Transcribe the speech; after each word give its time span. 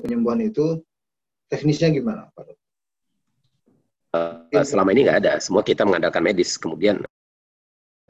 penyembuhan 0.00 0.40
itu 0.42 0.80
teknisnya 1.46 1.92
gimana 1.92 2.30
Pak 2.32 2.42
Dokter? 2.46 2.58
Uh, 4.10 4.66
selama 4.66 4.90
ini 4.90 5.06
nggak 5.06 5.20
ada, 5.22 5.32
semua 5.38 5.62
kita 5.62 5.86
mengandalkan 5.86 6.26
medis. 6.26 6.58
Kemudian 6.58 6.98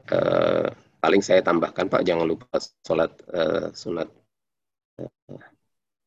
uh, 0.09 0.67
paling 0.97 1.21
saya 1.21 1.45
tambahkan 1.45 1.85
Pak, 1.85 2.01
jangan 2.01 2.25
lupa 2.25 2.49
sholat 2.81 3.11
uh, 3.29 3.69
sunat. 3.69 4.09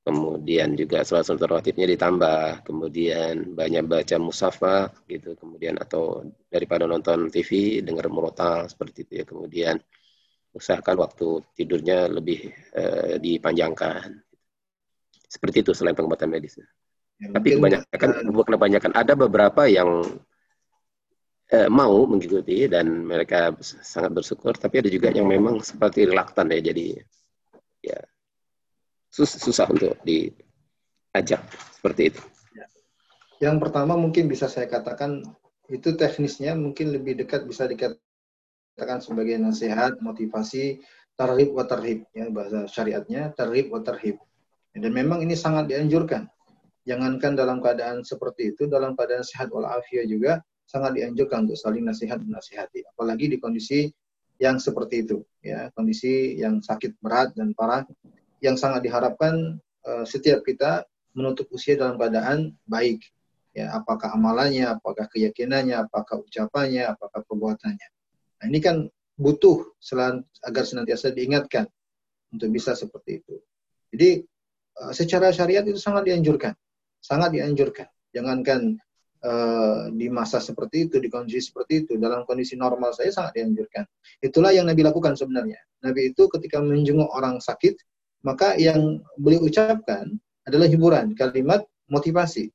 Kemudian 0.02 0.74
juga 0.74 1.06
sholat 1.06 1.24
sunat 1.30 1.46
rawatibnya 1.46 1.86
ditambah, 1.94 2.66
kemudian 2.66 3.54
banyak 3.54 3.86
baca 3.86 4.16
musafa 4.18 4.90
gitu, 5.06 5.38
kemudian 5.38 5.78
atau 5.78 6.26
daripada 6.50 6.90
nonton 6.90 7.30
TV 7.30 7.78
dengar 7.86 8.10
murotal 8.10 8.66
seperti 8.66 9.06
itu 9.06 9.12
ya, 9.22 9.24
kemudian 9.24 9.78
usahakan 10.54 11.06
waktu 11.06 11.42
tidurnya 11.54 12.10
lebih 12.10 12.50
uh, 12.74 13.14
dipanjangkan. 13.22 14.23
Seperti 15.34 15.66
itu 15.66 15.74
selain 15.74 15.98
pengobatan 15.98 16.30
medis. 16.30 16.62
Ya, 17.18 17.34
Tapi 17.34 17.58
kebanyakan 17.58 18.10
bukan 18.30 18.52
kebanyakan 18.54 18.92
ada 18.94 19.18
beberapa 19.18 19.66
yang 19.66 20.06
eh, 21.50 21.66
mau 21.66 22.06
mengikuti 22.06 22.70
dan 22.70 23.02
mereka 23.02 23.50
sangat 23.82 24.14
bersyukur. 24.14 24.54
Tapi 24.54 24.86
ada 24.86 24.90
juga 24.90 25.10
yang 25.10 25.26
memang 25.26 25.58
seperti 25.58 26.06
relaktan 26.06 26.54
ya. 26.54 26.70
Jadi 26.70 26.94
ya 27.82 27.98
sus 29.10 29.34
susah 29.34 29.66
untuk 29.74 29.98
diajak 30.06 31.42
seperti 31.74 32.14
itu. 32.14 32.22
Ya. 32.54 32.66
Yang 33.50 33.66
pertama 33.66 33.98
mungkin 33.98 34.30
bisa 34.30 34.46
saya 34.46 34.70
katakan 34.70 35.26
itu 35.66 35.98
teknisnya 35.98 36.54
mungkin 36.54 36.94
lebih 36.94 37.18
dekat 37.18 37.42
bisa 37.42 37.66
dikatakan 37.66 39.02
sebagai 39.02 39.34
nasihat, 39.42 39.98
motivasi, 39.98 40.82
tarhib 41.14 41.54
wa 41.54 41.64
tarhib 41.64 42.06
ya 42.10 42.26
bahasa 42.30 42.66
syariatnya 42.66 43.30
tarhib 43.38 43.70
wa 43.70 43.80
tarhib 43.80 44.18
dan 44.74 44.90
memang 44.90 45.22
ini 45.22 45.38
sangat 45.38 45.70
dianjurkan. 45.70 46.26
Jangankan 46.84 47.32
dalam 47.38 47.62
keadaan 47.64 48.04
seperti 48.04 48.52
itu, 48.52 48.68
dalam 48.68 48.92
keadaan 48.98 49.24
sehat 49.24 49.48
walafiat 49.48 50.04
juga 50.10 50.42
sangat 50.68 50.98
dianjurkan 51.00 51.48
untuk 51.48 51.56
saling 51.56 51.86
nasihat 51.86 52.20
menasihati. 52.20 52.84
Apalagi 52.92 53.30
di 53.32 53.38
kondisi 53.40 53.88
yang 54.42 54.58
seperti 54.58 55.06
itu, 55.06 55.22
ya 55.40 55.70
kondisi 55.72 56.36
yang 56.36 56.60
sakit 56.60 56.98
berat 57.00 57.32
dan 57.38 57.54
parah, 57.54 57.86
yang 58.42 58.58
sangat 58.58 58.84
diharapkan 58.84 59.56
uh, 59.86 60.04
setiap 60.04 60.42
kita 60.44 60.84
menutup 61.14 61.46
usia 61.54 61.78
dalam 61.78 61.96
keadaan 61.96 62.52
baik. 62.66 63.00
Ya, 63.54 63.70
apakah 63.70 64.10
amalannya, 64.10 64.66
apakah 64.66 65.06
keyakinannya, 65.14 65.86
apakah 65.86 66.26
ucapannya, 66.26 66.90
apakah 66.90 67.22
perbuatannya. 67.22 67.88
Nah, 68.42 68.44
ini 68.50 68.58
kan 68.58 68.90
butuh 69.14 69.78
selan, 69.78 70.26
agar 70.42 70.66
senantiasa 70.66 71.14
diingatkan 71.14 71.70
untuk 72.34 72.50
bisa 72.50 72.74
seperti 72.74 73.22
itu. 73.22 73.38
Jadi 73.94 74.26
secara 74.90 75.30
syariat 75.30 75.62
itu 75.62 75.78
sangat 75.78 76.10
dianjurkan, 76.10 76.54
sangat 76.98 77.34
dianjurkan. 77.34 77.86
Jangankan 78.14 78.78
uh, 79.26 79.90
di 79.90 80.06
masa 80.06 80.38
seperti 80.38 80.86
itu, 80.86 81.02
di 81.02 81.10
kondisi 81.10 81.50
seperti 81.50 81.86
itu, 81.86 81.92
dalam 81.98 82.22
kondisi 82.26 82.54
normal 82.54 82.94
saya 82.94 83.10
sangat 83.10 83.42
dianjurkan. 83.42 83.86
Itulah 84.22 84.54
yang 84.54 84.70
Nabi 84.70 84.86
lakukan 84.86 85.18
sebenarnya. 85.18 85.58
Nabi 85.82 86.14
itu 86.14 86.30
ketika 86.30 86.62
menjenguk 86.62 87.10
orang 87.10 87.42
sakit, 87.42 87.74
maka 88.22 88.54
yang 88.56 89.02
beliau 89.18 89.44
ucapkan 89.44 90.14
adalah 90.46 90.66
hiburan, 90.70 91.12
kalimat 91.18 91.66
motivasi. 91.90 92.50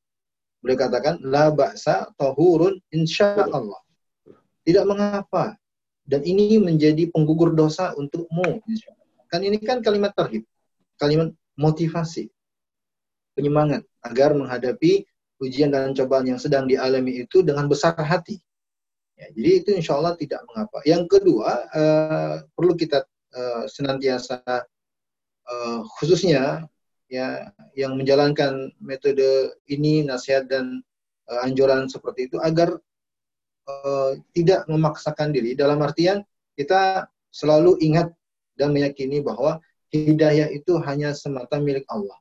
Beliau 0.59 0.75
katakan, 0.75 1.23
la 1.23 1.47
ba'sa 1.53 2.11
tahurun 2.19 2.83
insya 2.91 3.47
Allah. 3.47 3.79
Tidak 4.67 4.83
mengapa. 4.83 5.55
Dan 6.03 6.25
ini 6.25 6.57
menjadi 6.57 7.07
penggugur 7.13 7.53
dosa 7.53 7.93
untukmu. 7.95 8.59
Kan 9.29 9.45
ini 9.45 9.61
kan 9.61 9.79
kalimat 9.79 10.11
terhib. 10.17 10.43
Kalimat 10.99 11.31
motivasi, 11.59 12.31
penyemangat 13.35 13.83
agar 14.07 14.31
menghadapi 14.31 15.03
ujian 15.43 15.75
dan 15.75 15.91
cobaan 15.91 16.31
yang 16.31 16.39
sedang 16.39 16.67
dialami 16.67 17.23
itu 17.27 17.43
dengan 17.43 17.67
besar 17.67 17.95
hati. 17.99 18.39
Ya, 19.19 19.27
jadi 19.35 19.51
itu 19.59 19.69
insya 19.75 19.99
Allah 19.99 20.15
tidak 20.15 20.39
mengapa. 20.47 20.79
Yang 20.87 21.19
kedua, 21.19 21.67
uh, 21.75 22.35
perlu 22.55 22.73
kita 22.79 23.03
uh, 23.35 23.67
senantiasa 23.67 24.39
uh, 25.43 25.79
khususnya 25.99 26.63
ya 27.11 27.51
yang 27.73 27.99
menjalankan 27.99 28.71
metode 28.79 29.57
ini 29.67 30.07
nasihat 30.07 30.47
dan 30.47 30.79
uh, 31.27 31.43
anjuran 31.43 31.89
seperti 31.91 32.31
itu 32.31 32.37
agar 32.39 32.79
uh, 33.67 34.11
tidak 34.31 34.63
memaksakan 34.71 35.35
diri 35.35 35.57
dalam 35.57 35.81
artian 35.83 36.23
kita 36.55 37.09
selalu 37.33 37.75
ingat 37.81 38.13
dan 38.55 38.71
meyakini 38.71 39.19
bahwa 39.19 39.57
hidayah 39.89 40.49
itu 40.53 40.77
hanya 40.81 41.13
semata 41.17 41.57
milik 41.57 41.85
Allah. 41.89 42.17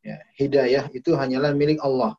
Ya, 0.00 0.22
hidayah 0.38 0.86
itu 0.94 1.12
hanyalah 1.18 1.52
milik 1.52 1.82
Allah. 1.82 2.14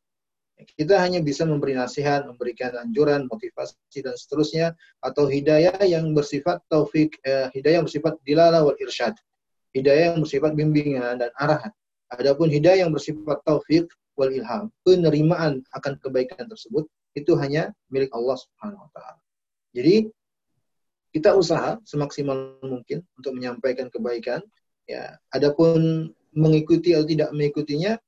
Kita 0.57 0.97
hanya 0.97 1.21
bisa 1.21 1.45
memberi 1.45 1.77
nasihat, 1.77 2.25
memberikan 2.25 2.73
anjuran, 2.81 3.29
motivasi 3.29 4.01
dan 4.01 4.17
seterusnya 4.17 4.73
atau 5.05 5.29
hidayah 5.29 5.77
yang 5.85 6.17
bersifat 6.17 6.65
taufik, 6.65 7.13
eh, 7.21 7.45
hidayah 7.53 7.81
yang 7.81 7.85
bersifat 7.85 8.17
dilala 8.25 8.65
wal 8.65 8.77
irsyad. 8.81 9.13
Hidayah 9.77 10.13
yang 10.13 10.25
bersifat 10.25 10.57
bimbingan 10.57 11.21
dan 11.21 11.29
arahan. 11.37 11.69
Adapun 12.09 12.49
hidayah 12.49 12.89
yang 12.89 12.91
bersifat 12.91 13.37
taufik 13.45 13.85
wal 14.17 14.33
ilham, 14.33 14.73
penerimaan 14.81 15.61
akan 15.77 15.93
kebaikan 16.01 16.49
tersebut 16.49 16.89
itu 17.13 17.37
hanya 17.37 17.69
milik 17.93 18.09
Allah 18.09 18.41
Subhanahu 18.41 18.81
wa 18.81 18.91
taala. 18.97 19.21
Jadi 19.77 20.09
kita 21.11 21.33
usaha 21.33 21.79
semaksimal 21.87 22.59
mungkin 22.63 23.03
untuk 23.15 23.31
menyampaikan 23.35 23.87
kebaikan. 23.87 24.43
Ya, 24.87 25.19
adapun 25.35 26.11
mengikuti 26.31 26.95
atau 26.95 27.03
tidak 27.03 27.35
mengikutinya, 27.35 27.99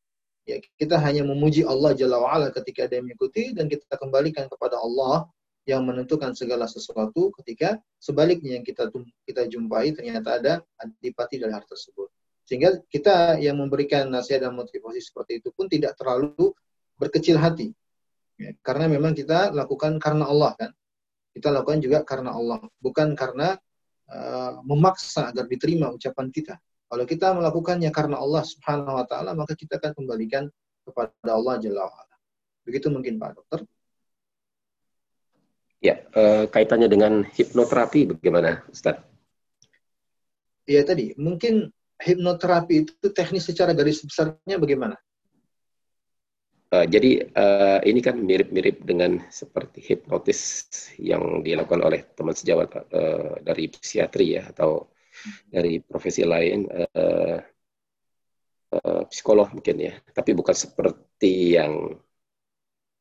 ya 0.47 0.57
kita 0.79 0.95
hanya 1.01 1.27
memuji 1.27 1.67
Allah 1.67 1.91
Jalla 1.91 2.23
wa'ala 2.23 2.55
ketika 2.55 2.87
dia 2.87 3.03
mengikuti 3.03 3.51
dan 3.51 3.67
kita 3.67 3.99
kembalikan 3.99 4.47
kepada 4.47 4.79
Allah 4.79 5.27
yang 5.67 5.85
menentukan 5.85 6.33
segala 6.33 6.65
sesuatu 6.65 7.29
ketika 7.41 7.77
sebaliknya 8.01 8.57
yang 8.57 8.65
kita 8.65 8.89
kita 9.27 9.45
jumpai 9.45 9.93
ternyata 9.93 10.39
ada 10.41 10.53
antipati 10.81 11.37
dari 11.37 11.51
hal 11.53 11.67
tersebut. 11.67 12.09
Sehingga 12.49 12.81
kita 12.89 13.37
yang 13.37 13.61
memberikan 13.61 14.09
nasihat 14.09 14.49
dan 14.49 14.57
motivasi 14.57 14.97
seperti 15.03 15.37
itu 15.37 15.53
pun 15.53 15.69
tidak 15.69 15.93
terlalu 15.93 16.49
berkecil 16.97 17.37
hati. 17.37 17.69
Ya, 18.39 18.55
karena 18.65 18.89
memang 18.89 19.13
kita 19.13 19.51
lakukan 19.53 19.99
karena 20.01 20.25
Allah 20.25 20.55
kan 20.57 20.71
kita 21.33 21.53
lakukan 21.53 21.79
juga 21.79 22.01
karena 22.03 22.33
Allah, 22.33 22.59
bukan 22.81 23.13
karena 23.13 23.55
uh, 24.09 24.59
memaksa 24.65 25.29
agar 25.29 25.45
diterima 25.45 25.93
ucapan 25.93 26.27
kita. 26.33 26.57
Kalau 26.89 27.05
kita 27.05 27.37
melakukannya 27.37 27.93
karena 27.93 28.17
Allah 28.17 28.41
Subhanahu 28.41 28.97
wa 28.97 29.05
taala, 29.05 29.37
maka 29.37 29.53
kita 29.53 29.77
akan 29.77 29.93
kembalikan 29.93 30.49
kepada 30.81 31.29
Allah 31.29 31.61
Jalla 31.61 31.85
wa'ala. 31.85 32.15
Begitu 32.65 32.89
mungkin 32.89 33.21
Pak 33.21 33.37
Dokter. 33.37 33.59
Ya, 35.79 36.01
uh, 36.17 36.49
kaitannya 36.49 36.89
dengan 36.91 37.23
hipnoterapi 37.23 38.17
bagaimana, 38.17 38.65
Ustaz? 38.67 38.99
Iya 40.67 40.83
tadi, 40.83 41.15
mungkin 41.15 41.71
hipnoterapi 42.01 42.73
itu 42.83 43.07
teknis 43.13 43.47
secara 43.47 43.71
garis 43.71 44.03
besarnya 44.03 44.59
bagaimana? 44.59 44.99
Uh, 46.69 46.85
jadi 46.85 47.25
uh, 47.33 47.81
ini 47.81 47.97
kan 47.97 48.21
mirip-mirip 48.21 48.85
dengan 48.85 49.25
seperti 49.33 49.81
hipnotis 49.81 50.69
yang 51.01 51.41
dilakukan 51.41 51.81
oleh 51.81 52.05
teman 52.13 52.37
sejawat 52.37 52.69
uh, 52.93 53.41
dari 53.41 53.73
psikiatri 53.73 54.37
ya 54.37 54.53
atau 54.53 54.93
dari 55.49 55.81
profesi 55.81 56.21
lain 56.21 56.69
uh, 56.69 57.41
uh, 58.77 59.01
psikolog 59.09 59.49
mungkin 59.49 59.81
ya, 59.81 59.97
tapi 60.13 60.37
bukan 60.37 60.53
seperti 60.53 61.57
yang 61.57 61.89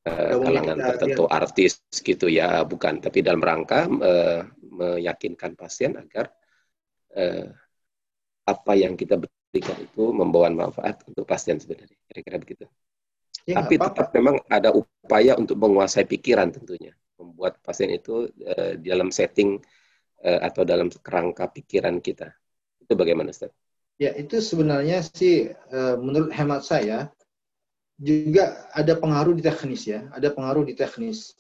uh, 0.09 0.33
kalangan 0.41 0.79
tertentu 0.89 1.29
artis 1.29 1.85
gitu 2.01 2.25
ya, 2.25 2.65
bukan. 2.65 3.05
Tapi 3.05 3.21
dalam 3.21 3.45
rangka 3.45 3.85
uh, 3.85 4.49
meyakinkan 4.65 5.61
pasien 5.61 5.93
agar 5.93 6.33
uh, 7.13 7.53
apa 8.49 8.73
yang 8.81 8.97
kita 8.97 9.21
berikan 9.21 9.77
itu 9.77 10.09
membawa 10.09 10.49
manfaat 10.49 11.05
untuk 11.05 11.29
pasien 11.29 11.61
sebenarnya, 11.61 12.01
kira-kira 12.09 12.41
begitu. 12.41 12.65
Ya, 13.49 13.65
Tapi 13.65 13.81
apa 13.81 13.89
-apa. 13.89 13.97
tetap 13.97 14.09
memang 14.13 14.37
ada 14.53 14.77
upaya 14.77 15.33
untuk 15.41 15.57
menguasai 15.57 16.05
pikiran 16.05 16.53
tentunya, 16.53 16.93
membuat 17.17 17.57
pasien 17.65 17.89
itu 17.89 18.29
uh, 18.45 18.77
dalam 18.77 19.09
setting 19.09 19.57
uh, 20.21 20.41
atau 20.45 20.69
dalam 20.69 20.93
kerangka 20.93 21.49
pikiran 21.49 21.97
kita. 22.05 22.29
Itu 22.77 22.93
bagaimana, 22.93 23.33
Ustaz? 23.33 23.49
Ya, 23.97 24.13
itu 24.21 24.37
sebenarnya 24.45 25.01
sih 25.01 25.49
uh, 25.73 25.97
menurut 25.97 26.29
hemat 26.29 26.61
saya 26.61 27.09
juga 27.97 28.69
ada 28.77 28.95
pengaruh 28.95 29.33
di 29.33 29.41
teknis 29.41 29.89
ya, 29.89 30.05
ada 30.13 30.29
pengaruh 30.29 30.69
di 30.69 30.77
teknis. 30.77 31.33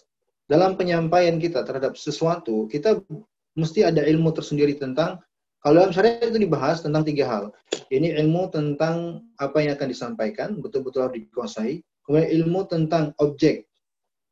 Dalam 0.48 0.80
penyampaian 0.80 1.36
kita 1.36 1.60
terhadap 1.60 1.92
sesuatu, 2.00 2.64
kita 2.72 3.04
mesti 3.52 3.84
ada 3.84 4.00
ilmu 4.00 4.32
tersendiri 4.32 4.80
tentang 4.80 5.20
kalau 5.58 5.82
dalam 5.82 5.92
syariat 5.92 6.24
itu 6.24 6.38
dibahas 6.38 6.80
tentang 6.80 7.02
tiga 7.02 7.26
hal. 7.26 7.44
Ini 7.90 8.16
ilmu 8.24 8.48
tentang 8.48 9.26
apa 9.36 9.58
yang 9.60 9.74
akan 9.74 9.88
disampaikan, 9.90 10.48
betul-betul 10.62 11.10
harus 11.10 11.18
dikuasai. 11.18 11.82
Kemudian 12.08 12.40
ilmu 12.40 12.64
tentang 12.64 13.12
objek, 13.20 13.68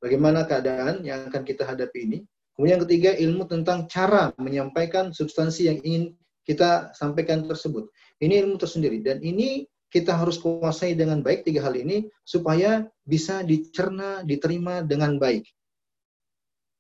bagaimana 0.01 0.49
keadaan 0.49 1.05
yang 1.05 1.29
akan 1.29 1.45
kita 1.45 1.69
hadapi 1.69 2.09
ini. 2.09 2.19
Kemudian 2.57 2.81
yang 2.81 2.85
ketiga 2.89 3.11
ilmu 3.13 3.45
tentang 3.45 3.85
cara 3.85 4.33
menyampaikan 4.41 5.13
substansi 5.13 5.69
yang 5.69 5.79
ingin 5.85 6.17
kita 6.49 6.97
sampaikan 6.97 7.45
tersebut. 7.45 7.93
Ini 8.17 8.49
ilmu 8.49 8.57
tersendiri 8.57 9.05
dan 9.05 9.21
ini 9.21 9.69
kita 9.93 10.17
harus 10.17 10.41
kuasai 10.41 10.97
dengan 10.97 11.21
baik 11.21 11.45
tiga 11.45 11.69
hal 11.69 11.77
ini 11.77 12.09
supaya 12.25 12.89
bisa 13.05 13.45
dicerna, 13.45 14.25
diterima 14.25 14.81
dengan 14.81 15.21
baik. 15.21 15.45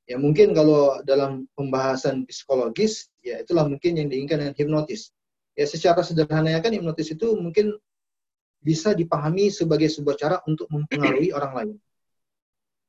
Ya 0.08 0.16
mungkin 0.16 0.56
kalau 0.56 1.04
dalam 1.04 1.44
pembahasan 1.58 2.25
psikologis, 2.25 3.12
ya 3.20 3.44
itulah 3.44 3.69
mungkin 3.69 4.00
yang 4.00 4.08
diinginkan 4.08 4.49
dengan 4.49 4.56
hipnotis. 4.56 5.12
Ya 5.58 5.69
secara 5.69 6.00
sederhana 6.00 6.56
kan 6.64 6.72
hipnotis 6.72 7.12
itu 7.12 7.37
mungkin 7.37 7.76
bisa 8.66 8.90
dipahami 8.98 9.54
sebagai 9.54 9.86
sebuah 9.86 10.16
cara 10.18 10.36
untuk 10.50 10.66
mempengaruhi 10.74 11.30
orang 11.30 11.52
lain. 11.54 11.76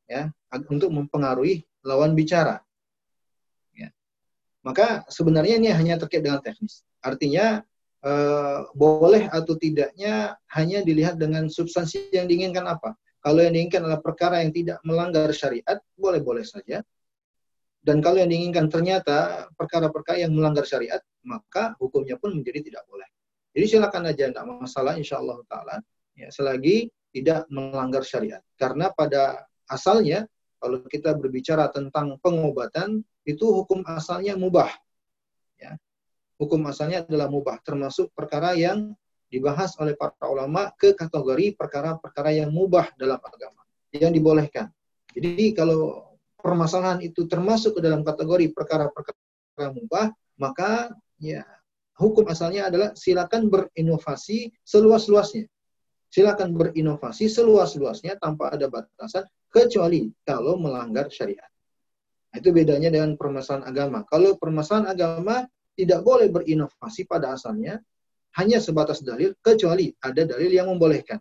Ya, 0.09 0.33
untuk 0.73 0.89
mempengaruhi 0.89 1.61
lawan 1.85 2.17
bicara. 2.17 2.65
Ya. 3.77 3.93
Maka 4.65 5.05
sebenarnya 5.05 5.61
ini 5.61 5.69
hanya 5.69 6.01
terkait 6.01 6.25
dengan 6.25 6.41
teknis. 6.41 6.81
Artinya 7.05 7.61
eh, 8.01 8.59
boleh 8.73 9.29
atau 9.29 9.53
tidaknya 9.53 10.41
hanya 10.57 10.81
dilihat 10.81 11.21
dengan 11.21 11.45
substansi 11.45 12.09
yang 12.09 12.25
diinginkan 12.25 12.65
apa. 12.65 12.97
Kalau 13.21 13.43
yang 13.45 13.53
diinginkan 13.53 13.85
adalah 13.85 14.01
perkara 14.01 14.41
yang 14.41 14.55
tidak 14.55 14.81
melanggar 14.81 15.29
syariat, 15.29 15.77
boleh-boleh 15.93 16.47
saja. 16.47 16.81
Dan 17.83 18.01
kalau 18.01 18.17
yang 18.17 18.31
diinginkan 18.31 18.71
ternyata 18.71 19.51
perkara-perkara 19.53 20.25
yang 20.25 20.33
melanggar 20.33 20.63
syariat, 20.63 21.03
maka 21.21 21.75
hukumnya 21.77 22.15
pun 22.17 22.33
menjadi 22.33 22.63
tidak 22.71 22.83
boleh. 22.87 23.07
Jadi 23.57 23.65
silakan 23.73 24.13
aja, 24.13 24.29
tidak 24.29 24.45
masalah 24.45 24.93
insya 25.01 25.17
Allah 25.17 25.41
Ta'ala. 25.49 25.81
Ya, 26.13 26.29
selagi 26.29 26.93
tidak 27.09 27.49
melanggar 27.49 28.05
syariat. 28.05 28.45
Karena 28.53 28.93
pada 28.93 29.49
asalnya, 29.65 30.29
kalau 30.61 30.85
kita 30.85 31.17
berbicara 31.17 31.73
tentang 31.73 32.21
pengobatan, 32.21 33.01
itu 33.25 33.45
hukum 33.49 33.81
asalnya 33.89 34.37
mubah. 34.37 34.69
Ya. 35.57 35.73
Hukum 36.37 36.61
asalnya 36.69 37.01
adalah 37.01 37.33
mubah, 37.33 37.57
termasuk 37.65 38.13
perkara 38.13 38.53
yang 38.53 38.93
dibahas 39.25 39.73
oleh 39.81 39.97
para 39.97 40.13
ulama 40.29 40.69
ke 40.77 40.93
kategori 40.93 41.57
perkara-perkara 41.57 42.37
yang 42.37 42.53
mubah 42.53 42.93
dalam 42.93 43.17
agama, 43.17 43.65
yang 43.89 44.13
dibolehkan. 44.13 44.69
Jadi 45.17 45.57
kalau 45.57 46.13
permasalahan 46.37 47.01
itu 47.01 47.25
termasuk 47.25 47.77
ke 47.77 47.81
dalam 47.81 48.05
kategori 48.05 48.53
perkara-perkara 48.53 49.73
mubah, 49.73 50.13
maka 50.37 50.93
ya 51.17 51.41
hukum 51.97 52.29
asalnya 52.29 52.69
adalah 52.69 52.93
silakan 52.93 53.49
berinovasi 53.49 54.53
seluas-luasnya. 54.61 55.49
Silakan 56.07 56.55
berinovasi 56.55 57.27
seluas-luasnya 57.27 58.15
tanpa 58.21 58.55
ada 58.55 58.71
batasan 58.71 59.27
kecuali 59.51 60.07
kalau 60.23 60.55
melanggar 60.55 61.11
syariat. 61.11 61.49
Itu 62.31 62.55
bedanya 62.55 62.93
dengan 62.93 63.17
permasalahan 63.19 63.67
agama. 63.67 64.05
Kalau 64.07 64.37
permasalahan 64.39 64.93
agama 64.93 65.43
tidak 65.75 66.05
boleh 66.05 66.31
berinovasi 66.31 67.09
pada 67.09 67.35
asalnya, 67.35 67.81
hanya 68.37 68.61
sebatas 68.61 69.01
dalil 69.01 69.33
kecuali 69.41 69.89
ada 69.99 70.23
dalil 70.23 70.51
yang 70.53 70.69
membolehkan. 70.69 71.17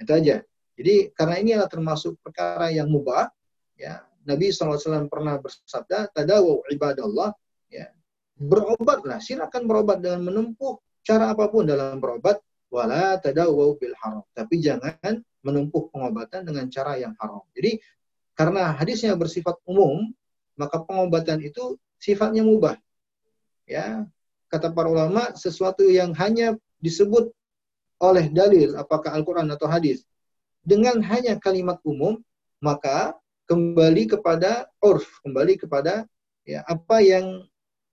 Itu 0.00 0.16
aja. 0.16 0.40
Jadi 0.80 1.12
karena 1.12 1.36
ini 1.36 1.50
adalah 1.52 1.68
termasuk 1.68 2.16
perkara 2.24 2.72
yang 2.72 2.88
mubah, 2.88 3.28
ya 3.76 4.00
Nabi 4.24 4.48
SAW 4.48 5.08
pernah 5.12 5.36
bersabda, 5.36 6.12
tadawu 6.12 6.64
ibadallah, 6.72 7.32
ya, 7.68 7.88
berobatlah, 8.40 9.20
silakan 9.20 9.68
berobat 9.68 10.00
dengan 10.00 10.24
menempuh 10.24 10.80
cara 11.04 11.36
apa 11.36 11.52
pun 11.52 11.68
dalam 11.68 12.00
berobat, 12.00 12.40
wala 12.72 13.20
tadawu 13.20 13.76
bil 13.76 13.92
haram. 14.00 14.24
Tapi 14.32 14.64
jangan 14.64 15.20
menempuh 15.44 15.92
pengobatan 15.92 16.48
dengan 16.48 16.68
cara 16.72 16.96
yang 16.96 17.12
haram. 17.20 17.44
Jadi 17.52 17.76
karena 18.32 18.72
hadisnya 18.72 19.12
bersifat 19.12 19.60
umum, 19.68 20.08
maka 20.56 20.80
pengobatan 20.80 21.44
itu 21.44 21.76
sifatnya 22.00 22.40
mubah. 22.40 22.80
Ya, 23.68 24.08
kata 24.48 24.72
para 24.72 24.88
ulama, 24.88 25.36
sesuatu 25.36 25.84
yang 25.84 26.16
hanya 26.16 26.56
disebut 26.80 27.30
oleh 28.00 28.32
dalil, 28.32 28.74
apakah 28.80 29.12
Al-Quran 29.12 29.52
atau 29.52 29.68
hadis, 29.68 30.08
dengan 30.64 31.04
hanya 31.04 31.36
kalimat 31.36 31.76
umum, 31.84 32.18
maka 32.64 33.12
kembali 33.44 34.16
kepada 34.16 34.68
urf, 34.80 35.20
kembali 35.20 35.60
kepada 35.60 36.08
ya 36.48 36.64
apa 36.64 37.04
yang 37.04 37.44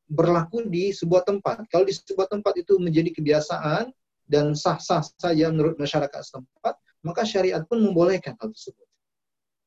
berlaku 0.07 0.63
di 0.67 0.95
sebuah 0.95 1.27
tempat. 1.27 1.67
Kalau 1.67 1.83
di 1.83 1.93
sebuah 1.93 2.31
tempat 2.31 2.55
itu 2.55 2.79
menjadi 2.79 3.11
kebiasaan 3.11 3.91
dan 4.27 4.55
sah-sah 4.55 5.03
saja 5.03 5.51
menurut 5.51 5.75
masyarakat 5.79 6.19
setempat, 6.23 6.75
maka 7.03 7.21
syariat 7.27 7.63
pun 7.67 7.83
membolehkan 7.83 8.35
hal 8.39 8.51
tersebut. 8.51 8.87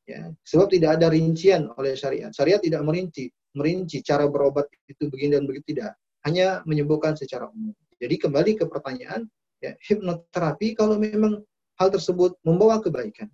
Ya, 0.09 0.33
sebab 0.43 0.67
tidak 0.73 0.97
ada 0.99 1.07
rincian 1.13 1.69
oleh 1.77 1.93
syariat. 1.93 2.33
Syariat 2.33 2.59
tidak 2.59 2.81
merinci, 2.81 3.29
merinci 3.53 4.01
cara 4.01 4.25
berobat 4.25 4.67
itu 4.89 5.07
begini 5.07 5.37
dan 5.37 5.45
begitu 5.45 5.77
tidak. 5.77 5.95
Hanya 6.25 6.65
menyembuhkan 6.65 7.17
secara 7.17 7.49
umum. 7.49 7.73
Jadi 8.01 8.17
kembali 8.17 8.57
ke 8.57 8.65
pertanyaan, 8.65 9.29
ya, 9.61 9.77
hipnoterapi 9.77 10.73
kalau 10.73 10.97
memang 10.97 11.41
hal 11.77 11.89
tersebut 11.93 12.37
membawa 12.41 12.81
kebaikan, 12.81 13.29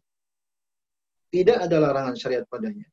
tidak 1.31 1.67
ada 1.67 1.75
larangan 1.79 2.15
syariat 2.15 2.43
padanya. 2.47 2.87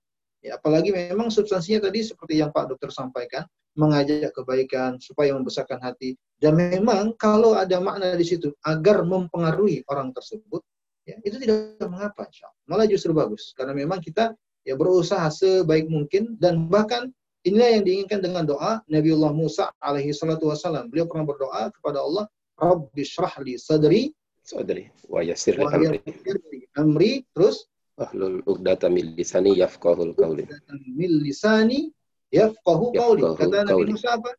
Ya, 0.44 0.60
apalagi 0.60 0.92
memang 0.92 1.32
substansinya 1.32 1.88
tadi 1.88 2.04
seperti 2.04 2.36
yang 2.36 2.52
Pak 2.52 2.76
Dokter 2.76 2.92
sampaikan, 2.92 3.48
mengajak 3.80 4.28
kebaikan 4.36 5.00
supaya 5.00 5.32
membesarkan 5.32 5.80
hati. 5.80 6.20
Dan 6.36 6.60
memang 6.60 7.16
kalau 7.16 7.56
ada 7.56 7.80
makna 7.80 8.12
di 8.12 8.28
situ 8.28 8.52
agar 8.60 9.08
mempengaruhi 9.08 9.88
orang 9.88 10.12
tersebut, 10.12 10.60
ya 11.08 11.16
itu 11.24 11.40
tidak 11.40 11.80
mengapa, 11.88 12.28
insya 12.28 12.52
Allah. 12.52 12.60
malah 12.68 12.86
justru 12.88 13.16
bagus 13.16 13.56
karena 13.56 13.72
memang 13.72 14.04
kita 14.04 14.36
ya 14.68 14.76
berusaha 14.76 15.28
sebaik 15.32 15.88
mungkin 15.88 16.36
dan 16.36 16.68
bahkan 16.68 17.08
inilah 17.44 17.80
yang 17.80 17.84
diinginkan 17.84 18.20
dengan 18.24 18.44
doa 18.44 18.80
Nabiullah 18.88 19.32
Musa 19.32 19.72
alaihi 19.80 20.12
salatu 20.12 20.52
wasallam. 20.52 20.92
Beliau 20.92 21.08
pernah 21.08 21.24
berdoa 21.24 21.72
kepada 21.72 22.04
Allah, 22.04 22.24
Rabbi 22.60 23.00
shrah 23.00 23.32
li 23.40 23.56
sadri 23.56 24.12
sadri 24.44 24.92
wa 25.08 25.24
yassir 25.24 25.56
li 25.56 25.64
amri. 25.64 26.00
amri 26.76 27.12
terus 27.32 27.64
Ahlul 27.94 28.42
uqdata 28.42 28.90
min 28.90 29.14
lisani 29.14 29.54
yafqahul 29.54 30.18
qawli. 30.18 30.50
Min 30.90 31.10
lisani 31.22 31.94
yafqahu 32.34 32.90
qawli. 32.90 33.22
Kata 33.38 33.62
Nabi 33.62 33.94
Musa 33.94 34.08
apa? 34.18 34.30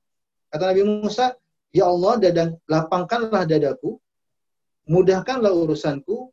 Kata 0.52 0.63
Nabi 0.75 0.84
Musa, 0.84 1.25
Ya 1.72 1.88
Allah, 1.88 2.13
dadang, 2.19 2.52
lapangkanlah 2.68 3.44
dadaku, 3.48 4.00
mudahkanlah 4.88 5.52
urusanku, 5.52 6.31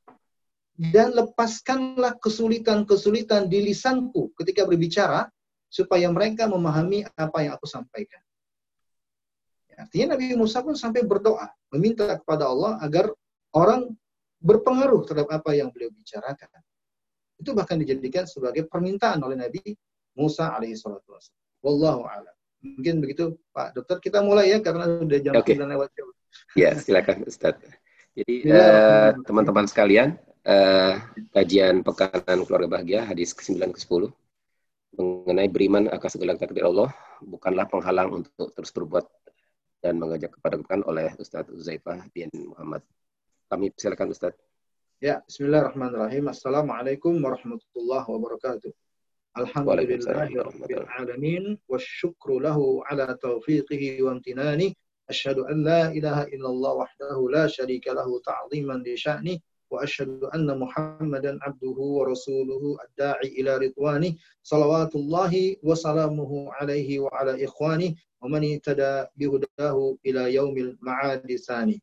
dan 0.78 1.14
lepaskanlah 1.14 2.18
kesulitan-kesulitan 2.18 3.46
di 3.46 3.70
lisanku 3.70 4.34
ketika 4.38 4.66
berbicara, 4.66 5.30
supaya 5.70 6.10
mereka 6.10 6.50
memahami 6.50 7.06
apa 7.14 7.38
yang 7.42 7.54
aku 7.54 7.70
sampaikan. 7.70 8.20
Ya, 9.70 9.86
artinya 9.86 10.18
Nabi 10.18 10.34
Musa 10.34 10.60
pun 10.60 10.74
sampai 10.74 11.06
berdoa, 11.06 11.48
meminta 11.72 12.06
kepada 12.18 12.50
Allah 12.50 12.82
agar 12.82 13.14
orang 13.54 13.94
berpengaruh 14.42 15.06
terhadap 15.06 15.30
apa 15.30 15.54
yang 15.54 15.70
beliau 15.70 15.90
bicarakan. 15.94 16.50
Itu 17.42 17.58
bahkan 17.58 17.82
dijadikan 17.82 18.22
sebagai 18.30 18.70
permintaan 18.70 19.18
oleh 19.26 19.34
Nabi 19.34 19.74
Musa 20.14 20.54
alaihi 20.54 20.78
salatu 20.78 21.18
Wallahu 21.58 22.06
a'lam. 22.06 22.34
Mungkin 22.62 23.02
begitu 23.02 23.42
Pak 23.50 23.74
Dokter. 23.74 23.98
Kita 23.98 24.22
mulai 24.22 24.54
ya 24.54 24.62
karena 24.62 24.86
sudah 24.86 25.18
jam 25.18 25.34
okay. 25.34 25.58
lewat 25.58 25.90
jauh. 25.98 26.14
Ya, 26.54 26.78
silakan 26.78 27.26
Ustaz. 27.26 27.58
Jadi 28.14 28.46
eh, 28.46 29.10
teman-teman 29.26 29.66
uh, 29.66 29.70
sekalian, 29.70 30.14
uh, 30.46 31.00
kajian 31.34 31.82
pekanan 31.82 32.44
keluarga 32.46 32.78
bahagia 32.78 33.08
hadis 33.08 33.34
ke-9 33.34 33.72
ke-10 33.74 34.12
mengenai 34.92 35.48
beriman 35.48 35.88
akan 35.88 36.10
segala 36.12 36.36
takdir 36.36 36.68
Allah 36.68 36.92
bukanlah 37.24 37.64
penghalang 37.64 38.22
untuk 38.22 38.52
terus 38.52 38.68
berbuat 38.76 39.08
dan 39.80 39.96
mengajak 39.96 40.36
kepada 40.36 40.60
kebaikan 40.60 40.84
oleh 40.84 41.10
Ustaz 41.16 41.48
Uzaifah 41.48 42.06
bin 42.12 42.28
Muhammad. 42.52 42.84
Kami 43.48 43.72
silakan 43.74 44.12
Ustaz. 44.12 44.36
Ya, 45.02 45.18
bismillahirrahmanirrahim. 45.26 46.30
Assalamualaikum 46.30 47.18
warahmatullahi 47.18 48.06
wabarakatuh. 48.06 48.70
Alhamdulillahi 49.34 50.38
rabbil 50.38 50.86
alamin 50.94 51.58
wasyukru 51.66 52.38
lahu 52.38 52.86
ala 52.86 53.10
taufiqihi 53.18 53.98
wa 53.98 54.14
amtinani. 54.14 54.78
Asyhadu 55.10 55.50
an 55.50 55.66
la 55.66 55.90
ilaha 55.90 56.30
illallah 56.30 56.86
wahdahu 56.86 57.34
la 57.34 57.50
syarika 57.50 57.98
lahu 57.98 58.22
ta'ziman 58.22 58.86
li 58.86 58.94
sya'ni 58.94 59.42
wa 59.74 59.82
asyhadu 59.82 60.30
anna 60.30 60.54
Muhammadan 60.54 61.42
abduhu 61.42 61.98
wa 61.98 62.06
rasuluhu 62.06 62.78
ad-da'i 62.78 63.42
ila 63.42 63.58
ridwani. 63.58 64.14
Salawatullahi 64.46 65.58
wa 65.66 65.74
salamuhu 65.74 66.54
alaihi 66.62 67.02
wa 67.02 67.10
ala 67.10 67.34
ikhwani 67.34 67.98
wa 68.22 68.30
man 68.30 68.46
ihtada 68.46 69.10
bihudahu 69.18 69.98
ila 70.06 70.30
yaumil 70.30 70.78
ma'adi 70.78 71.42
sani. 71.42 71.82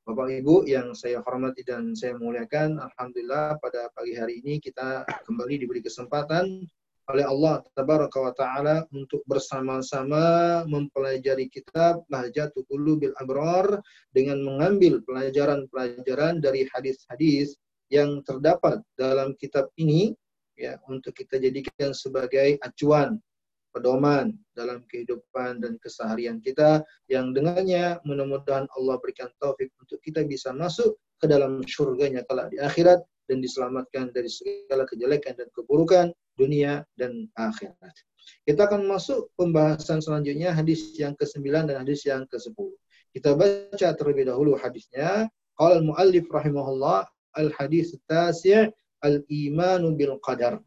Bapak 0.00 0.32
Ibu 0.32 0.64
yang 0.64 0.96
saya 0.96 1.20
hormati 1.20 1.60
dan 1.60 1.92
saya 1.92 2.16
muliakan, 2.16 2.80
Alhamdulillah 2.80 3.60
pada 3.60 3.92
pagi 3.92 4.16
hari 4.16 4.40
ini 4.40 4.56
kita 4.56 5.04
kembali 5.28 5.60
diberi 5.60 5.84
kesempatan 5.84 6.64
oleh 7.12 7.24
Allah 7.28 7.60
Tabaraka 7.76 8.18
wa 8.22 8.32
Ta'ala 8.32 8.76
untuk 8.96 9.20
bersama-sama 9.28 10.64
mempelajari 10.64 11.52
kitab 11.52 12.00
Lahjatul 12.08 12.64
Qulubil 12.70 13.12
Abrar 13.20 13.82
dengan 14.16 14.40
mengambil 14.40 15.04
pelajaran-pelajaran 15.04 16.40
dari 16.40 16.64
hadis-hadis 16.72 17.60
yang 17.92 18.24
terdapat 18.24 18.80
dalam 18.96 19.36
kitab 19.36 19.68
ini 19.76 20.16
ya 20.56 20.80
untuk 20.88 21.12
kita 21.12 21.36
jadikan 21.36 21.92
sebagai 21.92 22.56
acuan 22.64 23.20
pedoman 23.70 24.34
dalam 24.54 24.82
kehidupan 24.90 25.62
dan 25.62 25.78
keseharian 25.78 26.42
kita 26.42 26.82
yang 27.06 27.30
dengannya 27.30 27.98
mudah-mudahan 28.02 28.66
Allah 28.76 28.96
berikan 28.98 29.30
taufik 29.38 29.70
untuk 29.78 30.02
kita 30.02 30.26
bisa 30.26 30.50
masuk 30.50 30.98
ke 31.20 31.26
dalam 31.28 31.62
surganya 31.68 32.24
kelak 32.26 32.50
di 32.50 32.58
akhirat 32.58 33.04
dan 33.30 33.38
diselamatkan 33.38 34.10
dari 34.10 34.26
segala 34.26 34.82
kejelekan 34.90 35.38
dan 35.38 35.46
keburukan 35.54 36.10
dunia 36.34 36.82
dan 36.98 37.30
akhirat. 37.38 37.94
Kita 38.42 38.66
akan 38.66 38.88
masuk 38.88 39.30
pembahasan 39.38 40.02
selanjutnya 40.02 40.50
hadis 40.50 40.96
yang 40.98 41.14
ke-9 41.14 41.70
dan 41.70 41.76
hadis 41.86 42.02
yang 42.08 42.26
ke-10. 42.26 42.72
Kita 43.14 43.34
baca 43.34 43.88
terlebih 43.94 44.30
dahulu 44.30 44.54
hadisnya. 44.58 45.28
Qala 45.58 45.82
al-muallif 45.82 46.26
rahimahullah 46.30 47.04
al-hadis 47.36 47.94
tasi' 48.08 48.70
al-imanu 49.04 49.92
bil 49.94 50.16
qadar. 50.24 50.62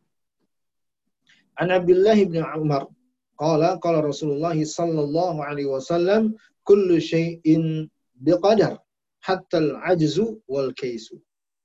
عن 1.58 1.72
عبد 1.72 1.90
الله 1.90 2.24
بن 2.24 2.44
عمر 2.44 2.88
قال 3.38 3.80
قال 3.80 4.04
رسول 4.06 4.32
الله 4.32 4.66
صلى 4.66 5.02
الله 5.02 5.44
عليه 5.44 5.66
وسلم 5.66 6.36
كل 6.64 7.02
شيء 7.02 7.44
بقدر 8.16 8.80
حتى 9.20 9.58
العجز 9.58 10.24
والكيس. 10.48 11.16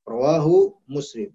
رواه 0.09 0.79
مسلم. 0.89 1.33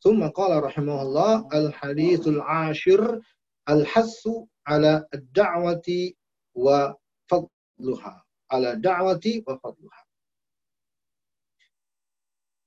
ثم 0.00 0.26
قال 0.28 0.62
رحمه 0.62 1.02
الله 1.02 1.48
الحديث 1.54 2.28
العاشر 2.28 3.20
الحث 3.68 4.28
على 4.66 5.06
الدعوة 5.14 6.12
وفضلها 6.54 8.24
على 8.50 8.72
الدعوة 8.72 9.42
وفضلها. 9.48 10.04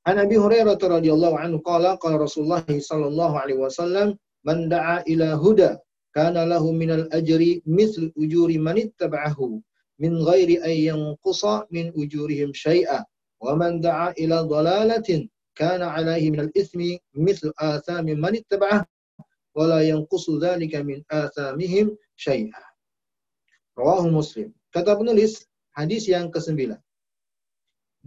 عن 0.07 0.19
أبي 0.19 0.37
هريرة 0.37 0.79
رضي 0.83 1.13
الله 1.13 1.39
عنه 1.39 1.57
قال 1.57 1.85
قال 1.87 2.21
رسول 2.21 2.43
الله 2.43 2.79
صلى 2.79 3.07
الله 3.07 3.39
عليه 3.39 3.55
وسلم 3.55 4.17
Man 4.47 4.71
da'a 4.71 5.03
ila 5.11 5.35
huda 5.35 5.75
kana 6.15 6.47
lahu 6.47 6.71
minal 6.71 7.11
ajri 7.11 7.59
misl 7.67 8.07
ujuri 8.15 8.55
man 8.55 8.79
ittaba'ahu 8.79 9.59
min 9.99 10.13
ghairi 10.23 10.55
an 10.63 10.71
yanqusa 10.87 11.67
min 11.67 11.91
ujurihim 11.91 12.55
syai'a 12.55 13.03
wa 13.43 13.51
man 13.59 13.83
da'a 13.83 14.15
ila 14.15 14.47
dhalalatin 14.47 15.27
kana 15.51 15.91
alaihi 15.91 16.31
minal 16.31 16.47
ismi 16.55 16.95
misl 17.11 17.51
athami 17.59 18.15
man 18.15 18.39
ittaba'ah 18.39 18.87
wa 19.51 19.63
la 19.67 19.83
yanqusu 19.83 20.39
dhalika 20.39 20.79
min 20.79 21.03
athamihim 21.11 21.91
syai'a. 22.15 22.63
Rawahu 23.75 24.07
Muslim. 24.09 24.55
Kata 24.71 24.95
penulis 24.95 25.43
hadis 25.75 26.07
yang 26.07 26.31
kesembilan. 26.31 26.79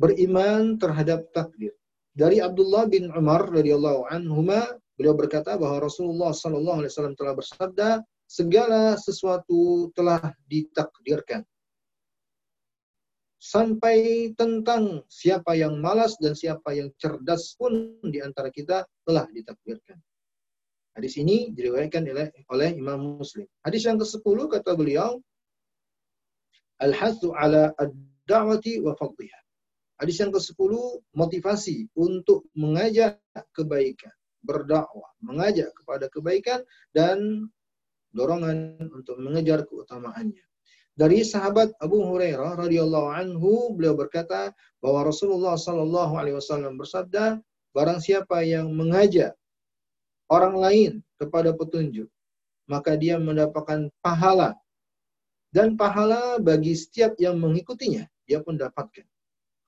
Beriman 0.01 0.81
terhadap 0.81 1.29
takdir. 1.37 1.77
Dari 2.17 2.41
Abdullah 2.41 2.89
bin 2.89 3.13
Umar 3.13 3.45
radhiyallahu 3.53 4.09
anhuma 4.09 4.80
Beliau 5.01 5.17
berkata 5.17 5.57
bahwa 5.57 5.81
Rasulullah 5.81 6.29
Sallallahu 6.29 6.85
Alaihi 6.85 6.93
Wasallam 6.93 7.17
telah 7.17 7.33
bersabda, 7.33 7.89
segala 8.29 9.01
sesuatu 9.01 9.89
telah 9.97 10.21
ditakdirkan. 10.45 11.41
Sampai 13.41 14.29
tentang 14.37 15.01
siapa 15.09 15.57
yang 15.57 15.81
malas 15.81 16.21
dan 16.21 16.37
siapa 16.37 16.77
yang 16.77 16.93
cerdas 17.01 17.57
pun 17.57 17.97
di 18.13 18.21
antara 18.21 18.53
kita 18.53 18.85
telah 19.09 19.25
ditakdirkan. 19.33 19.97
Hadis 20.93 21.17
ini 21.17 21.49
diriwayatkan 21.57 22.05
oleh, 22.05 22.29
oleh 22.53 22.71
Imam 22.77 23.25
Muslim. 23.25 23.49
Hadis 23.65 23.89
yang 23.89 23.97
ke-10 23.97 24.53
kata 24.53 24.77
beliau, 24.77 25.17
Al-hathu 26.77 27.33
ala 27.33 27.73
ad-da'wati 27.81 28.85
wa 28.85 28.93
fadliha. 29.01 29.41
Hadis 29.97 30.21
yang 30.21 30.29
ke-10 30.29 31.01
motivasi 31.17 31.89
untuk 31.97 32.45
mengajak 32.53 33.17
kebaikan 33.57 34.13
berdakwah, 34.45 35.11
mengajak 35.21 35.73
kepada 35.77 36.09
kebaikan 36.09 36.65
dan 36.97 37.49
dorongan 38.13 38.81
untuk 38.91 39.21
mengejar 39.21 39.65
keutamaannya. 39.69 40.43
Dari 40.99 41.25
sahabat 41.25 41.73
Abu 41.81 42.03
Hurairah 42.05 42.61
radhiyallahu 42.61 43.09
anhu 43.09 43.73
beliau 43.73 43.97
berkata 43.97 44.53
bahwa 44.85 45.09
Rasulullah 45.09 45.57
sallallahu 45.57 46.19
alaihi 46.19 46.37
wasallam 46.37 46.77
bersabda, 46.77 47.41
barang 47.73 48.01
siapa 48.03 48.43
yang 48.43 48.69
mengajak 48.75 49.33
orang 50.29 50.59
lain 50.59 50.93
kepada 51.17 51.55
petunjuk, 51.55 52.11
maka 52.69 52.99
dia 52.99 53.17
mendapatkan 53.17 53.89
pahala 54.03 54.59
dan 55.51 55.75
pahala 55.75 56.39
bagi 56.39 56.79
setiap 56.79 57.19
yang 57.19 57.39
mengikutinya, 57.43 58.07
dia 58.27 58.39
pun 58.39 58.55
dapatkan. 58.55 59.07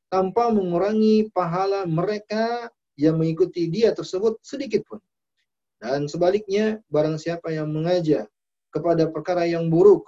Tanpa 0.07 0.55
mengurangi 0.55 1.33
pahala 1.35 1.89
mereka 1.89 2.71
yang 2.97 3.17
mengikuti 3.17 3.69
dia 3.69 3.93
tersebut 3.97 4.41
sedikit 4.45 4.85
pun. 4.89 5.01
Dan 5.83 6.07
sebaliknya, 6.07 6.79
barang 6.93 7.19
siapa 7.19 7.51
yang 7.51 7.73
mengajak 7.73 8.31
kepada 8.71 9.11
perkara 9.11 9.45
yang 9.49 9.67
buruk, 9.67 10.07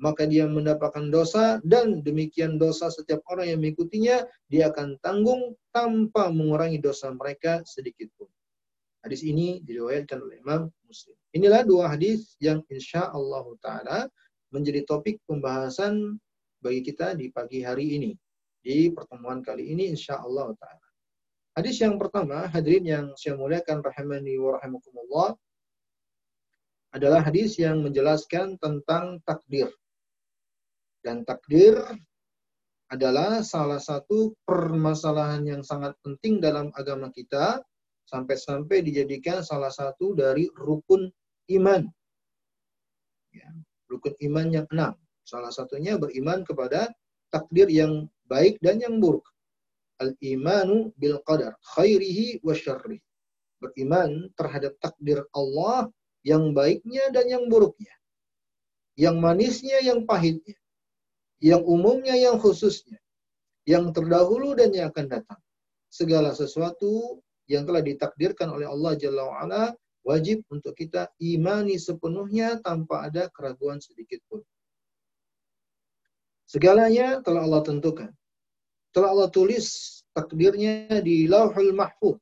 maka 0.00 0.26
dia 0.26 0.48
mendapatkan 0.50 1.06
dosa 1.12 1.62
dan 1.62 2.02
demikian 2.02 2.58
dosa 2.58 2.90
setiap 2.90 3.22
orang 3.30 3.54
yang 3.54 3.60
mengikutinya 3.62 4.26
dia 4.50 4.72
akan 4.74 4.98
tanggung 4.98 5.54
tanpa 5.70 6.34
mengurangi 6.34 6.82
dosa 6.82 7.14
mereka 7.14 7.62
sedikit 7.62 8.10
pun. 8.18 8.26
Hadis 9.04 9.22
ini 9.22 9.60
diriwayatkan 9.62 10.18
oleh 10.18 10.40
Imam 10.40 10.72
Muslim. 10.88 11.14
Inilah 11.36 11.62
dua 11.62 11.92
hadis 11.92 12.34
yang 12.40 12.64
insya 12.72 13.12
Allah 13.12 13.44
Taala 13.60 13.98
menjadi 14.50 14.82
topik 14.88 15.20
pembahasan 15.28 16.18
bagi 16.64 16.80
kita 16.80 17.12
di 17.12 17.28
pagi 17.28 17.60
hari 17.60 18.00
ini 18.00 18.12
di 18.64 18.88
pertemuan 18.90 19.44
kali 19.44 19.68
ini 19.76 19.92
insya 19.92 20.24
Allah 20.24 20.56
Taala. 20.56 20.83
Hadis 21.54 21.78
yang 21.78 22.02
pertama, 22.02 22.50
hadirin 22.50 22.82
yang 22.82 23.06
saya 23.14 23.38
muliakan 23.38 23.78
rahimani 23.78 24.34
wa 24.42 24.58
rahimakumullah, 24.58 25.38
adalah 26.90 27.22
hadis 27.22 27.54
yang 27.62 27.78
menjelaskan 27.78 28.58
tentang 28.58 29.22
takdir. 29.22 29.70
Dan 30.98 31.22
takdir 31.22 31.78
adalah 32.90 33.46
salah 33.46 33.78
satu 33.78 34.34
permasalahan 34.42 35.46
yang 35.46 35.62
sangat 35.62 35.94
penting 36.02 36.42
dalam 36.42 36.74
agama 36.74 37.14
kita, 37.14 37.62
sampai-sampai 38.10 38.82
dijadikan 38.82 39.46
salah 39.46 39.70
satu 39.70 40.10
dari 40.18 40.50
rukun 40.58 41.06
iman. 41.54 41.86
Ya, 43.30 43.46
rukun 43.86 44.14
iman 44.26 44.46
yang 44.50 44.66
enam. 44.74 44.98
Salah 45.22 45.54
satunya 45.54 46.02
beriman 46.02 46.42
kepada 46.42 46.90
takdir 47.30 47.70
yang 47.70 48.10
baik 48.26 48.58
dan 48.58 48.82
yang 48.82 48.98
buruk 48.98 49.33
al-imanu 50.04 50.92
bil 51.00 51.18
qadar 51.24 51.56
khairihi 51.74 52.44
wa 52.44 52.52
syarrihi. 52.52 53.02
Beriman 53.58 54.28
terhadap 54.36 54.76
takdir 54.78 55.24
Allah 55.32 55.88
yang 56.20 56.52
baiknya 56.52 57.08
dan 57.10 57.28
yang 57.32 57.44
buruknya. 57.48 57.92
Yang 58.94 59.16
manisnya, 59.18 59.78
yang 59.80 60.04
pahitnya. 60.04 60.60
Yang 61.40 61.62
umumnya, 61.64 62.14
yang 62.14 62.36
khususnya. 62.36 63.00
Yang 63.64 63.96
terdahulu 63.96 64.52
dan 64.54 64.70
yang 64.76 64.92
akan 64.92 65.06
datang. 65.08 65.40
Segala 65.88 66.36
sesuatu 66.36 67.24
yang 67.48 67.64
telah 67.64 67.80
ditakdirkan 67.80 68.52
oleh 68.52 68.68
Allah 68.68 68.92
Jalla 69.00 69.24
wa'ala 69.24 69.64
wajib 70.04 70.44
untuk 70.52 70.76
kita 70.76 71.08
imani 71.20 71.80
sepenuhnya 71.80 72.60
tanpa 72.60 73.08
ada 73.08 73.32
keraguan 73.32 73.80
sedikit 73.80 74.20
pun. 74.28 74.44
Segalanya 76.44 77.24
telah 77.24 77.48
Allah 77.48 77.64
tentukan 77.64 78.12
telah 78.94 79.10
Allah 79.10 79.28
tulis 79.28 80.00
takdirnya 80.14 81.02
di 81.02 81.26
Lauhul 81.26 81.74
Mahfuz. 81.74 82.16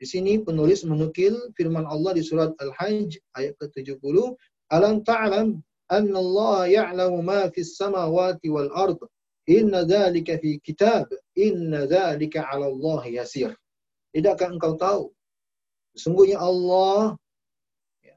Di 0.00 0.08
sini 0.08 0.40
penulis 0.40 0.82
menukil 0.82 1.36
firman 1.54 1.86
Allah 1.86 2.16
di 2.16 2.24
surat 2.24 2.56
Al-Hajj 2.58 3.20
ayat 3.38 3.54
ke-70, 3.60 4.34
"Alam 4.72 5.04
ta'lam 5.04 5.62
anna 5.92 6.18
Allah 6.18 6.58
ya'lamu 6.66 7.22
ma 7.22 7.46
fis 7.52 7.78
samawati 7.78 8.50
wal 8.50 8.72
ard. 8.74 8.98
Inna 9.46 9.86
dzalika 9.86 10.40
fi 10.42 10.58
kitab. 10.64 11.06
Inna 11.38 11.86
dzalika 11.86 12.50
'ala 12.50 12.72
Allah 12.72 13.22
yasir." 13.22 13.54
Tidakkah 14.10 14.58
engkau 14.58 14.74
tahu? 14.74 15.04
Sesungguhnya 15.94 16.40
Allah 16.40 17.14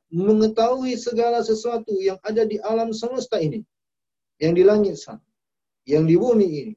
mengetahui 0.09 0.95
segala 0.95 1.43
sesuatu 1.43 1.91
yang 1.99 2.15
ada 2.23 2.47
di 2.47 2.55
alam 2.63 2.95
semesta 2.95 3.35
ini. 3.37 3.61
Yang 4.39 4.53
di 4.57 4.63
langit 4.63 4.95
sana. 4.95 5.21
Yang 5.85 6.03
di 6.07 6.15
bumi 6.17 6.49
ini 6.65 6.75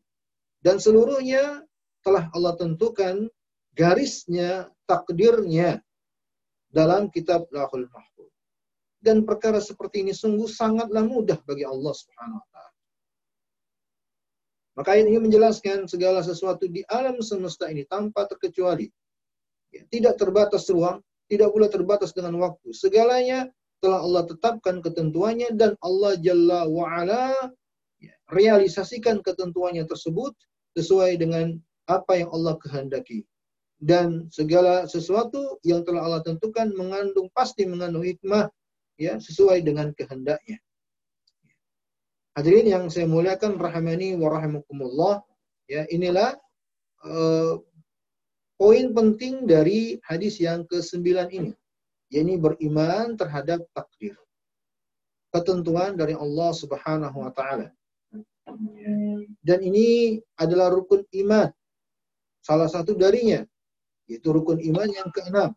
dan 0.63 0.83
seluruhnya 0.83 1.63
telah 2.03 2.31
Allah 2.35 2.55
tentukan 2.59 3.31
garisnya, 3.79 4.67
takdirnya 4.91 5.79
dalam 6.73 7.09
kitab 7.15 7.47
Lahul 7.55 7.87
Mahfuz. 7.89 8.33
Dan 8.99 9.23
perkara 9.23 9.63
seperti 9.63 10.03
ini 10.03 10.11
sungguh 10.11 10.51
sangatlah 10.51 11.07
mudah 11.07 11.39
bagi 11.47 11.63
Allah 11.63 11.95
Subhanahu 11.95 12.43
wa 12.43 12.49
taala. 12.51 12.77
Maka 14.79 14.91
ini 14.99 15.19
menjelaskan 15.19 15.91
segala 15.91 16.23
sesuatu 16.23 16.67
di 16.67 16.83
alam 16.87 17.19
semesta 17.23 17.71
ini 17.71 17.87
tanpa 17.87 18.27
terkecuali. 18.27 18.87
Ya, 19.75 19.83
tidak 19.91 20.19
terbatas 20.19 20.71
ruang, 20.71 21.03
tidak 21.27 21.51
pula 21.51 21.67
terbatas 21.67 22.11
dengan 22.15 22.39
waktu. 22.43 22.71
Segalanya 22.75 23.51
telah 23.79 24.03
Allah 24.03 24.23
tetapkan 24.27 24.83
ketentuannya 24.83 25.55
dan 25.55 25.79
Allah 25.83 26.19
Jalla 26.19 26.67
wa'ala 26.67 27.55
ya, 28.03 28.15
realisasikan 28.33 29.23
ketentuannya 29.23 29.87
tersebut 29.87 30.35
sesuai 30.79 31.19
dengan 31.19 31.59
apa 31.89 32.21
yang 32.21 32.31
Allah 32.31 32.55
kehendaki. 32.61 33.25
Dan 33.79 34.27
segala 34.35 34.91
sesuatu 34.91 35.63
yang 35.63 35.87
telah 35.87 36.03
Allah 36.03 36.23
tentukan 36.27 36.75
mengandung 36.75 37.31
pasti 37.31 37.63
mengandung 37.63 38.03
hikmah 38.03 38.51
ya 38.99 39.23
sesuai 39.23 39.63
dengan 39.63 39.95
kehendaknya. 39.95 40.59
Hadirin 42.35 42.71
yang 42.71 42.85
saya 42.91 43.07
muliakan 43.07 43.59
rahimani 43.59 44.15
wa 44.15 44.31
rahimakumullah, 44.31 45.23
ya 45.67 45.87
inilah 45.91 46.39
uh, 47.03 47.59
poin 48.59 48.95
penting 48.95 49.47
dari 49.47 49.99
hadis 50.07 50.39
yang 50.39 50.63
ke-9 50.67 51.03
ini, 51.35 51.51
yakni 52.11 52.39
beriman 52.39 53.19
terhadap 53.19 53.67
takdir. 53.75 54.15
Ketentuan 55.35 55.99
dari 55.99 56.15
Allah 56.15 56.51
Subhanahu 56.55 57.27
wa 57.27 57.31
taala. 57.35 57.75
Dan 59.43 59.59
ini 59.63 60.19
adalah 60.41 60.73
rukun 60.73 61.05
iman. 61.25 61.49
Salah 62.43 62.69
satu 62.69 62.97
darinya 62.97 63.45
yaitu 64.09 64.33
rukun 64.33 64.59
iman 64.73 64.89
yang 64.89 65.09
keenam. 65.13 65.53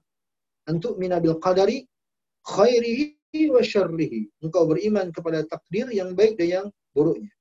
Untuk 0.67 0.99
minabil 0.99 1.33
qadari 1.41 1.87
khairihi 2.45 3.49
wa 3.49 3.63
syarrihi. 3.63 4.29
Engkau 4.43 4.67
beriman 4.69 5.09
kepada 5.09 5.41
takdir 5.47 5.89
yang 5.89 6.13
baik 6.13 6.37
dan 6.37 6.47
yang 6.47 6.67
buruknya. 6.93 7.31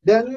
Dan 0.00 0.34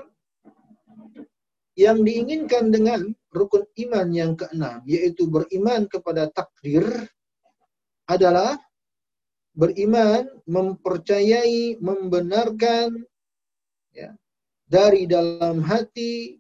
yang 1.73 2.05
diinginkan 2.05 2.69
dengan 2.69 3.09
rukun 3.33 3.65
iman 3.89 4.07
yang 4.13 4.37
keenam, 4.37 4.85
yaitu 4.85 5.25
beriman 5.25 5.89
kepada 5.89 6.29
takdir, 6.29 6.85
adalah 8.05 8.61
beriman, 9.57 10.29
mempercayai, 10.45 11.81
membenarkan, 11.81 12.93
ya, 13.89 14.13
dari 14.67 15.07
dalam 15.07 15.63
hati, 15.63 16.39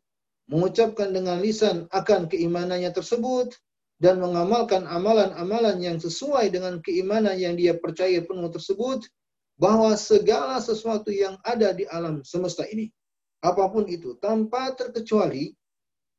mengucapkan 0.51 1.15
dengan 1.15 1.39
lisan 1.39 1.87
akan 1.91 2.27
keimanannya 2.27 2.91
tersebut, 2.91 3.55
dan 4.03 4.19
mengamalkan 4.19 4.83
amalan-amalan 4.83 5.79
yang 5.79 5.97
sesuai 6.01 6.51
dengan 6.51 6.83
keimanan 6.83 7.39
yang 7.39 7.55
dia 7.55 7.77
percaya 7.79 8.19
penuh 8.19 8.51
tersebut, 8.51 9.07
bahwa 9.55 9.93
segala 9.95 10.59
sesuatu 10.59 11.13
yang 11.13 11.39
ada 11.45 11.71
di 11.71 11.87
alam 11.87 12.25
semesta 12.25 12.67
ini, 12.67 12.91
apa 13.39 13.69
pun 13.71 13.87
itu, 13.87 14.17
tanpa 14.19 14.75
terkecuali, 14.75 15.55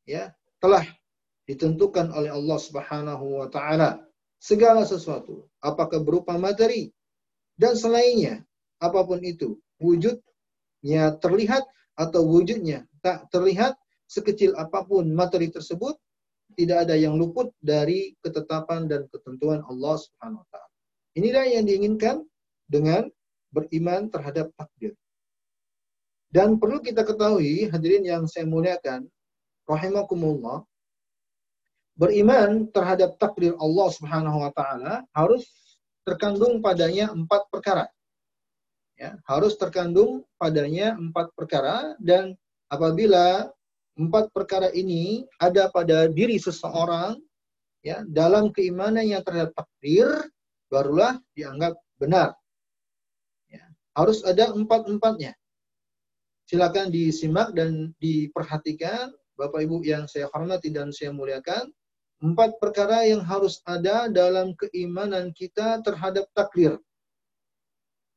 ya 0.08 0.32
telah 0.62 0.87
ditentukan 1.44 2.08
oleh 2.14 2.32
Allah 2.32 2.56
Subhanahu 2.56 3.44
wa 3.44 3.49
taala 3.52 4.00
segala 4.40 4.88
sesuatu, 4.88 5.44
apakah 5.61 6.00
berupa 6.00 6.37
materi 6.40 6.88
dan 7.61 7.76
selainnya, 7.76 8.40
apa 8.80 9.04
pun 9.04 9.20
itu, 9.20 9.61
wujudnya 9.80 11.16
terlihat 11.20 11.64
atau 11.95 12.27
wujudnya 12.27 12.87
tak 13.01 13.31
terlihat 13.31 13.79
sekecil 14.11 14.55
apa 14.59 14.83
pun 14.85 15.07
materi 15.11 15.51
tersebut 15.51 15.95
tidak 16.55 16.87
ada 16.87 16.95
yang 16.95 17.19
luput 17.19 17.51
dari 17.59 18.15
ketetapan 18.23 18.87
dan 18.87 19.11
ketentuan 19.11 19.65
Allah 19.67 19.95
Subhanahu 19.99 20.43
wa 20.43 20.49
taala. 20.55 20.71
Inilah 21.19 21.45
yang 21.51 21.65
diinginkan 21.67 22.23
dengan 22.71 23.11
beriman 23.51 24.11
terhadap 24.11 24.51
takdir. 24.55 24.95
Dan 26.35 26.59
perlu 26.59 26.83
kita 26.83 27.07
ketahui, 27.07 27.71
hadirin 27.71 28.03
yang 28.03 28.23
saya 28.27 28.43
muliakan, 28.47 29.07
rahimakumullah, 29.71 30.67
beriman 31.95 32.67
terhadap 32.75 33.15
takdir 33.23 33.55
Allah 33.59 33.89
Subhanahu 33.95 34.43
wa 34.43 34.51
taala 34.51 35.07
harus 35.15 35.47
terkandung 36.03 36.59
padanya 36.59 37.15
empat 37.15 37.47
perkara. 37.55 37.87
Ya, 38.95 39.19
harus 39.27 39.59
terkandung 39.59 40.23
padanya 40.39 40.95
empat 40.95 41.35
perkara 41.35 41.99
dan 41.99 42.39
apabila 42.71 43.51
empat 43.99 44.31
perkara 44.31 44.71
ini 44.71 45.27
ada 45.43 45.67
pada 45.67 46.07
diri 46.07 46.39
seseorang 46.39 47.19
ya 47.83 48.07
dalam 48.07 48.55
keimanan 48.55 49.03
yang 49.03 49.23
terhadap 49.27 49.51
takdir 49.59 50.07
barulah 50.71 51.19
dianggap 51.35 51.75
benar. 51.99 52.39
Ya, 53.51 53.67
harus 53.99 54.23
ada 54.23 54.55
empat-empatnya. 54.55 55.35
Silakan 56.47 56.95
disimak 56.95 57.51
dan 57.51 57.99
diperhatikan 57.99 59.11
Bapak 59.35 59.67
Ibu 59.67 59.83
yang 59.83 60.07
saya 60.07 60.31
hormati 60.31 60.71
dan 60.71 60.95
saya 60.95 61.11
muliakan. 61.11 61.67
Empat 62.23 62.57
perkara 62.63 63.05
yang 63.05 63.21
harus 63.27 63.59
ada 63.67 64.07
dalam 64.07 64.55
keimanan 64.55 65.35
kita 65.35 65.83
terhadap 65.83 66.30
takdir. 66.33 66.78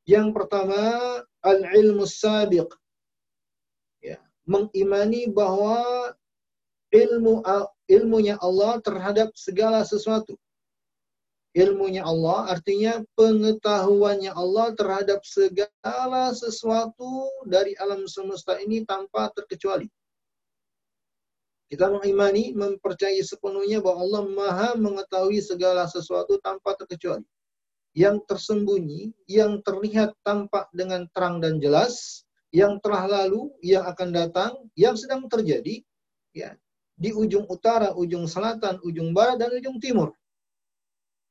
Yang 0.08 0.28
pertama, 0.32 0.80
al-ilmu 1.44 2.08
sabiq 2.08 2.72
mengimani 4.48 5.28
bahwa 5.28 5.84
ilmu 6.96 7.44
ilmunya 7.92 8.40
Allah 8.40 8.80
terhadap 8.80 9.36
segala 9.36 9.84
sesuatu. 9.84 10.40
Ilmunya 11.52 12.06
Allah 12.08 12.54
artinya 12.54 13.04
pengetahuannya 13.20 14.32
Allah 14.32 14.72
terhadap 14.78 15.26
segala 15.28 16.32
sesuatu 16.32 17.28
dari 17.44 17.76
alam 17.76 18.08
semesta 18.08 18.56
ini 18.62 18.88
tanpa 18.88 19.34
terkecuali. 19.36 19.90
Kita 21.68 21.92
mengimani, 21.92 22.56
mempercayai 22.56 23.20
sepenuhnya 23.20 23.84
bahwa 23.84 24.00
Allah 24.00 24.24
Maha 24.32 24.70
mengetahui 24.80 25.44
segala 25.44 25.84
sesuatu 25.92 26.40
tanpa 26.40 26.80
terkecuali. 26.80 27.28
Yang 27.98 28.30
tersembunyi, 28.30 29.10
yang 29.26 29.66
terlihat 29.66 30.14
tampak 30.22 30.70
dengan 30.70 31.10
terang 31.10 31.42
dan 31.42 31.58
jelas, 31.58 32.22
yang 32.54 32.78
telah 32.86 33.10
lalu, 33.10 33.50
yang 33.66 33.90
akan 33.90 34.14
datang, 34.14 34.52
yang 34.78 34.94
sedang 34.94 35.26
terjadi, 35.26 35.82
ya, 36.30 36.54
di 36.94 37.10
ujung 37.10 37.50
utara, 37.50 37.94
ujung 37.98 38.30
selatan, 38.30 38.78
ujung 38.86 39.18
barat, 39.18 39.42
dan 39.42 39.50
ujung 39.54 39.82
timur. 39.82 40.14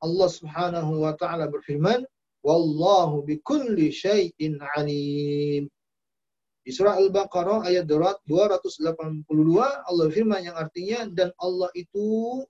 Allah 0.03 0.29
Subhanahu 0.29 1.07
wa 1.07 1.13
taala 1.17 1.49
berfirman, 1.49 2.05
"Wallahu 2.45 3.25
bikulli 3.25 3.89
syai'in 3.89 4.61
alim." 4.77 5.65
Di 6.67 6.71
surah 6.75 6.99
Al-Baqarah 6.99 7.63
ayat 7.63 7.87
282 7.87 9.23
Allah 9.63 10.07
firman 10.11 10.43
yang 10.43 10.59
artinya 10.59 11.07
dan 11.15 11.31
Allah 11.39 11.71
itu 11.79 12.43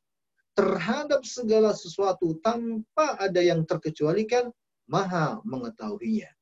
terhadap 0.57 1.21
segala 1.21 1.69
sesuatu 1.77 2.41
tanpa 2.41 3.13
ada 3.21 3.37
yang 3.37 3.61
terkecualikan 3.61 4.49
maha 4.89 5.37
mengetahuinya. 5.45 6.33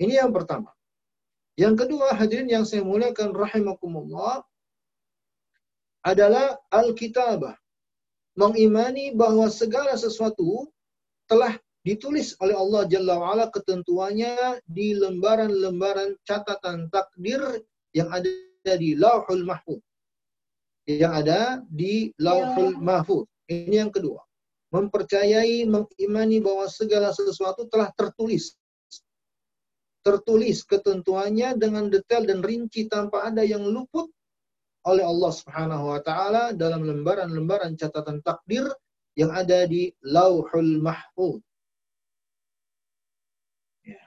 Ini 0.00 0.24
yang 0.24 0.32
pertama. 0.32 0.72
Yang 1.58 1.84
kedua, 1.84 2.14
hadirin 2.16 2.48
yang 2.48 2.64
saya 2.64 2.86
muliakan 2.86 3.34
rahimakumullah 3.34 4.46
adalah 6.06 6.56
Alkitabah. 6.70 7.58
Mengimani 8.38 9.10
bahwa 9.10 9.50
segala 9.50 9.98
sesuatu 9.98 10.70
telah 11.26 11.58
ditulis 11.82 12.38
oleh 12.38 12.54
Allah 12.54 12.86
Jalla 12.86 13.18
wa'ala 13.18 13.50
ketentuannya 13.50 14.62
di 14.70 14.94
lembaran-lembaran 14.94 16.14
catatan 16.22 16.86
takdir 16.94 17.42
yang 17.90 18.06
ada 18.14 18.30
di 18.78 18.94
Lauhul 18.94 19.42
Mahfuz. 19.42 19.82
Yang 20.88 21.12
ada 21.12 21.40
di 21.68 22.16
Lauhul 22.16 22.80
Mahfuz. 22.80 23.28
Ini 23.44 23.84
yang 23.84 23.92
kedua. 23.92 24.24
Mempercayai, 24.72 25.68
mengimani 25.68 26.40
bahwa 26.40 26.64
segala 26.68 27.12
sesuatu 27.12 27.68
telah 27.68 27.92
tertulis 27.92 28.56
tertulis 30.08 30.64
ketentuannya 30.64 31.60
dengan 31.60 31.92
detail 31.92 32.24
dan 32.24 32.40
rinci 32.40 32.88
tanpa 32.88 33.28
ada 33.28 33.44
yang 33.44 33.60
luput 33.60 34.08
oleh 34.88 35.04
Allah 35.04 35.32
Subhanahu 35.36 35.84
wa 35.92 36.00
taala 36.00 36.56
dalam 36.56 36.80
lembaran-lembaran 36.80 37.76
catatan 37.76 38.24
takdir 38.24 38.64
yang 39.18 39.28
ada 39.34 39.68
di 39.68 39.92
Lauhul 40.00 40.80
Mahfuz. 40.80 41.44
Ya. 43.84 44.00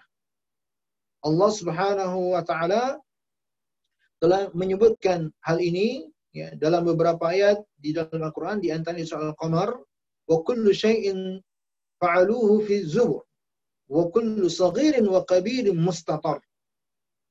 Allah 1.21 1.51
Subhanahu 1.53 2.33
wa 2.33 2.41
taala 2.41 2.97
telah 4.17 4.49
menyebutkan 4.57 5.29
hal 5.45 5.61
ini 5.61 6.09
ya, 6.31 6.51
dalam 6.55 6.87
beberapa 6.87 7.31
ayat 7.31 7.61
di 7.77 7.95
dalam 7.95 8.19
Al-Qur'an 8.19 8.59
di 8.63 8.71
antaranya 8.71 9.07
soal 9.07 9.31
Qamar 9.35 9.75
wa 10.27 10.37
kullu 10.47 10.71
syai'in 10.71 11.39
fa'aluhu 11.99 12.65
fi 12.65 12.83
zubur 12.87 13.23
wa 13.91 14.07
kullu 14.07 14.47
saghirin 14.47 15.03
wa 15.03 15.21
kabirin 15.27 15.75
mustatar. 15.75 16.39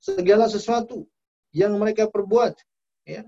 Segala 0.01 0.49
sesuatu 0.49 1.09
yang 1.57 1.77
mereka 1.81 2.09
perbuat 2.09 2.55
ya. 3.09 3.25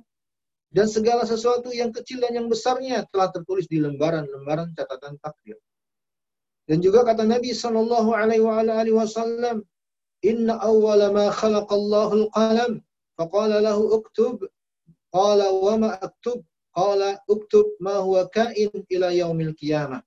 Dan 0.72 0.88
segala 0.88 1.28
sesuatu 1.28 1.68
yang 1.68 1.92
kecil 1.92 2.24
dan 2.24 2.32
yang 2.32 2.48
besarnya 2.48 3.04
telah 3.12 3.28
tertulis 3.28 3.68
di 3.68 3.76
lembaran-lembaran 3.76 4.72
catatan 4.72 5.20
takdir. 5.20 5.60
Dan 6.64 6.80
juga 6.80 7.04
kata 7.04 7.28
Nabi 7.28 7.52
sallallahu 7.52 8.16
alaihi 8.16 8.96
wasallam, 8.96 9.60
"Inna 10.24 10.56
awwala 10.64 11.12
ma 11.12 11.28
khalaqallahu 11.28 12.12
al-qalam, 12.24 12.80
faqala 13.20 13.60
lahu 13.60 14.00
uktub." 14.00 14.48
Qala 15.12 15.52
wa 15.52 15.74
ma 15.76 15.90
aktub? 16.00 16.40
Qala 16.72 17.20
uktub 17.28 17.76
ma 17.84 18.00
huwa 18.00 18.24
kain 18.32 18.72
ila 18.88 19.12
yaumil 19.12 19.52
qiyamah 19.52 20.00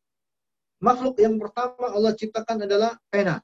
makhluk 0.85 1.17
yang 1.17 1.41
pertama 1.41 1.89
Allah 1.89 2.13
ciptakan 2.13 2.69
adalah 2.69 2.93
pena. 3.09 3.41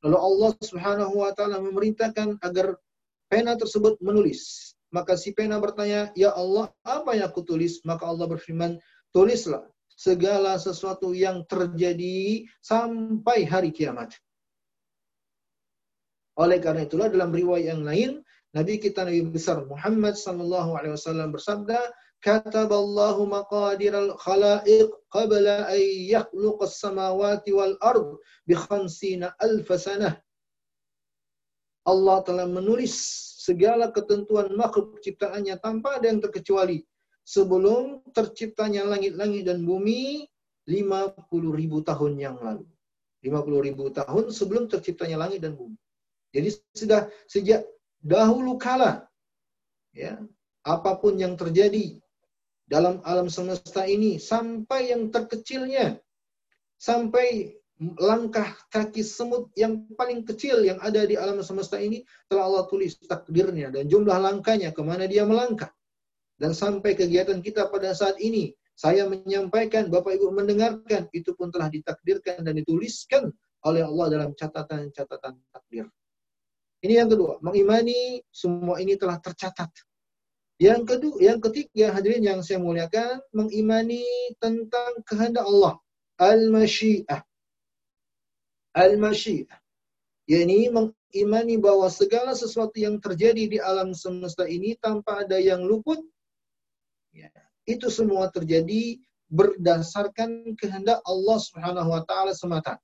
Lalu 0.00 0.16
Allah 0.16 0.50
Subhanahu 0.62 1.14
wa 1.20 1.30
taala 1.36 1.60
memerintahkan 1.60 2.40
agar 2.40 2.80
pena 3.28 3.58
tersebut 3.60 4.00
menulis. 4.00 4.72
Maka 4.94 5.18
si 5.18 5.34
pena 5.34 5.60
bertanya, 5.60 6.14
"Ya 6.16 6.32
Allah, 6.32 6.70
apa 6.86 7.12
yang 7.12 7.28
aku 7.28 7.42
tulis?" 7.44 7.82
Maka 7.82 8.06
Allah 8.06 8.30
berfirman, 8.30 8.78
"Tulislah 9.10 9.66
segala 9.96 10.60
sesuatu 10.60 11.16
yang 11.16 11.42
terjadi 11.48 12.44
sampai 12.60 13.48
hari 13.48 13.72
kiamat. 13.72 14.12
Oleh 16.36 16.60
karena 16.60 16.84
itulah 16.84 17.08
dalam 17.08 17.32
riwayat 17.32 17.72
yang 17.72 17.82
lain 17.82 18.10
Nabi 18.54 18.78
kita 18.78 19.02
Nabi 19.02 19.26
besar 19.26 19.64
Muhammad 19.66 20.14
sallallahu 20.14 20.78
alaihi 20.78 20.94
wasallam 20.94 21.34
bersabda, 21.34 21.90
"Kataballahu 22.22 23.26
maqadiral 23.26 24.14
khalaiq 24.20 24.90
qabla 25.10 25.72
an 25.72 25.82
yakhluqas 25.82 26.78
samawati 26.78 27.50
wal 27.56 27.74
ard 27.82 28.20
bi 28.46 28.54
khamsina 28.54 29.34
alf 29.42 29.68
sanah." 29.74 30.14
Allah 31.86 32.18
telah 32.26 32.46
menulis 32.50 32.94
segala 33.46 33.94
ketentuan 33.94 34.50
makhluk 34.58 34.98
ciptaannya 35.02 35.54
tanpa 35.62 36.02
ada 36.02 36.10
yang 36.10 36.18
terkecuali 36.18 36.82
sebelum 37.22 38.02
terciptanya 38.10 38.82
langit-langit 38.86 39.46
dan 39.46 39.62
bumi 39.62 40.26
50 40.66 41.14
ribu 41.54 41.78
tahun 41.86 42.18
yang 42.18 42.36
lalu. 42.42 42.66
50 43.22 43.66
ribu 43.70 43.90
tahun 43.90 44.34
sebelum 44.34 44.66
terciptanya 44.66 45.18
langit 45.18 45.42
dan 45.42 45.54
bumi. 45.54 45.78
Jadi 46.34 46.48
sudah 46.74 47.06
sejak 47.30 47.62
dahulu 48.02 48.56
kala 48.60 49.06
ya 49.96 50.20
apa 50.66 50.98
pun 50.98 51.16
yang 51.16 51.38
terjadi 51.38 52.00
dalam 52.66 52.98
alam 53.06 53.30
semesta 53.30 53.86
ini 53.86 54.18
sampai 54.18 54.90
yang 54.90 55.08
terkecilnya 55.14 56.02
sampai 56.76 57.56
langkah 58.00 58.56
kaki 58.72 59.04
semut 59.04 59.52
yang 59.54 59.84
paling 59.94 60.24
kecil 60.24 60.64
yang 60.64 60.80
ada 60.80 61.04
di 61.04 61.14
alam 61.14 61.44
semesta 61.44 61.76
ini 61.76 62.02
telah 62.26 62.48
Allah 62.48 62.64
tulis 62.66 62.96
takdirnya 63.04 63.68
dan 63.68 63.86
jumlah 63.86 64.16
langkahnya 64.16 64.72
ke 64.72 64.80
mana 64.80 65.04
dia 65.04 65.28
melangkah 65.28 65.70
dan 66.40 66.56
sampai 66.56 66.96
kegiatan 66.96 67.40
kita 67.44 67.68
pada 67.68 67.92
saat 67.92 68.16
ini 68.20 68.52
saya 68.76 69.08
menyampaikan 69.08 69.88
Bapak 69.88 70.20
Ibu 70.20 70.36
mendengarkan 70.36 71.08
itu 71.16 71.32
pun 71.32 71.48
telah 71.48 71.72
ditakdirkan 71.72 72.44
dan 72.44 72.60
dituliskan 72.60 73.32
oleh 73.64 73.80
Allah 73.80 74.06
dalam 74.12 74.30
catatan-catatan 74.36 75.32
takdir. 75.48 75.88
Ini 76.84 77.04
yang 77.04 77.08
kedua, 77.08 77.40
mengimani 77.40 78.20
semua 78.28 78.76
ini 78.80 79.00
telah 79.00 79.16
tercatat. 79.16 79.72
Yang 80.56 80.82
kedua, 80.88 81.16
yang 81.20 81.40
ketiga 81.40 81.92
hadirin 81.92 82.24
yang 82.24 82.40
saya 82.40 82.56
muliakan, 82.60 83.20
mengimani 83.32 84.04
tentang 84.40 85.04
kehendak 85.04 85.44
Allah, 85.44 85.76
al-masyiah. 86.16 87.20
Al-masyiah. 88.72 89.60
yakni 90.26 90.68
mengimani 90.72 91.54
bahwa 91.60 91.86
segala 91.92 92.34
sesuatu 92.34 92.74
yang 92.76 92.98
terjadi 92.98 93.46
di 93.46 93.58
alam 93.60 93.94
semesta 93.94 94.48
ini 94.48 94.74
tanpa 94.80 95.22
ada 95.22 95.38
yang 95.38 95.62
luput, 95.62 96.02
ya, 97.14 97.30
itu 97.68 97.86
semua 97.92 98.28
terjadi 98.32 98.98
berdasarkan 99.30 100.56
kehendak 100.56 100.98
Allah 101.04 101.38
Subhanahu 101.40 101.90
wa 101.94 102.02
taala 102.06 102.32
semata. 102.32 102.80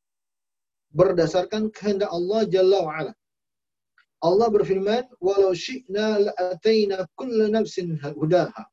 Berdasarkan 0.93 1.73
kehendak 1.73 2.13
Allah 2.13 2.45
Jalla 2.47 2.79
wa 2.85 2.93
ala. 2.93 3.13
Allah 4.23 4.49
berfirman, 4.55 5.11
"Walau 5.19 5.51
syi'na 5.51 6.31
la'ataina 6.31 7.11
kulla 7.19 7.51
nafsin 7.51 7.99
hudaha." 7.99 8.65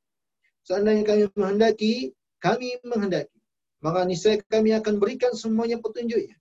Seandainya 0.61 1.01
kami 1.01 1.23
menghendaki, 1.33 1.93
kami 2.37 2.77
menghendaki. 2.85 3.33
Maka 3.81 4.05
niscaya 4.05 4.37
kami 4.53 4.77
akan 4.77 5.01
berikan 5.01 5.33
semuanya 5.33 5.81
petunjuknya. 5.81 6.37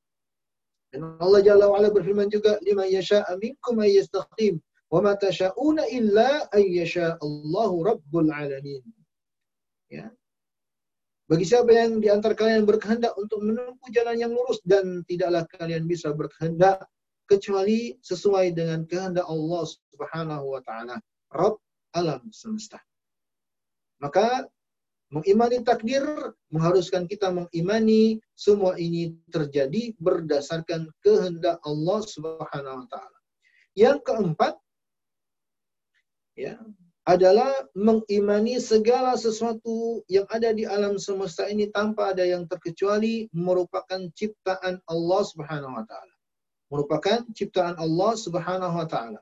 Dan 0.93 1.17
Allah 1.21 1.41
Jalla 1.41 1.73
wa'ala 1.73 1.89
berfirman 1.89 2.29
juga, 2.29 2.61
"Lima 2.61 2.85
yasha'a 2.85 3.41
minkum 3.41 3.81
ay 3.81 3.97
wa 4.89 5.01
ma 5.05 5.13
tasha'una 5.17 5.89
illa 5.89 6.49
ay 6.53 6.85
Allahu 7.25 7.77
rabbul 7.89 8.29
alamin." 8.29 8.85
Ya. 9.89 10.13
Bagi 11.29 11.45
siapa 11.45 11.69
yang 11.73 12.01
di 12.01 12.09
antara 12.09 12.33
kalian 12.33 12.65
berkehendak 12.65 13.13
untuk 13.21 13.45
menempuh 13.45 13.89
jalan 13.93 14.17
yang 14.17 14.33
lurus 14.33 14.61
dan 14.65 15.05
tidaklah 15.05 15.45
kalian 15.57 15.85
bisa 15.85 16.13
berkehendak 16.13 16.89
kecuali 17.29 17.95
sesuai 18.01 18.57
dengan 18.57 18.89
kehendak 18.89 19.29
Allah 19.29 19.63
Subhanahu 19.69 20.57
wa 20.57 20.61
taala, 20.65 20.97
Rabb 21.31 21.61
alam 21.93 22.25
semesta. 22.33 22.81
Maka 24.01 24.49
mengimani 25.13 25.61
takdir 25.61 26.05
mengharuskan 26.49 27.05
kita 27.05 27.29
mengimani 27.29 28.21
semua 28.33 28.81
ini 28.81 29.17
terjadi 29.29 29.93
berdasarkan 30.01 30.89
kehendak 31.05 31.61
Allah 31.63 32.01
Subhanahu 32.03 32.85
wa 32.85 32.87
taala. 32.89 33.19
Yang 33.77 33.99
keempat 34.09 34.55
ya, 36.35 36.59
adalah 37.09 37.53
mengimani 37.73 38.61
segala 38.61 39.17
sesuatu 39.17 40.05
yang 40.13 40.29
ada 40.29 40.53
di 40.53 40.69
alam 40.69 41.01
semesta 41.01 41.49
ini 41.49 41.73
tanpa 41.73 42.13
ada 42.13 42.25
yang 42.25 42.45
terkecuali 42.45 43.33
merupakan 43.33 44.09
ciptaan 44.13 44.81
Allah 44.85 45.23
Subhanahu 45.25 45.73
wa 45.73 45.85
taala 45.89 46.18
merupakan 46.69 47.25
ciptaan 47.33 47.77
Allah 47.77 48.13
Subhanahu 48.17 48.75
wa 48.77 48.87
taala. 48.89 49.21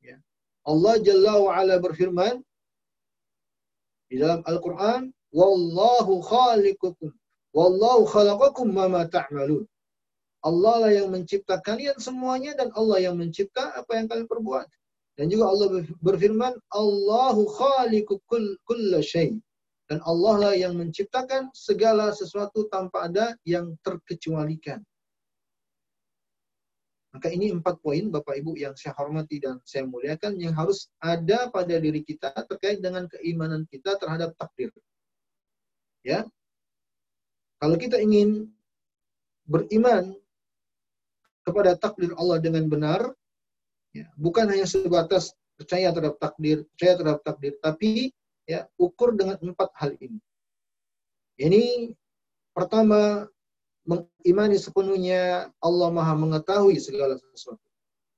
Ya. 0.00 0.16
Allah 0.64 0.94
Jalla 1.00 1.34
wa 1.40 1.52
ala 1.52 1.76
berfirman 1.78 2.40
di 4.08 4.20
dalam 4.20 4.44
Al-Qur'an, 4.44 5.12
"Wallahu 5.32 6.20
khaliqukum, 6.24 7.12
wallahu 7.56 8.08
khalaqakum 8.08 8.66
ma 8.72 9.04
ta'malun." 9.08 9.64
Allah 10.42 10.74
lah 10.82 10.90
yang 10.90 11.08
mencipta 11.14 11.62
kalian 11.62 11.94
semuanya 12.02 12.58
dan 12.58 12.74
Allah 12.74 12.98
yang 12.98 13.14
mencipta 13.14 13.72
apa 13.78 13.94
yang 13.94 14.10
kalian 14.10 14.26
perbuat. 14.26 14.66
Dan 15.14 15.30
juga 15.30 15.54
Allah 15.54 15.86
berfirman, 16.02 16.56
Allahu 16.74 17.46
khaliqu 17.46 18.18
kull, 18.26 18.92
syai. 19.04 19.38
Dan 19.86 20.02
Allah 20.02 20.34
lah 20.40 20.54
yang 20.56 20.74
menciptakan 20.74 21.52
segala 21.54 22.10
sesuatu 22.10 22.66
tanpa 22.72 23.06
ada 23.06 23.36
yang 23.46 23.76
terkecualikan. 23.86 24.82
Maka 27.12 27.28
ini 27.28 27.52
empat 27.52 27.76
poin 27.84 28.08
Bapak 28.08 28.40
Ibu 28.40 28.56
yang 28.56 28.72
saya 28.72 28.96
hormati 28.96 29.36
dan 29.36 29.60
saya 29.68 29.84
muliakan 29.84 30.40
yang 30.40 30.56
harus 30.56 30.88
ada 30.96 31.52
pada 31.52 31.76
diri 31.76 32.00
kita 32.00 32.32
terkait 32.48 32.80
dengan 32.80 33.04
keimanan 33.04 33.68
kita 33.68 34.00
terhadap 34.00 34.32
takdir. 34.40 34.72
Ya. 36.00 36.24
Kalau 37.60 37.76
kita 37.76 38.00
ingin 38.00 38.48
beriman 39.44 40.16
kepada 41.44 41.76
takdir 41.76 42.16
Allah 42.16 42.40
dengan 42.40 42.64
benar, 42.72 43.12
ya, 43.92 44.08
bukan 44.16 44.48
hanya 44.48 44.64
sebatas 44.64 45.36
percaya 45.60 45.92
terhadap 45.92 46.16
takdir, 46.16 46.64
percaya 46.74 46.92
terhadap 46.96 47.22
takdir, 47.28 47.52
tapi 47.60 48.10
ya 48.48 48.64
ukur 48.80 49.12
dengan 49.14 49.36
empat 49.36 49.68
hal 49.78 49.94
ini. 50.00 50.18
Ini 51.36 51.92
pertama 52.56 53.28
mengimani 53.86 54.56
sepenuhnya 54.58 55.50
Allah 55.58 55.88
Maha 55.90 56.14
mengetahui 56.14 56.78
segala 56.78 57.18
sesuatu. 57.34 57.62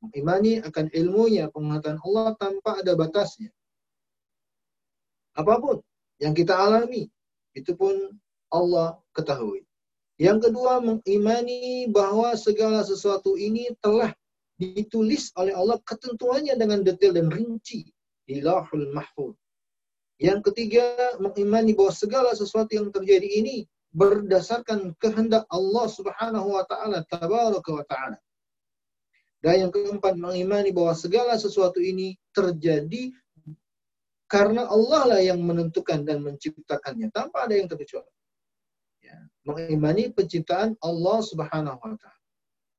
Mengimani 0.04 0.60
akan 0.60 0.92
ilmunya, 0.92 1.48
pengetahuan 1.48 2.00
Allah 2.04 2.28
tanpa 2.36 2.80
ada 2.84 2.92
batasnya. 2.92 3.48
Apa 5.34 5.56
pun 5.58 5.80
yang 6.20 6.36
kita 6.36 6.52
alami, 6.54 7.08
itu 7.56 7.72
pun 7.72 7.96
Allah 8.52 9.00
ketahui. 9.16 9.64
Yang 10.20 10.50
kedua, 10.50 10.78
mengimani 10.78 11.90
bahwa 11.90 12.36
segala 12.38 12.86
sesuatu 12.86 13.34
ini 13.34 13.72
telah 13.82 14.14
ditulis 14.60 15.34
oleh 15.34 15.50
Allah 15.50 15.82
ketentuannya 15.82 16.54
dengan 16.54 16.86
detail 16.86 17.18
dan 17.18 17.32
rinci 17.32 17.90
di 18.22 18.38
lahul 18.38 18.94
mahfud. 18.94 19.34
Yang 20.22 20.52
ketiga, 20.52 21.18
mengimani 21.18 21.74
bahwa 21.74 21.90
segala 21.90 22.30
sesuatu 22.38 22.70
yang 22.70 22.94
terjadi 22.94 23.26
ini 23.26 23.66
berdasarkan 23.94 24.98
kehendak 24.98 25.46
Allah 25.46 25.86
Subhanahu 25.86 26.58
wa 26.58 26.66
taala 26.66 27.06
tabaraka 27.06 27.70
wa 27.70 27.84
taala. 27.86 28.18
Dan 29.38 29.68
yang 29.68 29.72
keempat 29.72 30.18
mengimani 30.18 30.74
bahwa 30.74 30.98
segala 30.98 31.38
sesuatu 31.38 31.78
ini 31.78 32.18
terjadi 32.34 33.14
karena 34.26 34.66
Allah 34.66 35.14
lah 35.14 35.20
yang 35.22 35.38
menentukan 35.38 36.02
dan 36.02 36.26
menciptakannya 36.26 37.14
tanpa 37.14 37.46
ada 37.46 37.54
yang 37.54 37.70
terkecuali. 37.70 38.10
Ya, 39.04 39.14
mengimani 39.46 40.10
penciptaan 40.10 40.74
Allah 40.82 41.18
Subhanahu 41.22 41.78
wa 41.78 41.94
taala. 41.94 42.22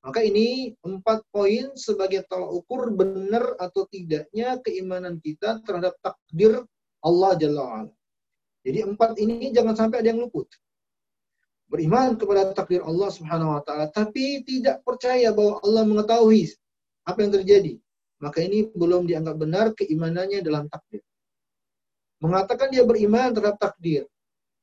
Maka 0.06 0.22
ini 0.22 0.76
empat 0.86 1.26
poin 1.34 1.74
sebagai 1.80 2.28
tolak 2.30 2.62
ukur 2.62 2.94
benar 2.94 3.58
atau 3.58 3.90
tidaknya 3.90 4.62
keimanan 4.62 5.18
kita 5.18 5.64
terhadap 5.66 5.98
takdir 6.04 6.62
Allah 7.02 7.32
Jalla 7.42 7.62
wa'ala. 7.66 7.94
Jadi 8.66 8.80
empat 8.86 9.18
ini 9.18 9.50
jangan 9.50 9.74
sampai 9.74 10.06
ada 10.06 10.14
yang 10.14 10.22
luput 10.26 10.46
beriman 11.76 12.16
kepada 12.16 12.56
takdir 12.56 12.80
Allah 12.88 13.12
Subhanahu 13.12 13.60
wa 13.60 13.62
taala 13.68 13.92
tapi 13.92 14.48
tidak 14.48 14.80
percaya 14.88 15.36
bahwa 15.36 15.60
Allah 15.60 15.84
mengetahui 15.84 16.56
apa 17.04 17.20
yang 17.20 17.32
terjadi, 17.36 17.74
maka 18.24 18.42
ini 18.42 18.72
belum 18.72 19.06
dianggap 19.06 19.36
benar 19.36 19.66
keimanannya 19.76 20.40
dalam 20.42 20.72
takdir. 20.72 21.04
Mengatakan 22.24 22.72
dia 22.72 22.82
beriman 22.88 23.36
terhadap 23.36 23.60
takdir, 23.60 24.08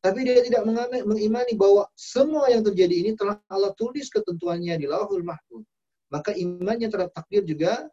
tapi 0.02 0.26
dia 0.26 0.42
tidak 0.42 0.66
mengimani 1.06 1.54
bahwa 1.54 1.86
semua 1.94 2.50
yang 2.50 2.66
terjadi 2.66 3.06
ini 3.06 3.10
telah 3.14 3.38
Allah 3.46 3.70
tulis 3.78 4.10
ketentuannya 4.10 4.74
di 4.80 4.90
Lauhul 4.90 5.22
Mahfuz. 5.22 5.62
Maka 6.10 6.34
imannya 6.34 6.90
terhadap 6.90 7.14
takdir 7.14 7.46
juga 7.46 7.86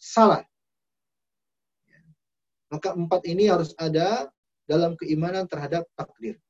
salah. 0.00 0.42
Maka 2.72 2.96
empat 2.96 3.22
ini 3.30 3.46
harus 3.46 3.76
ada 3.78 4.26
dalam 4.66 4.98
keimanan 4.98 5.46
terhadap 5.46 5.86
takdir. 5.94 6.40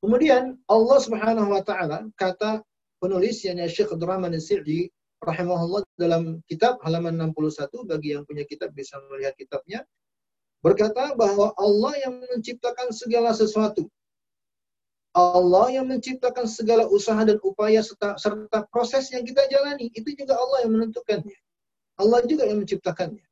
Kemudian 0.00 0.56
Allah 0.64 0.98
Subhanahu 0.98 1.52
wa 1.52 1.60
taala 1.60 2.08
kata 2.16 2.64
penulis 3.00 3.44
yang 3.44 3.60
Syekh 3.68 3.92
Abdurrahman 3.92 4.32
As-Sa'di 4.32 4.88
rahimahullah 5.20 5.84
dalam 6.00 6.40
kitab 6.48 6.80
halaman 6.80 7.20
61 7.36 7.84
bagi 7.84 8.16
yang 8.16 8.24
punya 8.24 8.48
kitab 8.48 8.72
bisa 8.72 8.96
melihat 9.12 9.36
kitabnya 9.36 9.84
berkata 10.64 11.12
bahwa 11.16 11.52
Allah 11.56 11.92
yang 12.00 12.20
menciptakan 12.20 12.92
segala 12.92 13.32
sesuatu. 13.36 13.88
Allah 15.10 15.74
yang 15.74 15.90
menciptakan 15.90 16.46
segala 16.46 16.86
usaha 16.86 17.18
dan 17.26 17.42
upaya 17.42 17.82
serta, 17.82 18.14
serta 18.14 18.62
proses 18.70 19.10
yang 19.10 19.26
kita 19.26 19.42
jalani. 19.50 19.90
Itu 19.90 20.14
juga 20.14 20.38
Allah 20.38 20.62
yang 20.62 20.72
menentukannya. 20.78 21.38
Allah 21.98 22.22
juga 22.30 22.46
yang 22.46 22.62
menciptakannya. 22.62 23.26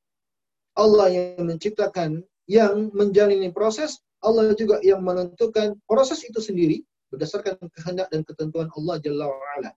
Allah 0.74 1.06
yang 1.06 1.46
menciptakan, 1.46 2.26
yang 2.50 2.90
menjalani 2.90 3.54
proses, 3.54 4.02
Allah 4.24 4.54
juga 4.58 4.82
yang 4.82 5.02
menentukan 5.02 5.78
proses 5.86 6.22
itu 6.26 6.42
sendiri 6.42 6.82
berdasarkan 7.08 7.56
kehendak 7.72 8.10
dan 8.12 8.22
ketentuan 8.26 8.68
Allah 8.76 8.96
Jalla 9.00 9.26
wa'ala. 9.30 9.70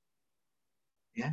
Ya. 1.15 1.29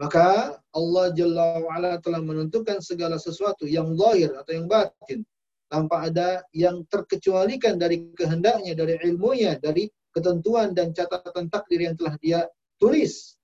Maka 0.00 0.58
Allah 0.72 1.06
Jalla 1.12 1.60
wa'ala 1.60 2.00
telah 2.00 2.22
menentukan 2.22 2.80
segala 2.80 3.20
sesuatu 3.20 3.68
yang 3.68 3.92
lahir 3.98 4.32
atau 4.38 4.52
yang 4.54 4.66
batin. 4.70 5.26
Tanpa 5.72 6.12
ada 6.12 6.44
yang 6.52 6.84
terkecualikan 6.92 7.80
dari 7.80 8.12
kehendaknya, 8.12 8.76
dari 8.76 9.00
ilmunya, 9.08 9.56
dari 9.56 9.88
ketentuan 10.12 10.76
dan 10.76 10.92
catatan 10.92 11.48
takdir 11.48 11.88
yang 11.88 11.96
telah 11.96 12.14
dia 12.20 12.44
tulis 12.76 13.40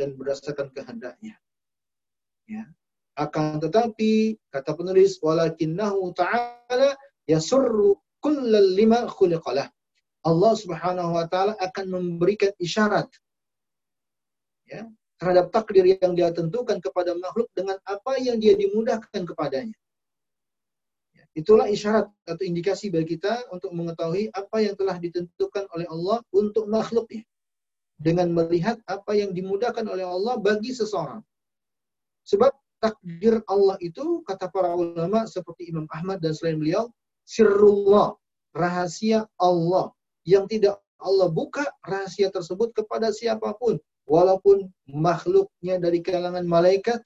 dan 0.00 0.16
berdasarkan 0.16 0.72
kehendaknya. 0.72 1.36
Ya. 2.48 2.64
Akan 3.16 3.60
tetapi, 3.60 4.36
kata 4.52 4.76
penulis, 4.76 5.20
walakinnahu 5.20 6.16
ta'ala 6.16 6.96
yasurru 7.28 7.96
kullal 8.26 8.74
lima 8.74 9.06
khuliqalah. 9.06 9.70
Allah 10.26 10.52
Subhanahu 10.58 11.14
wa 11.14 11.30
taala 11.30 11.54
akan 11.62 11.86
memberikan 11.86 12.50
isyarat 12.58 13.06
ya, 14.66 14.82
terhadap 15.22 15.54
takdir 15.54 15.86
yang 15.86 16.18
dia 16.18 16.34
tentukan 16.34 16.82
kepada 16.82 17.14
makhluk 17.14 17.46
dengan 17.54 17.78
apa 17.86 18.18
yang 18.18 18.42
dia 18.42 18.58
dimudahkan 18.58 19.22
kepadanya. 19.22 19.78
Ya, 21.14 21.24
itulah 21.38 21.70
isyarat 21.70 22.10
atau 22.26 22.42
indikasi 22.42 22.90
bagi 22.90 23.14
kita 23.14 23.46
untuk 23.54 23.70
mengetahui 23.70 24.34
apa 24.34 24.56
yang 24.58 24.74
telah 24.74 24.98
ditentukan 24.98 25.70
oleh 25.70 25.86
Allah 25.86 26.18
untuk 26.34 26.66
makhluknya. 26.66 27.22
Dengan 27.96 28.28
melihat 28.28 28.76
apa 28.90 29.16
yang 29.16 29.32
dimudahkan 29.32 29.86
oleh 29.86 30.04
Allah 30.04 30.36
bagi 30.36 30.74
seseorang. 30.74 31.22
Sebab 32.28 32.52
takdir 32.82 33.40
Allah 33.48 33.80
itu, 33.80 34.20
kata 34.26 34.52
para 34.52 34.74
ulama 34.74 35.24
seperti 35.24 35.72
Imam 35.72 35.88
Ahmad 35.88 36.20
dan 36.20 36.36
selain 36.36 36.60
beliau, 36.60 36.92
sirrullah, 37.26 38.14
rahasia 38.54 39.26
Allah. 39.36 39.92
Yang 40.26 40.58
tidak 40.58 40.74
Allah 41.02 41.28
buka 41.28 41.66
rahasia 41.84 42.32
tersebut 42.32 42.72
kepada 42.72 43.12
siapa 43.12 43.52
pun. 43.58 43.76
Walaupun 44.06 44.70
makhluknya 44.86 45.82
dari 45.82 45.98
kalangan 45.98 46.46
malaikat 46.46 47.02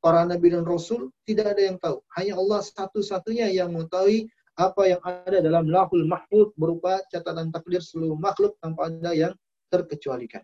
para 0.00 0.24
nabi 0.24 0.52
dan 0.52 0.64
rasul 0.64 1.12
tidak 1.28 1.54
ada 1.54 1.62
yang 1.68 1.76
tahu. 1.78 2.00
Hanya 2.16 2.40
Allah 2.40 2.64
satu-satunya 2.64 3.52
yang 3.52 3.76
mengetahui 3.76 4.28
apa 4.58 4.82
yang 4.90 5.00
ada 5.04 5.38
dalam 5.38 5.70
lahul 5.70 6.02
mahfud 6.08 6.50
berupa 6.58 6.98
catatan 7.12 7.54
takdir 7.54 7.78
seluruh 7.78 8.18
makhluk 8.18 8.58
tanpa 8.58 8.90
ada 8.90 9.12
yang 9.14 9.34
terkecualikan. 9.70 10.42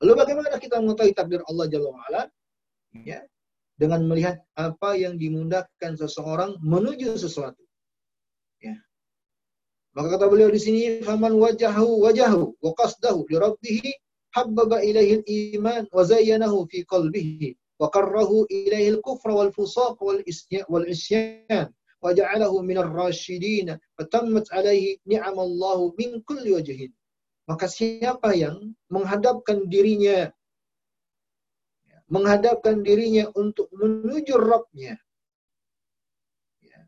Lalu 0.00 0.14
bagaimana 0.16 0.56
kita 0.56 0.80
mengetahui 0.80 1.12
takdir 1.12 1.44
Allah 1.44 1.66
Jalla 1.68 1.90
wa'ala? 1.92 2.22
Ya 3.04 3.20
dengan 3.80 4.04
melihat 4.04 4.36
apa 4.60 4.92
yang 4.92 5.16
dimudahkan 5.16 5.96
seseorang 5.96 6.60
menuju 6.60 7.16
sesuatu. 7.16 7.64
Ya. 8.60 8.76
Maka 9.96 10.20
kata 10.20 10.28
beliau 10.28 10.52
di 10.52 10.60
sini, 10.60 11.00
"Faman 11.00 11.40
wajahu 11.40 12.04
wajahu 12.04 12.60
wa 12.60 12.70
qasdahu 12.76 13.24
li 13.32 13.40
rabbih 13.40 13.80
habbaba 14.36 14.84
ilaihi 14.84 15.24
al-iman 15.24 15.88
wa 15.88 16.04
zayyanahu 16.04 16.68
fi 16.68 16.84
qalbihi 16.84 17.56
wa 17.80 17.88
karrahu 17.88 18.44
ilaihi 18.52 19.00
al-kufra 19.00 19.32
wal 19.32 19.48
fusaq 19.48 19.96
wal 20.04 20.20
isyan 20.28 20.68
wal 20.68 20.84
isyan 20.84 21.72
wa 22.04 22.12
ja'alahu 22.12 22.60
min 22.60 22.76
ar-rasyidin 22.84 23.80
fatammat 23.96 24.44
alaihi 24.52 25.00
ni'amallahu 25.08 25.96
min 25.96 26.20
kulli 26.28 26.52
wajhin." 26.52 26.92
Maka 27.48 27.64
siapa 27.66 28.36
yang 28.36 28.76
menghadapkan 28.92 29.66
dirinya 29.72 30.28
menghadapkan 32.10 32.82
dirinya 32.82 33.30
untuk 33.38 33.70
menuju 33.70 34.34
Rabbnya. 34.34 34.98
Ya. 36.60 36.80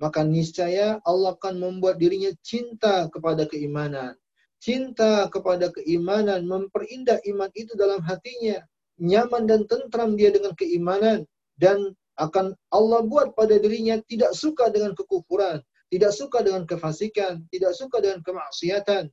Maka 0.00 0.24
niscaya 0.24 0.98
Allah 1.04 1.36
akan 1.36 1.60
membuat 1.60 2.00
dirinya 2.00 2.32
cinta 2.40 3.06
kepada 3.12 3.44
keimanan. 3.44 4.16
Cinta 4.58 5.28
kepada 5.28 5.68
keimanan, 5.70 6.48
memperindah 6.48 7.20
iman 7.28 7.52
itu 7.52 7.76
dalam 7.76 8.00
hatinya. 8.00 8.64
Nyaman 8.96 9.44
dan 9.44 9.68
tentram 9.68 10.16
dia 10.16 10.32
dengan 10.32 10.56
keimanan. 10.56 11.28
Dan 11.60 11.92
akan 12.16 12.56
Allah 12.72 13.04
buat 13.04 13.36
pada 13.36 13.60
dirinya 13.60 14.00
tidak 14.08 14.32
suka 14.32 14.72
dengan 14.72 14.96
kekufuran. 14.96 15.60
Tidak 15.92 16.08
suka 16.08 16.40
dengan 16.40 16.64
kefasikan. 16.64 17.44
Tidak 17.52 17.72
suka 17.76 18.00
dengan 18.00 18.24
kemaksiatan. 18.24 19.12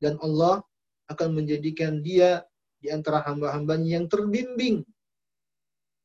Dan 0.00 0.14
Allah 0.24 0.64
akan 1.12 1.28
menjadikan 1.36 2.00
dia 2.00 2.47
di 2.78 2.88
antara 2.88 3.22
hamba-hambanya 3.26 3.98
yang 3.98 4.06
terbimbing 4.06 4.86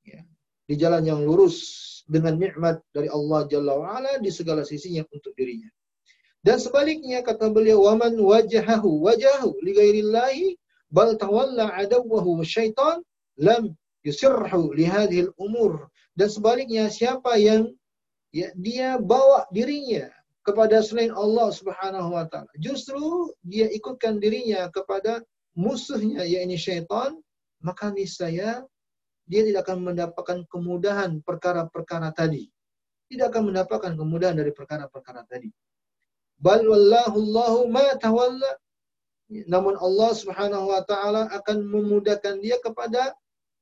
ya, 0.05 0.21
di 0.65 0.75
jalan 0.77 1.05
yang 1.05 1.21
lurus 1.21 1.89
dengan 2.09 2.36
nikmat 2.36 2.83
dari 2.91 3.07
Allah 3.07 3.47
Jalla 3.47 3.73
wa'ala 3.79 4.19
di 4.19 4.29
segala 4.33 4.67
sisinya 4.67 5.05
untuk 5.13 5.31
dirinya. 5.38 5.71
Dan 6.43 6.59
sebaliknya 6.59 7.23
kata 7.23 7.47
beliau 7.47 7.88
waman 7.88 8.19
wajahahu 8.19 9.07
wajahu 9.07 9.55
li 9.63 9.71
ghairillahi 9.71 10.59
bal 10.91 11.15
tawalla 11.15 11.71
adawahu 11.71 12.43
syaitan 12.43 12.99
lam 13.39 13.71
yusirhu 14.03 14.75
li 14.75 14.83
hadhil 14.83 15.31
umur 15.39 15.88
dan 16.13 16.27
sebaliknya 16.27 16.91
siapa 16.91 17.39
yang 17.39 17.71
ya, 18.36 18.51
dia 18.59 18.99
bawa 18.99 19.47
dirinya 19.55 20.12
kepada 20.43 20.83
selain 20.83 21.15
Allah 21.15 21.47
Subhanahu 21.49 22.13
wa 22.13 22.27
taala 22.27 22.51
justru 22.59 23.31
dia 23.41 23.71
ikutkan 23.71 24.19
dirinya 24.19 24.67
kepada 24.69 25.23
musuhnya 25.53 26.25
yakni 26.25 26.57
syaitan, 26.57 27.17
maka 27.63 27.93
niscaya 27.93 28.65
dia 29.23 29.41
tidak 29.47 29.69
akan 29.69 29.93
mendapatkan 29.93 30.43
kemudahan 30.51 31.23
perkara-perkara 31.23 32.11
tadi. 32.11 32.51
Tidak 33.07 33.29
akan 33.31 33.53
mendapatkan 33.53 33.93
kemudahan 33.95 34.35
dari 34.35 34.51
perkara-perkara 34.51 35.23
tadi. 35.29 35.47
Bal 36.41 36.65
wallahu 36.65 37.15
Allahu 37.23 37.59
ma 37.71 37.87
tawalla. 37.95 38.51
Namun 39.47 39.79
Allah 39.79 40.11
Subhanahu 40.11 40.69
wa 40.69 40.81
taala 40.83 41.31
akan 41.31 41.63
memudahkan 41.63 42.43
dia 42.43 42.59
kepada 42.59 43.15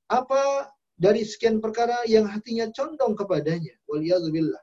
apa 0.09 0.67
dari 0.97 1.21
sekian 1.23 1.61
perkara 1.61 2.01
yang 2.09 2.25
hatinya 2.25 2.67
condong 2.73 3.13
kepadanya. 3.13 3.77
Waliyadzubillah. 3.85 4.59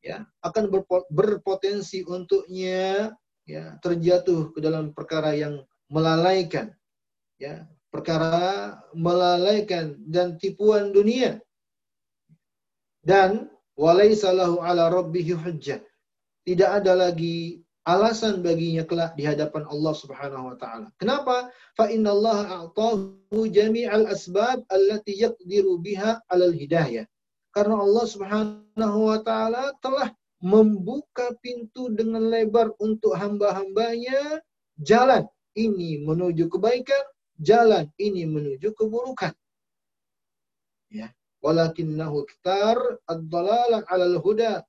Ya, 0.00 0.24
akan 0.40 0.72
berpotensi 1.12 2.00
untuknya 2.08 3.12
ya 3.50 3.64
terjatuh 3.82 4.54
ke 4.54 4.58
dalam 4.62 4.94
perkara 4.94 5.34
yang 5.34 5.58
melalaikan 5.90 6.70
ya 7.42 7.66
perkara 7.90 8.78
melalaikan 8.94 9.98
dan 10.06 10.38
tipuan 10.38 10.94
dunia 10.94 11.42
dan 13.02 13.50
walaisalahu 13.74 14.62
ala 14.62 14.86
rabbihi 14.86 15.34
hujjah 15.34 15.82
tidak 16.46 16.70
ada 16.82 16.94
lagi 16.94 17.66
alasan 17.88 18.44
baginya 18.44 18.84
kelak 18.84 19.16
di 19.16 19.24
hadapan 19.24 19.64
Allah 19.66 19.94
Subhanahu 19.96 20.52
wa 20.52 20.56
taala. 20.60 20.88
Kenapa? 21.00 21.48
Fa 21.74 21.88
innallaha 21.88 22.68
a'tahu 22.68 23.48
jami'al 23.48 24.06
asbab 24.12 24.62
allati 24.68 25.16
yaqdiru 25.16 25.80
biha 25.80 26.20
'alal 26.28 26.52
hidayah. 26.52 27.08
Karena 27.50 27.80
Allah 27.80 28.04
Subhanahu 28.06 28.98
wa 29.10 29.18
taala 29.24 29.74
telah 29.80 30.12
membuka 30.40 31.36
pintu 31.44 31.92
dengan 31.92 32.28
lebar 32.32 32.72
untuk 32.80 33.12
hamba-hambanya 33.16 34.40
jalan 34.80 35.28
ini 35.56 36.00
menuju 36.04 36.48
kebaikan, 36.48 37.04
jalan 37.40 37.88
ini 38.00 38.24
menuju 38.24 38.72
keburukan. 38.72 39.32
Ya. 40.88 41.12
Walakinnahu 41.40 42.28
iktar 42.28 42.76
ad-dalalah 43.08 43.88
'alal 43.88 44.20
huda. 44.20 44.60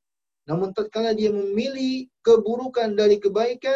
Namun 0.47 0.71
tatkala 0.71 1.11
dia 1.11 1.27
memilih 1.27 2.07
keburukan 2.23 2.95
dari 2.95 3.19
kebaikan, 3.19 3.75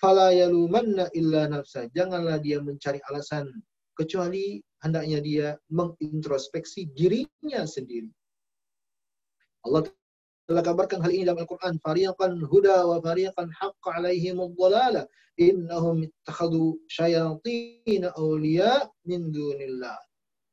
fala 0.00 0.32
yalumanna 0.32 1.12
illa 1.12 1.52
nafsa. 1.52 1.92
Janganlah 1.92 2.40
dia 2.40 2.64
mencari 2.64 2.96
alasan 3.12 3.44
kecuali 3.92 4.64
hendaknya 4.80 5.20
dia 5.20 5.48
mengintrospeksi 5.68 6.88
dirinya 6.96 7.68
sendiri. 7.68 8.08
Allah 9.68 9.84
telah 10.50 10.66
kabarkan 10.66 10.98
hal 10.98 11.14
ini 11.14 11.22
dalam 11.22 11.46
Al-Quran. 11.46 11.78
Fariqan 11.78 12.42
huda 12.42 12.82
wa 12.82 12.98
fariqan 12.98 13.54
haqqa 13.54 14.02
alaihim 14.02 14.42
dhalalah. 14.58 15.06
Innahum 15.38 16.02
ittakhadu 16.10 16.74
syayatina 16.90 18.10
awliya 18.18 18.90
min 19.06 19.30
dunillah. 19.30 19.94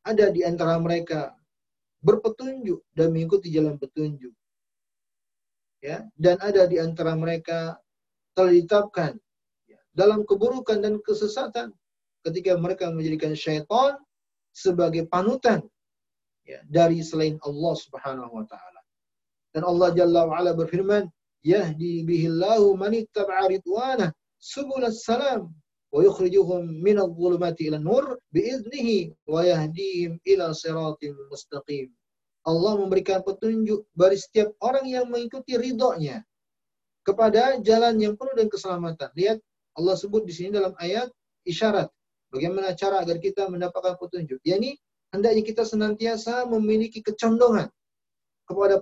Ada 0.05 0.29
di 0.29 0.45
antara 0.45 0.77
mereka 0.77 1.33
berpetunjuk 2.05 2.86
dan 2.93 3.10
mengikuti 3.10 3.49
jalan 3.49 3.81
petunjuk. 3.81 4.38
Ya, 5.81 6.05
dan 6.13 6.38
ada 6.45 6.69
di 6.69 6.77
antara 6.77 7.17
mereka 7.17 7.81
telah 8.38 8.53
ditetapkan 8.53 9.17
dalam 9.97 10.21
keburukan 10.29 10.77
dan 10.77 11.01
kesesatan 11.01 11.73
ketika 12.21 12.53
mereka 12.53 12.93
menjadikan 12.93 13.33
syaitan 13.33 13.97
sebagai 14.53 15.10
panutan 15.10 15.65
ya, 16.45 16.62
dari 16.69 17.01
selain 17.01 17.41
Allah 17.41 17.73
Subhanahu 17.73 18.29
wa 18.29 18.45
taala. 18.45 18.76
Dan 19.58 19.65
Allah 19.65 19.89
Jalla 19.89 20.30
wa 20.30 20.38
ala 20.38 20.54
berfirman, 20.54 21.10
"Yahdi 21.41 22.06
bihillahu 22.06 22.78
man 22.78 22.93
ittaba'a 22.93 23.50
ridwanah 23.50 24.13
subulas 24.38 25.02
salam 25.02 25.50
wa 25.89 26.00
yukhrijuhum 26.06 26.78
min 26.86 27.02
adh-dhulumati 27.02 27.74
ila 27.74 27.82
nur 27.82 28.22
biiznihi 28.30 29.17
wa 29.26 29.41
yahdihim 29.41 30.22
ila 30.30 30.54
siratin 30.54 31.17
mustaqim." 31.34 31.89
Allah 32.46 32.78
memberikan 32.78 33.26
petunjuk 33.26 33.89
bagi 33.98 34.22
setiap 34.22 34.54
orang 34.62 34.86
yang 34.86 35.10
mengikuti 35.10 35.58
ridhonya 35.58 36.22
kepada 37.02 37.58
jalan 37.65 37.98
yang 37.98 38.13
penuh 38.13 38.38
dan 38.38 38.54
keselamatan. 38.54 39.10
Lihat 39.17 39.41
Allah 39.74 39.98
sebut 39.98 40.22
di 40.22 40.38
sini 40.38 40.54
dalam 40.54 40.78
ayat 40.78 41.10
isyarat. 41.50 41.89
Bagaimana 42.30 42.78
cara 42.78 43.02
agar 43.02 43.17
kita 43.17 43.50
mendapatkan 43.50 43.98
petunjuk. 43.98 44.38
Yani 44.46 44.78
hendaknya 45.10 45.41
kita 45.41 45.65
senantiasa 45.65 46.46
memiliki 46.46 47.02
kecondongan 47.02 47.74
kepada 48.47 48.79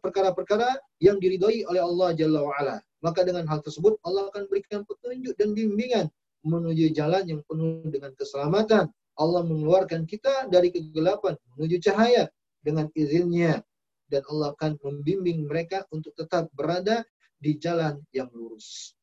perkara-perkara 0.00 0.80
yang 1.04 1.20
diridhoi 1.20 1.68
oleh 1.68 1.82
Allah 1.84 2.16
Jalla 2.16 2.40
wa'ala. 2.42 2.76
Maka 3.04 3.22
dengan 3.22 3.44
hal 3.46 3.60
tersebut 3.60 4.00
Allah 4.02 4.32
akan 4.32 4.48
berikan 4.48 4.82
petunjuk 4.88 5.36
dan 5.36 5.52
bimbingan 5.52 6.08
menuju 6.42 6.90
jalan 6.96 7.28
yang 7.28 7.40
penuh 7.44 7.84
dengan 7.92 8.16
keselamatan. 8.16 8.88
Allah 9.20 9.42
mengeluarkan 9.44 10.08
kita 10.08 10.48
dari 10.48 10.72
kegelapan 10.72 11.36
menuju 11.54 11.84
cahaya 11.84 12.32
dengan 12.64 12.88
izinnya. 12.96 13.60
Dan 14.06 14.22
Allah 14.30 14.54
akan 14.54 14.78
membimbing 14.80 15.50
mereka 15.50 15.82
untuk 15.90 16.14
tetap 16.14 16.46
berada 16.54 17.02
di 17.42 17.58
jalan 17.58 18.00
yang 18.14 18.30
lurus. 18.32 18.96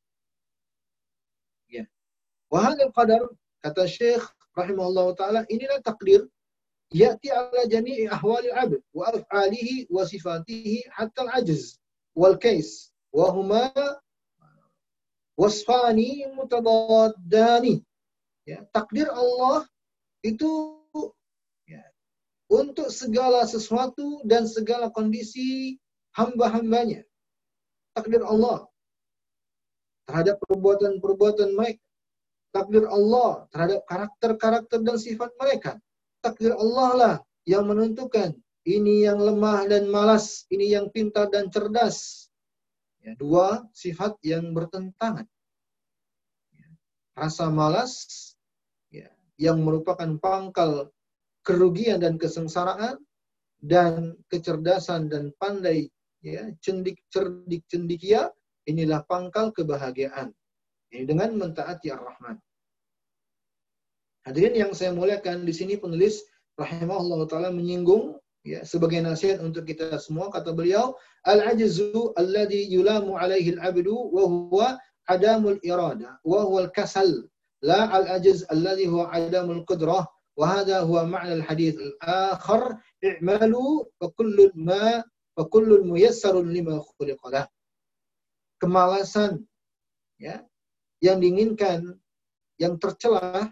Wahadil 2.53 2.93
qadar, 2.93 3.25
kata 3.65 3.89
Syekh 3.89 4.21
rahimahullah 4.53 5.17
ta'ala, 5.17 5.41
inilah 5.49 5.81
takdir 5.81 6.21
ya'ti 6.93 7.33
ala 7.33 7.65
jami'i 7.65 8.05
ahwali 8.07 8.53
abd 8.53 8.81
wa 8.93 9.09
af'alihi 9.09 9.89
wa 9.89 10.05
sifatihi 10.05 10.85
hatta 10.93 11.25
al-ajz 11.25 11.81
wal 12.13 12.37
kais 12.37 12.93
wa 13.09 13.33
huma 13.33 13.73
wasfani 15.37 16.29
mutadaddani. 16.37 17.81
Ya 18.45 18.61
takdir 18.75 19.07
Allah 19.09 19.65
itu 20.21 20.77
ya, 21.65 21.81
untuk 22.51 22.91
segala 22.91 23.47
sesuatu 23.47 24.21
dan 24.27 24.45
segala 24.45 24.91
kondisi 24.91 25.79
hamba-hambanya. 26.13 27.07
Takdir 27.93 28.21
Allah 28.25 28.67
terhadap 30.09 30.37
perbuatan-perbuatan 30.45 31.55
mereka. 31.55 31.81
Takdir 32.53 32.85
Allah 32.85 33.49
terhadap 33.49 33.81
karakter-karakter 33.89 34.79
dan 34.85 34.97
sifat 35.01 35.33
mereka. 35.41 35.81
Takdir 36.23 36.55
Allah 36.55 36.89
lah 36.95 37.15
yang 37.43 37.67
menentukan 37.67 38.31
ini 38.63 39.03
yang 39.03 39.19
lemah 39.19 39.67
dan 39.67 39.91
malas, 39.91 40.47
ini 40.47 40.71
yang 40.71 40.87
pintar 40.87 41.27
dan 41.27 41.51
cerdas. 41.51 42.31
Ya, 43.03 43.11
dua 43.19 43.67
sifat 43.75 44.15
yang 44.23 44.55
bertentangan. 44.55 45.27
Ya, 46.55 46.67
rasa 47.19 47.51
malas 47.51 48.07
ya, 48.87 49.11
yang 49.35 49.59
merupakan 49.59 50.15
pangkal 50.15 50.87
kerugian 51.43 51.99
dan 51.99 52.15
kesengsaraan 52.15 53.03
dan 53.59 54.15
kecerdasan 54.31 55.11
dan 55.11 55.35
pandai 55.35 55.91
ya 56.23 56.47
cendik 56.63 57.03
cerdik 57.11 57.67
cendikia 57.67 58.31
inilah 58.63 59.03
pangkal 59.03 59.51
kebahagiaan 59.51 60.31
ini 60.95 61.03
dengan 61.03 61.35
mentaati 61.35 61.91
Ar-Rahman. 61.91 62.39
Hadirin 64.23 64.55
yang 64.55 64.71
saya 64.71 64.95
muliakan 64.95 65.43
di 65.43 65.51
sini 65.51 65.75
penulis 65.75 66.23
rahimahullah 66.55 67.27
taala 67.27 67.51
menyinggung 67.51 68.15
ya 68.47 68.63
sebagai 68.63 69.03
nasihat 69.03 69.43
untuk 69.43 69.67
kita 69.67 69.99
semua. 69.99 70.31
Kata 70.31 70.55
beliau 70.55 70.95
al-ajzu 71.27 72.15
alladhi 72.15 72.71
yulamu 72.71 73.19
alaihi 73.19 73.59
al-abdu 73.59 73.91
wa 73.91 74.23
huwa 74.23 74.67
adamul 75.11 75.59
irada 75.59 76.19
wa 76.23 76.39
huwa 76.47 76.67
al-kasal. 76.67 77.27
La 77.63 77.91
al-ajz 77.91 78.47
alladhi 78.47 78.87
huwa 78.87 79.11
adamul 79.11 79.67
qudrah 79.67 80.07
wa 80.39 80.45
hadha 80.47 80.87
huwa 80.87 81.03
ma'na 81.03 81.43
al-hadith 81.43 81.75
al-akhar. 81.79 82.79
I'malu 83.03 83.83
fa 83.99 84.07
kullu 84.15 84.55
ma 84.55 85.03
fa 85.35 85.43
kullu 85.51 85.83
muyassarun 85.83 86.47
lima 86.47 86.79
khuliqa 86.79 87.51
kemalasan 88.63 89.43
ya 90.15 90.39
yang 91.03 91.19
diinginkan, 91.19 91.99
yang 92.55 92.79
tercela, 92.79 93.51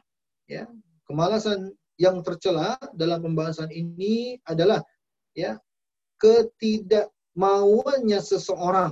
ya, 0.51 0.67
kemalasan 1.07 1.71
yang 1.95 2.19
tercela 2.19 2.75
dalam 2.91 3.23
pembahasan 3.23 3.71
ini 3.71 4.35
adalah 4.43 4.83
ya 5.31 5.55
ketidakmauannya 6.19 8.19
seseorang, 8.19 8.91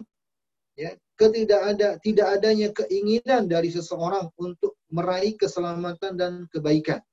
ya, 0.80 0.96
ketidak 1.20 1.76
ada 1.76 2.00
tidak 2.00 2.40
adanya 2.40 2.72
keinginan 2.72 3.52
dari 3.52 3.68
seseorang 3.68 4.32
untuk 4.40 4.80
meraih 4.88 5.36
keselamatan 5.36 6.16
dan 6.16 6.48
kebaikan. 6.56 7.04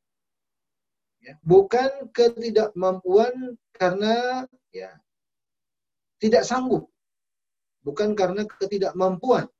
Ya, 1.18 1.34
bukan 1.42 2.14
ketidakmampuan 2.14 3.58
karena 3.74 4.46
ya 4.70 4.94
tidak 6.22 6.46
sanggup, 6.46 6.86
bukan 7.82 8.14
karena 8.14 8.46
ketidakmampuan, 8.46 9.50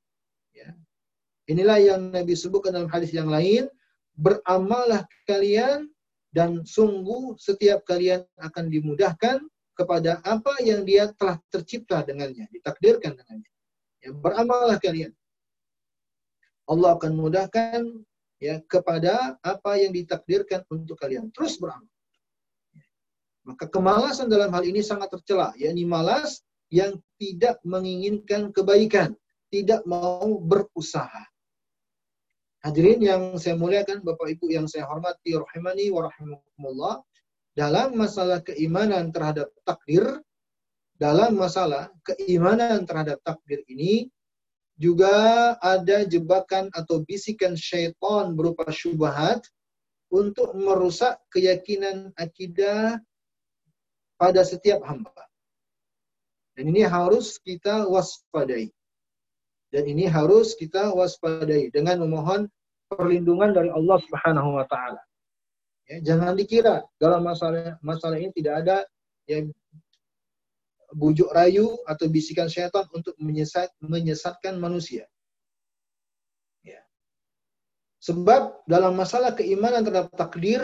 Inilah 1.47 1.79
yang 1.79 2.11
Nabi 2.11 2.35
sebutkan 2.35 2.75
dalam 2.75 2.91
hadis 2.91 3.15
yang 3.15 3.31
lain, 3.31 3.71
beramallah 4.17 5.05
kalian 5.29 5.89
dan 6.33 6.65
sungguh 6.65 7.37
setiap 7.41 7.85
kalian 7.89 8.25
akan 8.41 8.69
dimudahkan 8.69 9.45
kepada 9.77 10.25
apa 10.25 10.57
yang 10.65 10.89
dia 10.89 11.13
telah 11.21 11.37
tercipta 11.53 12.01
dengannya, 12.01 12.49
ditakdirkan 12.49 13.13
dengannya. 13.17 13.51
Ya, 14.01 14.11
beramallah 14.17 14.81
kalian. 14.81 15.13
Allah 16.67 16.99
akan 16.99 17.13
mudahkan 17.15 17.81
ya 18.41 18.59
kepada 18.67 19.37
apa 19.45 19.79
yang 19.79 19.93
ditakdirkan 19.93 20.65
untuk 20.73 20.99
kalian. 20.99 21.31
Terus 21.31 21.61
beramal. 21.61 21.87
Maka 23.47 23.71
kemalasan 23.71 24.27
dalam 24.27 24.51
hal 24.51 24.67
ini 24.67 24.83
sangat 24.83 25.13
tercela, 25.15 25.55
yakni 25.55 25.87
malas 25.87 26.43
yang 26.67 26.99
tidak 27.15 27.63
menginginkan 27.63 28.51
kebaikan, 28.51 29.15
tidak 29.55 29.87
mau 29.87 30.43
berusaha. 30.43 31.31
Hadirin 32.67 32.99
yang 32.99 33.23
saya 33.39 33.55
muliakan, 33.55 34.03
Bapak 34.03 34.27
Ibu 34.27 34.51
yang 34.51 34.67
saya 34.67 34.91
hormati, 34.91 35.39
rahimani 35.39 35.87
wa 35.95 36.11
rahimakumullah, 36.11 36.99
dalam 37.55 37.95
masalah 37.95 38.43
keimanan 38.43 39.15
terhadap 39.15 39.55
takdir, 39.63 40.03
dalam 40.99 41.39
masalah 41.39 41.95
keimanan 42.03 42.83
terhadap 42.83 43.23
takdir 43.23 43.63
ini, 43.71 44.11
juga 44.75 45.55
ada 45.63 46.03
jebakan 46.11 46.67
atau 46.75 47.07
bisikan 47.07 47.55
syaitan 47.55 48.35
berupa 48.35 48.67
syubhat 48.75 49.47
untuk 50.11 50.51
merusak 50.59 51.23
keyakinan 51.31 52.11
akidah 52.19 52.99
pada 54.19 54.43
setiap 54.43 54.83
hamba. 54.83 55.15
Dan 56.59 56.75
ini 56.75 56.83
harus 56.83 57.39
kita 57.39 57.87
waspadai. 57.87 58.75
Dan 59.75 59.85
ini 59.91 60.07
harus 60.07 60.55
kita 60.55 60.95
waspadai 60.95 61.75
dengan 61.75 62.07
memohon 62.07 62.47
perlindungan 62.91 63.51
dari 63.51 63.71
Allah 63.71 63.99
Subhanahu 63.99 64.57
wa 64.57 64.67
taala. 64.71 65.03
Ya, 65.87 66.03
jangan 66.03 66.35
dikira 66.35 66.83
dalam 66.99 67.23
masalah 67.23 67.79
masalah 67.79 68.19
ini 68.19 68.35
tidak 68.35 68.67
ada 68.67 68.77
ya 69.27 69.43
bujuk 70.95 71.31
rayu 71.35 71.79
atau 71.87 72.07
bisikan 72.07 72.47
syaitan 72.47 72.87
untuk 72.95 73.15
menyesat, 73.19 73.71
menyesatkan 73.83 74.59
manusia. 74.59 75.07
Ya. 76.63 76.83
Sebab 78.03 78.67
dalam 78.71 78.95
masalah 78.95 79.35
keimanan 79.35 79.83
terhadap 79.83 80.15
takdir 80.15 80.63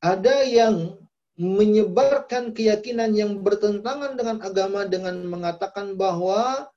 ada 0.00 0.44
yang 0.44 1.00
menyebarkan 1.40 2.52
keyakinan 2.52 3.16
yang 3.16 3.40
bertentangan 3.40 4.14
dengan 4.20 4.36
agama 4.44 4.84
dengan 4.84 5.16
mengatakan 5.24 5.96
bahwa 5.96 6.68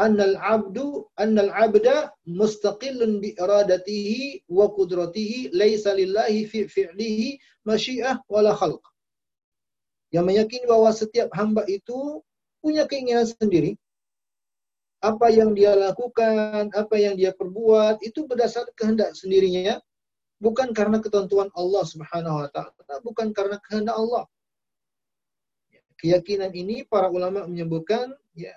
annal 0.00 0.36
abdu 0.40 1.04
annal 1.20 1.52
abda 1.52 2.08
mustaqillun 2.24 3.20
bi 3.20 3.36
iradatihi 3.36 4.48
wa 4.48 4.72
qudratihi 4.72 5.52
laisa 5.52 5.92
lillahi 5.92 6.48
fi 6.48 6.64
fi'lihi 6.64 7.36
masyiah 7.68 8.16
wala 8.32 8.56
khalq. 8.56 8.80
Yang 10.10 10.24
meyakini 10.26 10.64
bahwa 10.66 10.90
setiap 10.90 11.28
hamba 11.36 11.62
itu 11.68 12.24
punya 12.64 12.88
keinginan 12.88 13.28
sendiri. 13.28 13.76
Apa 15.00 15.32
yang 15.32 15.56
dia 15.56 15.72
lakukan, 15.76 16.72
apa 16.76 16.96
yang 16.96 17.16
dia 17.16 17.32
perbuat 17.32 18.04
itu 18.04 18.28
berdasar 18.28 18.68
kehendak 18.76 19.16
sendirinya, 19.16 19.80
bukan 20.40 20.76
karena 20.76 21.00
ketentuan 21.00 21.48
Allah 21.56 21.84
Subhanahu 21.88 22.44
wa 22.44 22.48
taala, 22.52 22.96
bukan 23.00 23.32
karena 23.32 23.56
kehendak 23.64 23.96
Allah. 23.96 24.24
Keyakinan 26.00 26.52
ini 26.56 26.84
para 26.88 27.12
ulama 27.12 27.44
menyebutkan 27.44 28.12
ya 28.32 28.56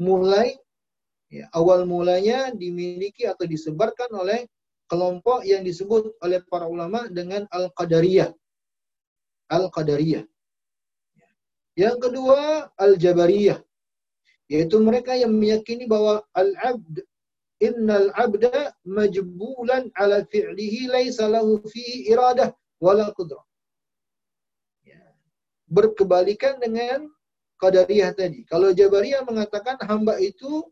mulai 0.00 0.56
ya, 1.30 1.46
awal 1.54 1.86
mulanya 1.86 2.50
dimiliki 2.50 3.24
atau 3.24 3.46
disebarkan 3.46 4.10
oleh 4.12 4.50
kelompok 4.90 5.46
yang 5.46 5.62
disebut 5.62 6.18
oleh 6.18 6.42
para 6.50 6.66
ulama 6.66 7.06
dengan 7.06 7.46
Al-Qadariyah. 7.54 8.34
Al-Qadariyah. 9.50 10.26
Yang 11.78 11.96
kedua, 12.02 12.68
Al-Jabariyah. 12.74 13.62
Yaitu 14.50 14.82
mereka 14.82 15.14
yang 15.14 15.30
meyakini 15.30 15.86
bahwa 15.86 16.26
al-abd 16.34 17.06
innal 17.62 18.10
abda 18.18 18.74
majbulan 18.82 19.92
ala 19.94 20.26
fi'lihi 20.26 20.90
laisa 20.90 21.30
lahu 21.30 21.62
fihi 21.70 22.10
iradah 22.10 22.50
wala 22.82 23.14
qudrah. 23.14 23.44
Ya. 24.82 24.98
Berkebalikan 25.70 26.58
dengan 26.58 27.06
Qadariyah 27.62 28.10
tadi. 28.16 28.42
Kalau 28.48 28.74
Jabariyah 28.74 29.22
mengatakan 29.22 29.78
hamba 29.86 30.18
itu 30.18 30.66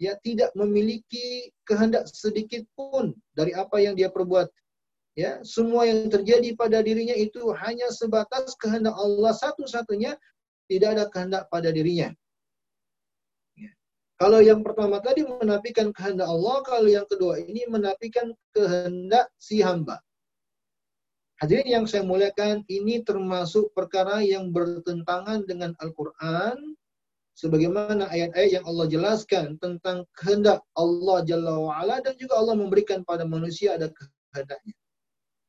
ya 0.00 0.16
tidak 0.24 0.48
memiliki 0.56 1.52
kehendak 1.68 2.08
sedikit 2.08 2.64
pun 2.72 3.12
dari 3.36 3.52
apa 3.52 3.76
yang 3.78 3.92
dia 3.92 4.08
perbuat. 4.08 4.48
Ya, 5.18 5.44
semua 5.44 5.84
yang 5.84 6.08
terjadi 6.08 6.56
pada 6.56 6.80
dirinya 6.80 7.12
itu 7.12 7.52
hanya 7.52 7.92
sebatas 7.92 8.56
kehendak 8.56 8.96
Allah 8.96 9.36
satu-satunya, 9.36 10.16
tidak 10.72 10.88
ada 10.96 11.04
kehendak 11.12 11.44
pada 11.52 11.68
dirinya. 11.68 12.08
Ya. 13.58 13.70
Kalau 14.16 14.40
yang 14.40 14.64
pertama 14.64 15.04
tadi 15.04 15.20
menafikan 15.28 15.92
kehendak 15.92 16.24
Allah, 16.24 16.64
kalau 16.64 16.88
yang 16.88 17.04
kedua 17.04 17.36
ini 17.36 17.68
menafikan 17.68 18.32
kehendak 18.56 19.28
si 19.36 19.60
hamba. 19.60 20.00
Hadirin 21.42 21.68
yang 21.68 21.86
saya 21.88 22.04
muliakan, 22.04 22.64
ini 22.68 23.04
termasuk 23.04 23.72
perkara 23.76 24.24
yang 24.24 24.48
bertentangan 24.52 25.44
dengan 25.44 25.76
Al-Quran 25.80 26.79
sebagaimana 27.38 28.10
ayat-ayat 28.10 28.60
yang 28.60 28.64
Allah 28.66 28.86
jelaskan 28.90 29.56
tentang 29.60 30.04
kehendak 30.18 30.60
Allah 30.76 31.18
Jalla 31.24 31.56
wa'ala 31.56 32.02
dan 32.04 32.14
juga 32.20 32.36
Allah 32.36 32.56
memberikan 32.58 33.06
pada 33.06 33.24
manusia 33.24 33.76
ada 33.78 33.88
kehendaknya. 33.90 34.74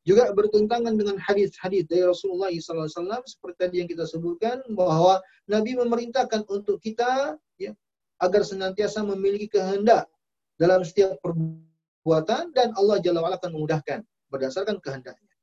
Juga 0.02 0.34
bertentangan 0.34 0.98
dengan 0.98 1.14
hadis-hadis 1.22 1.86
dari 1.86 2.02
Rasulullah 2.02 2.50
SAW 2.50 3.22
seperti 3.22 3.58
tadi 3.62 3.76
yang 3.86 3.90
kita 3.90 4.10
sebutkan 4.10 4.66
bahwa 4.74 5.22
Nabi 5.46 5.78
memerintahkan 5.78 6.50
untuk 6.50 6.82
kita 6.82 7.38
ya, 7.62 7.70
agar 8.18 8.42
senantiasa 8.42 9.06
memiliki 9.06 9.54
kehendak 9.54 10.10
dalam 10.58 10.82
setiap 10.82 11.22
perbuatan 11.22 12.50
dan 12.58 12.74
Allah 12.74 12.98
Jalla 12.98 13.22
wa'ala 13.22 13.38
akan 13.38 13.54
memudahkan 13.54 14.00
berdasarkan 14.34 14.82
kehendaknya. 14.82 15.34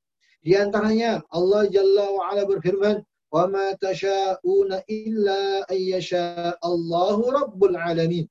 Di 0.42 0.58
antaranya 0.58 1.22
Allah 1.30 1.70
Jalla 1.70 2.06
wa'ala 2.18 2.42
berfirman, 2.46 3.02
وَمَا 3.33 3.81
تَشَاءُونَ 3.81 4.71
إِلَّا 4.85 5.41
أَن 5.65 5.79
يَشَاءَ 5.97 6.61
اللَّهُ 6.61 7.17
رَبُّ 7.39 7.59
الْعَالَمِينَ 7.65 8.25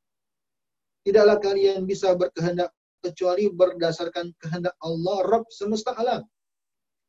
Tidaklah 1.03 1.43
kalian 1.43 1.83
bisa 1.83 2.15
berkehendak 2.15 2.71
kecuali 3.03 3.51
berdasarkan 3.51 4.31
kehendak 4.39 4.79
Allah 4.79 5.27
Rabb 5.27 5.51
semesta 5.51 5.91
alam. 5.99 6.23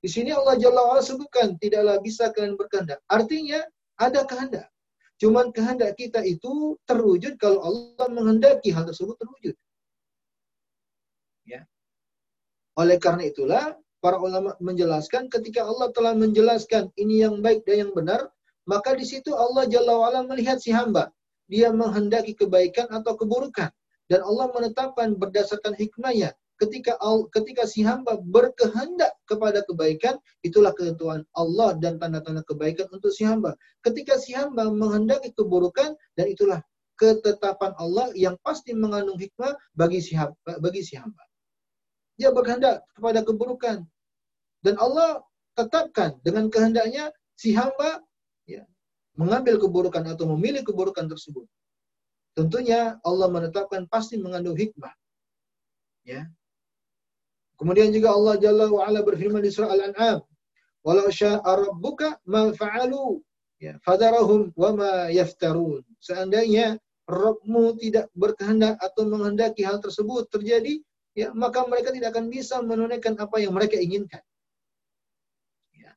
Di 0.01 0.09
sini 0.09 0.33
Allah 0.33 0.57
Jalla 0.57 0.81
wa'ala 0.89 1.05
sebutkan 1.05 1.55
tidaklah 1.61 2.01
bisa 2.01 2.33
kalian 2.33 2.57
berkehendak. 2.57 2.99
Artinya 3.05 3.61
ada 4.01 4.25
kehendak. 4.25 4.67
Cuman 5.21 5.53
kehendak 5.53 5.93
kita 5.95 6.25
itu 6.25 6.75
terwujud 6.89 7.37
kalau 7.37 7.61
Allah 7.61 8.07
menghendaki 8.09 8.73
hal 8.73 8.89
tersebut 8.89 9.15
terwujud. 9.21 9.55
Ya. 11.45 11.63
Oleh 12.75 12.97
karena 12.97 13.29
itulah 13.29 13.77
para 13.98 14.18
ulama 14.18 14.54
menjelaskan 14.62 15.26
ketika 15.26 15.66
Allah 15.66 15.90
telah 15.90 16.14
menjelaskan 16.14 16.90
ini 16.94 17.26
yang 17.26 17.42
baik 17.42 17.66
dan 17.66 17.88
yang 17.88 17.92
benar, 17.94 18.30
maka 18.68 18.94
di 18.94 19.02
situ 19.02 19.32
Allah 19.34 19.66
Jalla 19.66 19.96
wa'ala 19.96 20.20
melihat 20.28 20.62
si 20.62 20.70
hamba. 20.70 21.10
Dia 21.48 21.72
menghendaki 21.72 22.36
kebaikan 22.36 22.92
atau 22.92 23.16
keburukan. 23.16 23.72
Dan 24.08 24.20
Allah 24.24 24.52
menetapkan 24.52 25.16
berdasarkan 25.16 25.76
hikmahnya. 25.76 26.32
Ketika 26.58 26.98
ketika 27.30 27.70
si 27.70 27.86
hamba 27.86 28.18
berkehendak 28.18 29.14
kepada 29.30 29.62
kebaikan, 29.64 30.18
itulah 30.42 30.74
ketentuan 30.74 31.22
Allah 31.38 31.78
dan 31.78 32.02
tanda-tanda 32.02 32.42
kebaikan 32.44 32.90
untuk 32.90 33.14
si 33.14 33.22
hamba. 33.22 33.54
Ketika 33.80 34.18
si 34.18 34.34
hamba 34.34 34.66
menghendaki 34.68 35.32
keburukan, 35.38 35.94
dan 36.18 36.26
itulah 36.26 36.60
ketetapan 36.98 37.72
Allah 37.78 38.10
yang 38.18 38.34
pasti 38.42 38.74
mengandung 38.74 39.16
hikmah 39.16 39.54
bagi 39.78 40.02
si 40.02 40.18
hamba. 40.18 40.58
Bagi 40.58 40.82
si 40.82 40.98
hamba 40.98 41.27
dia 42.18 42.34
berkehendak 42.34 42.82
kepada 42.98 43.22
keburukan. 43.22 43.86
Dan 44.60 44.74
Allah 44.82 45.22
tetapkan 45.54 46.18
dengan 46.26 46.50
kehendaknya 46.50 47.14
si 47.38 47.54
hamba 47.54 48.02
ya, 48.44 48.66
mengambil 49.14 49.62
keburukan 49.62 50.02
atau 50.02 50.26
memilih 50.34 50.66
keburukan 50.66 51.06
tersebut. 51.06 51.46
Tentunya 52.34 52.98
Allah 53.06 53.30
menetapkan 53.30 53.86
pasti 53.86 54.18
mengandung 54.18 54.58
hikmah. 54.58 54.92
Ya. 56.02 56.26
Kemudian 57.58 57.90
juga 57.90 58.14
Allah 58.14 58.38
Jalla 58.38 58.66
wa 58.70 58.86
ala 58.86 59.02
berfirman 59.02 59.42
di 59.42 59.50
surah 59.50 59.74
Al-An'am, 59.74 60.22
"Walau 60.86 61.10
syaa 61.10 61.42
rabbuka 61.42 62.22
ma 62.26 62.54
fa'alu 62.54 63.18
ya 63.58 63.78
fadarahum 63.82 64.54
wa 64.54 64.70
ma 64.74 64.92
yaftarun." 65.10 65.82
Seandainya 65.98 66.78
Rabbmu 67.10 67.80
tidak 67.82 68.12
berkehendak 68.14 68.78
atau 68.78 69.08
menghendaki 69.10 69.66
hal 69.66 69.82
tersebut 69.82 70.30
terjadi, 70.30 70.78
ya 71.18 71.34
maka 71.34 71.66
mereka 71.66 71.90
tidak 71.90 72.14
akan 72.14 72.30
bisa 72.30 72.62
menunaikan 72.62 73.18
apa 73.18 73.42
yang 73.42 73.50
mereka 73.50 73.74
inginkan. 73.74 74.22
Ya. 75.74 75.90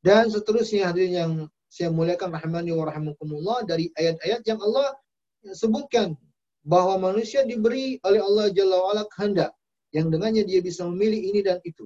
Dan 0.00 0.32
seterusnya 0.32 0.88
hadirin 0.88 1.12
yang 1.12 1.32
saya 1.68 1.92
muliakan 1.92 2.32
rahmani 2.32 2.72
wa 2.72 2.88
rahimakumullah 2.88 3.68
dari 3.68 3.92
ayat-ayat 3.92 4.40
yang 4.48 4.60
Allah 4.64 4.96
sebutkan 5.52 6.16
bahwa 6.64 7.12
manusia 7.12 7.44
diberi 7.44 8.00
oleh 8.06 8.20
Allah 8.22 8.48
Jalla 8.54 8.76
wa'ala 8.80 9.04
kehendak 9.12 9.52
yang 9.92 10.08
dengannya 10.08 10.48
dia 10.48 10.64
bisa 10.64 10.88
memilih 10.88 11.20
ini 11.20 11.40
dan 11.44 11.60
itu. 11.66 11.84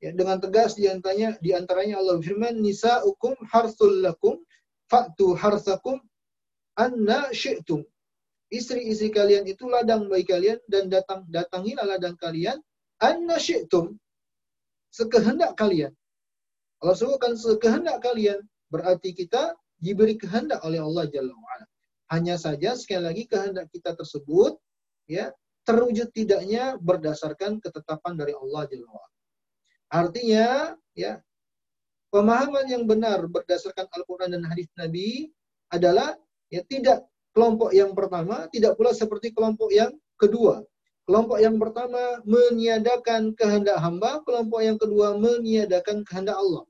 Ya, 0.00 0.16
dengan 0.16 0.40
tegas 0.40 0.80
di 0.80 0.88
antaranya, 0.88 1.36
di 1.44 1.52
antaranya 1.52 2.00
Allah 2.00 2.16
firman 2.24 2.64
nisa'ukum 2.64 3.36
harsul 3.52 4.00
lakum 4.00 4.40
fa'tu 4.88 5.36
harsakum 5.36 6.00
anna 6.80 7.28
syi'tum 7.32 7.84
istri-istri 8.50 9.14
kalian 9.14 9.46
itu 9.46 9.70
ladang 9.70 10.10
bagi 10.10 10.26
kalian 10.26 10.58
dan 10.66 10.90
datang 10.90 11.24
datangilah 11.30 11.86
ladang 11.86 12.18
kalian 12.18 12.58
anna 12.98 13.38
syi'tum 13.38 13.94
sekehendak 14.90 15.54
kalian. 15.54 15.94
Allah 16.82 16.96
sebutkan 16.98 17.38
sekehendak 17.38 18.02
kalian 18.02 18.42
berarti 18.68 19.14
kita 19.14 19.54
diberi 19.78 20.18
kehendak 20.18 20.60
oleh 20.66 20.82
Allah 20.82 21.06
Jalla 21.08 21.32
wa'ala. 21.32 21.66
Hanya 22.10 22.34
saja 22.36 22.74
sekali 22.74 23.06
lagi 23.06 23.24
kehendak 23.30 23.70
kita 23.70 23.94
tersebut 23.94 24.58
ya 25.06 25.30
terwujud 25.64 26.10
tidaknya 26.10 26.74
berdasarkan 26.82 27.62
ketetapan 27.62 28.18
dari 28.18 28.34
Allah 28.34 28.62
Jalla 28.66 28.88
wa'ala. 28.90 29.16
Artinya 29.90 30.46
ya 30.94 31.22
pemahaman 32.10 32.66
yang 32.66 32.84
benar 32.86 33.22
berdasarkan 33.30 33.86
Al-Quran 33.94 34.34
dan 34.34 34.42
hadis 34.46 34.66
Nabi 34.74 35.30
adalah 35.70 36.18
ya 36.50 36.66
tidak 36.66 37.09
kelompok 37.34 37.70
yang 37.74 37.94
pertama 37.94 38.50
tidak 38.50 38.74
pula 38.76 38.90
seperti 38.94 39.30
kelompok 39.34 39.70
yang 39.70 39.92
kedua. 40.18 40.62
Kelompok 41.08 41.38
yang 41.42 41.58
pertama 41.58 42.22
meniadakan 42.22 43.34
kehendak 43.34 43.78
hamba, 43.82 44.22
kelompok 44.22 44.60
yang 44.62 44.78
kedua 44.78 45.18
meniadakan 45.18 46.06
kehendak 46.06 46.38
Allah. 46.38 46.64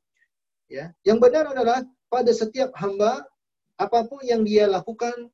Ya, 0.71 0.95
yang 1.05 1.19
benar 1.19 1.51
adalah 1.51 1.83
pada 2.09 2.31
setiap 2.31 2.71
hamba 2.79 3.27
apa 3.77 4.07
pun 4.07 4.23
yang 4.25 4.47
dia 4.47 4.71
lakukan, 4.71 5.29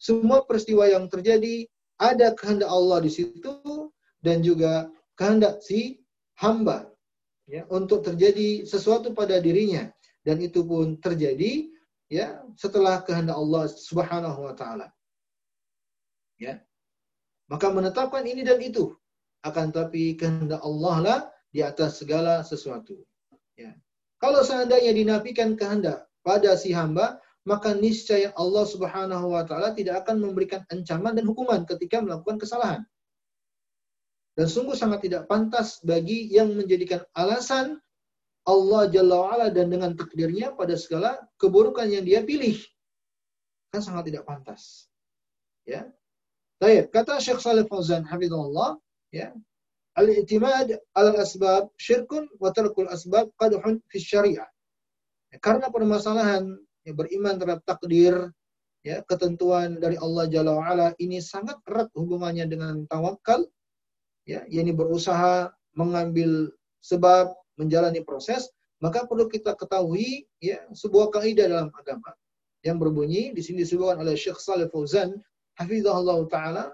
semua 0.00 0.42
peristiwa 0.46 0.86
yang 0.90 1.06
terjadi 1.06 1.66
ada 1.98 2.32
kehendak 2.34 2.70
Allah 2.70 3.02
di 3.02 3.10
situ 3.10 3.90
dan 4.22 4.42
juga 4.42 4.86
kehendak 5.18 5.62
si 5.62 5.98
hamba 6.38 6.86
ya 7.50 7.66
untuk 7.68 8.06
terjadi 8.06 8.62
sesuatu 8.62 9.10
pada 9.10 9.42
dirinya 9.42 9.90
dan 10.22 10.38
itu 10.38 10.62
pun 10.62 10.94
terjadi 11.02 11.66
ya 12.08 12.40
setelah 12.56 13.04
kehendak 13.04 13.36
Allah 13.36 13.68
Subhanahu 13.68 14.48
wa 14.48 14.54
taala. 14.56 14.88
Ya. 16.40 16.60
Maka 17.48 17.72
menetapkan 17.72 18.24
ini 18.28 18.44
dan 18.44 18.60
itu 18.60 18.92
akan 19.44 19.72
tapi 19.72 20.16
kehendak 20.16 20.60
Allah 20.60 20.96
lah 21.00 21.20
di 21.48 21.64
atas 21.64 22.00
segala 22.00 22.44
sesuatu. 22.44 23.00
Ya. 23.56 23.72
Kalau 24.20 24.44
seandainya 24.44 24.92
dinafikan 24.92 25.54
kehendak 25.54 26.08
pada 26.26 26.58
si 26.58 26.74
hamba, 26.74 27.16
maka 27.48 27.72
niscaya 27.72 28.34
Allah 28.36 28.64
Subhanahu 28.68 29.32
wa 29.32 29.44
taala 29.48 29.72
tidak 29.72 30.04
akan 30.04 30.20
memberikan 30.20 30.60
ancaman 30.68 31.16
dan 31.16 31.24
hukuman 31.24 31.64
ketika 31.64 32.04
melakukan 32.04 32.36
kesalahan. 32.36 32.82
Dan 34.36 34.46
sungguh 34.46 34.76
sangat 34.78 35.08
tidak 35.08 35.26
pantas 35.26 35.82
bagi 35.82 36.30
yang 36.30 36.54
menjadikan 36.54 37.02
alasan 37.16 37.80
Allah 38.48 38.88
Jalla 38.88 39.16
wa'ala 39.28 39.46
dan 39.52 39.68
dengan 39.68 39.92
takdirnya 39.92 40.56
pada 40.56 40.72
segala 40.80 41.20
keburukan 41.36 41.84
yang 41.84 42.08
dia 42.08 42.24
pilih. 42.24 42.56
Kan 43.68 43.84
sangat 43.84 44.08
tidak 44.08 44.24
pantas. 44.24 44.88
Ya. 45.68 45.84
Baik, 46.56 46.88
kata 46.88 47.20
Syekh 47.20 47.44
Salih 47.44 47.68
Fauzan 47.68 48.08
hafizahullah, 48.08 48.80
ya. 49.12 49.36
Al-i'timad 50.00 50.80
al-asbab 50.96 51.68
syirkun 51.76 52.24
wa 52.40 52.48
tarkul 52.50 52.88
asbab 52.88 53.28
qadhun 53.36 53.84
fi 53.92 53.98
syariah. 54.00 54.48
Ya, 55.28 55.36
karena 55.44 55.68
permasalahan 55.68 56.56
ya, 56.88 56.96
beriman 56.96 57.36
terhadap 57.36 57.60
takdir 57.68 58.32
ya 58.86 59.02
ketentuan 59.04 59.76
dari 59.76 59.98
Allah 60.00 60.24
Jalla 60.30 60.56
wa'ala 60.56 60.88
ini 60.96 61.20
sangat 61.20 61.60
erat 61.66 61.90
hubungannya 61.92 62.46
dengan 62.46 62.86
tawakal 62.86 63.44
ya 64.24 64.46
yakni 64.48 64.72
berusaha 64.72 65.50
mengambil 65.74 66.48
sebab 66.80 67.34
menjalani 67.58 68.00
proses 68.06 68.48
maka 68.78 69.04
perlu 69.04 69.26
kita 69.26 69.58
ketahui 69.58 70.24
ya 70.38 70.62
sebuah 70.70 71.10
kaidah 71.10 71.50
dalam 71.50 71.68
agama 71.74 72.14
yang 72.62 72.78
berbunyi 72.78 73.34
di 73.34 73.42
sini 73.42 73.66
disebutkan 73.66 74.00
oleh 74.02 74.14
Syekh 74.14 74.38
Saleh 74.38 74.70
Fauzan 74.70 75.18
hafizahullah 75.58 76.22
taala 76.30 76.64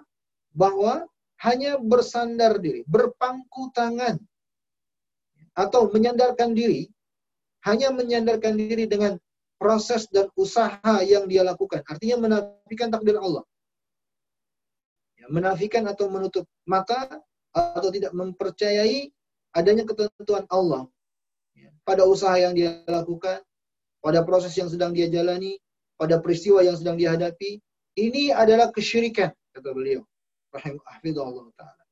bahwa 0.53 1.09
hanya 1.43 1.76
bersandar 1.76 2.57
diri, 2.62 2.87
berpangku 2.89 3.68
tangan 3.74 4.16
atau 5.53 5.91
menyandarkan 5.91 6.55
diri, 6.55 6.89
hanya 7.66 7.91
menyandarkan 7.91 8.55
diri 8.57 8.87
dengan 8.87 9.18
proses 9.59 10.09
dan 10.09 10.30
usaha 10.39 11.03
yang 11.03 11.28
dia 11.28 11.43
lakukan. 11.43 11.82
Artinya 11.85 12.16
menafikan 12.20 12.89
takdir 12.89 13.18
Allah. 13.18 13.45
Ya, 15.20 15.26
menafikan 15.28 15.85
atau 15.89 16.09
menutup 16.09 16.45
mata 16.64 17.20
atau 17.55 17.89
tidak 17.93 18.12
mempercayai 18.12 19.11
adanya 19.55 19.87
ketentuan 19.87 20.45
Allah 20.51 20.85
ya, 21.55 21.71
pada 21.87 22.03
usaha 22.05 22.35
yang 22.37 22.53
dia 22.53 22.83
lakukan, 22.91 23.41
pada 24.05 24.21
proses 24.27 24.53
yang 24.59 24.69
sedang 24.69 24.93
dia 24.93 25.09
jalani, 25.09 25.57
pada 25.97 26.21
peristiwa 26.21 26.61
yang 26.61 26.77
sedang 26.77 26.99
dia 26.99 27.15
hadapi. 27.15 27.63
Ini 27.95 28.35
adalah 28.35 28.75
kesyirikan, 28.75 29.31
kata 29.55 29.71
beliau. 29.71 30.03
Rahimahullah 30.51 31.55
ta'ala. 31.55 31.85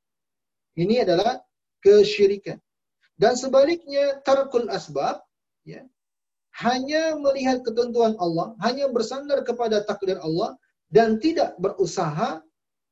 Ini 0.75 1.07
adalah 1.07 1.39
kesyirikan. 1.79 2.59
Dan 3.15 3.39
sebaliknya, 3.39 4.19
tarkul 4.27 4.67
asbab, 4.67 5.23
ya, 5.63 5.87
hanya 6.59 7.15
melihat 7.15 7.63
ketentuan 7.63 8.19
Allah, 8.19 8.51
hanya 8.59 8.91
bersandar 8.91 9.47
kepada 9.47 9.87
takdir 9.87 10.19
Allah, 10.19 10.59
dan 10.91 11.23
tidak 11.23 11.55
berusaha 11.57 12.43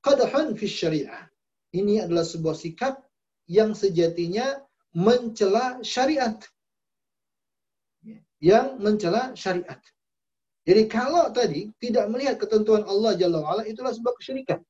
qadhan 0.02 0.56
fi 0.56 0.66
syariah. 0.66 1.28
Ini 1.76 2.08
adalah 2.08 2.24
sebuah 2.24 2.56
sikap 2.56 3.04
yang 3.52 3.76
sejatinya 3.76 4.64
mencela 4.96 5.84
syariat. 5.84 6.40
Yang 8.40 8.68
mencela 8.80 9.36
syariat. 9.36 9.84
Jadi 10.64 10.88
kalau 10.88 11.28
tadi 11.36 11.68
tidak 11.84 12.08
melihat 12.08 12.40
ketentuan 12.40 12.88
Allah 12.88 13.20
Jalla 13.20 13.44
wa'ala, 13.44 13.68
itulah 13.68 13.92
sebuah 13.92 14.16
kesyirikan. 14.16 14.64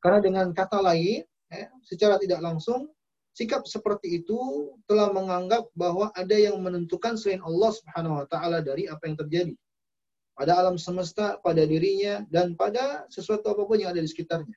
Karena 0.00 0.24
dengan 0.24 0.46
kata 0.56 0.80
lain, 0.80 1.26
ya, 1.52 1.68
secara 1.84 2.16
tidak 2.16 2.40
langsung, 2.40 2.88
sikap 3.34 3.66
seperti 3.66 4.22
itu 4.22 4.38
telah 4.86 5.10
menganggap 5.10 5.68
bahwa 5.74 6.08
ada 6.14 6.38
yang 6.38 6.62
menentukan 6.62 7.18
selain 7.18 7.42
Allah 7.42 7.70
Subhanahu 7.74 8.22
wa 8.22 8.26
taala 8.30 8.62
dari 8.62 8.86
apa 8.86 9.10
yang 9.10 9.18
terjadi 9.18 9.54
pada 10.38 10.54
alam 10.58 10.78
semesta, 10.78 11.38
pada 11.42 11.62
dirinya 11.66 12.22
dan 12.30 12.54
pada 12.54 13.06
sesuatu 13.10 13.54
apa 13.54 13.62
pun 13.66 13.78
yang 13.78 13.90
ada 13.90 14.02
di 14.02 14.10
sekitarnya. 14.10 14.54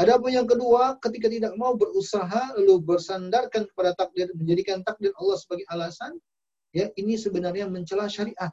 Adapun 0.00 0.32
yang 0.32 0.48
kedua, 0.48 0.96
ketika 0.96 1.28
tidak 1.28 1.52
mau 1.60 1.76
berusaha 1.76 2.56
lalu 2.56 2.80
bersandarkan 2.80 3.68
kepada 3.68 3.92
takdir, 3.92 4.32
menjadikan 4.32 4.80
takdir 4.80 5.12
Allah 5.20 5.36
sebagai 5.36 5.68
alasan, 5.68 6.16
ya 6.72 6.88
ini 6.96 7.20
sebenarnya 7.20 7.68
mencela 7.68 8.08
syariat. 8.08 8.48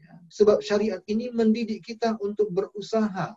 Ya, 0.00 0.12
sebab 0.32 0.64
syariat 0.64 1.04
ini 1.12 1.28
mendidik 1.28 1.84
kita 1.84 2.16
untuk 2.24 2.48
berusaha 2.56 3.36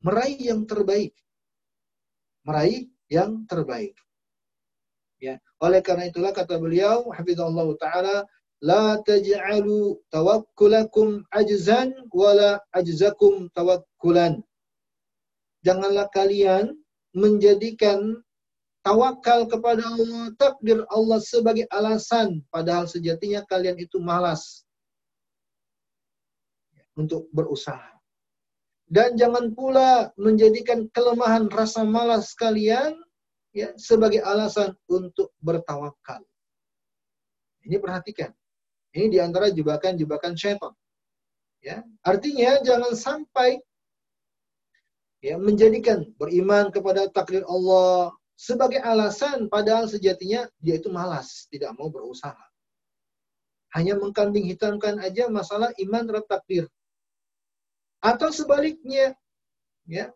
meraih 0.00 0.40
yang 0.40 0.64
terbaik. 0.64 1.12
Meraih 2.48 2.88
yang 3.12 3.44
terbaik. 3.44 3.92
Ya. 5.20 5.36
Oleh 5.60 5.84
karena 5.84 6.08
itulah 6.08 6.32
kata 6.32 6.56
beliau, 6.56 7.12
hafizallahu 7.12 7.76
taala, 7.76 8.24
la 8.64 8.96
taj'alu 9.04 10.00
tawakkulakum 10.08 11.28
ajzan 11.28 11.92
wala 12.08 12.62
ajzakum 12.72 13.52
tawakkulan. 13.52 14.45
Janganlah 15.66 16.06
kalian 16.14 16.78
menjadikan 17.10 18.22
tawakal 18.86 19.50
kepada 19.50 19.82
Allah, 19.82 20.30
takdir 20.38 20.86
Allah 20.94 21.18
sebagai 21.18 21.66
alasan, 21.74 22.46
padahal 22.54 22.86
sejatinya 22.86 23.42
kalian 23.50 23.74
itu 23.82 23.98
malas 23.98 24.62
untuk 26.94 27.26
berusaha. 27.34 27.98
Dan 28.86 29.18
jangan 29.18 29.50
pula 29.50 30.14
menjadikan 30.14 30.86
kelemahan 30.94 31.50
rasa 31.50 31.82
malas 31.82 32.30
kalian 32.38 32.94
ya 33.50 33.74
sebagai 33.74 34.22
alasan 34.22 34.70
untuk 34.86 35.34
bertawakal. 35.42 36.22
Ini 37.66 37.82
perhatikan. 37.82 38.30
Ini 38.94 39.10
di 39.10 39.18
antara 39.18 39.50
jebakan-jebakan 39.50 40.38
syaitan. 40.38 40.70
Ya, 41.58 41.82
artinya 42.06 42.62
jangan 42.62 42.94
sampai 42.94 43.58
ya 45.24 45.36
menjadikan 45.40 46.04
beriman 46.20 46.68
kepada 46.72 47.08
takdir 47.12 47.44
Allah 47.48 48.12
sebagai 48.36 48.80
alasan 48.84 49.48
padahal 49.48 49.88
sejatinya 49.88 50.44
dia 50.60 50.76
itu 50.76 50.92
malas, 50.92 51.48
tidak 51.48 51.72
mau 51.76 51.88
berusaha. 51.88 52.36
Hanya 53.72 53.96
mengkambing 53.96 54.48
hitamkan 54.48 55.00
aja 55.00 55.28
masalah 55.28 55.72
iman 55.76 56.04
terhadap 56.08 56.28
takdir. 56.28 56.64
Atau 58.00 58.32
sebaliknya, 58.32 59.16
ya, 59.88 60.12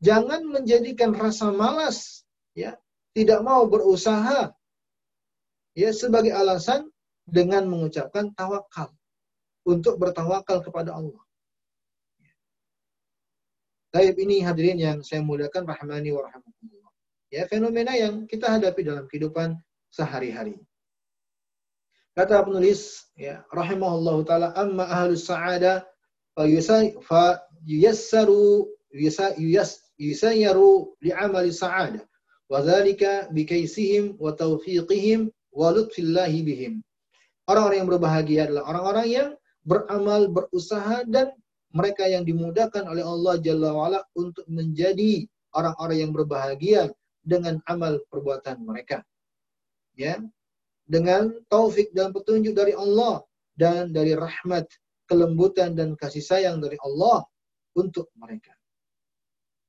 jangan 0.00 0.44
menjadikan 0.48 1.12
rasa 1.12 1.52
malas 1.52 2.24
ya 2.56 2.74
tidak 3.12 3.44
mau 3.44 3.68
berusaha 3.68 4.50
ya 5.76 5.90
sebagai 5.92 6.32
alasan 6.34 6.88
dengan 7.28 7.68
mengucapkan 7.68 8.32
tawakal 8.34 8.90
untuk 9.62 10.00
bertawakal 10.00 10.64
kepada 10.64 10.96
Allah. 10.96 11.22
Taib 13.90 14.14
ini 14.22 14.38
hadirin 14.42 14.78
yang 14.78 14.98
saya 15.02 15.22
muliakan 15.22 15.66
rahmani 15.66 16.14
wa 16.14 16.22
rahmatullah. 16.30 16.90
Ya, 17.30 17.46
fenomena 17.50 17.94
yang 17.94 18.26
kita 18.26 18.46
hadapi 18.46 18.86
dalam 18.86 19.10
kehidupan 19.10 19.58
sehari-hari. 19.90 20.58
Kata 22.14 22.42
penulis 22.42 23.06
ya 23.14 23.46
rahimahullah 23.54 24.16
taala 24.26 24.48
amma 24.58 24.86
ahlus 24.86 25.30
sa'ada 25.30 25.86
fa 26.34 27.38
yuyassaru 27.66 28.66
yusayyaru 29.98 30.70
li'amali 30.98 31.54
sa'ada 31.54 32.02
Wadzalika 32.50 33.30
bikaisihim 33.30 34.18
wa 34.18 34.34
taufiqihim 34.34 35.30
wa 35.54 35.70
lutfillahi 35.70 36.42
bihim. 36.42 36.82
Orang-orang 37.46 37.78
yang 37.78 37.90
berbahagia 37.94 38.40
adalah 38.50 38.66
orang-orang 38.66 39.06
yang 39.06 39.28
beramal, 39.62 40.26
berusaha 40.26 41.06
dan 41.06 41.30
mereka 41.70 42.06
yang 42.06 42.26
dimudahkan 42.26 42.86
oleh 42.86 43.04
Allah 43.06 43.38
Jalla 43.38 43.70
wa'ala 43.70 44.00
untuk 44.18 44.46
menjadi 44.50 45.26
orang-orang 45.54 45.98
yang 46.02 46.12
berbahagia 46.14 46.82
dengan 47.22 47.62
amal 47.70 48.02
perbuatan 48.10 48.62
mereka. 48.62 49.02
Ya, 49.94 50.18
dengan 50.90 51.30
taufik 51.46 51.94
dan 51.94 52.10
petunjuk 52.10 52.56
dari 52.56 52.74
Allah 52.74 53.22
dan 53.54 53.94
dari 53.94 54.18
rahmat, 54.18 54.66
kelembutan 55.06 55.78
dan 55.78 55.94
kasih 55.94 56.22
sayang 56.22 56.58
dari 56.58 56.74
Allah 56.82 57.22
untuk 57.78 58.10
mereka. 58.18 58.54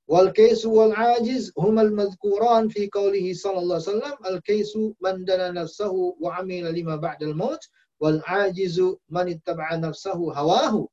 Wal 0.09 0.33
kaisu 0.33 0.73
wal 0.73 0.91
ajiz 0.91 1.53
humal 1.55 1.93
madhkuran 1.93 2.67
fi 2.73 2.89
qawlihi 2.89 3.31
sallallahu 3.37 3.79
alaihi 3.79 3.89
wasallam 3.89 4.17
al 4.27 4.37
kaisu 4.43 4.81
man 4.99 5.23
dana 5.23 5.53
nafsahu 5.55 6.17
wa 6.19 6.35
amila 6.41 6.73
lima 6.73 6.99
ba'dal 6.99 7.37
maut 7.37 7.61
wal 8.01 8.19
ajizu 8.27 8.97
man 9.07 9.29
ittaba'a 9.31 9.77
nafsahu 9.79 10.33
hawahu 10.35 10.89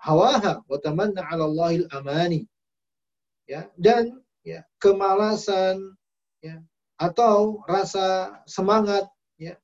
hawaha 0.00 0.62
wa 0.66 0.78
tamanna 0.80 1.24
'ala 1.26 1.44
Allahil 1.48 1.86
amani. 1.92 2.44
Ya, 3.46 3.70
dan 3.78 4.20
ya, 4.42 4.66
kemalasan 4.82 5.94
ya, 6.42 6.58
atau 6.98 7.62
rasa 7.70 8.38
semangat 8.50 9.06
ya, 9.38 9.54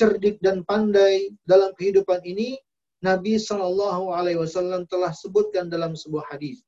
cerdik 0.00 0.40
dan 0.40 0.64
pandai 0.64 1.36
dalam 1.44 1.76
kehidupan 1.76 2.24
ini 2.24 2.56
Nabi 3.02 3.36
Shallallahu 3.36 4.14
alaihi 4.14 4.40
wasallam 4.40 4.88
telah 4.88 5.12
sebutkan 5.12 5.68
dalam 5.68 5.92
sebuah 5.92 6.32
hadis. 6.32 6.62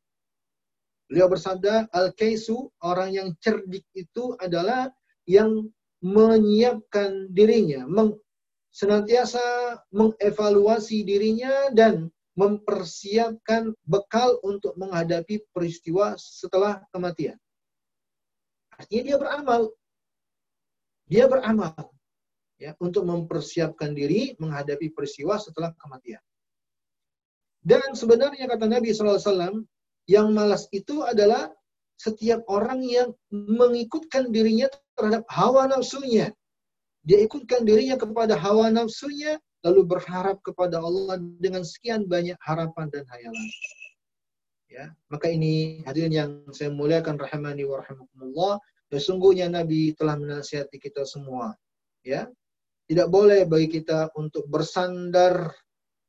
Beliau 1.09 1.31
bersabda, 1.31 1.89
Al-Kaisu, 1.95 2.69
orang 2.83 3.15
yang 3.15 3.29
cerdik 3.39 3.85
itu 3.95 4.35
adalah 4.41 4.91
yang 5.31 5.69
menyiapkan 6.05 7.33
dirinya, 7.33 7.87
meng, 7.89 8.19
senantiasa 8.75 9.41
mengevaluasi 9.95 11.07
dirinya 11.07 11.71
dan 11.73 12.11
mempersiapkan 12.35 13.71
bekal 13.87 14.43
untuk 14.43 14.75
menghadapi 14.75 15.47
peristiwa 15.55 16.19
setelah 16.19 16.83
kematian. 16.91 17.39
Artinya 18.75 19.03
dia 19.07 19.17
beramal. 19.19 19.63
Dia 21.07 21.25
beramal 21.31 21.95
ya 22.59 22.75
untuk 22.79 23.07
mempersiapkan 23.07 23.95
diri 23.95 24.35
menghadapi 24.39 24.95
peristiwa 24.95 25.39
setelah 25.39 25.75
kematian. 25.79 26.23
Dan 27.65 27.97
sebenarnya 27.97 28.45
kata 28.45 28.69
Nabi 28.69 28.93
SAW, 28.93 29.65
yang 30.05 30.37
malas 30.37 30.69
itu 30.69 31.01
adalah 31.01 31.49
setiap 31.97 32.45
orang 32.51 32.85
yang 32.85 33.17
mengikutkan 33.33 34.29
dirinya 34.29 34.69
terhadap 34.99 35.25
hawa 35.33 35.65
nafsunya. 35.71 36.29
Dia 37.05 37.25
ikutkan 37.25 37.65
dirinya 37.65 37.97
kepada 37.97 38.37
hawa 38.37 38.69
nafsunya, 38.69 39.41
lalu 39.65 39.81
berharap 39.89 40.45
kepada 40.45 40.79
Allah 40.79 41.17
dengan 41.41 41.65
sekian 41.65 42.05
banyak 42.05 42.37
harapan 42.45 42.93
dan 42.93 43.05
hayalan. 43.09 43.49
Ya, 44.69 44.93
maka 45.09 45.33
ini 45.33 45.81
hadirin 45.89 46.13
yang 46.13 46.31
saya 46.53 46.69
muliakan 46.69 47.17
rahimani 47.17 47.65
wa 47.65 47.81
rahimakumullah, 47.81 48.61
sesungguhnya 48.93 49.49
Nabi 49.49 49.97
telah 49.97 50.21
menasihati 50.21 50.77
kita 50.77 51.09
semua. 51.09 51.57
Ya, 52.05 52.29
tidak 52.85 53.09
boleh 53.09 53.49
bagi 53.49 53.81
kita 53.81 54.13
untuk 54.13 54.45
bersandar 54.53 55.57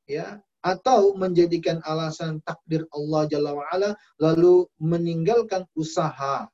ya 0.04 0.44
atau 0.66 1.14
menjadikan 1.14 1.80
alasan 1.86 2.42
takdir 2.42 2.84
Allah 2.90 3.30
Jalla 3.30 3.54
wa'ala 3.54 3.94
lalu 4.18 4.66
meninggalkan 4.82 5.70
usaha, 5.78 6.50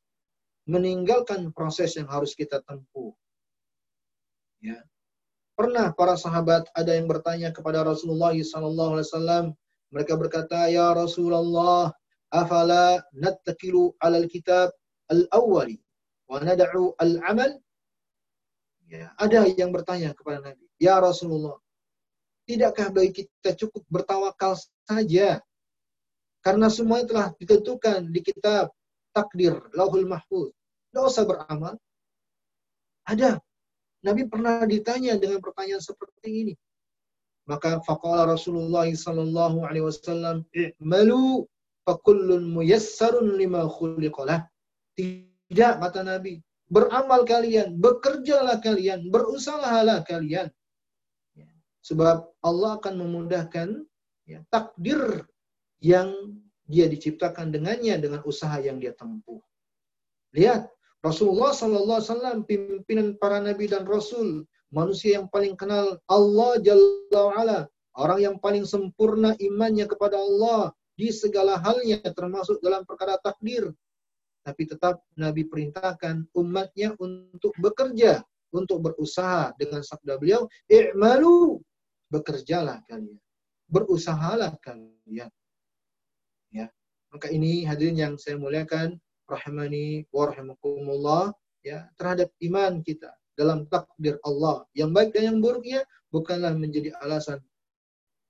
meninggalkan 0.67 1.49
proses 1.55 1.95
yang 1.95 2.11
harus 2.11 2.35
kita 2.35 2.59
tempuh. 2.67 3.15
Ya. 4.59 4.83
Pernah 5.53 5.93
para 5.93 6.15
sahabat 6.17 6.71
ada 6.73 6.91
yang 6.95 7.05
bertanya 7.05 7.51
kepada 7.51 7.83
Rasulullah 7.85 8.33
SAW, 8.33 9.53
mereka 9.91 10.13
berkata, 10.15 10.71
Ya 10.71 10.89
Rasulullah, 10.95 11.91
afala 12.31 13.03
nattakilu 13.11 13.93
alal 13.99 14.25
kitab 14.31 14.71
al-awwali 15.11 15.77
wa 16.31 16.39
nada'u 16.39 16.95
al-amal? 16.97 17.59
Ya, 18.87 19.11
ada 19.19 19.47
yang 19.47 19.71
bertanya 19.71 20.15
kepada 20.15 20.39
Nabi, 20.43 20.67
Ya 20.79 20.99
Rasulullah, 20.99 21.59
Tidakkah 22.51 22.89
bagi 22.89 23.23
kita 23.23 23.53
cukup 23.55 23.85
bertawakal 23.87 24.57
saja? 24.83 25.39
Karena 26.41 26.67
semuanya 26.73 27.05
telah 27.05 27.27
ditentukan 27.37 28.09
di 28.09 28.19
kitab 28.25 28.73
takdir, 29.13 29.61
lauhul 29.77 30.09
mahfuz. 30.09 30.49
Tidak 30.89 31.03
usah 31.05 31.23
beramal. 31.23 31.77
Ada. 33.05 33.37
Nabi 34.01 34.25
pernah 34.25 34.65
ditanya 34.65 35.17
dengan 35.17 35.37
pertanyaan 35.41 35.81
seperti 35.81 36.29
ini. 36.29 36.53
Maka 37.45 37.81
faqala 37.85 38.29
Rasulullah 38.29 38.85
sallallahu 38.89 39.65
alaihi 39.65 39.85
wasallam, 39.85 40.45
"I'malu 40.53 41.45
fakullun 41.85 42.49
muyassarun 42.49 43.37
lima 43.37 43.65
khuliqalah." 43.65 44.45
Tidak 44.97 45.73
kata 45.81 46.01
Nabi, 46.05 46.41
beramal 46.69 47.25
kalian, 47.25 47.77
bekerjalah 47.77 48.61
kalian, 48.61 49.09
berusahalah 49.09 50.05
kalian. 50.05 50.49
Sebab 51.81 52.29
Allah 52.45 52.77
akan 52.77 52.93
memudahkan 52.93 53.67
ya, 54.29 54.45
takdir 54.53 55.25
yang 55.81 56.13
dia 56.69 56.85
diciptakan 56.85 57.49
dengannya 57.49 57.97
dengan 57.97 58.21
usaha 58.21 58.53
yang 58.61 58.77
dia 58.77 58.93
tempuh. 58.93 59.41
Lihat, 60.37 60.69
Rasulullah 61.01 61.49
Sallallahu 61.49 62.01
Wasallam 62.01 62.45
pimpinan 62.45 63.17
para 63.17 63.41
nabi 63.41 63.65
dan 63.65 63.89
rasul, 63.89 64.45
manusia 64.69 65.17
yang 65.17 65.27
paling 65.33 65.57
kenal 65.57 65.97
Allah 66.05 66.61
Jalla 66.61 67.09
wa'ala, 67.09 67.59
orang 67.97 68.19
yang 68.21 68.35
paling 68.37 68.63
sempurna 68.63 69.33
imannya 69.41 69.89
kepada 69.89 70.21
Allah 70.21 70.69
di 70.93 71.09
segala 71.09 71.57
halnya 71.57 71.97
termasuk 72.13 72.61
dalam 72.61 72.85
perkara 72.85 73.17
takdir. 73.17 73.73
Tapi 74.41 74.63
tetap 74.65 75.01
Nabi 75.17 75.45
perintahkan 75.45 76.29
umatnya 76.37 76.93
untuk 77.01 77.53
bekerja, 77.57 78.21
untuk 78.53 78.81
berusaha 78.81 79.53
dengan 79.57 79.81
sabda 79.81 80.17
beliau, 80.17 80.49
"I'malu 80.69 81.61
bekerjalah 82.11 82.83
kalian, 82.91 83.17
berusahalah 83.71 84.59
kalian. 84.59 85.31
Ya. 86.51 86.67
Maka 87.09 87.31
ini 87.31 87.63
hadirin 87.63 87.95
yang 87.95 88.13
saya 88.19 88.35
muliakan, 88.35 88.99
rahimani 89.30 90.06
wa 90.14 90.30
rahimakumullah, 90.30 91.24
ya, 91.66 91.90
terhadap 91.98 92.30
iman 92.42 92.80
kita 92.80 93.10
dalam 93.36 93.66
takdir 93.68 94.16
Allah. 94.22 94.64
Yang 94.72 94.90
baik 94.94 95.10
dan 95.12 95.22
yang 95.34 95.38
buruknya 95.42 95.80
bukanlah 96.14 96.54
menjadi 96.54 96.94
alasan 97.02 97.42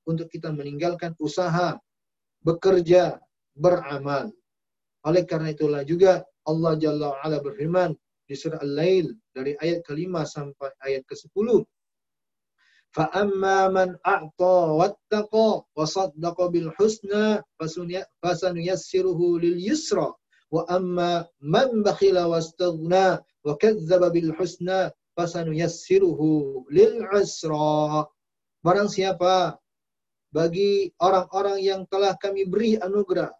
untuk 0.09 0.31
kita 0.33 0.51
meninggalkan 0.51 1.13
usaha, 1.21 1.79
bekerja, 2.43 3.19
beramal. 3.55 4.31
Oleh 5.07 5.23
karena 5.23 5.55
itulah 5.55 5.83
juga 5.87 6.27
Allah 6.47 6.75
Jalla 6.79 7.15
wa'ala 7.15 7.39
berfirman 7.43 7.95
di 8.27 8.35
surah 8.35 8.59
Al-Lail 8.63 9.15
dari 9.31 9.55
ayat 9.59 9.87
kelima 9.87 10.27
sampai 10.27 10.71
ayat 10.83 11.07
ke-10 11.07 11.67
فأما 12.97 13.69
من 13.77 13.89
أعطى 14.07 14.59
واتقى 14.81 15.49
وصدق 15.77 16.39
بالحسنى 16.47 17.25
فسنيسره 18.23 19.21
لليسرى 19.39 20.09
Wa 20.52 20.68
من 21.40 21.70
بخل 21.80 22.16
bakhila 22.20 23.24
وكذب 23.48 24.04
wa 24.04 24.92
فسنيسره 25.16 26.22
bil. 26.68 26.96
Barang 28.62 28.90
siapa 28.92 29.58
bagi 30.30 30.92
orang-orang 31.02 31.58
yang 31.64 31.82
telah 31.88 32.14
kami 32.20 32.46
beri 32.46 32.78
anugerah 32.78 33.34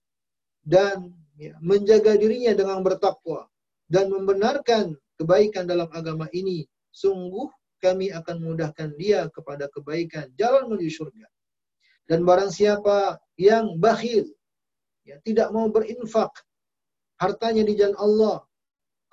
dan 0.64 1.14
menjaga 1.62 2.18
dirinya 2.18 2.58
dengan 2.58 2.82
bertakwa 2.82 3.46
dan 3.92 4.10
membenarkan 4.10 4.96
kebaikan 5.20 5.70
dalam 5.70 5.92
agama 5.94 6.26
ini, 6.34 6.66
sungguh 6.96 7.52
kami 7.82 8.10
akan 8.14 8.42
mudahkan 8.42 8.94
dia 8.98 9.30
kepada 9.30 9.68
kebaikan 9.70 10.30
jalan 10.38 10.70
menuju 10.70 10.90
surga. 11.06 11.28
Dan 12.10 12.26
barang 12.26 12.50
siapa 12.50 13.22
yang 13.38 13.78
bakhil, 13.78 14.26
ya, 15.06 15.18
tidak 15.22 15.50
mau 15.54 15.70
berinfak, 15.70 16.30
hartanya 17.22 17.62
di 17.62 17.78
jalan 17.78 17.94
Allah, 18.02 18.42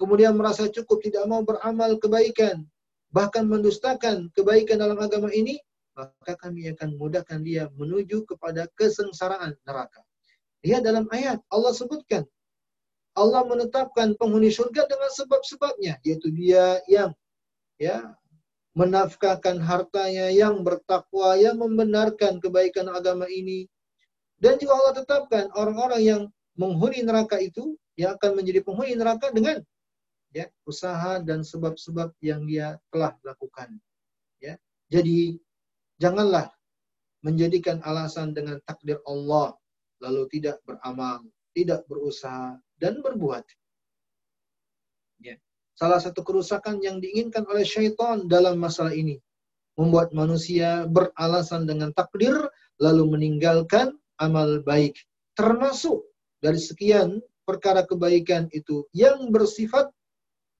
kemudian 0.00 0.32
merasa 0.32 0.64
cukup, 0.72 1.04
tidak 1.04 1.28
mau 1.28 1.44
beramal 1.44 2.00
kebaikan, 2.00 2.64
bahkan 3.12 3.44
mendustakan 3.44 4.32
kebaikan 4.32 4.80
dalam 4.80 4.96
agama 4.96 5.28
ini, 5.28 5.60
maka 5.92 6.32
kami 6.40 6.72
akan 6.72 6.96
mudahkan 6.96 7.44
dia 7.44 7.68
menuju 7.76 8.24
kepada 8.24 8.64
kesengsaraan 8.80 9.52
neraka. 9.68 10.00
Lihat 10.64 10.82
dalam 10.88 11.04
ayat, 11.12 11.38
Allah 11.52 11.76
sebutkan, 11.76 12.24
Allah 13.12 13.44
menetapkan 13.44 14.14
penghuni 14.16 14.48
surga 14.48 14.88
dengan 14.88 15.10
sebab-sebabnya, 15.12 16.00
yaitu 16.06 16.32
dia 16.32 16.80
yang 16.88 17.12
ya 17.76 18.14
menafkahkan 18.78 19.58
hartanya 19.58 20.30
yang 20.30 20.62
bertakwa, 20.62 21.34
yang 21.34 21.58
membenarkan 21.58 22.38
kebaikan 22.38 22.86
agama 22.88 23.26
ini. 23.26 23.66
Dan 24.38 24.54
juga 24.62 24.78
Allah 24.78 24.94
tetapkan 25.02 25.50
orang-orang 25.58 26.02
yang 26.02 26.22
menghuni 26.54 27.02
neraka 27.02 27.42
itu 27.42 27.74
yang 27.98 28.14
akan 28.14 28.38
menjadi 28.38 28.62
penghuni 28.62 28.94
neraka 28.94 29.34
dengan 29.34 29.58
ya 30.30 30.46
usaha 30.64 31.18
dan 31.18 31.42
sebab-sebab 31.42 32.14
yang 32.22 32.46
dia 32.46 32.78
telah 32.94 33.18
lakukan. 33.26 33.74
Ya. 34.38 34.54
Jadi 34.88 35.36
janganlah 35.98 36.48
menjadikan 37.26 37.82
alasan 37.82 38.32
dengan 38.32 38.62
takdir 38.64 39.02
Allah 39.02 39.58
lalu 39.98 40.30
tidak 40.30 40.62
beramal, 40.62 41.26
tidak 41.52 41.82
berusaha 41.90 42.54
dan 42.78 43.02
berbuat. 43.02 43.42
Salah 45.78 46.02
satu 46.02 46.26
kerusakan 46.26 46.82
yang 46.82 46.98
diinginkan 46.98 47.46
oleh 47.46 47.62
syaitan 47.62 48.26
dalam 48.26 48.58
masalah 48.58 48.90
ini. 48.90 49.22
Membuat 49.78 50.10
manusia 50.10 50.90
beralasan 50.90 51.70
dengan 51.70 51.94
takdir, 51.94 52.34
lalu 52.82 53.14
meninggalkan 53.14 53.94
amal 54.18 54.58
baik. 54.66 54.98
Termasuk 55.38 56.02
dari 56.42 56.58
sekian 56.58 57.22
perkara 57.48 57.88
kebaikan 57.88 58.52
itu 58.52 58.84
yang 58.92 59.32
bersifat 59.32 59.88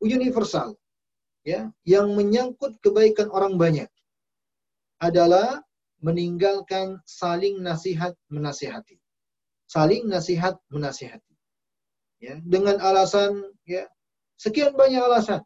universal. 0.01 0.73
ya 1.45 1.69
Yang 1.85 2.07
menyangkut 2.17 2.81
kebaikan 2.81 3.29
orang 3.29 3.61
banyak. 3.61 3.93
Adalah 4.97 5.61
meninggalkan 6.01 6.97
saling 7.05 7.61
nasihat 7.61 8.17
menasihati. 8.33 8.97
Saling 9.69 10.09
nasihat 10.09 10.57
menasihati. 10.73 11.37
Ya, 12.19 12.41
dengan 12.43 12.83
alasan 12.83 13.47
ya 13.63 13.87
Sekian 14.39 14.79
banyak 14.79 15.03
alasan. 15.03 15.43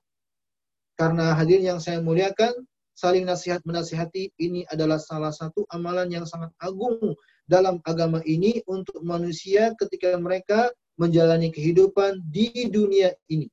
Karena 1.01 1.33
hadir 1.33 1.65
yang 1.65 1.81
saya 1.81 2.05
muliakan, 2.05 2.53
saling 2.93 3.25
nasihat 3.25 3.65
menasihati 3.65 4.29
ini 4.37 4.69
adalah 4.69 5.01
salah 5.01 5.33
satu 5.33 5.65
amalan 5.73 6.13
yang 6.13 6.29
sangat 6.29 6.53
agung 6.61 7.17
dalam 7.49 7.81
agama 7.89 8.21
ini 8.29 8.61
untuk 8.69 9.01
manusia 9.01 9.73
ketika 9.81 10.13
mereka 10.21 10.69
menjalani 11.01 11.49
kehidupan 11.53 12.21
di 12.29 12.69
dunia 12.69 13.13
ini. 13.29 13.49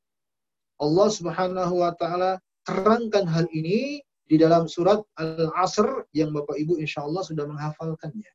Allah 0.79 1.07
Subhanahu 1.11 1.83
wa 1.83 1.91
taala 1.99 2.39
terangkan 2.63 3.27
hal 3.27 3.47
ini 3.51 3.99
di 4.29 4.37
dalam 4.37 4.69
surat 4.69 5.01
Al-Asr 5.17 6.05
yang 6.13 6.31
Bapak 6.31 6.55
Ibu 6.55 6.77
insya 6.77 7.03
Allah 7.03 7.25
sudah 7.25 7.49
menghafalkannya. 7.49 8.29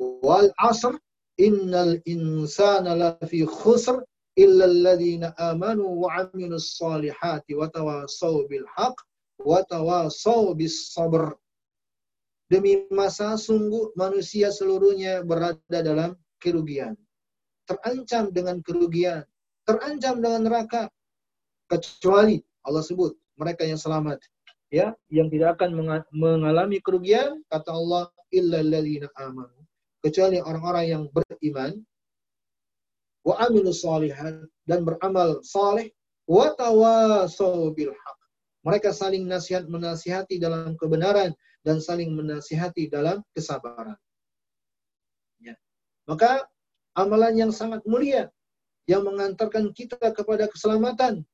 Wal 0.00 0.50
asr 0.58 0.96
innal 1.38 2.00
insana 2.08 2.96
lafi 2.96 3.46
khusr 3.46 4.02
illa 4.36 4.64
alladhina 4.66 5.36
amanu 5.38 6.02
wa 6.02 6.24
amilus 6.24 6.76
salihati 6.80 7.54
wa 7.54 7.68
tawasaw 7.68 8.48
bil 8.48 8.66
haq 8.74 8.96
wa 9.44 9.60
tawasaw 9.68 10.56
bis 10.56 10.90
sabr. 10.92 11.36
Demi 12.50 12.90
masa 12.90 13.38
sungguh 13.38 13.94
manusia 13.94 14.50
seluruhnya 14.50 15.22
berada 15.22 15.78
dalam 15.84 16.18
kerugian. 16.42 16.98
Terancam 17.70 18.34
dengan 18.34 18.58
kerugian. 18.66 19.22
Terancam 19.62 20.18
dengan 20.18 20.50
neraka. 20.50 20.90
Kecuali 21.70 22.42
Allah 22.66 22.82
sebut 22.82 23.14
mereka 23.38 23.62
yang 23.62 23.78
selamat. 23.78 24.18
ya 24.70 24.94
yang 25.10 25.26
tidak 25.26 25.58
akan 25.58 25.74
mengalami 26.14 26.78
kerugian 26.78 27.42
kata 27.50 27.74
Allah 27.74 28.06
illa 28.30 28.62
alladzina 28.62 29.10
amanu 29.18 29.66
kecuali 29.98 30.38
orang-orang 30.38 30.86
yang 30.86 31.02
beriman 31.10 31.82
wa 33.26 33.34
amilus 33.42 33.82
salihat 33.82 34.46
dan 34.64 34.86
beramal 34.86 35.42
saleh 35.42 35.90
wa 36.24 36.54
tawasau 36.54 37.74
bil 37.74 37.90
haq 37.90 38.18
mereka 38.62 38.94
saling 38.94 39.26
nasihat 39.26 39.66
menasihati 39.66 40.38
dalam 40.38 40.78
kebenaran 40.78 41.34
dan 41.66 41.82
saling 41.82 42.14
menasihati 42.14 42.86
dalam 42.86 43.20
kesabaran 43.34 43.98
ya. 45.42 45.58
maka 46.06 46.46
amalan 47.00 47.34
yang 47.48 47.52
sangat 47.54 47.80
mulia 47.88 48.28
yang 48.84 49.06
mengantarkan 49.08 49.72
kita 49.72 49.96
kepada 50.12 50.44
keselamatan 50.52 51.24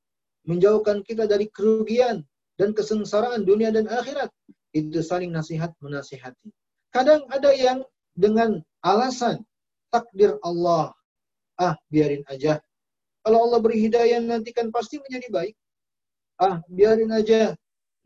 menjauhkan 0.47 1.03
kita 1.03 1.27
dari 1.27 1.51
kerugian 1.51 2.23
dan 2.57 2.73
kesengsaraan 2.73 3.43
dunia 3.43 3.75
dan 3.75 3.91
akhirat. 3.91 4.31
Itu 4.73 5.03
saling 5.03 5.35
nasihat 5.35 5.75
menasihati. 5.83 6.55
Kadang 6.95 7.27
ada 7.29 7.51
yang 7.53 7.83
dengan 8.17 8.63
alasan 8.81 9.43
takdir 9.91 10.39
Allah. 10.41 10.95
Ah, 11.59 11.75
biarin 11.91 12.23
aja. 12.31 12.63
Kalau 13.27 13.51
Allah 13.51 13.59
beri 13.59 13.83
hidayah 13.91 14.23
nanti 14.23 14.55
kan 14.55 14.71
pasti 14.71 15.03
menjadi 15.03 15.29
baik. 15.29 15.55
Ah, 16.39 16.63
biarin 16.71 17.11
aja. 17.11 17.53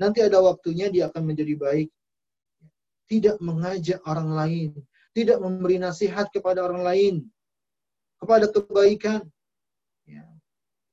Nanti 0.01 0.25
ada 0.25 0.41
waktunya 0.41 0.89
dia 0.89 1.13
akan 1.13 1.23
menjadi 1.29 1.55
baik. 1.61 1.89
Tidak 3.11 3.37
mengajak 3.43 4.01
orang 4.07 4.33
lain. 4.33 4.71
Tidak 5.11 5.43
memberi 5.43 5.83
nasihat 5.83 6.31
kepada 6.31 6.63
orang 6.63 6.87
lain. 6.87 7.15
Kepada 8.21 8.47
kebaikan. 8.53 9.25
Ya. 10.05 10.29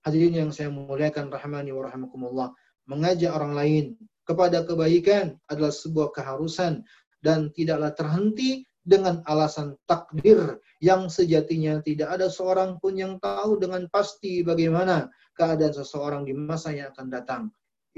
Hadirin 0.08 0.48
yang 0.48 0.52
saya 0.56 0.72
muliakan 0.72 1.28
rahmani 1.28 1.76
wa 1.76 1.86
rahimakumullah 1.92 2.50
mengajak 2.88 3.36
orang 3.36 3.54
lain 3.54 3.86
kepada 4.24 4.64
kebaikan 4.64 5.36
adalah 5.52 5.72
sebuah 5.76 6.16
keharusan 6.16 6.88
dan 7.20 7.52
tidaklah 7.52 7.92
terhenti 7.92 8.64
dengan 8.88 9.20
alasan 9.28 9.76
takdir 9.84 10.64
yang 10.80 11.12
sejatinya 11.12 11.84
tidak 11.84 12.16
ada 12.16 12.32
seorang 12.32 12.80
pun 12.80 12.96
yang 12.96 13.20
tahu 13.20 13.60
dengan 13.60 13.84
pasti 13.92 14.48
bagaimana 14.48 15.12
keadaan 15.36 15.76
seseorang 15.76 16.24
di 16.24 16.32
masa 16.32 16.72
yang 16.72 16.96
akan 16.96 17.08
datang. 17.12 17.44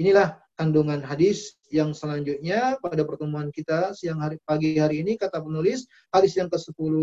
Inilah 0.02 0.34
kandungan 0.58 0.98
hadis 1.04 1.54
yang 1.70 1.94
selanjutnya 1.94 2.80
pada 2.82 3.06
pertemuan 3.06 3.54
kita 3.54 3.94
siang 3.94 4.18
hari 4.18 4.42
pagi 4.42 4.74
hari 4.82 5.06
ini 5.06 5.14
kata 5.14 5.38
penulis 5.38 5.86
hadis 6.10 6.34
yang 6.34 6.50
ke-10 6.50 6.94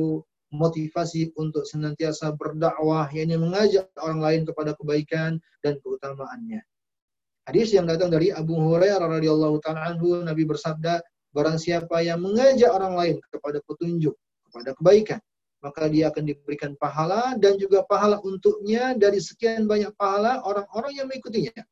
motivasi 0.52 1.36
untuk 1.36 1.68
senantiasa 1.68 2.32
berdakwah 2.36 3.12
yakni 3.12 3.36
mengajak 3.36 3.92
orang 4.00 4.20
lain 4.24 4.42
kepada 4.48 4.72
kebaikan 4.80 5.44
dan 5.60 5.76
keutamaannya. 5.84 6.64
Hadis 7.48 7.72
yang 7.72 7.88
datang 7.88 8.12
dari 8.12 8.32
Abu 8.32 8.60
Hurairah 8.60 9.08
radhiyallahu 9.08 9.64
taala 9.64 9.96
anhu 9.96 10.20
Nabi 10.20 10.44
bersabda, 10.44 11.00
barang 11.32 11.60
siapa 11.60 12.04
yang 12.04 12.20
mengajak 12.24 12.72
orang 12.72 12.96
lain 12.96 13.16
kepada 13.32 13.64
petunjuk, 13.64 14.16
kepada 14.48 14.76
kebaikan, 14.76 15.20
maka 15.64 15.88
dia 15.92 16.12
akan 16.12 16.24
diberikan 16.28 16.76
pahala 16.76 17.36
dan 17.40 17.56
juga 17.56 17.84
pahala 17.88 18.20
untuknya 18.24 18.96
dari 18.96 19.24
sekian 19.24 19.64
banyak 19.64 19.96
pahala 19.96 20.44
orang-orang 20.44 20.92
yang 20.96 21.08
mengikutinya. 21.08 21.64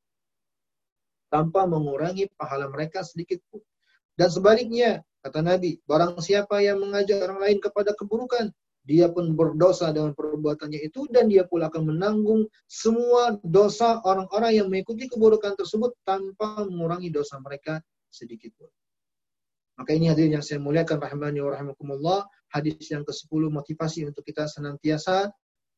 Tanpa 1.28 1.68
mengurangi 1.68 2.32
pahala 2.40 2.72
mereka 2.72 3.04
sedikit 3.04 3.44
pun. 3.52 3.60
Dan 4.16 4.32
sebaliknya, 4.32 5.04
kata 5.28 5.44
Nabi, 5.44 5.84
barang 5.84 6.24
siapa 6.24 6.64
yang 6.64 6.80
mengajak 6.80 7.20
orang 7.20 7.40
lain 7.44 7.58
kepada 7.60 7.92
keburukan, 8.00 8.48
dia 8.86 9.10
pun 9.10 9.34
berdosa 9.34 9.90
dengan 9.90 10.14
perbuatannya 10.14 10.78
itu 10.86 11.10
dan 11.10 11.26
dia 11.26 11.44
pula 11.50 11.74
akan 11.74 11.90
menanggung 11.90 12.46
semua 12.70 13.34
dosa 13.42 14.00
orang-orang 14.06 14.62
yang 14.62 14.68
mengikuti 14.70 15.10
keburukan 15.10 15.58
tersebut 15.58 15.98
tanpa 16.06 16.64
mengurangi 16.70 17.10
dosa 17.10 17.42
mereka 17.42 17.82
sedikit 18.14 18.54
pun. 18.56 18.70
Maka 19.76 19.92
ini 19.92 20.08
hadirin 20.08 20.40
yang 20.40 20.46
saya 20.46 20.62
muliakan 20.62 21.04
rahmani 21.04 21.44
wa 21.44 21.52
rahimakumullah, 21.52 22.24
hadis 22.54 22.80
yang 22.88 23.04
ke-10 23.04 23.52
motivasi 23.52 24.08
untuk 24.08 24.24
kita 24.24 24.48
senantiasa 24.48 25.28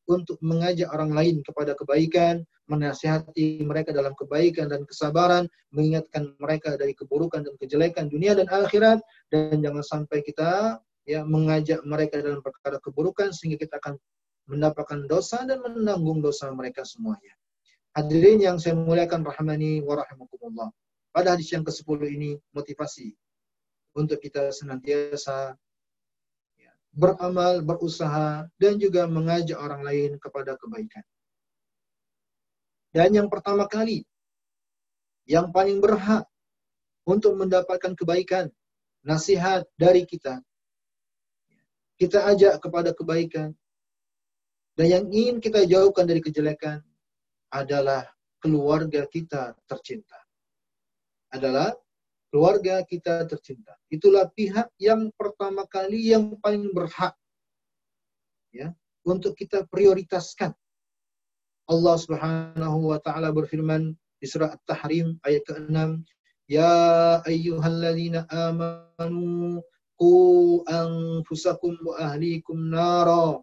untuk 0.08 0.40
mengajak 0.40 0.88
orang 0.88 1.12
lain 1.12 1.36
kepada 1.44 1.76
kebaikan, 1.76 2.40
menasihati 2.70 3.60
mereka 3.64 3.92
dalam 3.92 4.16
kebaikan 4.16 4.72
dan 4.72 4.86
kesabaran, 4.88 5.44
mengingatkan 5.74 6.32
mereka 6.40 6.78
dari 6.80 6.96
keburukan 6.96 7.44
dan 7.44 7.54
kejelekan 7.60 8.08
dunia 8.08 8.32
dan 8.32 8.48
akhirat, 8.48 9.02
dan 9.28 9.60
jangan 9.60 9.84
sampai 9.84 10.24
kita 10.24 10.80
ya 11.08 11.24
mengajak 11.24 11.80
mereka 11.88 12.20
dalam 12.20 12.44
perkara 12.44 12.76
keburukan 12.84 13.32
sehingga 13.32 13.56
kita 13.56 13.80
akan 13.80 13.96
mendapatkan 14.44 15.08
dosa 15.08 15.40
dan 15.48 15.64
menanggung 15.64 16.20
dosa 16.20 16.52
mereka 16.52 16.84
semuanya. 16.84 17.32
Hadirin 17.96 18.44
yang 18.44 18.60
saya 18.60 18.76
muliakan 18.76 19.24
rahmani 19.24 19.80
wa 19.80 19.96
rahimakumullah. 19.96 20.68
Pada 21.08 21.32
hadis 21.32 21.48
yang 21.48 21.64
ke-10 21.64 22.00
ini 22.12 22.36
motivasi 22.52 23.16
untuk 23.96 24.20
kita 24.20 24.52
senantiasa 24.52 25.56
ya, 26.60 26.72
beramal, 26.92 27.64
berusaha 27.64 28.44
dan 28.60 28.76
juga 28.76 29.08
mengajak 29.08 29.56
orang 29.56 29.80
lain 29.80 30.20
kepada 30.20 30.60
kebaikan. 30.60 31.04
Dan 32.92 33.16
yang 33.16 33.28
pertama 33.32 33.64
kali 33.64 34.04
yang 35.24 35.48
paling 35.48 35.80
berhak 35.80 36.28
untuk 37.08 37.32
mendapatkan 37.36 37.96
kebaikan, 37.96 38.52
nasihat 39.00 39.64
dari 39.80 40.04
kita 40.04 40.44
kita 41.98 42.24
ajak 42.30 42.62
kepada 42.62 42.94
kebaikan. 42.94 43.52
Dan 44.78 44.86
yang 44.86 45.04
ingin 45.10 45.42
kita 45.42 45.66
jauhkan 45.66 46.06
dari 46.06 46.22
kejelekan 46.22 46.78
adalah 47.50 48.06
keluarga 48.38 49.02
kita 49.10 49.58
tercinta. 49.66 50.16
Adalah 51.34 51.74
keluarga 52.30 52.86
kita 52.86 53.26
tercinta. 53.26 53.74
Itulah 53.90 54.30
pihak 54.30 54.70
yang 54.78 55.10
pertama 55.18 55.66
kali 55.66 56.14
yang 56.14 56.38
paling 56.38 56.70
berhak 56.70 57.18
ya 58.54 58.70
untuk 59.02 59.34
kita 59.34 59.66
prioritaskan. 59.66 60.54
Allah 61.68 61.96
Subhanahu 62.00 62.94
wa 62.94 62.98
taala 63.02 63.28
berfirman 63.28 63.92
di 64.18 64.26
surah 64.26 64.56
At-Tahrim 64.56 65.20
ayat 65.20 65.44
ke-6, 65.44 66.00
"Ya 66.48 66.72
ayyuhalladzina 67.28 68.24
amanu 68.30 69.60
Qu 69.98 70.62
anfusakum 70.70 71.74
wa 71.82 71.98
ahlikum 71.98 72.70
nara 72.70 73.34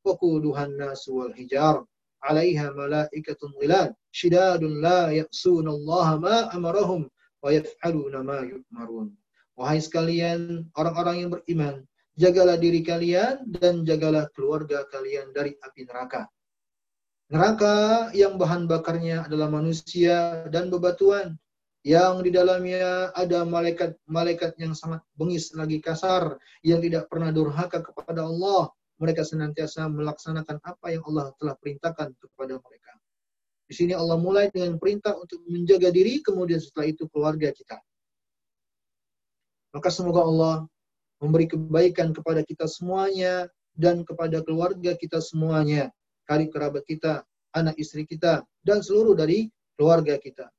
waquduhan 0.00 0.72
nas 0.80 1.04
wal 1.06 1.32
hijar 1.36 1.84
'alaiha 2.24 2.72
malaikatun 2.72 3.52
ghilad 3.60 3.92
shidadun 4.10 4.80
la 4.80 5.12
ya'suna 5.12 5.70
Allah 5.70 6.08
ma 6.16 6.36
amarahum 6.56 7.06
wa 7.44 7.48
yaf'aluna 7.52 8.24
ma 8.24 8.40
yu'marun. 8.42 9.12
Wahai 9.58 9.78
sekalian 9.84 10.70
orang-orang 10.78 11.16
yang 11.26 11.30
beriman, 11.34 11.74
jagalah 12.18 12.56
diri 12.58 12.80
kalian 12.82 13.46
dan 13.58 13.84
jagalah 13.86 14.26
keluarga 14.34 14.86
kalian 14.90 15.30
dari 15.34 15.54
api 15.60 15.82
neraka. 15.86 16.26
Neraka 17.28 18.08
yang 18.16 18.40
bahan 18.40 18.64
bakarnya 18.64 19.28
adalah 19.28 19.52
manusia 19.52 20.48
dan 20.48 20.72
bebatuan 20.72 21.36
yang 21.88 22.20
di 22.20 22.28
dalamnya 22.28 23.08
ada 23.16 23.48
malaikat-malaikat 23.48 24.60
yang 24.60 24.76
sangat 24.76 25.00
bengis 25.16 25.56
lagi 25.56 25.80
kasar 25.80 26.36
yang 26.60 26.84
tidak 26.84 27.08
pernah 27.08 27.32
durhaka 27.32 27.80
kepada 27.80 28.28
Allah. 28.28 28.68
Mereka 29.00 29.24
senantiasa 29.24 29.88
melaksanakan 29.88 30.60
apa 30.68 30.92
yang 30.92 31.00
Allah 31.08 31.32
telah 31.40 31.56
perintahkan 31.56 32.12
kepada 32.12 32.60
mereka. 32.60 32.92
Di 33.64 33.72
sini 33.72 33.96
Allah 33.96 34.20
mulai 34.20 34.52
dengan 34.52 34.76
perintah 34.76 35.16
untuk 35.16 35.40
menjaga 35.48 35.88
diri 35.88 36.20
kemudian 36.20 36.60
setelah 36.60 36.92
itu 36.92 37.08
keluarga 37.08 37.48
kita. 37.56 37.80
Maka 39.72 39.88
semoga 39.88 40.28
Allah 40.28 40.54
memberi 41.24 41.48
kebaikan 41.48 42.12
kepada 42.12 42.44
kita 42.44 42.68
semuanya 42.68 43.48
dan 43.78 44.04
kepada 44.04 44.44
keluarga 44.44 44.92
kita 44.92 45.24
semuanya. 45.24 45.88
Karib 46.28 46.52
kerabat 46.52 46.84
kita 46.84 47.24
anak 47.56 47.80
istri 47.80 48.04
kita 48.04 48.44
dan 48.60 48.84
seluruh 48.84 49.16
dari 49.16 49.48
keluarga 49.78 50.20
kita 50.20 50.52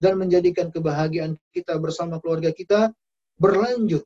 dan 0.00 0.18
menjadikan 0.20 0.70
kebahagiaan 0.70 1.38
kita 1.54 1.76
bersama 1.78 2.18
keluarga 2.22 2.50
kita 2.54 2.90
berlanjut 3.38 4.04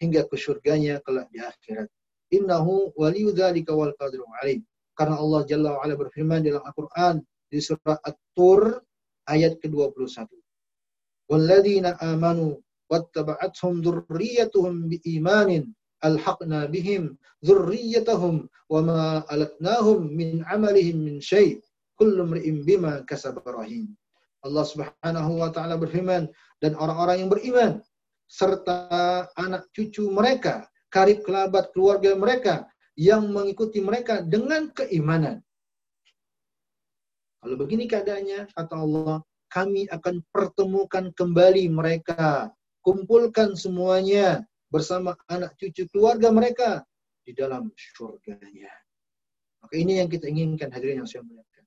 hingga 0.00 0.24
ke 0.26 0.36
surganya 0.38 0.98
kelak 1.04 1.28
di 1.30 1.42
akhirat. 1.42 1.88
Innahu 2.30 2.94
waliyu 2.94 3.34
dzalika 3.34 3.74
wal 3.74 3.92
qadiru 3.98 4.24
alim. 4.40 4.62
Karena 4.94 5.18
Allah 5.18 5.42
Jalla 5.48 5.70
wa 5.76 5.80
ala 5.82 5.94
berfirman 5.96 6.44
dalam 6.44 6.62
Al-Qur'an 6.62 7.18
di 7.50 7.58
surah 7.58 7.98
At-Tur 8.04 8.78
ayat 9.26 9.58
ke-21. 9.58 10.30
Walladzina 11.30 11.98
amanu 11.98 12.58
wattaba'athum 12.90 13.82
dzurriyyatuhum 13.82 14.90
biimanin 14.90 15.70
alhaqna 16.02 16.66
bihim 16.66 17.14
dzurriyyatahum 17.42 18.50
wama 18.66 19.22
alatnahum 19.30 20.10
min 20.10 20.42
amalihim 20.50 20.98
min 21.06 21.16
syai' 21.22 21.62
kullu 21.94 22.26
imri'in 22.26 22.66
bima 22.66 23.04
kasaba 23.06 23.44
rahim. 23.46 23.94
Allah 24.40 24.64
Subhanahu 24.64 25.32
wa 25.36 25.50
taala 25.52 25.76
berfirman 25.76 26.28
dan 26.64 26.72
orang-orang 26.76 27.24
yang 27.24 27.30
beriman 27.30 27.70
serta 28.30 29.26
anak 29.34 29.66
cucu 29.74 30.06
mereka, 30.08 30.70
karib 30.88 31.26
kerabat 31.26 31.74
keluarga 31.74 32.14
mereka 32.14 32.70
yang 32.94 33.28
mengikuti 33.34 33.82
mereka 33.82 34.22
dengan 34.22 34.70
keimanan. 34.70 35.42
Kalau 37.40 37.56
begini 37.56 37.88
keadaannya, 37.88 38.52
kata 38.52 38.76
Allah, 38.76 39.24
kami 39.50 39.88
akan 39.90 40.22
pertemukan 40.30 41.10
kembali 41.16 41.66
mereka. 41.72 42.52
Kumpulkan 42.80 43.56
semuanya 43.56 44.44
bersama 44.72 45.12
anak 45.28 45.56
cucu 45.60 45.84
keluarga 45.92 46.32
mereka 46.32 46.84
di 47.24 47.36
dalam 47.36 47.68
surganya. 47.76 48.72
Maka 49.60 49.74
ini 49.76 50.00
yang 50.00 50.08
kita 50.08 50.28
inginkan 50.28 50.72
hadirin 50.72 51.04
yang 51.04 51.08
saya 51.08 51.20
muliakan. 51.26 51.64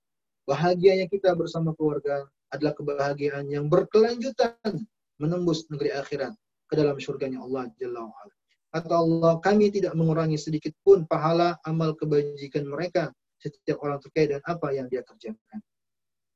Bahagianya 0.50 1.06
kita 1.06 1.38
bersama 1.38 1.74
keluarga 1.78 2.26
adalah 2.54 2.78
kebahagiaan 2.78 3.50
yang 3.50 3.66
berkelanjutan 3.68 4.86
menembus 5.18 5.66
negeri 5.74 5.98
akhirat 5.98 6.34
ke 6.70 6.74
dalam 6.78 6.98
surganya 7.02 7.42
Allah 7.42 7.70
Jalla 7.82 8.06
wa'ala. 8.06 8.34
Kata 8.74 8.96
Allah, 8.98 9.34
kami 9.42 9.70
tidak 9.70 9.94
mengurangi 9.94 10.38
sedikit 10.38 10.74
pun 10.82 11.06
pahala 11.06 11.62
amal 11.66 11.94
kebajikan 11.94 12.66
mereka 12.66 13.14
setiap 13.38 13.78
orang 13.86 14.02
terkait 14.02 14.34
dan 14.34 14.42
apa 14.50 14.74
yang 14.74 14.90
dia 14.90 15.06
kerjakan. 15.06 15.62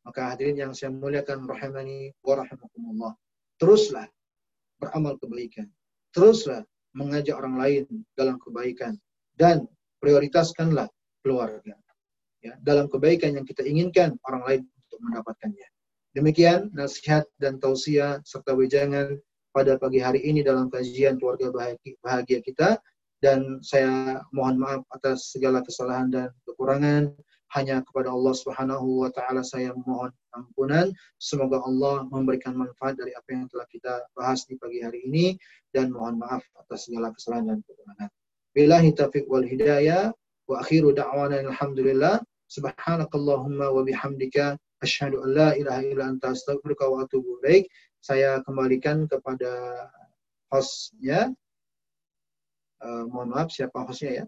Maka 0.05 0.33
hadirin 0.33 0.55
yang 0.55 0.71
saya 0.77 0.93
muliakan 0.93 1.49
rahimani 1.49 2.13
wa 2.21 2.37
rahimakumullah. 2.37 3.13
Teruslah 3.57 4.05
beramal 4.77 5.17
kebaikan. 5.17 5.65
Teruslah 6.13 6.61
mengajak 6.93 7.35
orang 7.35 7.57
lain 7.57 7.83
dalam 8.13 8.37
kebaikan 8.37 8.95
dan 9.33 9.65
prioritaskanlah 9.97 10.87
keluarga. 11.25 11.73
Ya, 12.45 12.53
dalam 12.61 12.85
kebaikan 12.87 13.33
yang 13.33 13.45
kita 13.49 13.65
inginkan 13.65 14.13
orang 14.29 14.43
lain 14.45 14.61
untuk 14.87 14.99
mendapatkannya. 15.01 15.67
Demikian 16.17 16.73
nasihat 16.73 17.29
dan 17.37 17.61
tausiah 17.61 18.17
serta 18.25 18.57
wejangan 18.57 19.21
pada 19.53 19.77
pagi 19.77 20.01
hari 20.01 20.17
ini 20.25 20.41
dalam 20.41 20.65
kajian 20.65 21.21
keluarga 21.21 21.53
bahagia 22.01 22.41
kita 22.41 22.81
dan 23.21 23.61
saya 23.61 24.17
mohon 24.33 24.57
maaf 24.57 24.81
atas 24.97 25.29
segala 25.29 25.61
kesalahan 25.61 26.09
dan 26.09 26.33
kekurangan 26.49 27.13
hanya 27.53 27.85
kepada 27.85 28.09
Allah 28.09 28.33
Subhanahu 28.33 29.05
wa 29.05 29.13
taala 29.13 29.45
saya 29.45 29.77
mohon 29.77 30.09
ampunan. 30.33 30.89
Semoga 31.21 31.61
Allah 31.61 32.09
memberikan 32.09 32.57
manfaat 32.57 32.97
dari 32.97 33.13
apa 33.13 33.29
yang 33.37 33.45
telah 33.53 33.69
kita 33.69 34.01
bahas 34.17 34.41
di 34.49 34.57
pagi 34.57 34.81
hari 34.81 35.05
ini 35.05 35.37
dan 35.69 35.93
mohon 35.93 36.17
maaf 36.17 36.41
atas 36.57 36.89
segala 36.89 37.13
kesalahan 37.13 37.53
dan 37.53 37.59
kekurangan. 37.61 38.09
Billahi 38.57 38.89
taufiq 38.97 39.29
wal 39.29 39.45
hidayah 39.45 40.09
wa 40.49 40.65
akhiru 40.65 40.97
da'wana 40.97 41.45
alhamdulillah. 41.45 42.25
Subhanakallahumma 42.49 43.69
wa 43.69 43.85
bihamdika 43.85 44.57
asyhadu 44.83 45.23
an 45.25 45.29
la 45.33 45.49
ilaha 45.57 45.81
illa 45.83 46.03
anta 46.09 46.33
astaghfiruka 46.33 46.85
wa 46.87 47.03
atubu 47.03 47.41
ilaik. 47.43 47.69
Saya 48.01 48.39
kembalikan 48.45 49.09
kepada 49.09 49.51
hostnya. 50.53 51.33
Uh, 52.77 53.09
mohon 53.09 53.33
maaf 53.33 53.49
siapa 53.49 53.81
hostnya 53.83 54.21
ya? 54.21 54.25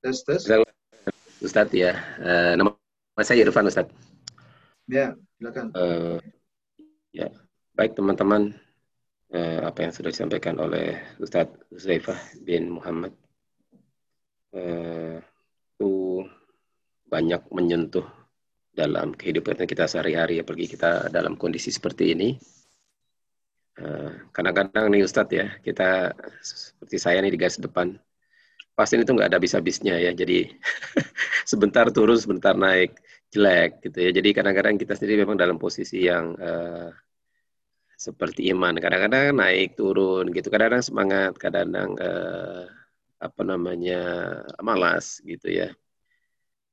Tes, 0.00 0.22
tes. 0.24 0.42
Ustadz 1.42 1.76
ya, 1.76 1.92
uh, 2.22 2.56
nama 2.56 2.72
saya 3.20 3.44
Irfan 3.44 3.68
Ustadz. 3.68 3.92
Ya, 4.88 5.12
silakan. 5.36 5.74
Uh, 5.76 6.16
ya, 7.12 7.28
baik 7.76 7.92
teman-teman, 7.98 8.56
uh, 9.36 9.60
apa 9.68 9.84
yang 9.84 9.92
sudah 9.92 10.08
disampaikan 10.08 10.56
oleh 10.56 10.96
Ustadz 11.20 11.58
Zaifah 11.74 12.16
bin 12.46 12.72
Muhammad 12.72 13.12
uh, 14.54 15.18
itu 15.76 15.92
banyak 17.06 17.42
menyentuh 17.50 18.06
dalam 18.76 19.16
kehidupan 19.16 19.64
kita 19.64 19.88
sehari-hari, 19.88 20.42
apalagi 20.44 20.76
kita 20.76 21.08
dalam 21.08 21.34
kondisi 21.40 21.72
seperti 21.72 22.12
ini. 22.12 22.36
Kadang-kadang 24.32 24.88
uh, 24.88 24.92
nih 24.92 25.02
Ustadz 25.04 25.32
ya, 25.32 25.46
kita 25.64 26.12
seperti 26.44 26.96
saya 27.00 27.20
nih 27.24 27.32
di 27.32 27.40
garis 27.40 27.60
depan, 27.60 27.96
pasien 28.76 29.00
itu 29.00 29.16
nggak 29.16 29.32
ada 29.32 29.40
habis-habisnya 29.40 29.96
ya. 29.96 30.12
Jadi 30.12 30.52
sebentar 31.50 31.88
turun, 31.88 32.20
sebentar 32.20 32.52
naik, 32.52 32.92
jelek 33.32 33.80
gitu 33.88 33.98
ya. 34.04 34.10
Jadi 34.12 34.28
kadang-kadang 34.36 34.76
kita 34.76 34.92
sendiri 34.92 35.24
memang 35.24 35.40
dalam 35.40 35.56
posisi 35.56 36.04
yang 36.04 36.36
uh, 36.36 36.92
seperti 37.96 38.52
iman. 38.52 38.76
Kadang-kadang 38.76 39.32
naik 39.32 39.74
turun 39.74 40.28
gitu. 40.30 40.52
Kadang-kadang 40.52 40.84
semangat, 40.84 41.32
kadang-kadang 41.40 41.90
uh, 41.96 42.64
apa 43.16 43.42
namanya 43.42 43.98
malas 44.60 45.20
gitu 45.24 45.48
ya. 45.48 45.72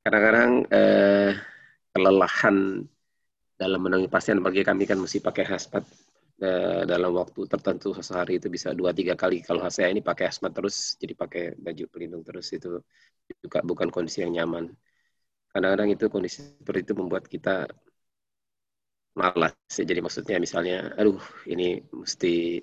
Kadang-kadang 0.04 0.68
uh, 0.68 1.32
kelelahan 1.96 2.84
dalam 3.56 3.80
menangani 3.80 4.12
pasien 4.12 4.44
bagi 4.44 4.66
kami 4.68 4.84
kan 4.84 5.00
mesti 5.00 5.24
pakai 5.24 5.46
hasmat 5.48 5.88
Eh, 6.44 6.82
dalam 6.92 7.12
waktu 7.16 7.46
tertentu 7.48 7.94
sehari 8.02 8.36
itu 8.42 8.48
bisa 8.56 8.74
dua 8.74 8.92
tiga 8.92 9.14
kali. 9.16 9.46
Kalau 9.48 9.64
saya 9.70 9.88
ini 9.94 10.02
pakai 10.04 10.26
asmat 10.28 10.52
terus, 10.58 10.98
jadi 11.02 11.14
pakai 11.16 11.44
baju 11.56 11.84
pelindung 11.88 12.24
terus 12.28 12.48
itu 12.58 12.82
juga 13.44 13.60
bukan 13.64 13.88
kondisi 13.94 14.26
yang 14.26 14.34
nyaman. 14.38 14.66
Kadang-kadang 15.54 15.90
itu 15.96 16.06
kondisi 16.12 16.44
seperti 16.60 16.80
itu 16.90 16.94
membuat 17.00 17.24
kita 17.30 17.70
malas. 19.20 19.54
Jadi 19.70 20.00
maksudnya 20.04 20.38
misalnya, 20.46 20.92
aduh 21.00 21.22
ini 21.48 21.80
mesti 21.94 22.60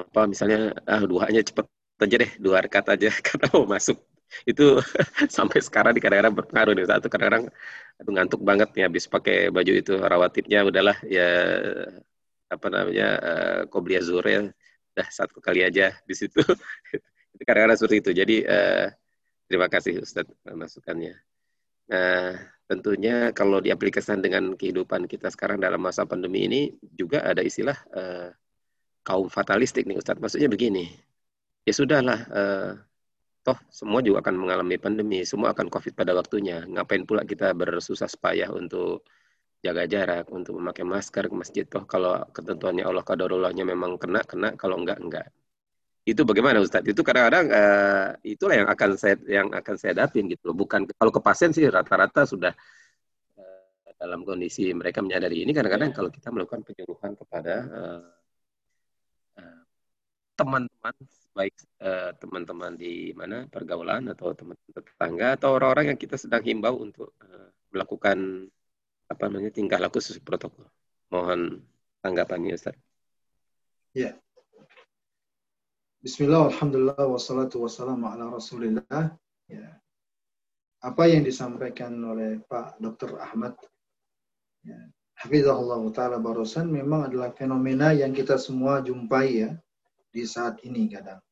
apa 0.00 0.20
misalnya 0.32 0.58
ah 0.88 1.02
duanya 1.10 1.40
cepet 1.48 1.66
aja 2.04 2.16
deh 2.20 2.30
dua 2.40 2.64
rekat 2.64 2.86
aja 2.88 3.10
karena 3.26 3.46
mau 3.52 3.66
masuk. 3.68 3.98
Itu 4.46 4.78
sampai 5.36 5.58
sekarang 5.60 5.92
di 5.96 6.00
kadang-kadang 6.02 6.34
berpengaruh 6.34 6.72
nih. 6.74 6.86
Satu 6.86 7.06
kadang-kadang 7.10 7.50
ngantuk 8.06 8.40
banget 8.40 8.68
nih 8.74 8.84
habis 8.88 9.04
pakai 9.10 9.52
baju 9.52 9.72
itu 9.76 9.94
rawatibnya 9.98 10.64
udahlah 10.64 10.96
ya 11.04 11.28
apa 12.50 12.66
namanya 12.66 13.08
uh, 13.20 13.60
Qoblia 13.70 14.00
ya. 14.02 14.50
Dah 14.90 15.08
satu 15.10 15.38
kali 15.38 15.62
aja 15.62 15.94
di 16.02 16.14
situ. 16.18 16.42
Itu 17.34 17.42
kadang-kadang 17.46 17.78
seperti 17.78 17.96
itu. 18.02 18.10
Jadi 18.10 18.36
uh, 18.42 18.90
terima 19.46 19.70
kasih 19.70 20.02
Ustadz 20.02 20.34
masukannya. 20.50 21.14
Nah 21.94 22.34
tentunya 22.66 23.30
kalau 23.30 23.62
diaplikasikan 23.62 24.18
dengan 24.18 24.58
kehidupan 24.58 25.06
kita 25.06 25.30
sekarang 25.30 25.62
dalam 25.62 25.78
masa 25.78 26.06
pandemi 26.06 26.46
ini 26.46 26.74
juga 26.82 27.22
ada 27.22 27.38
istilah 27.42 27.78
uh, 27.94 28.34
kaum 29.06 29.30
fatalistik 29.30 29.86
nih 29.86 30.02
Ustadz. 30.02 30.18
Maksudnya 30.18 30.50
begini 30.50 30.90
ya 31.70 31.74
sudahlah 31.78 32.20
uh, 32.34 32.70
toh 33.46 33.58
semua 33.70 34.02
juga 34.02 34.26
akan 34.26 34.34
mengalami 34.36 34.76
pandemi 34.76 35.22
semua 35.22 35.54
akan 35.54 35.70
covid 35.70 35.94
pada 35.94 36.12
waktunya 36.18 36.66
ngapain 36.66 37.06
pula 37.06 37.22
kita 37.22 37.54
bersusah 37.54 38.10
payah 38.18 38.50
untuk 38.50 39.06
jaga 39.60 39.84
jarak, 39.84 40.26
untuk 40.32 40.56
memakai 40.56 40.84
masker 40.88 41.28
ke 41.28 41.34
masjid. 41.36 41.64
Toh 41.68 41.84
kalau 41.84 42.16
ketentuannya 42.32 42.84
Allah 42.84 43.04
kadarullahnya 43.04 43.64
memang 43.68 44.00
kena, 44.00 44.24
kena. 44.24 44.56
Kalau 44.56 44.80
enggak, 44.80 44.98
enggak. 45.00 45.26
Itu 46.08 46.24
bagaimana 46.24 46.64
Ustadz? 46.64 46.88
Itu 46.88 47.04
kadang-kadang 47.04 47.52
uh, 47.52 48.16
itulah 48.24 48.56
yang 48.56 48.68
akan 48.72 48.90
saya 48.96 49.20
yang 49.28 49.52
akan 49.52 49.76
saya 49.76 49.92
dapin 49.92 50.32
gitu. 50.32 50.56
Bukan 50.56 50.88
kalau 50.96 51.12
ke 51.12 51.20
pasien 51.20 51.52
sih 51.52 51.68
rata-rata 51.68 52.24
sudah 52.24 52.56
uh, 53.36 53.90
dalam 54.00 54.24
kondisi 54.24 54.72
mereka 54.72 55.04
menyadari 55.04 55.44
ini. 55.44 55.52
Kadang-kadang 55.52 55.92
kalau 55.92 56.08
kita 56.08 56.32
melakukan 56.32 56.64
penyuluhan 56.64 57.12
kepada 57.20 57.54
uh, 57.68 58.08
teman-teman 60.80 61.12
baik 61.36 61.54
teman-teman 62.16 62.72
di 62.74 63.12
mana 63.12 63.44
pergaulan 63.52 64.08
atau 64.08 64.32
teman 64.32 64.56
tetangga 64.72 65.36
atau 65.36 65.52
orang-orang 65.52 65.92
yang 65.94 66.00
kita 66.00 66.16
sedang 66.16 66.40
himbau 66.40 66.80
untuk 66.80 67.12
uh, 67.20 67.52
melakukan 67.68 68.48
apa 69.10 69.22
namanya 69.28 69.52
tingkah 69.52 69.76
laku 69.76 70.00
sesuai 70.00 70.24
protokol. 70.24 70.66
Mohon 71.12 71.60
tanggapannya 72.00 72.56
Ustaz. 72.56 72.78
Ya. 73.92 74.16
Bismillah, 76.00 76.48
alhamdulillah, 76.48 77.04
wassalatu 77.10 77.60
wassalamu 77.60 78.08
ala 78.08 78.32
rasulillah. 78.32 79.12
Ya. 79.50 79.82
Apa 80.80 81.12
yang 81.12 81.26
disampaikan 81.26 81.92
oleh 82.00 82.40
Pak 82.40 82.80
Dr. 82.80 83.20
Ahmad, 83.20 83.52
ya, 84.64 84.80
Hafizahullah 85.20 85.84
Ta'ala 85.92 86.16
barusan 86.16 86.72
memang 86.72 87.12
adalah 87.12 87.36
fenomena 87.36 87.92
yang 87.92 88.16
kita 88.16 88.40
semua 88.40 88.80
jumpai 88.80 89.44
ya 89.44 89.52
di 90.10 90.26
saat 90.26 90.58
ini 90.66 90.90
kadang. 90.90 91.22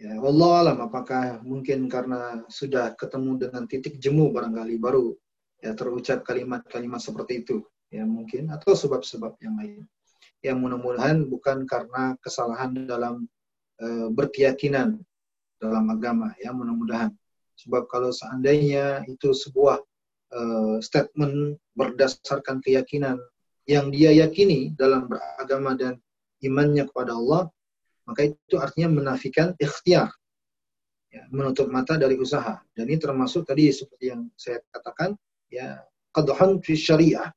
Ya, 0.00 0.16
Allah 0.16 0.52
alam 0.64 0.78
apakah 0.80 1.44
mungkin 1.44 1.84
karena 1.84 2.40
sudah 2.48 2.96
ketemu 2.96 3.36
dengan 3.36 3.68
titik 3.68 4.00
jemu 4.00 4.32
barangkali 4.32 4.80
baru 4.80 5.12
ya 5.60 5.76
terucap 5.76 6.24
kalimat-kalimat 6.24 7.04
seperti 7.04 7.44
itu 7.44 7.60
ya 7.92 8.08
mungkin 8.08 8.48
atau 8.48 8.72
sebab-sebab 8.72 9.36
yang 9.44 9.60
lain 9.60 9.84
yang 10.40 10.56
mudah-mudahan 10.56 11.28
bukan 11.28 11.68
karena 11.68 12.16
kesalahan 12.24 12.72
dalam 12.88 13.28
e, 13.76 14.08
berkeyakinan 14.08 14.96
dalam 15.60 15.84
agama 15.92 16.32
ya 16.40 16.48
mudah-mudahan 16.56 17.12
sebab 17.60 17.84
kalau 17.92 18.08
seandainya 18.08 19.04
itu 19.04 19.36
sebuah 19.36 19.84
e, 20.32 20.40
statement 20.80 21.60
berdasarkan 21.76 22.64
keyakinan 22.64 23.20
yang 23.68 23.92
dia 23.92 24.16
yakini 24.16 24.72
dalam 24.80 25.12
beragama 25.12 25.76
dan 25.76 26.00
imannya 26.40 26.88
kepada 26.88 27.12
Allah 27.12 27.52
maka 28.10 28.26
itu 28.26 28.56
artinya 28.58 28.90
menafikan 28.90 29.54
ikhtiar 29.54 30.10
ya, 31.14 31.22
menutup 31.30 31.70
mata 31.70 31.94
dari 31.94 32.18
usaha 32.18 32.58
dan 32.74 32.84
ini 32.90 32.98
termasuk 32.98 33.46
tadi 33.46 33.70
seperti 33.70 34.10
yang 34.10 34.26
saya 34.34 34.58
katakan 34.74 35.14
ya 35.46 35.78
qadhan 36.10 36.58
fi 36.58 36.74
syariah 36.74 37.30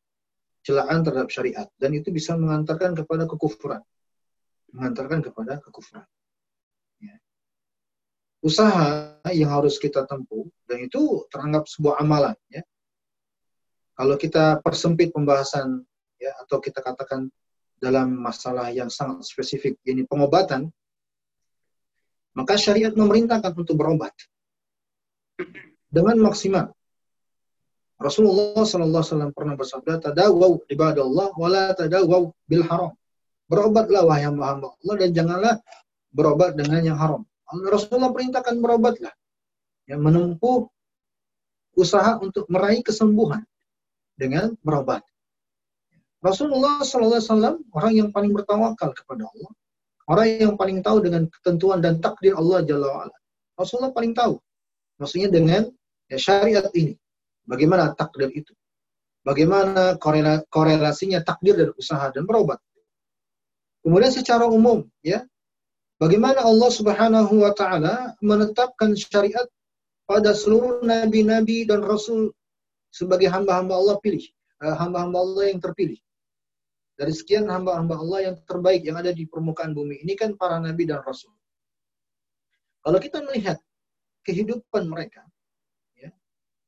celaan 0.65 1.05
terhadap 1.05 1.29
syariat 1.29 1.69
dan 1.77 1.93
itu 1.93 2.09
bisa 2.09 2.33
mengantarkan 2.33 2.97
kepada 2.97 3.29
kekufuran 3.29 3.85
mengantarkan 4.73 5.21
kepada 5.21 5.61
kekufuran 5.61 6.09
ya. 6.97 7.15
usaha 8.41 9.13
yang 9.29 9.53
harus 9.53 9.77
kita 9.77 10.09
tempuh 10.09 10.49
dan 10.65 10.89
itu 10.89 11.29
teranggap 11.29 11.69
sebuah 11.69 12.01
amalan 12.01 12.33
ya. 12.49 12.65
Kalau 13.93 14.17
kita 14.17 14.57
persempit 14.65 15.13
pembahasan 15.13 15.85
ya 16.17 16.33
atau 16.41 16.57
kita 16.57 16.81
katakan 16.81 17.29
dalam 17.83 18.15
masalah 18.15 18.71
yang 18.71 18.87
sangat 18.87 19.27
spesifik 19.27 19.75
ini 19.83 20.07
pengobatan 20.07 20.71
maka 22.33 22.55
syariat 22.55 22.95
memerintahkan 22.95 23.53
untuk 23.53 23.77
berobat 23.77 24.15
dengan 25.93 26.17
maksimal. 26.23 26.73
Rasulullah 28.01 28.57
Wasallam 28.57 29.31
pernah 29.31 29.53
bersabda, 29.53 30.01
"Tadawau 30.01 30.65
ibadallah, 30.65 31.29
wala 31.37 31.71
tadawau 31.77 32.33
bil 32.49 32.65
haram." 32.65 32.91
Berobatlah 33.45 34.01
wahai 34.01 34.25
hamba-hamba 34.25 34.73
Allah 34.73 34.95
dan 34.97 35.09
janganlah 35.13 35.55
berobat 36.09 36.57
dengan 36.57 36.81
yang 36.81 36.97
haram. 36.97 37.21
Rasulullah 37.69 38.09
perintahkan 38.09 38.57
berobatlah. 38.57 39.13
Yang 39.85 40.01
menempuh 40.01 40.59
usaha 41.77 42.17
untuk 42.17 42.49
meraih 42.49 42.81
kesembuhan 42.81 43.45
dengan 44.17 44.57
berobat. 44.65 45.05
Rasulullah 46.23 46.79
SAW 46.81 47.59
orang 47.75 47.93
yang 47.93 48.09
paling 48.15 48.31
bertawakal 48.31 48.95
kepada 48.95 49.27
Allah. 49.27 49.51
Orang 50.07 50.27
yang 50.27 50.55
paling 50.55 50.79
tahu 50.79 51.03
dengan 51.03 51.27
ketentuan 51.27 51.83
dan 51.83 51.99
takdir 51.99 52.35
Allah 52.35 52.63
Jalla 52.63 52.87
wa'ala. 52.87 53.15
Rasulullah 53.59 53.91
paling 53.91 54.15
tahu. 54.15 54.39
Maksudnya 54.99 55.29
dengan 55.31 55.67
ya, 56.07 56.15
syariat 56.15 56.67
ini. 56.75 56.95
Bagaimana 57.43 57.91
takdir 57.91 58.31
itu. 58.31 58.55
Bagaimana 59.23 59.99
korelasinya 60.47 61.23
takdir 61.23 61.55
dan 61.59 61.69
usaha 61.75 62.07
dan 62.11 62.23
berobat. 62.23 62.59
Kemudian 63.83 64.11
secara 64.15 64.47
umum, 64.47 64.87
ya, 65.03 65.27
Bagaimana 66.03 66.43
Allah 66.43 66.67
Subhanahu 66.67 67.47
wa 67.47 67.55
taala 67.55 68.11
menetapkan 68.19 68.91
syariat 68.91 69.47
pada 70.03 70.35
seluruh 70.35 70.83
nabi-nabi 70.83 71.63
dan 71.63 71.79
rasul 71.79 72.35
sebagai 72.91 73.31
hamba-hamba 73.31 73.79
Allah 73.79 73.95
pilih, 74.03 74.27
eh, 74.67 74.75
hamba-hamba 74.75 75.23
Allah 75.23 75.43
yang 75.55 75.63
terpilih. 75.63 75.95
Dari 76.93 77.09
sekian 77.09 77.49
hamba-hamba 77.49 77.97
Allah 77.97 78.19
yang 78.29 78.35
terbaik 78.45 78.85
yang 78.85 79.01
ada 79.01 79.09
di 79.09 79.25
permukaan 79.25 79.73
bumi. 79.73 80.05
Ini 80.05 80.13
kan 80.13 80.37
para 80.37 80.61
nabi 80.61 80.85
dan 80.85 81.01
rasul. 81.01 81.33
Kalau 82.85 82.99
kita 83.01 83.25
melihat 83.25 83.57
kehidupan 84.21 84.85
mereka, 84.85 85.25
ya, 85.97 86.13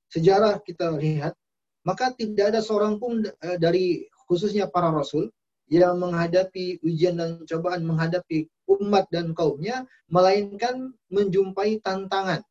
sejarah 0.09 0.57
kita 0.65 0.97
lihat, 0.97 1.37
maka 1.85 2.09
tidak 2.17 2.55
ada 2.55 2.61
seorang 2.65 2.97
pun 2.97 3.21
eh, 3.21 3.57
dari 3.61 4.09
khususnya 4.25 4.65
para 4.65 4.89
rasul 4.89 5.29
yang 5.69 6.01
menghadapi 6.01 6.81
ujian 6.81 7.21
dan 7.21 7.45
cobaan 7.45 7.85
menghadapi 7.85 8.49
umat 8.65 9.05
dan 9.13 9.37
kaumnya 9.37 9.85
melainkan 10.09 10.93
menjumpai 11.13 11.77
tantangan. 11.85 12.41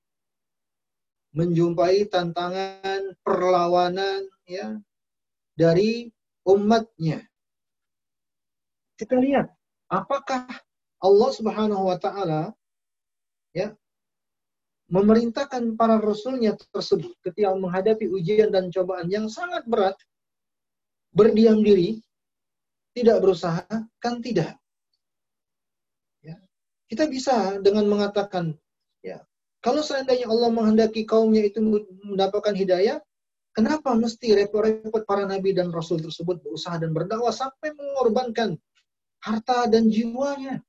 Menjumpai 1.34 2.06
tantangan 2.06 3.18
perlawanan 3.26 4.30
ya 4.46 4.78
dari 5.58 6.14
umatnya 6.46 7.26
kita 9.00 9.18
lihat 9.18 9.50
apakah 9.90 10.46
Allah 11.02 11.30
Subhanahu 11.34 11.90
wa 11.90 11.98
taala 11.98 12.54
ya 13.52 13.74
memerintahkan 14.88 15.74
para 15.74 15.98
rasulnya 15.98 16.54
tersebut 16.72 17.16
ketika 17.24 17.56
menghadapi 17.56 18.06
ujian 18.08 18.52
dan 18.52 18.68
cobaan 18.68 19.08
yang 19.08 19.26
sangat 19.32 19.64
berat 19.66 19.96
berdiam 21.14 21.62
diri 21.62 22.02
tidak 22.94 23.18
berusaha? 23.22 23.64
Kan 23.98 24.22
tidak. 24.22 24.54
Ya. 26.22 26.38
Kita 26.86 27.10
bisa 27.10 27.58
dengan 27.58 27.90
mengatakan, 27.90 28.54
ya, 29.02 29.22
kalau 29.58 29.82
seandainya 29.82 30.30
Allah 30.30 30.52
menghendaki 30.52 31.02
kaumnya 31.08 31.42
itu 31.42 31.58
mendapatkan 32.06 32.54
hidayah, 32.54 33.02
kenapa 33.50 33.96
mesti 33.98 34.36
repot-repot 34.36 35.02
para 35.08 35.26
nabi 35.26 35.56
dan 35.56 35.74
rasul 35.74 35.98
tersebut 35.98 36.38
berusaha 36.44 36.78
dan 36.78 36.94
berdakwah 36.94 37.34
sampai 37.34 37.74
mengorbankan 37.74 38.54
harta 39.24 39.64
dan 39.72 39.88
jiwanya? 39.88 40.60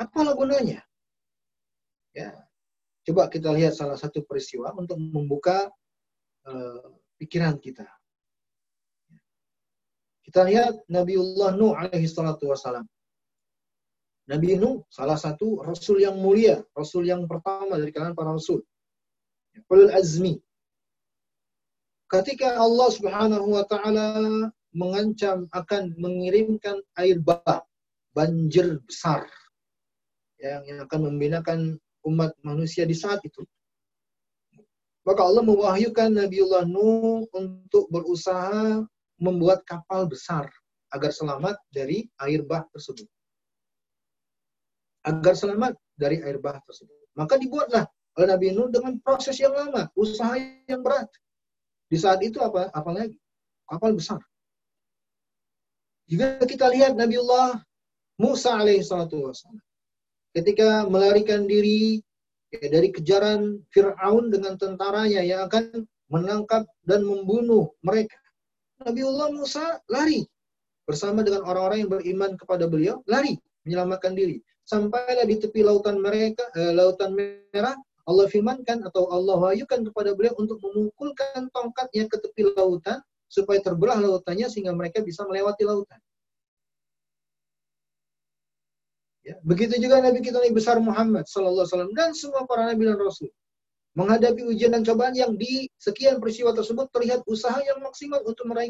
Apalah 0.00 0.32
gunanya? 0.32 0.80
Ya, 2.16 2.32
coba 3.04 3.28
kita 3.28 3.52
lihat 3.52 3.76
salah 3.76 4.00
satu 4.00 4.24
peristiwa 4.24 4.72
untuk 4.74 4.96
membuka 4.96 5.68
uh, 6.48 6.88
pikiran 7.20 7.60
kita. 7.60 7.84
Kita 10.24 10.40
lihat 10.48 10.88
Nabiullah 10.88 11.54
Nuh 11.54 11.76
alaihi 11.76 12.08
salatu 12.08 12.48
wasalam. 12.50 12.88
Nabi 14.24 14.56
Nuh 14.56 14.88
salah 14.88 15.20
satu 15.20 15.60
rasul 15.60 16.00
yang 16.00 16.16
mulia, 16.16 16.64
rasul 16.72 17.04
yang 17.04 17.28
pertama 17.28 17.76
dari 17.76 17.92
kalangan 17.92 18.16
para 18.16 18.32
rasul. 18.32 18.64
Ulul 19.68 19.92
azmi. 19.92 20.40
Ketika 22.08 22.56
Allah 22.56 22.88
Subhanahu 22.88 23.46
wa 23.52 23.64
taala 23.68 24.48
mengancam 24.74 25.46
akan 25.54 25.94
mengirimkan 25.96 26.82
air 26.98 27.22
bah, 27.22 27.62
banjir 28.12 28.82
besar 28.84 29.24
yang, 30.42 30.62
yang 30.66 30.78
akan 30.84 31.00
membinakan 31.14 31.60
umat 32.04 32.34
manusia 32.44 32.84
di 32.84 32.92
saat 32.92 33.22
itu. 33.24 33.40
Maka 35.04 35.20
Allah 35.20 35.44
mewahyukan 35.44 36.10
Nabiullah 36.16 36.64
Nuh 36.64 37.28
untuk 37.32 37.88
berusaha 37.92 38.82
membuat 39.20 39.62
kapal 39.68 40.08
besar 40.08 40.48
agar 40.90 41.12
selamat 41.12 41.60
dari 41.68 42.08
air 42.24 42.40
bah 42.44 42.64
tersebut. 42.72 43.04
Agar 45.04 45.36
selamat 45.36 45.76
dari 46.00 46.24
air 46.24 46.40
bah 46.40 46.56
tersebut. 46.64 46.96
Maka 47.14 47.36
dibuatlah 47.36 47.84
oleh 48.16 48.26
Nabi 48.32 48.56
Nuh 48.56 48.72
dengan 48.72 48.96
proses 49.04 49.36
yang 49.36 49.52
lama, 49.52 49.92
usaha 49.92 50.40
yang 50.70 50.80
berat. 50.80 51.10
Di 51.90 52.00
saat 52.00 52.24
itu 52.24 52.40
apa 52.40 52.72
apalagi? 52.72 53.20
Kapal 53.68 53.92
besar. 53.92 54.24
Jika 56.04 56.44
kita 56.44 56.68
lihat 56.68 57.00
Nabiullah 57.00 57.64
Musa 58.20 58.60
alaihissalatu 58.60 59.26
wassalam 59.26 59.58
ketika 60.34 60.84
melarikan 60.90 61.46
diri 61.46 62.02
ya, 62.52 62.66
dari 62.68 62.90
kejaran 62.90 63.62
Fir'aun 63.70 64.28
dengan 64.28 64.58
tentaranya 64.58 65.22
yang 65.22 65.46
akan 65.48 65.86
menangkap 66.10 66.68
dan 66.84 67.06
membunuh 67.06 67.72
mereka. 67.80 68.18
Nabiullah 68.82 69.32
Musa 69.32 69.80
lari 69.88 70.26
bersama 70.84 71.24
dengan 71.24 71.48
orang-orang 71.48 71.86
yang 71.86 71.90
beriman 71.90 72.36
kepada 72.36 72.68
beliau, 72.68 73.00
lari 73.08 73.40
menyelamatkan 73.64 74.12
diri. 74.12 74.44
Sampailah 74.68 75.24
di 75.24 75.40
tepi 75.40 75.64
lautan 75.64 76.00
mereka, 76.04 76.44
eh, 76.52 76.72
lautan 76.76 77.16
merah, 77.16 77.76
Allah 78.04 78.28
firmankan 78.28 78.84
atau 78.84 79.08
Allah 79.08 79.40
wahyukan 79.40 79.80
kepada 79.88 80.12
beliau 80.12 80.36
untuk 80.36 80.60
memukulkan 80.60 81.48
tongkatnya 81.56 82.04
ke 82.04 82.20
tepi 82.20 82.52
lautan 82.52 83.00
supaya 83.34 83.58
terbelah 83.58 83.98
lautannya 83.98 84.46
sehingga 84.46 84.70
mereka 84.70 85.02
bisa 85.02 85.26
melewati 85.26 85.66
lautan. 85.66 85.98
Ya, 89.24 89.40
begitu 89.42 89.80
juga 89.80 89.98
Nabi 90.04 90.20
kita 90.20 90.38
Nabi 90.38 90.52
besar 90.52 90.78
Muhammad 90.78 91.24
Sallallahu 91.26 91.64
Alaihi 91.64 91.72
Wasallam 91.74 91.94
dan 91.96 92.12
semua 92.12 92.44
para 92.44 92.68
nabi 92.68 92.84
dan 92.84 93.00
rasul 93.00 93.32
menghadapi 93.96 94.42
ujian 94.44 94.74
dan 94.74 94.82
cobaan 94.82 95.14
yang 95.16 95.38
di 95.38 95.70
sekian 95.78 96.18
peristiwa 96.18 96.50
tersebut 96.52 96.90
terlihat 96.90 97.22
usaha 97.30 97.56
yang 97.62 97.78
maksimal 97.80 98.20
untuk 98.26 98.44
meraih 98.50 98.68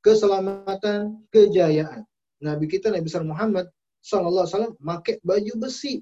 keselamatan, 0.00 1.20
kejayaan. 1.34 2.06
Nabi 2.38 2.64
kita 2.70 2.88
Nabi 2.94 3.04
besar 3.04 3.26
Muhammad 3.26 3.68
sallallahu 4.00 4.46
alaihi 4.46 4.54
wasallam 4.56 4.74
pakai 4.78 5.14
baju 5.26 5.52
besi, 5.58 6.00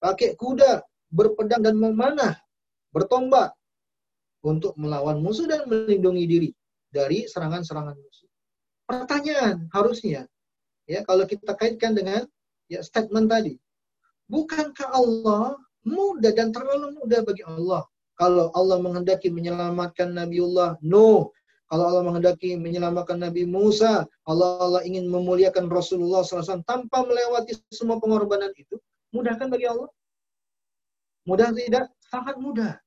pakai 0.00 0.34
kuda, 0.40 0.82
berpedang 1.12 1.62
dan 1.62 1.76
memanah, 1.76 2.34
bertombak 2.96 3.52
untuk 4.40 4.72
melawan 4.80 5.20
musuh 5.20 5.44
dan 5.44 5.68
melindungi 5.68 6.24
diri 6.24 6.50
dari 6.92 7.28
serangan-serangan 7.28 7.96
musuh. 7.96 8.30
Pertanyaan 8.88 9.68
harusnya 9.72 10.24
ya 10.88 11.04
kalau 11.04 11.28
kita 11.28 11.52
kaitkan 11.54 11.92
dengan 11.92 12.24
ya 12.72 12.80
statement 12.80 13.28
tadi, 13.28 13.60
bukankah 14.32 14.88
Allah 14.92 15.56
mudah 15.84 16.32
dan 16.32 16.52
terlalu 16.52 16.96
mudah 16.96 17.20
bagi 17.24 17.44
Allah. 17.44 17.84
Kalau 18.18 18.50
Allah 18.50 18.82
menghendaki 18.82 19.30
menyelamatkan 19.30 20.10
Nabiullah 20.10 20.74
Nuh, 20.82 21.30
kalau 21.68 21.84
Allah 21.84 22.02
menghendaki 22.02 22.56
menyelamatkan 22.56 23.20
Nabi 23.20 23.44
Musa, 23.44 24.08
Allah 24.24 24.48
Allah 24.58 24.82
ingin 24.88 25.04
memuliakan 25.06 25.68
Rasulullah 25.68 26.24
SAW 26.24 26.64
tanpa 26.64 27.04
melewati 27.04 27.60
semua 27.68 28.00
pengorbanan 28.00 28.48
itu, 28.56 28.80
mudah 29.12 29.36
kan 29.36 29.52
bagi 29.52 29.68
Allah? 29.68 29.86
Mudah 31.28 31.52
tidak? 31.52 31.92
Sangat 32.08 32.40
mudah. 32.40 32.80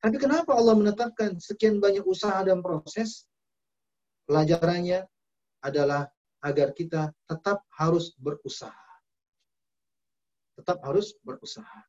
Tapi 0.00 0.16
kenapa 0.16 0.56
Allah 0.56 0.74
menetapkan 0.76 1.36
sekian 1.36 1.76
banyak 1.76 2.04
usaha 2.08 2.40
dan 2.40 2.64
proses? 2.64 3.28
Pelajarannya 4.24 5.04
adalah 5.60 6.08
agar 6.40 6.72
kita 6.72 7.12
tetap 7.28 7.68
harus 7.76 8.16
berusaha 8.16 8.90
tetap 10.60 10.84
harus 10.84 11.16
berusaha. 11.24 11.80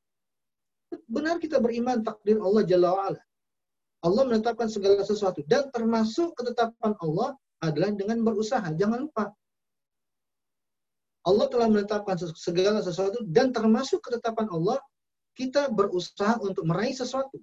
Benar 1.12 1.43
kita 1.43 1.59
beriman 1.59 1.99
takdir 2.07 2.39
Allah 2.39 2.64
Jalla 2.64 2.95
wa'ala. 2.95 3.22
Allah 4.01 4.24
menetapkan 4.24 4.72
segala 4.72 5.03
sesuatu. 5.03 5.43
Dan 5.43 5.68
termasuk 5.76 6.32
ketetapan 6.39 6.95
Allah 7.03 7.36
adalah 7.59 7.91
dengan 7.91 8.24
berusaha. 8.24 8.64
Jangan 8.74 9.05
lupa. 9.12 9.36
Allah 11.22 11.45
telah 11.53 11.70
menetapkan 11.70 12.18
segala 12.34 12.82
sesuatu 12.82 13.22
dan 13.30 13.53
termasuk 13.53 14.01
ketetapan 14.01 14.49
Allah 14.49 14.82
kita 15.38 15.70
berusaha 15.70 16.41
untuk 16.41 16.66
meraih 16.66 16.97
sesuatu. 16.97 17.38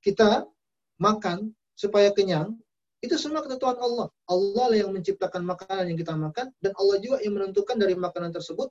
Kita 0.00 0.48
makan 1.00 1.52
supaya 1.76 2.12
kenyang, 2.12 2.56
itu 3.00 3.16
semua 3.16 3.40
ketentuan 3.40 3.80
Allah. 3.80 4.12
Allah 4.28 4.66
lah 4.68 4.76
yang 4.76 4.92
menciptakan 4.92 5.40
makanan 5.44 5.88
yang 5.88 5.98
kita 6.00 6.12
makan 6.12 6.52
dan 6.60 6.72
Allah 6.76 6.96
juga 7.00 7.24
yang 7.24 7.36
menentukan 7.40 7.76
dari 7.80 7.96
makanan 7.96 8.28
tersebut 8.28 8.68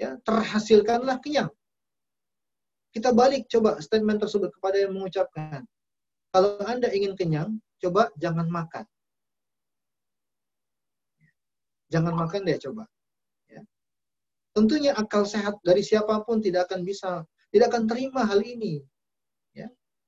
ya 0.00 0.16
terhasilkanlah 0.24 1.20
kenyang. 1.20 1.52
Kita 2.94 3.12
balik 3.12 3.50
coba 3.50 3.82
statement 3.84 4.22
tersebut 4.22 4.54
kepada 4.54 4.80
yang 4.80 4.96
mengucapkan. 4.96 5.66
Kalau 6.32 6.56
Anda 6.64 6.88
ingin 6.94 7.18
kenyang, 7.18 7.58
coba 7.82 8.08
jangan 8.16 8.48
makan. 8.48 8.86
Jangan 11.92 12.14
makan 12.16 12.40
deh 12.48 12.58
coba. 12.58 12.88
Ya. 13.50 13.62
Tentunya 14.56 14.96
akal 14.96 15.28
sehat 15.28 15.60
dari 15.62 15.84
siapa 15.84 16.22
pun 16.24 16.40
tidak 16.40 16.70
akan 16.70 16.86
bisa, 16.86 17.22
tidak 17.52 17.74
akan 17.74 17.84
terima 17.86 18.24
hal 18.24 18.40
ini. 18.40 18.82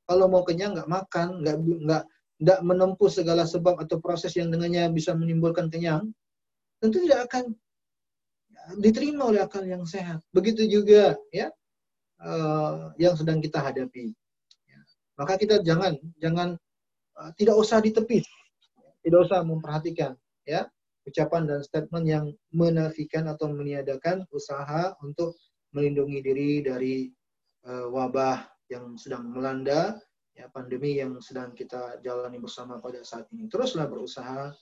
Kalau 0.07 0.31
mau 0.31 0.47
kenyang 0.47 0.79
nggak 0.79 0.91
makan, 0.91 1.43
nggak 1.43 1.57
nggak 1.59 2.03
nggak 2.37 2.61
menempuh 2.63 3.11
segala 3.11 3.43
sebab 3.49 3.81
atau 3.83 3.99
proses 3.99 4.33
yang 4.39 4.53
dengannya 4.53 4.87
bisa 4.95 5.17
menimbulkan 5.17 5.67
kenyang, 5.67 6.13
tentu 6.79 7.03
tidak 7.03 7.27
akan 7.33 7.55
diterima 8.79 9.31
oleh 9.31 9.41
akal 9.43 9.63
yang 9.67 9.83
sehat. 9.87 10.23
Begitu 10.31 10.67
juga 10.67 11.19
ya 11.31 11.51
uh, 12.23 12.95
yang 12.99 13.15
sedang 13.19 13.43
kita 13.43 13.63
hadapi. 13.63 14.15
Ya. 14.67 14.81
Maka 15.19 15.35
kita 15.41 15.63
jangan 15.67 15.99
jangan 16.23 16.55
uh, 17.19 17.31
tidak 17.35 17.57
usah 17.59 17.83
ditepis, 17.83 18.27
tidak 19.03 19.27
usah 19.27 19.43
memperhatikan 19.43 20.15
ya 20.47 20.67
ucapan 21.07 21.47
dan 21.47 21.61
statement 21.63 22.07
yang 22.07 22.27
menafikan 22.51 23.31
atau 23.31 23.47
meniadakan 23.51 24.27
usaha 24.35 24.91
untuk 25.01 25.39
melindungi 25.71 26.19
diri 26.19 26.51
dari 26.67 26.95
uh, 27.67 27.87
wabah 27.95 28.43
yang 28.71 28.99
sedang 28.99 29.31
melanda, 29.31 29.99
ya 30.37 30.51
pandemi 30.53 31.01
yang 31.01 31.17
sedang 31.23 31.57
kita 31.57 31.99
jalani 32.05 32.37
bersama 32.37 32.79
pada 32.83 33.01
saat 33.07 33.31
ini. 33.33 33.49
Teruslah 33.49 33.89
berusaha, 33.89 34.53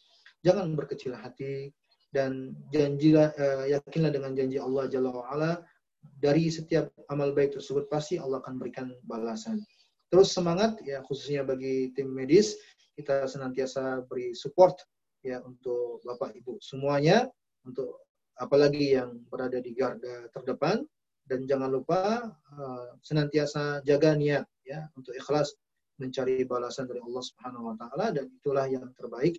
jangan 0.47 0.77
berkecil 0.79 1.17
hati 1.17 1.73
dan 2.15 2.55
janjilah 2.71 3.35
uh, 3.35 3.65
yakinlah 3.67 4.15
dengan 4.15 4.39
janji 4.39 4.63
Allah 4.63 4.87
Jalla 4.87 5.11
wa'ala 5.11 5.53
dari 6.21 6.47
setiap 6.53 6.93
amal 7.11 7.35
baik 7.35 7.59
tersebut 7.59 7.91
pasti 7.91 8.21
Allah 8.21 8.39
akan 8.39 8.61
berikan 8.61 8.95
balasan. 9.09 9.59
Terus 10.13 10.31
semangat 10.31 10.79
ya 10.87 11.03
khususnya 11.03 11.43
bagi 11.43 11.91
tim 11.97 12.13
medis 12.13 12.55
kita 12.95 13.27
senantiasa 13.27 14.07
beri 14.07 14.31
support 14.37 14.79
ya 15.27 15.43
untuk 15.43 16.05
Bapak 16.07 16.39
Ibu 16.39 16.63
semuanya 16.63 17.27
untuk 17.67 18.07
apalagi 18.39 18.95
yang 18.95 19.19
berada 19.27 19.59
di 19.59 19.75
garda 19.75 20.31
terdepan 20.31 20.87
dan 21.25 21.49
jangan 21.49 21.73
lupa 21.73 22.29
uh, 22.31 22.89
senantiasa 23.01 23.81
jaga 23.85 24.13
niat 24.13 24.45
ya 24.65 24.89
untuk 24.97 25.17
ikhlas 25.17 25.57
mencari 25.97 26.43
balasan 26.45 26.91
dari 26.91 27.01
Allah 27.01 27.23
Subhanahu 27.23 27.71
wa 27.71 27.75
taala 27.79 28.11
dan 28.11 28.27
itulah 28.29 28.67
yang 28.67 28.91
terbaik 28.99 29.39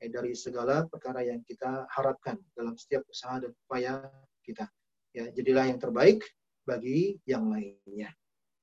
eh, 0.00 0.08
dari 0.08 0.32
segala 0.32 0.88
perkara 0.88 1.22
yang 1.22 1.44
kita 1.44 1.86
harapkan 1.92 2.40
dalam 2.56 2.74
setiap 2.74 3.04
usaha 3.06 3.36
dan 3.40 3.52
upaya 3.68 4.00
kita. 4.40 4.66
Ya, 5.14 5.30
jadilah 5.30 5.70
yang 5.70 5.78
terbaik 5.78 6.24
bagi 6.66 7.20
yang 7.28 7.46
lainnya. 7.52 8.10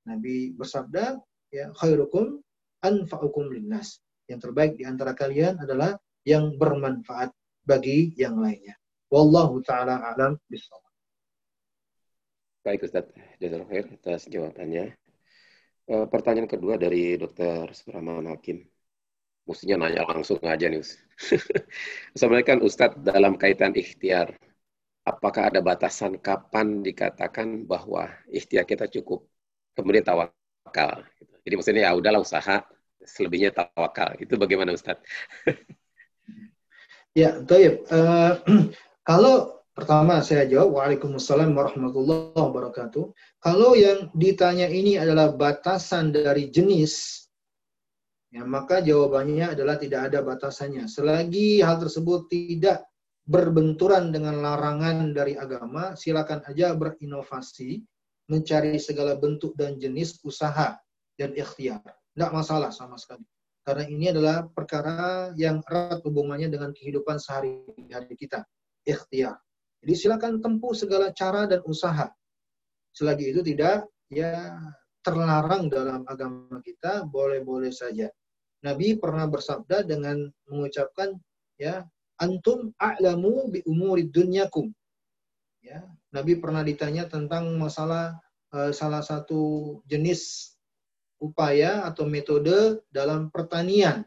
Nabi 0.03 0.51
bersabda, 0.57 1.15
ya 1.53 1.71
khairukum 1.77 2.41
anfa'ukum 2.83 3.53
linnas. 3.53 4.01
Yang 4.27 4.49
terbaik 4.49 4.73
di 4.75 4.83
antara 4.83 5.15
kalian 5.15 5.61
adalah 5.61 5.95
yang 6.27 6.57
bermanfaat 6.57 7.31
bagi 7.63 8.11
yang 8.17 8.41
lainnya. 8.41 8.75
Wallahu 9.13 9.61
taala 9.63 10.01
alam 10.11 10.35
bisawab. 10.49 10.90
Baik 12.61 12.85
Ustaz, 12.85 13.09
jazakallahu 13.41 13.73
khair 13.73 13.85
atas 13.89 14.29
jawabannya. 14.29 14.93
E, 15.89 15.93
pertanyaan 16.13 16.45
kedua 16.45 16.77
dari 16.77 17.17
Dr. 17.17 17.73
Surahman 17.73 18.29
Hakim. 18.29 18.61
Mestinya 19.49 19.89
nanya 19.89 20.05
langsung 20.05 20.37
aja 20.45 20.69
nih 20.69 20.77
Ustaz. 20.77 21.01
Assalamualaikum 22.13 22.61
Ustadz, 22.61 23.01
dalam 23.01 23.33
kaitan 23.41 23.73
ikhtiar, 23.73 24.37
apakah 25.01 25.49
ada 25.49 25.57
batasan 25.65 26.21
kapan 26.21 26.85
dikatakan 26.85 27.65
bahwa 27.65 28.13
ikhtiar 28.29 28.69
kita 28.69 28.85
cukup, 28.93 29.25
kemudian 29.73 30.05
tawakal? 30.05 31.01
Jadi 31.41 31.53
maksudnya 31.57 31.89
ya 31.89 31.97
udahlah 31.97 32.21
usaha, 32.21 32.61
selebihnya 33.01 33.57
tawakal. 33.57 34.21
Itu 34.21 34.37
bagaimana 34.37 34.69
Ustadz? 34.77 35.01
Ya, 37.11 37.43
Taib. 37.43 37.83
Uh, 37.91 38.39
kalau 39.09 39.60
pertama 39.81 40.21
saya 40.21 40.45
jawab, 40.45 40.77
Waalaikumsalam 40.77 41.57
warahmatullahi 41.57 42.37
wabarakatuh. 42.37 43.09
Kalau 43.41 43.73
yang 43.73 44.13
ditanya 44.13 44.69
ini 44.69 45.01
adalah 45.01 45.33
batasan 45.33 46.13
dari 46.13 46.53
jenis, 46.53 47.25
ya 48.29 48.45
maka 48.45 48.85
jawabannya 48.85 49.57
adalah 49.57 49.81
tidak 49.81 50.13
ada 50.13 50.21
batasannya. 50.21 50.85
Selagi 50.85 51.65
hal 51.65 51.81
tersebut 51.81 52.29
tidak 52.29 52.85
berbenturan 53.25 54.13
dengan 54.13 54.45
larangan 54.45 55.17
dari 55.17 55.33
agama, 55.33 55.97
silakan 55.97 56.45
aja 56.45 56.77
berinovasi, 56.77 57.81
mencari 58.29 58.77
segala 58.77 59.17
bentuk 59.17 59.57
dan 59.57 59.81
jenis 59.81 60.21
usaha 60.21 60.77
dan 61.17 61.33
ikhtiar. 61.33 61.81
Tidak 62.13 62.29
masalah 62.29 62.69
sama 62.69 63.01
sekali. 63.01 63.25
Karena 63.65 63.89
ini 63.89 64.13
adalah 64.13 64.45
perkara 64.45 65.33
yang 65.33 65.65
erat 65.65 66.05
hubungannya 66.05 66.53
dengan 66.53 66.69
kehidupan 66.69 67.17
sehari-hari 67.17 68.13
kita. 68.13 68.45
Ikhtiar. 68.85 69.41
Jadi 69.81 69.93
silakan 69.97 70.37
tempuh 70.39 70.77
segala 70.77 71.09
cara 71.11 71.49
dan 71.49 71.65
usaha. 71.65 72.09
Selagi 72.93 73.33
itu 73.33 73.41
tidak 73.41 73.89
ya 74.13 74.53
terlarang 75.01 75.67
dalam 75.73 76.05
agama 76.05 76.61
kita, 76.61 77.09
boleh-boleh 77.09 77.73
saja. 77.73 78.09
Nabi 78.61 78.93
pernah 79.01 79.25
bersabda 79.25 79.81
dengan 79.89 80.29
mengucapkan 80.45 81.17
ya 81.57 81.81
antum 82.21 82.69
a'lamu 82.77 83.49
bi 83.49 83.65
umuri 83.65 84.05
dunyakum. 84.13 84.69
Ya, 85.65 85.81
Nabi 86.13 86.37
pernah 86.37 86.61
ditanya 86.61 87.09
tentang 87.09 87.57
masalah 87.57 88.17
uh, 88.53 88.69
salah 88.69 89.01
satu 89.01 89.77
jenis 89.89 90.53
upaya 91.21 91.85
atau 91.85 92.05
metode 92.05 92.81
dalam 92.89 93.29
pertanian. 93.29 94.05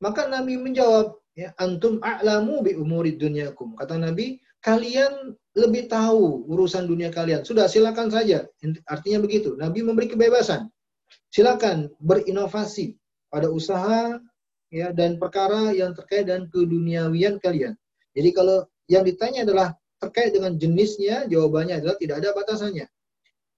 Maka 0.00 0.28
Nabi 0.28 0.60
menjawab, 0.60 1.16
ya, 1.32 1.56
antum 1.56 2.00
a'lamu 2.04 2.60
bi 2.64 2.76
umuri 2.76 3.16
dunyakum. 3.16 3.76
Kata 3.76 3.96
Nabi, 3.96 4.40
kalian 4.64 5.36
lebih 5.58 5.90
tahu 5.90 6.46
urusan 6.46 6.86
dunia 6.86 7.10
kalian. 7.10 7.42
Sudah 7.42 7.66
silakan 7.66 8.10
saja. 8.10 8.46
Artinya 8.86 9.18
begitu. 9.22 9.58
Nabi 9.58 9.82
memberi 9.82 10.10
kebebasan. 10.10 10.70
Silakan 11.34 11.92
berinovasi 11.98 12.96
pada 13.28 13.48
usaha 13.52 14.16
ya 14.68 14.92
dan 14.92 15.16
perkara 15.16 15.72
yang 15.72 15.92
terkait 15.96 16.28
dengan 16.28 16.48
keduniawian 16.48 17.40
kalian. 17.40 17.76
Jadi 18.12 18.30
kalau 18.32 18.64
yang 18.88 19.04
ditanya 19.04 19.44
adalah 19.44 19.68
terkait 20.00 20.32
dengan 20.32 20.56
jenisnya, 20.56 21.26
jawabannya 21.28 21.84
adalah 21.84 21.96
tidak 22.00 22.16
ada 22.24 22.30
batasannya. 22.32 22.86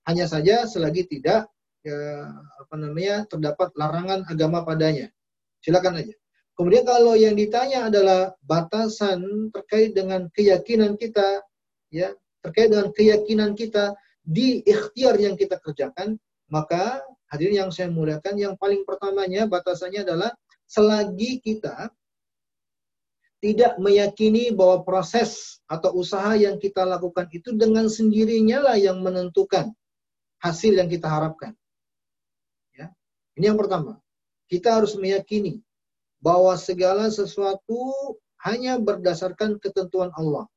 Hanya 0.09 0.27
saja 0.27 0.64
selagi 0.66 1.06
tidak 1.06 1.47
ya, 1.85 1.98
apa 2.35 2.74
namanya 2.74 3.28
terdapat 3.28 3.70
larangan 3.77 4.27
agama 4.27 4.64
padanya. 4.64 5.12
Silakan 5.60 6.01
aja. 6.01 6.14
Kemudian 6.61 6.85
kalau 6.85 7.16
yang 7.16 7.41
ditanya 7.41 7.89
adalah 7.89 8.37
batasan 8.45 9.49
terkait 9.49 9.97
dengan 9.97 10.28
keyakinan 10.28 11.01
kita, 11.01 11.41
ya 11.89 12.12
terkait 12.45 12.69
dengan 12.69 12.93
keyakinan 12.93 13.57
kita 13.57 13.97
di 14.20 14.61
ikhtiar 14.69 15.16
yang 15.16 15.41
kita 15.41 15.57
kerjakan, 15.57 16.20
maka 16.53 17.01
hadirin 17.32 17.65
yang 17.65 17.73
saya 17.73 17.89
muliakan, 17.89 18.37
yang 18.37 18.61
paling 18.61 18.85
pertamanya 18.85 19.49
batasannya 19.49 20.05
adalah 20.05 20.37
selagi 20.69 21.41
kita 21.41 21.89
tidak 23.41 23.81
meyakini 23.81 24.53
bahwa 24.53 24.85
proses 24.85 25.65
atau 25.65 25.97
usaha 25.97 26.37
yang 26.37 26.61
kita 26.61 26.85
lakukan 26.85 27.24
itu 27.32 27.57
dengan 27.57 27.89
sendirinya 27.89 28.69
lah 28.69 28.77
yang 28.77 29.01
menentukan 29.01 29.73
hasil 30.45 30.77
yang 30.77 30.93
kita 30.93 31.09
harapkan. 31.09 31.57
Ini 33.32 33.49
yang 33.49 33.57
pertama. 33.57 33.97
Kita 34.45 34.77
harus 34.77 34.93
meyakini 35.01 35.65
bahwa 36.20 36.55
segala 36.56 37.09
sesuatu 37.09 37.92
hanya 38.44 38.76
berdasarkan 38.80 39.60
ketentuan 39.60 40.12
Allah. 40.16 40.48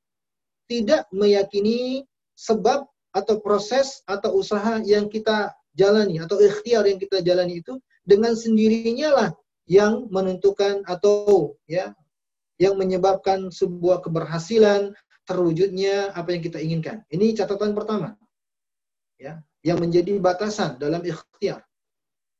Tidak 0.67 1.11
meyakini 1.11 2.07
sebab 2.35 2.87
atau 3.13 3.35
proses 3.39 4.01
atau 4.07 4.39
usaha 4.39 4.79
yang 4.83 5.11
kita 5.11 5.51
jalani 5.75 6.21
atau 6.21 6.39
ikhtiar 6.39 6.85
yang 6.87 6.97
kita 6.97 7.19
jalani 7.21 7.61
itu 7.61 7.77
dengan 8.05 8.33
sendirinya 8.33 9.09
lah 9.11 9.29
yang 9.69 10.07
menentukan 10.11 10.83
atau 10.87 11.55
ya 11.69 11.95
yang 12.61 12.77
menyebabkan 12.77 13.49
sebuah 13.49 14.05
keberhasilan 14.05 14.93
terwujudnya 15.23 16.11
apa 16.13 16.35
yang 16.35 16.41
kita 16.43 16.59
inginkan. 16.59 16.97
Ini 17.09 17.33
catatan 17.33 17.71
pertama. 17.73 18.15
Ya, 19.17 19.39
yang 19.63 19.79
menjadi 19.79 20.19
batasan 20.19 20.77
dalam 20.77 20.99
ikhtiar. 21.01 21.63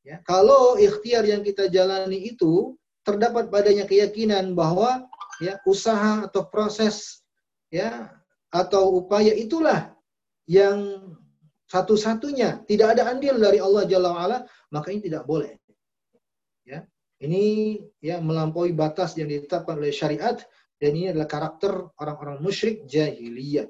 Ya, 0.04 0.20
kalau 0.28 0.76
ikhtiar 0.76 1.24
yang 1.24 1.40
kita 1.40 1.72
jalani 1.72 2.28
itu 2.28 2.76
terdapat 3.04 3.52
padanya 3.52 3.84
keyakinan 3.84 4.56
bahwa 4.56 5.06
ya 5.38 5.60
usaha 5.68 6.24
atau 6.24 6.48
proses 6.48 7.22
ya 7.68 8.10
atau 8.48 9.02
upaya 9.02 9.34
itulah 9.34 9.92
yang 10.48 11.02
satu-satunya 11.68 12.62
tidak 12.68 12.98
ada 12.98 13.10
andil 13.10 13.34
dari 13.40 13.58
Allah 13.58 13.82
Jalla 13.88 14.14
wa'ala, 14.14 14.38
maka 14.70 14.92
ini 14.92 15.10
tidak 15.10 15.24
boleh. 15.24 15.56
Ya. 16.62 16.84
Ini 17.18 17.80
ya 18.04 18.20
melampaui 18.20 18.76
batas 18.76 19.16
yang 19.16 19.32
ditetapkan 19.32 19.80
oleh 19.80 19.94
syariat 19.94 20.36
dan 20.76 20.90
ini 20.92 21.10
adalah 21.10 21.26
karakter 21.26 21.72
orang-orang 21.96 22.44
musyrik 22.44 22.84
jahiliyah. 22.84 23.66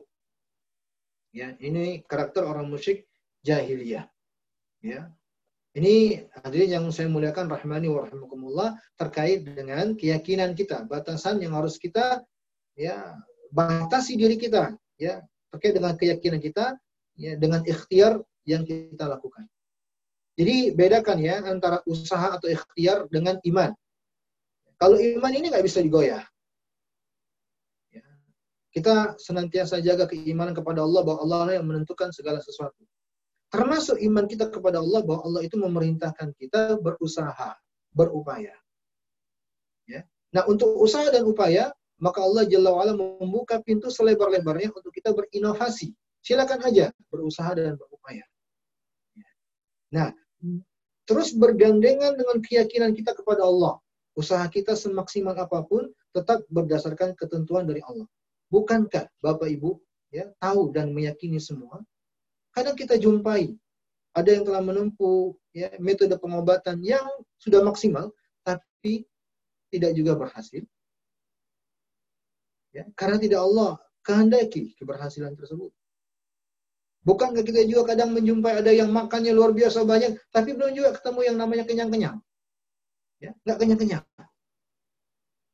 Ya, 1.35 1.55
ini 1.63 2.03
karakter 2.07 2.47
orang 2.47 2.67
musyrik 2.67 3.07
jahiliyah. 3.47 4.11
Ya. 4.83 5.09
Ini 5.75 6.23
hadirin 6.39 6.71
yang 6.71 6.85
saya 6.95 7.11
muliakan 7.11 7.51
rahmani 7.51 7.91
wa 7.91 8.07
rahimakumullah 8.07 8.79
terkait 8.95 9.43
dengan 9.43 9.99
keyakinan 9.99 10.55
kita, 10.55 10.87
batasan 10.87 11.43
yang 11.43 11.59
harus 11.59 11.83
kita 11.83 12.23
ya 12.79 13.19
batasi 13.51 14.15
diri 14.15 14.39
kita 14.39 14.71
ya 15.03 15.19
terkait 15.51 15.75
dengan 15.75 15.99
keyakinan 15.99 16.39
kita 16.39 16.79
ya 17.19 17.35
dengan 17.35 17.67
ikhtiar 17.67 18.23
yang 18.47 18.63
kita 18.63 19.03
lakukan. 19.03 19.51
Jadi 20.39 20.79
bedakan 20.79 21.19
ya 21.19 21.43
antara 21.43 21.83
usaha 21.91 22.39
atau 22.39 22.47
ikhtiar 22.47 23.11
dengan 23.11 23.43
iman. 23.43 23.75
Kalau 24.79 24.95
iman 24.95 25.33
ini 25.35 25.51
nggak 25.51 25.67
bisa 25.67 25.83
digoyah. 25.83 26.23
Ya. 27.91 28.07
Kita 28.71 29.19
senantiasa 29.19 29.83
jaga 29.83 30.07
keimanan 30.07 30.55
kepada 30.55 30.87
Allah 30.87 31.03
bahwa 31.03 31.19
Allah 31.23 31.59
yang 31.59 31.67
menentukan 31.67 32.15
segala 32.15 32.39
sesuatu. 32.39 32.83
Termasuk 33.55 34.03
iman 34.03 34.27
kita 34.27 34.51
kepada 34.51 34.83
Allah 34.83 35.07
bahwa 35.07 35.23
Allah 35.23 35.47
itu 35.47 35.55
memerintahkan 35.55 36.35
kita 36.35 36.75
berusaha, 36.83 37.55
berupaya. 37.95 38.51
Ya. 39.87 40.03
Nah, 40.35 40.43
untuk 40.51 40.75
usaha 40.75 41.07
dan 41.15 41.23
upaya, 41.23 41.71
maka 42.03 42.19
Allah 42.19 42.51
Jalla 42.51 42.75
wa'ala 42.75 42.99
membuka 42.99 43.63
pintu 43.63 43.95
selebar-lebarnya 43.95 44.75
untuk 44.75 44.91
kita 44.91 45.15
berinovasi. 45.15 45.95
Silakan 46.27 46.67
aja 46.67 46.91
berusaha 47.15 47.55
dan 47.55 47.79
berupaya. 47.79 48.27
Ya. 49.15 49.31
Nah, 49.95 50.09
terus 51.07 51.31
bergandengan 51.31 52.19
dengan 52.19 52.43
keyakinan 52.43 52.91
kita 52.99 53.15
kepada 53.15 53.47
Allah. 53.47 53.79
Usaha 54.19 54.43
kita 54.51 54.75
semaksimal 54.75 55.39
apa 55.39 55.63
pun 55.63 55.95
tetap 56.11 56.43
berdasarkan 56.51 57.15
ketentuan 57.15 57.71
dari 57.71 57.83
Allah. 57.87 58.11
Bukankah 58.51 59.07
Bapak 59.23 59.47
Ibu 59.47 59.79
ya 60.11 60.31
tahu 60.43 60.75
dan 60.75 60.91
meyakini 60.91 61.39
semua 61.39 61.83
kadang 62.55 62.79
kita 62.79 62.97
jumpai 62.97 63.53
ada 64.15 64.31
yang 64.31 64.47
telah 64.47 64.63
menempuh 64.63 65.35
ya, 65.51 65.75
metode 65.83 66.15
pengobatan 66.23 66.79
yang 66.87 67.05
sudah 67.43 67.61
maksimal, 67.67 68.15
tapi 68.47 69.05
tidak 69.75 69.91
juga 69.99 70.15
berhasil. 70.15 70.63
Ya, 72.71 72.87
karena 72.95 73.19
tidak 73.19 73.43
Allah 73.43 73.79
kehendaki 74.07 74.79
keberhasilan 74.79 75.35
tersebut. 75.35 75.75
Bukankah 77.05 77.45
kita 77.45 77.69
juga 77.69 77.93
kadang 77.93 78.17
menjumpai 78.17 78.65
ada 78.65 78.73
yang 78.73 78.89
makannya 78.89 79.35
luar 79.37 79.53
biasa 79.53 79.85
banyak, 79.85 80.17
tapi 80.33 80.57
belum 80.57 80.73
juga 80.73 80.97
ketemu 80.97 81.21
yang 81.29 81.37
namanya 81.37 81.65
kenyang-kenyang. 81.69 82.17
Ya, 83.21 83.37
nggak 83.45 83.59
kenyang-kenyang. 83.61 84.05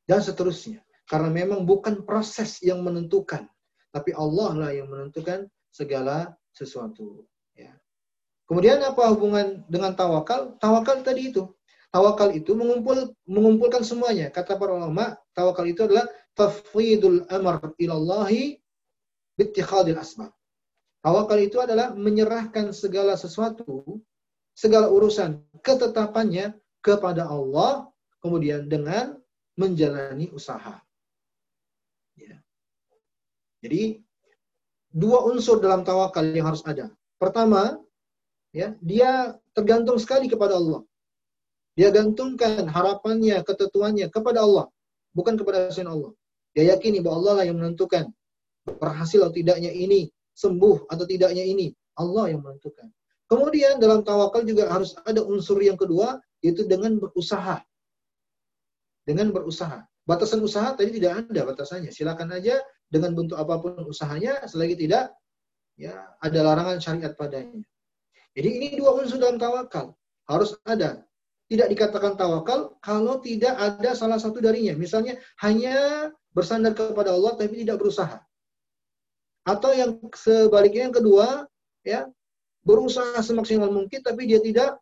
Dan 0.06 0.20
seterusnya. 0.22 0.80
Karena 1.10 1.26
memang 1.26 1.66
bukan 1.66 2.06
proses 2.06 2.62
yang 2.62 2.86
menentukan, 2.86 3.50
tapi 3.90 4.14
Allah 4.14 4.50
lah 4.54 4.70
yang 4.70 4.86
menentukan 4.86 5.50
segala 5.74 6.38
sesuatu. 6.54 7.26
Ya. 7.54 7.74
Kemudian 8.46 8.82
apa 8.82 9.10
hubungan 9.14 9.62
dengan 9.70 9.94
tawakal? 9.94 10.58
Tawakal 10.58 11.06
tadi 11.06 11.30
itu. 11.30 11.46
Tawakal 11.90 12.34
itu 12.34 12.54
mengumpul 12.54 13.14
mengumpulkan 13.26 13.82
semuanya. 13.82 14.30
Kata 14.30 14.54
para 14.54 14.74
ulama, 14.74 15.18
tawakal 15.34 15.66
itu 15.66 15.86
adalah 15.86 16.06
tafwidul 16.38 17.26
amr 17.26 17.74
ilallahi 17.82 18.58
bittikhadil 19.34 19.98
asbab. 19.98 20.30
Tawakal 21.00 21.40
itu 21.40 21.58
adalah 21.58 21.96
menyerahkan 21.96 22.76
segala 22.76 23.16
sesuatu, 23.16 23.98
segala 24.52 24.92
urusan, 24.92 25.40
ketetapannya 25.64 26.54
kepada 26.84 27.24
Allah, 27.26 27.88
kemudian 28.20 28.68
dengan 28.68 29.16
menjalani 29.56 30.28
usaha. 30.30 30.76
Ya. 32.20 32.36
Jadi 33.64 34.04
dua 34.90 35.22
unsur 35.30 35.62
dalam 35.62 35.86
tawakal 35.86 36.26
yang 36.30 36.50
harus 36.50 36.62
ada. 36.66 36.90
Pertama, 37.16 37.78
ya, 38.50 38.74
dia 38.82 39.38
tergantung 39.54 39.98
sekali 39.98 40.26
kepada 40.26 40.58
Allah. 40.58 40.82
Dia 41.78 41.94
gantungkan 41.94 42.66
harapannya, 42.66 43.40
ketentuannya 43.46 44.10
kepada 44.10 44.42
Allah, 44.42 44.66
bukan 45.14 45.38
kepada 45.38 45.70
selain 45.70 45.94
Allah. 45.94 46.12
Dia 46.52 46.74
yakini 46.74 46.98
bahwa 46.98 47.22
Allah 47.22 47.34
lah 47.40 47.44
yang 47.46 47.56
menentukan 47.62 48.10
berhasil 48.66 49.22
atau 49.22 49.32
tidaknya 49.32 49.70
ini, 49.70 50.10
sembuh 50.34 50.90
atau 50.90 51.04
tidaknya 51.06 51.46
ini, 51.46 51.70
Allah 51.94 52.34
yang 52.34 52.42
menentukan. 52.42 52.90
Kemudian 53.30 53.78
dalam 53.78 54.02
tawakal 54.02 54.42
juga 54.42 54.66
harus 54.66 54.98
ada 55.06 55.22
unsur 55.22 55.62
yang 55.62 55.78
kedua, 55.78 56.18
yaitu 56.42 56.66
dengan 56.66 56.98
berusaha. 56.98 57.62
Dengan 59.06 59.30
berusaha. 59.30 59.86
Batasan 60.02 60.42
usaha 60.42 60.74
tadi 60.74 60.98
tidak 60.98 61.30
ada 61.30 61.46
batasannya. 61.46 61.94
Silakan 61.94 62.34
aja 62.34 62.58
dengan 62.90 63.14
bentuk 63.14 63.38
apa 63.38 63.62
pun 63.62 63.86
usahanya 63.86 64.42
selagi 64.50 64.74
tidak 64.74 65.14
ya 65.78 65.94
ada 66.20 66.38
larangan 66.42 66.82
syariat 66.82 67.14
padanya. 67.14 67.62
Jadi 68.34 68.48
ini 68.50 68.68
dua 68.78 68.98
unsur 68.98 69.16
dalam 69.16 69.38
tawakal 69.38 69.94
harus 70.26 70.54
ada. 70.66 71.02
Tidak 71.50 71.66
dikatakan 71.66 72.14
tawakal 72.14 72.78
kalau 72.78 73.18
tidak 73.18 73.58
ada 73.58 73.90
salah 73.98 74.22
satu 74.22 74.38
darinya. 74.38 74.70
Misalnya 74.78 75.18
hanya 75.42 76.10
bersandar 76.30 76.78
kepada 76.78 77.10
Allah 77.10 77.34
tapi 77.34 77.66
tidak 77.66 77.82
berusaha. 77.82 78.22
Atau 79.42 79.74
yang 79.74 79.98
sebaliknya 80.14 80.90
yang 80.90 80.94
kedua 80.94 81.26
ya 81.82 82.06
berusaha 82.62 83.18
semaksimal 83.18 83.72
mungkin 83.72 83.98
tapi 84.04 84.30
dia 84.30 84.38
tidak 84.38 84.78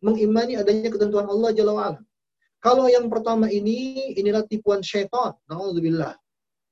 mengimani 0.00 0.56
adanya 0.56 0.88
ketentuan 0.88 1.28
Allah 1.28 1.50
Jalla 1.52 1.72
wa'ala. 1.76 2.00
Kalau 2.58 2.88
yang 2.90 3.06
pertama 3.12 3.46
ini 3.52 4.14
inilah 4.18 4.42
tipuan 4.48 4.82
syaitan. 4.82 5.36
Nauzubillah. 5.46 6.16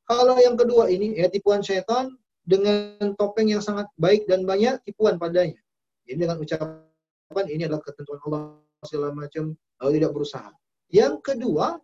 Kalau 0.07 0.39
yang 0.39 0.55
kedua 0.55 0.87
ini 0.87 1.19
ya 1.19 1.27
tipuan 1.27 1.67
setan 1.67 2.15
dengan 2.47 3.19
topeng 3.19 3.51
yang 3.51 3.59
sangat 3.59 3.91
baik 3.99 4.31
dan 4.31 4.47
banyak 4.47 4.79
tipuan 4.87 5.19
padanya. 5.19 5.59
Ini 6.07 6.15
dengan 6.23 6.39
ucapan 6.39 7.47
ini 7.51 7.67
adalah 7.67 7.83
ketentuan 7.83 8.23
Allah 8.31 8.63
segala 8.87 9.11
macam 9.11 9.59
lalu 9.83 9.91
tidak 9.99 10.13
berusaha. 10.15 10.51
Yang 10.95 11.15
kedua 11.27 11.83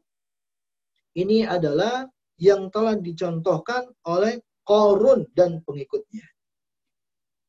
ini 1.18 1.42
adalah 1.42 2.06
yang 2.38 2.70
telah 2.70 2.94
dicontohkan 2.96 3.90
oleh 4.06 4.38
Korun 4.62 5.26
dan 5.34 5.58
pengikutnya. 5.66 6.22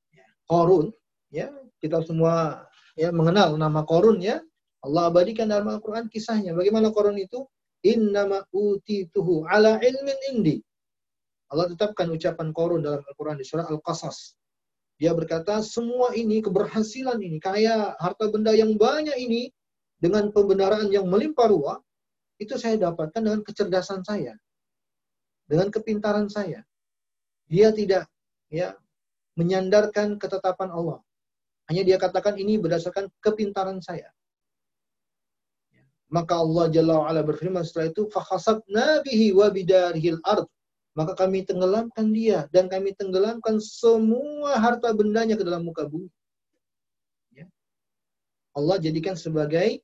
Ya, 0.10 0.26
Korun, 0.50 0.90
ya 1.30 1.54
kita 1.78 2.02
semua 2.02 2.66
ya 2.98 3.14
mengenal 3.14 3.54
nama 3.62 3.86
Korun 3.86 4.18
ya. 4.18 4.42
Allah 4.84 5.08
abadikan 5.08 5.48
dalam 5.48 5.70
Al-Quran 5.70 6.10
kisahnya. 6.10 6.58
Bagaimana 6.58 6.90
Korun 6.90 7.16
itu? 7.22 7.46
Innama 7.84 8.48
utituhu 8.56 9.44
ala 9.48 9.80
ilmin 9.84 10.20
indi. 10.32 10.58
Allah 11.52 11.70
tetapkan 11.70 12.10
ucapan 12.10 12.50
korun 12.56 12.82
dalam 12.82 13.04
Al-Quran 13.04 13.38
di 13.38 13.46
surah 13.46 13.68
Al-Qasas. 13.68 14.34
Dia 14.98 15.12
berkata, 15.12 15.60
semua 15.60 16.16
ini, 16.16 16.40
keberhasilan 16.40 17.20
ini, 17.20 17.38
kaya 17.44 17.94
harta 18.00 18.32
benda 18.32 18.56
yang 18.56 18.80
banyak 18.80 19.14
ini, 19.20 19.52
dengan 20.00 20.32
pembenaran 20.32 20.88
yang 20.92 21.08
melimpah 21.08 21.48
ruah, 21.52 21.78
itu 22.40 22.60
saya 22.60 22.76
dapatkan 22.76 23.24
dengan 23.24 23.42
kecerdasan 23.44 24.04
saya. 24.04 24.36
Dengan 25.48 25.72
kepintaran 25.72 26.28
saya. 26.28 26.64
Dia 27.48 27.76
tidak 27.76 28.08
ya 28.52 28.76
menyandarkan 29.36 30.18
ketetapan 30.20 30.72
Allah. 30.72 31.00
Hanya 31.72 31.84
dia 31.88 31.98
katakan 32.00 32.36
ini 32.36 32.60
berdasarkan 32.60 33.08
kepintaran 33.24 33.80
saya. 33.80 34.12
Maka 36.13 36.41
Allah 36.41 36.73
Jalla 36.73 37.05
wa'ala 37.05 37.21
berfirman 37.21 37.61
setelah 37.61 37.93
itu, 37.93 38.09
فَخَسَبْنَا 38.09 39.05
بِهِ 39.05 39.37
وَبِدَارِهِ 39.37 40.05
الْأَرْضِ 40.19 40.47
Maka 40.97 41.13
kami 41.15 41.45
tenggelamkan 41.45 42.11
dia 42.11 42.49
dan 42.51 42.67
kami 42.67 42.97
tenggelamkan 42.97 43.61
semua 43.63 44.57
harta 44.59 44.91
bendanya 44.91 45.39
ke 45.39 45.45
dalam 45.47 45.63
muka 45.63 45.87
bumi. 45.87 46.11
Ya. 47.37 47.47
Allah 48.57 48.83
jadikan 48.83 49.15
sebagai 49.15 49.79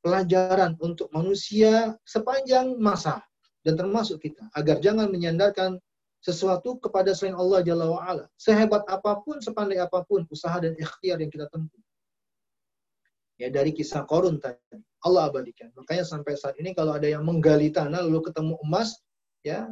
pelajaran 0.00 0.78
untuk 0.80 1.10
manusia 1.12 1.98
sepanjang 2.06 2.78
masa 2.78 3.20
dan 3.66 3.74
termasuk 3.74 4.22
kita 4.22 4.46
agar 4.54 4.78
jangan 4.78 5.10
menyandarkan 5.10 5.82
sesuatu 6.22 6.78
kepada 6.80 7.12
selain 7.12 7.36
Allah 7.36 7.60
Jalla 7.66 7.86
wa'ala. 7.90 8.24
Sehebat 8.38 8.86
apapun, 8.88 9.42
sepandai 9.42 9.82
apapun 9.82 10.24
usaha 10.30 10.56
dan 10.56 10.72
ikhtiar 10.78 11.18
yang 11.20 11.28
kita 11.28 11.50
tempuh. 11.50 11.82
Ya 13.41 13.49
dari 13.49 13.73
kisah 13.73 14.05
korun 14.05 14.37
tadi. 14.37 14.77
Allah 15.01 15.33
abadikan. 15.33 15.73
Makanya 15.73 16.05
sampai 16.05 16.37
saat 16.37 16.53
ini 16.61 16.77
kalau 16.77 16.93
ada 16.93 17.09
yang 17.09 17.25
menggali 17.25 17.73
tanah 17.73 18.05
lalu 18.05 18.21
ketemu 18.29 18.53
emas, 18.61 19.01
ya 19.41 19.65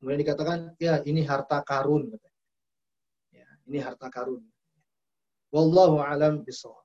kemudian 0.00 0.24
dikatakan 0.24 0.58
ya 0.80 1.04
ini 1.04 1.20
harta 1.20 1.60
karun. 1.60 2.08
Ya, 3.28 3.44
ini 3.68 3.84
harta 3.84 4.08
karun. 4.08 4.40
Wallahu 5.52 6.00
alam 6.00 6.40
bisawab. 6.40 6.80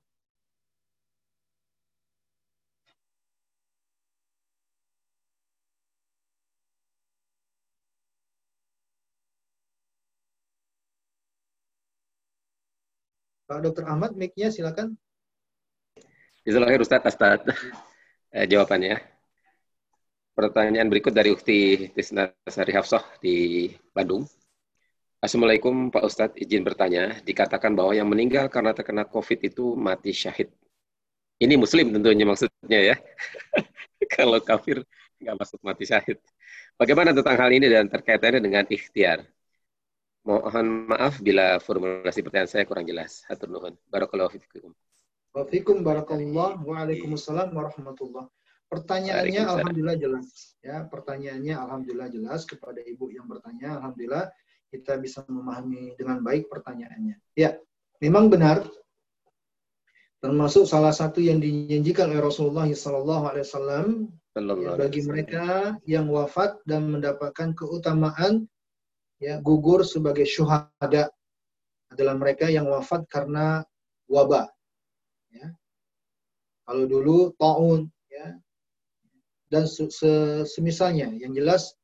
Pak 13.47 13.63
Dr. 13.63 13.87
Ahmad, 13.87 14.11
mic-nya 14.19 14.51
silakan. 14.51 14.99
Bismillahirrahmanirrahim 16.47 16.87
Ustaz, 16.87 17.03
Ustaz. 17.11 17.39
Eh, 18.31 18.47
jawabannya. 18.47 18.95
Pertanyaan 20.31 20.87
berikut 20.87 21.11
dari 21.11 21.35
Ukti 21.35 21.91
Tisna 21.91 22.31
Sari 22.47 22.71
Hafsah 22.71 23.03
di 23.19 23.67
Bandung. 23.91 24.23
Assalamualaikum 25.19 25.91
Pak 25.91 26.07
Ustadz, 26.07 26.39
izin 26.39 26.63
bertanya. 26.63 27.19
Dikatakan 27.19 27.75
bahwa 27.75 27.91
yang 27.91 28.07
meninggal 28.07 28.47
karena 28.47 28.71
terkena 28.71 29.03
COVID 29.03 29.43
itu 29.43 29.75
mati 29.75 30.15
syahid. 30.15 30.47
Ini 31.35 31.59
muslim 31.59 31.91
tentunya 31.91 32.23
maksudnya 32.23 32.79
ya. 32.79 32.95
Kalau 34.15 34.39
kafir 34.39 34.87
nggak 35.19 35.35
masuk 35.35 35.59
mati 35.67 35.83
syahid. 35.83 36.15
Bagaimana 36.79 37.11
tentang 37.11 37.35
hal 37.43 37.51
ini 37.51 37.67
dan 37.67 37.91
terkaitannya 37.91 38.39
dengan 38.39 38.63
ikhtiar? 38.71 39.19
Mohon 40.23 40.95
maaf 40.95 41.19
bila 41.19 41.59
formulasi 41.59 42.23
pertanyaan 42.23 42.47
saya 42.47 42.63
kurang 42.63 42.87
jelas. 42.87 43.27
Hatur 43.27 43.51
nuhun. 43.51 43.75
Barakallahu 43.91 44.31
fiikum. 44.31 44.71
Waalaikum 45.37 45.85
barakallah. 45.85 46.57
Waalaikumsalam 46.65 47.53
warahmatullah. 47.53 48.25
Pertanyaannya 48.73 49.41
alhamdulillah 49.45 49.97
jelas. 50.01 50.57
Ya, 50.65 50.81
pertanyaannya 50.89 51.53
alhamdulillah 51.53 52.09
jelas 52.09 52.41
kepada 52.49 52.81
ibu 52.81 53.13
yang 53.13 53.29
bertanya. 53.29 53.77
Alhamdulillah 53.77 54.33
kita 54.73 54.97
bisa 54.97 55.21
memahami 55.29 55.93
dengan 55.93 56.25
baik 56.25 56.49
pertanyaannya. 56.49 57.21
Ya, 57.37 57.53
memang 58.01 58.33
benar. 58.33 58.65
Termasuk 60.17 60.65
salah 60.65 60.89
satu 60.89 61.21
yang 61.21 61.37
dijanjikan 61.37 62.09
oleh 62.09 62.25
Rasulullah 62.25 62.65
SAW 62.73 64.09
ya, 64.33 64.73
bagi 64.73 65.05
mereka 65.05 65.77
yang 65.85 66.09
wafat 66.09 66.57
dan 66.65 66.89
mendapatkan 66.89 67.53
keutamaan 67.53 68.49
ya 69.21 69.37
gugur 69.37 69.85
sebagai 69.85 70.25
syuhada 70.25 71.13
adalah 71.93 72.17
mereka 72.17 72.49
yang 72.49 72.65
wafat 72.65 73.05
karena 73.05 73.61
wabah. 74.09 74.56
Ya. 75.37 75.53
Kalau 76.65 76.83
dulu 76.89 77.31
taun 77.37 77.87
ya 78.09 78.35
dan 79.47 79.63
semisalnya 80.43 81.13
yang 81.15 81.31
jelas 81.31 81.77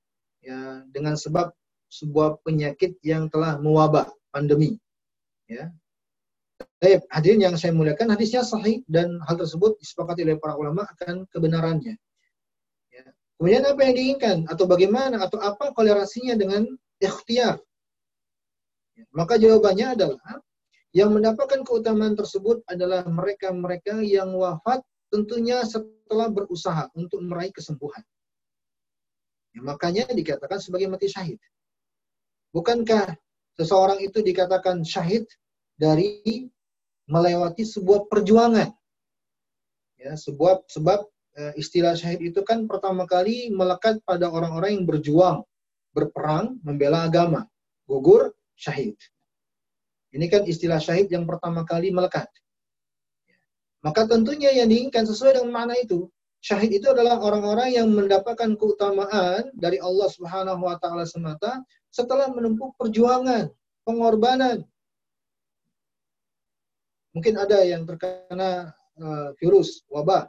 ya 0.43 0.83
dengan 0.91 1.15
sebab 1.15 1.53
sebuah 1.87 2.41
penyakit 2.43 2.97
yang 3.05 3.29
telah 3.29 3.61
mewabah 3.61 4.09
pandemi 4.33 4.75
ya 5.47 5.71
Baik, 6.83 7.07
hadirin 7.07 7.39
yang 7.39 7.55
saya 7.55 7.71
muliakan, 7.71 8.11
hadisnya 8.11 8.43
sahih 8.43 8.83
dan 8.91 9.15
hal 9.23 9.39
tersebut 9.39 9.79
disepakati 9.79 10.27
oleh 10.27 10.35
para 10.35 10.59
ulama 10.59 10.83
akan 10.83 11.23
kebenarannya. 11.31 11.95
Ya. 12.91 13.05
Kemudian 13.39 13.63
apa 13.63 13.79
yang 13.87 13.93
diinginkan 13.95 14.37
atau 14.51 14.67
bagaimana 14.67 15.23
atau 15.23 15.39
apa 15.39 15.71
kolerasinya 15.71 16.35
dengan 16.35 16.67
ikhtiar. 16.99 17.63
Maka 19.15 19.39
jawabannya 19.39 19.95
adalah 19.95 20.43
yang 20.93 21.09
mendapatkan 21.09 21.65
keutamaan 21.65 22.13
tersebut 22.13 22.61
adalah 22.69 23.01
mereka-mereka 23.09 23.99
yang 24.05 24.29
wafat 24.37 24.85
tentunya 25.09 25.65
setelah 25.65 26.29
berusaha 26.29 26.89
untuk 26.93 27.21
meraih 27.25 27.49
kesembuhan. 27.49 28.01
Ya, 29.53 29.61
makanya 29.61 30.09
dikatakan 30.09 30.61
sebagai 30.61 30.89
mati 30.89 31.09
syahid. 31.09 31.41
Bukankah 32.53 33.17
seseorang 33.57 34.01
itu 34.01 34.21
dikatakan 34.21 34.85
syahid 34.85 35.25
dari 35.77 36.49
melewati 37.09 37.65
sebuah 37.65 38.09
perjuangan? 38.09 38.69
Ya, 39.97 40.13
sebuah 40.13 40.65
sebab 40.69 41.05
eh, 41.37 41.53
istilah 41.57 41.97
syahid 41.97 42.21
itu 42.33 42.41
kan 42.45 42.65
pertama 42.69 43.09
kali 43.09 43.49
melekat 43.49 44.01
pada 44.05 44.29
orang-orang 44.29 44.77
yang 44.81 44.85
berjuang 44.85 45.41
berperang 45.93 46.57
membela 46.65 47.05
agama. 47.05 47.45
Gugur, 47.85 48.33
syahid. 48.57 48.97
Ini 50.13 50.29
kan 50.29 50.45
istilah 50.45 50.77
syahid 50.77 51.09
yang 51.09 51.25
pertama 51.25 51.65
kali 51.65 51.89
melekat. 51.89 52.29
Maka 53.81 54.05
tentunya 54.05 54.53
yang 54.53 54.69
diinginkan 54.69 55.03
sesuai 55.09 55.41
dengan 55.41 55.51
makna 55.51 55.75
itu. 55.75 56.07
Syahid 56.43 56.75
itu 56.75 56.87
adalah 56.91 57.17
orang-orang 57.19 57.73
yang 57.73 57.87
mendapatkan 57.89 58.53
keutamaan 58.55 59.49
dari 59.57 59.81
Allah 59.81 60.07
Subhanahu 60.11 60.61
wa 60.63 60.75
taala 60.77 61.07
semata 61.07 61.63
setelah 61.89 62.29
menempuh 62.29 62.75
perjuangan, 62.77 63.49
pengorbanan. 63.87 64.63
Mungkin 67.15 67.33
ada 67.39 67.63
yang 67.63 67.87
terkena 67.87 68.75
uh, 68.99 69.29
virus, 69.39 69.87
wabah. 69.87 70.27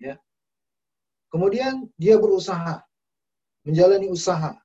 Ya. 0.00 0.16
Kemudian 1.28 1.92
dia 2.00 2.16
berusaha 2.16 2.80
menjalani 3.66 4.08
usaha. 4.08 4.56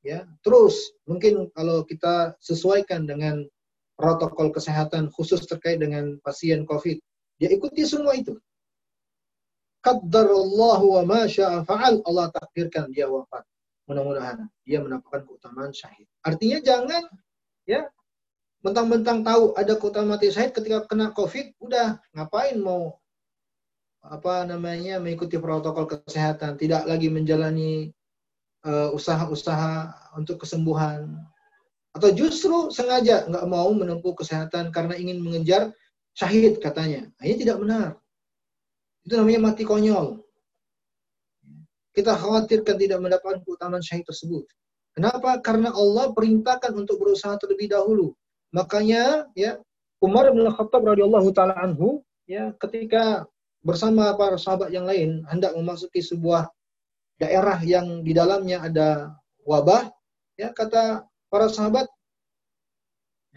Ya, 0.00 0.24
terus 0.40 0.96
mungkin 1.04 1.52
kalau 1.52 1.84
kita 1.84 2.32
sesuaikan 2.40 3.04
dengan 3.04 3.44
protokol 4.00 4.48
kesehatan 4.48 5.12
khusus 5.12 5.44
terkait 5.44 5.76
dengan 5.76 6.16
pasien 6.24 6.64
COVID, 6.64 6.96
dia 7.36 7.52
ikuti 7.52 7.84
semua 7.84 8.16
itu. 8.16 8.32
Qaddarallahu 9.84 11.00
wa 11.00 11.02
ma 11.04 11.20
fa'al. 11.64 12.00
Allah 12.04 12.26
takdirkan 12.32 12.88
dia 12.92 13.08
wafat. 13.08 13.44
Mudah-mudahan 13.88 14.48
dia 14.64 14.80
mendapatkan 14.80 15.24
keutamaan 15.28 15.72
syahid. 15.72 16.08
Artinya 16.24 16.60
jangan 16.64 17.04
ya 17.68 17.88
mentang-mentang 18.64 19.20
tahu 19.20 19.52
ada 19.56 19.76
keutamaan 19.76 20.16
mati 20.16 20.32
syahid 20.32 20.56
ketika 20.56 20.84
kena 20.88 21.12
COVID, 21.12 21.60
udah 21.60 22.00
ngapain 22.16 22.56
mau 22.56 22.96
apa 24.00 24.48
namanya 24.48 24.96
mengikuti 24.96 25.36
protokol 25.36 25.84
kesehatan, 25.84 26.56
tidak 26.56 26.88
lagi 26.88 27.12
menjalani 27.12 27.92
usaha-usaha 28.66 29.74
uh, 29.88 30.18
untuk 30.20 30.44
kesembuhan 30.44 31.16
atau 31.90 32.10
justru 32.14 32.70
sengaja 32.70 33.26
nggak 33.26 33.46
mau 33.50 33.72
menempuh 33.74 34.14
kesehatan 34.14 34.70
karena 34.70 34.94
ingin 34.94 35.18
mengejar 35.18 35.74
syahid 36.14 36.62
katanya. 36.62 37.10
Nah, 37.18 37.24
ini 37.26 37.36
tidak 37.42 37.58
benar. 37.58 37.88
Itu 39.02 39.18
namanya 39.18 39.50
mati 39.50 39.66
konyol. 39.66 40.22
Kita 41.90 42.14
khawatirkan 42.14 42.76
tidak 42.78 43.02
mendapatkan 43.02 43.42
keutamaan 43.42 43.82
syahid 43.82 44.06
tersebut. 44.06 44.46
Kenapa? 44.94 45.42
Karena 45.42 45.74
Allah 45.74 46.14
perintahkan 46.14 46.70
untuk 46.74 47.02
berusaha 47.02 47.34
terlebih 47.42 47.74
dahulu. 47.74 48.14
Makanya 48.54 49.26
ya 49.34 49.58
Umar 50.02 50.30
bin 50.30 50.46
Khattab 50.46 50.82
radhiyallahu 50.86 51.30
taala 51.34 51.54
anhu 51.58 52.02
ya 52.26 52.54
ketika 52.62 53.26
bersama 53.66 54.14
para 54.14 54.38
sahabat 54.38 54.70
yang 54.70 54.86
lain 54.86 55.22
hendak 55.30 55.54
memasuki 55.54 56.02
sebuah 56.02 56.50
daerah 57.20 57.60
yang 57.60 58.00
di 58.00 58.16
dalamnya 58.16 58.64
ada 58.64 59.12
wabah, 59.44 59.92
ya 60.40 60.56
kata 60.56 61.04
para 61.28 61.46
sahabat, 61.52 61.84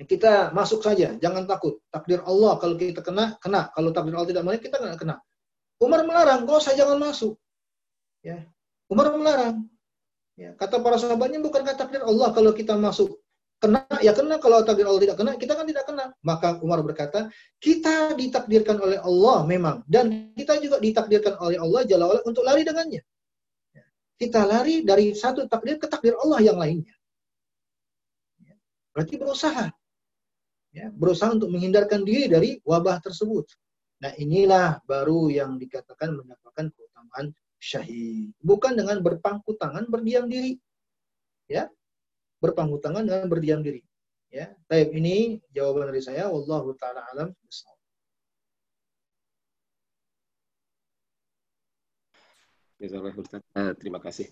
kita 0.07 0.55
masuk 0.55 0.81
saja, 0.81 1.19
jangan 1.19 1.43
takut. 1.45 1.84
Takdir 1.91 2.23
Allah 2.23 2.57
kalau 2.57 2.80
kita 2.80 3.03
kena, 3.03 3.35
kena. 3.43 3.69
Kalau 3.76 3.91
takdir 3.91 4.15
Allah 4.15 4.30
tidak 4.31 4.43
mau, 4.47 4.55
kita 4.55 4.80
nggak 4.80 4.97
kena. 4.97 5.15
Umar 5.84 6.01
melarang, 6.07 6.47
kau 6.47 6.64
saya 6.64 6.80
jangan 6.80 6.97
masuk. 6.97 7.35
Ya, 8.23 8.47
Umar 8.88 9.11
melarang. 9.14 9.68
Ya, 10.34 10.55
kata 10.57 10.81
para 10.81 10.97
sahabatnya 10.97 11.43
bukan 11.43 11.61
kata 11.61 11.85
takdir 11.85 12.01
Allah 12.01 12.34
kalau 12.34 12.57
kita 12.57 12.73
masuk 12.73 13.22
kena 13.64 13.85
ya 14.03 14.11
kena 14.11 14.35
kalau 14.43 14.60
takdir 14.68 14.84
Allah 14.84 14.99
tidak 14.99 15.18
kena 15.23 15.31
kita 15.39 15.53
kan 15.55 15.64
tidak 15.64 15.85
kena 15.88 16.05
maka 16.19 16.60
Umar 16.60 16.84
berkata 16.84 17.31
kita 17.64 18.11
ditakdirkan 18.19 18.76
oleh 18.76 18.99
Allah 18.99 19.47
memang 19.47 19.88
dan 19.88 20.35
kita 20.35 20.60
juga 20.60 20.84
ditakdirkan 20.84 21.39
oleh 21.39 21.55
Allah 21.55 21.88
jalla 21.88 22.19
untuk 22.27 22.43
lari 22.43 22.68
dengannya 22.68 22.99
kita 24.18 24.45
lari 24.45 24.85
dari 24.85 25.11
satu 25.14 25.45
takdir 25.49 25.81
ke 25.81 25.90
takdir 25.90 26.14
Allah 26.22 26.40
yang 26.41 26.57
lainnya. 26.57 26.94
Berarti 28.94 29.18
berusaha. 29.18 29.73
Ya, 30.73 30.90
berusaha 30.90 31.34
untuk 31.34 31.53
menghindarkan 31.53 32.02
diri 32.02 32.26
dari 32.30 32.57
wabah 32.65 32.98
tersebut. 33.02 33.45
Nah 34.02 34.14
inilah 34.18 34.81
baru 34.90 35.30
yang 35.30 35.57
dikatakan 35.61 36.18
mendapatkan 36.18 36.69
keutamaan 36.73 37.30
syahid. 37.61 38.34
Bukan 38.41 38.73
dengan 38.73 39.02
berpangku 39.02 39.53
tangan 39.57 39.85
berdiam 39.85 40.26
diri. 40.26 40.57
Ya, 41.45 41.69
berpangku 42.41 42.81
tangan 42.81 43.06
dengan 43.06 43.30
berdiam 43.30 43.61
diri. 43.61 43.85
Ya, 44.34 44.49
Taib 44.65 44.90
ini 44.98 45.38
jawaban 45.53 45.94
dari 45.94 46.02
saya. 46.02 46.26
Wallahu 46.26 46.73
taala 46.73 47.06
alam. 47.14 47.30
Uh, 47.30 47.73
terima 53.80 53.99
kasih. 54.03 54.27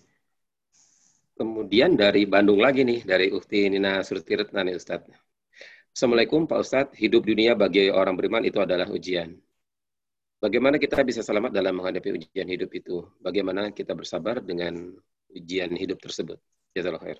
Kemudian 1.32 1.96
dari 1.96 2.28
Bandung 2.28 2.60
lagi 2.60 2.84
nih, 2.84 3.00
dari 3.00 3.32
Ukti 3.32 3.64
Nina 3.72 4.04
Surtiret 4.04 4.52
nih 4.52 4.76
Ustaz. 4.76 5.08
Assalamualaikum 5.92 6.44
Pak 6.44 6.58
Ustadz, 6.60 6.96
hidup 7.00 7.24
dunia 7.24 7.56
bagi 7.56 7.88
orang 7.88 8.12
beriman 8.12 8.44
itu 8.44 8.60
adalah 8.60 8.88
ujian. 8.92 9.32
Bagaimana 10.36 10.76
kita 10.76 11.00
bisa 11.00 11.24
selamat 11.24 11.54
dalam 11.54 11.80
menghadapi 11.80 12.12
ujian 12.12 12.44
hidup 12.44 12.68
itu? 12.76 13.00
Bagaimana 13.24 13.72
kita 13.72 13.96
bersabar 13.96 14.44
dengan 14.44 14.92
ujian 15.32 15.72
hidup 15.72 16.02
tersebut? 16.04 16.36
Jazakallah 16.76 17.00
khair. 17.00 17.18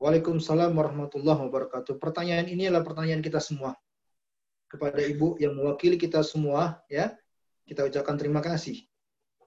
Waalaikumsalam 0.00 0.72
warahmatullahi 0.72 1.44
wabarakatuh. 1.44 2.00
Pertanyaan 2.00 2.48
ini 2.48 2.72
adalah 2.72 2.88
pertanyaan 2.88 3.20
kita 3.20 3.36
semua. 3.36 3.76
Kepada 4.64 5.04
Ibu 5.04 5.36
yang 5.42 5.60
mewakili 5.60 6.00
kita 6.00 6.24
semua, 6.24 6.80
ya 6.88 7.12
kita 7.68 7.84
ucapkan 7.84 8.16
terima 8.16 8.40
kasih 8.40 8.89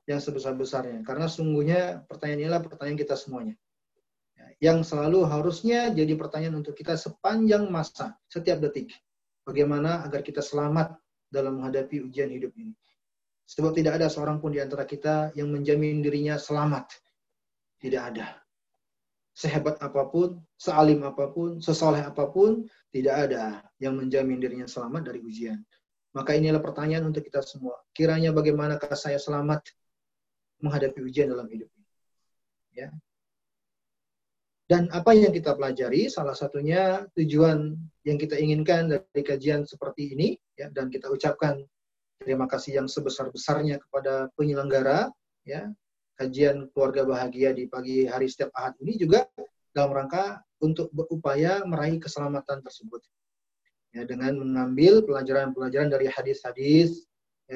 yang 0.07 0.19
sebesar-besarnya. 0.19 1.03
Karena 1.07 1.31
sungguhnya 1.31 2.03
pertanyaan 2.07 2.47
inilah 2.47 2.61
pertanyaan 2.63 2.99
kita 2.99 3.15
semuanya. 3.15 3.55
Ya, 4.35 4.71
yang 4.71 4.80
selalu 4.84 5.23
harusnya 5.30 5.93
jadi 5.93 6.13
pertanyaan 6.19 6.59
untuk 6.59 6.75
kita 6.75 6.99
sepanjang 6.99 7.69
masa, 7.71 8.17
setiap 8.27 8.59
detik. 8.63 8.91
bagaimana 9.43 10.07
agar 10.07 10.23
kita 10.23 10.39
selamat 10.39 10.95
dalam 11.27 11.59
menghadapi 11.59 11.99
ujian 11.99 12.31
hidup 12.31 12.55
ini. 12.55 12.71
Sebab 13.43 13.75
tidak 13.75 13.99
ada 13.99 14.07
seorang 14.07 14.39
pun 14.39 14.55
di 14.55 14.63
antara 14.63 14.88
kita 14.88 15.35
yang 15.35 15.51
menjamin 15.51 15.99
dirinya 15.99 16.39
selamat. 16.39 16.95
Tidak 17.84 17.99
ada. 17.99 18.39
Sehebat 19.35 19.84
apa 19.84 20.07
pun, 20.07 20.39
sealim 20.55 21.03
apa 21.03 21.27
pun, 21.27 21.59
sesoleh 21.59 21.99
apa 21.99 22.31
pun, 22.31 22.63
tidak 22.93 23.27
ada 23.27 23.59
yang 23.84 23.99
menjamin 23.99 24.39
dirinya 24.39 24.63
selamat 24.63 25.11
dari 25.11 25.19
ujian. 25.19 25.59
Maka 26.15 26.39
inilah 26.39 26.63
pertanyaan 26.63 27.09
untuk 27.09 27.25
kita 27.25 27.43
semua. 27.43 27.75
Kiranya 27.91 28.31
bagaimanakah 28.31 28.95
saya 28.95 29.19
selamat 29.19 29.65
menghadapi 30.64 31.03
ujian 31.03 31.27
dalam 31.30 31.45
hidup 31.52 31.68
ini? 31.76 31.88
Ya. 32.73 32.90
Dan 34.64 34.88
apa 34.95 35.11
yang 35.11 35.35
kita 35.35 35.53
pelajari, 35.53 36.07
salah 36.07 36.34
satunya 36.34 37.03
tujuan 37.19 37.76
yang 38.07 38.18
kita 38.18 38.40
inginkan 38.40 38.90
dari 38.90 39.22
kajian 39.22 39.68
seperti 39.68 40.15
ini, 40.15 40.40
ya, 40.56 40.72
dan 40.72 40.88
kita 40.88 41.11
ucapkan 41.11 41.61
terima 42.23 42.48
kasih 42.48 42.80
yang 42.81 42.88
sebesar-besarnya 42.88 43.84
kepada 43.84 44.31
penyelenggara, 44.40 45.11
ya, 45.44 45.68
kajian 46.15 46.72
keluarga 46.72 47.03
bahagia 47.03 47.52
di 47.52 47.68
pagi 47.68 48.07
hari 48.07 48.31
setiap 48.31 48.56
ahad 48.56 48.73
ini 48.80 48.95
juga 48.95 49.27
dalam 49.76 49.91
rangka 49.91 50.40
untuk 50.64 50.88
berupaya 50.95 51.68
meraih 51.68 51.99
keselamatan 51.99 52.64
tersebut. 52.64 53.03
Ya, 53.94 54.07
dengan 54.10 54.41
mengambil 54.41 55.06
pelajaran-pelajaran 55.06 55.91
dari 55.91 56.10
hadis-hadis 56.10 57.06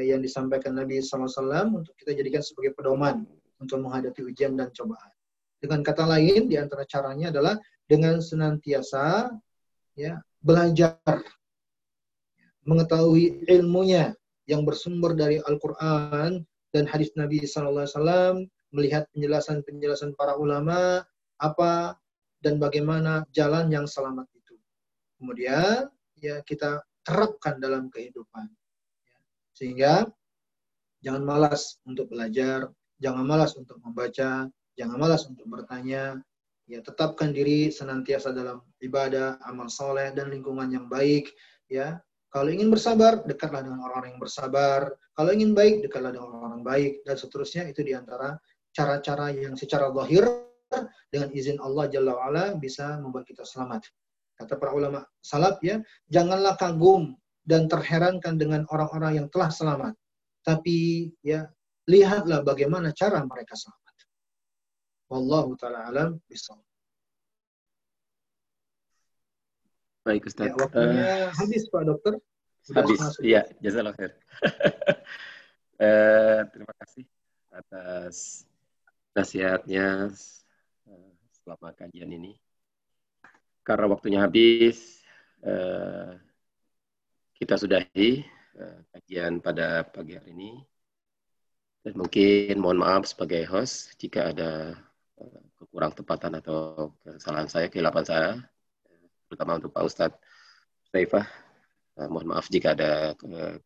yang 0.02 0.22
disampaikan 0.22 0.78
Nabi 0.78 1.02
SAW 1.02 1.34
untuk 1.74 1.94
kita 1.98 2.14
jadikan 2.14 2.42
sebagai 2.44 2.74
pedoman 2.78 3.26
untuk 3.58 3.82
menghadapi 3.82 4.22
ujian 4.26 4.54
dan 4.58 4.70
cobaan. 4.74 5.12
Dengan 5.58 5.82
kata 5.82 6.06
lain, 6.06 6.46
di 6.46 6.56
antara 6.58 6.86
caranya 6.86 7.34
adalah 7.34 7.58
dengan 7.90 8.22
senantiasa 8.22 9.34
ya 9.98 10.22
belajar, 10.38 11.02
mengetahui 12.68 13.48
ilmunya 13.50 14.14
yang 14.46 14.62
bersumber 14.64 15.18
dari 15.18 15.42
Al-Quran 15.42 16.46
dan 16.72 16.84
hadis 16.86 17.10
Nabi 17.18 17.42
SAW, 17.44 18.46
melihat 18.76 19.10
penjelasan-penjelasan 19.16 20.14
para 20.14 20.38
ulama, 20.38 21.02
apa 21.42 21.98
dan 22.44 22.62
bagaimana 22.62 23.26
jalan 23.34 23.74
yang 23.74 23.90
selamat 23.90 24.30
itu. 24.38 24.56
Kemudian 25.18 25.90
ya 26.22 26.44
kita 26.46 26.86
terapkan 27.02 27.58
dalam 27.58 27.90
kehidupan. 27.90 28.46
Sehingga 29.58 30.06
jangan 31.02 31.26
malas 31.26 31.82
untuk 31.90 32.14
belajar, 32.14 32.70
jangan 33.02 33.26
malas 33.26 33.58
untuk 33.58 33.82
membaca, 33.82 34.46
Jangan 34.78 34.98
malas 35.02 35.26
untuk 35.26 35.50
bertanya. 35.50 36.22
Ya, 36.70 36.84
tetapkan 36.84 37.34
diri 37.34 37.74
senantiasa 37.74 38.30
dalam 38.30 38.62
ibadah, 38.84 39.42
amal 39.50 39.72
soleh, 39.72 40.14
dan 40.14 40.30
lingkungan 40.30 40.70
yang 40.70 40.86
baik. 40.86 41.34
Ya, 41.66 41.98
kalau 42.30 42.54
ingin 42.54 42.70
bersabar, 42.70 43.26
dekatlah 43.26 43.66
dengan 43.66 43.82
orang-orang 43.82 44.16
yang 44.16 44.22
bersabar. 44.22 44.94
Kalau 45.18 45.32
ingin 45.34 45.58
baik, 45.58 45.82
dekatlah 45.82 46.14
dengan 46.14 46.30
orang-orang 46.30 46.62
baik. 46.62 46.92
Dan 47.08 47.16
seterusnya 47.18 47.66
itu 47.66 47.82
di 47.82 47.98
antara 47.98 48.38
cara-cara 48.76 49.34
yang 49.34 49.58
secara 49.58 49.90
zahir 49.90 50.30
dengan 51.10 51.32
izin 51.34 51.58
Allah 51.64 51.88
Jalla 51.90 52.14
wa'ala 52.14 52.46
bisa 52.60 53.00
membuat 53.02 53.26
kita 53.26 53.48
selamat. 53.48 53.88
Kata 54.38 54.60
para 54.60 54.76
ulama 54.76 55.02
salaf 55.24 55.58
ya, 55.66 55.82
janganlah 56.12 56.60
kagum 56.60 57.18
dan 57.48 57.72
terherankan 57.72 58.36
dengan 58.36 58.68
orang-orang 58.68 59.24
yang 59.24 59.28
telah 59.32 59.48
selamat. 59.48 59.96
Tapi 60.44 61.08
ya, 61.24 61.48
lihatlah 61.88 62.44
bagaimana 62.44 62.92
cara 62.92 63.24
mereka 63.24 63.56
selamat. 63.56 63.96
Wallahu 65.08 65.56
taala 65.56 65.88
alam 65.88 66.20
bisawab. 66.28 66.68
Baik 70.04 70.28
Ustaz. 70.28 70.52
Ya, 70.52 70.56
waktunya 70.60 71.08
uh, 71.08 71.28
habis 71.36 71.64
Pak 71.72 71.84
Dokter. 71.88 72.14
Sudah 72.64 72.84
habis. 72.84 73.00
Iya, 73.24 73.48
jazakallah 73.64 73.96
khair. 73.96 74.12
uh, 75.80 76.40
terima 76.52 76.74
kasih 76.84 77.04
atas 77.52 78.44
nasihatnya 79.16 80.12
uh, 80.88 81.12
selama 81.44 81.72
kajian 81.76 82.12
ini. 82.12 82.36
Karena 83.64 83.88
waktunya 83.92 84.24
habis, 84.24 85.04
uh, 85.44 86.16
kita 87.38 87.54
sudahi 87.56 88.26
uh, 88.58 88.80
kajian 88.92 89.40
pada 89.40 89.86
pagi 89.86 90.18
hari 90.18 90.34
ini. 90.34 90.52
Dan 91.86 91.94
mungkin 92.04 92.60
mohon 92.60 92.84
maaf 92.84 93.08
sebagai 93.08 93.48
host 93.48 93.96
jika 93.96 94.36
ada 94.36 94.76
kekurang 95.58 95.94
tepatan 95.96 96.38
atau 96.38 96.92
kesalahan 97.02 97.50
saya, 97.50 97.72
kehilapan 97.72 98.06
saya, 98.06 98.30
terutama 99.28 99.58
untuk 99.58 99.72
Pak 99.74 99.84
Ustadz 99.88 100.20
Saifah. 100.92 101.26
Eh, 101.98 102.08
mohon 102.12 102.30
maaf 102.30 102.46
jika 102.54 102.78
ada 102.78 103.18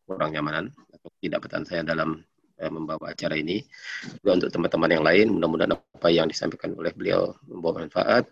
kurang 0.08 0.32
nyamanan 0.32 0.72
atau 0.88 1.08
tidak 1.20 1.44
petan 1.44 1.68
saya 1.68 1.84
dalam 1.84 2.24
eh, 2.56 2.72
membawa 2.72 3.12
acara 3.12 3.36
ini. 3.36 3.60
Juga 4.24 4.40
untuk 4.40 4.50
teman-teman 4.54 4.90
yang 4.90 5.04
lain, 5.04 5.26
mudah-mudahan 5.36 5.74
apa 5.76 6.08
yang 6.08 6.26
disampaikan 6.26 6.72
oleh 6.72 6.96
beliau 6.96 7.36
membawa 7.44 7.84
manfaat 7.84 8.24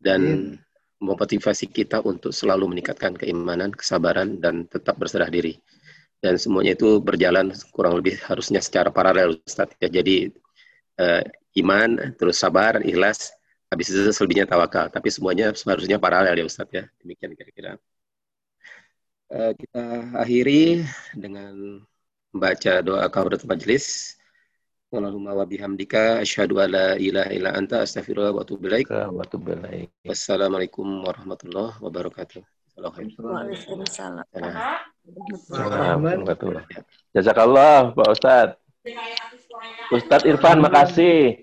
dan 0.00 0.20
hmm. 0.56 0.71
Memotivasi 1.02 1.66
kita 1.66 1.98
untuk 2.06 2.30
selalu 2.30 2.70
meningkatkan 2.70 3.18
keimanan, 3.18 3.74
kesabaran, 3.74 4.38
dan 4.38 4.70
tetap 4.70 4.94
berserah 4.94 5.26
diri. 5.26 5.58
Dan 6.22 6.38
semuanya 6.38 6.78
itu 6.78 7.02
berjalan 7.02 7.50
kurang 7.74 7.98
lebih 7.98 8.22
harusnya 8.22 8.62
secara 8.62 8.94
paralel, 8.94 9.42
Ustaz. 9.42 9.74
Ya, 9.82 9.90
jadi 9.90 10.30
uh, 11.02 11.26
iman, 11.58 12.14
terus 12.14 12.38
sabar, 12.38 12.78
ikhlas, 12.86 13.34
habis 13.66 13.90
itu 13.90 14.06
selebihnya 14.14 14.46
tawakal. 14.46 14.86
Tapi 14.86 15.10
semuanya 15.10 15.50
seharusnya 15.50 15.98
paralel 15.98 16.38
ya 16.38 16.46
Ustaz 16.46 16.70
ya. 16.70 16.86
Demikian 17.02 17.34
kira-kira. 17.34 17.74
Uh, 19.26 19.50
kita 19.58 19.84
akhiri 20.22 20.86
dengan 21.18 21.82
membaca 22.30 22.72
doa 22.86 23.10
kafaratul 23.10 23.50
majlis. 23.50 24.14
Allahumma 24.92 25.32
wa 25.32 25.48
bihamdika 25.48 26.20
asyhadu 26.20 26.60
an 26.60 26.68
la 26.76 27.00
ilaha 27.00 27.32
illa 27.32 27.56
anta 27.56 27.80
astaghfiruka 27.80 28.28
wa 28.36 28.44
atubu 28.44 28.68
ilaik. 28.68 29.88
Wassalamualaikum 30.04 30.84
warahmatullahi 30.84 31.80
wabarakatuh. 31.80 32.44
Waalaikumsalam. 32.76 34.20
Jazakallah 37.16 37.96
Pak 37.96 38.08
Ustadz. 38.12 38.60
Ustadz 39.96 40.28
Irfan, 40.28 40.60
makasih. 40.60 41.40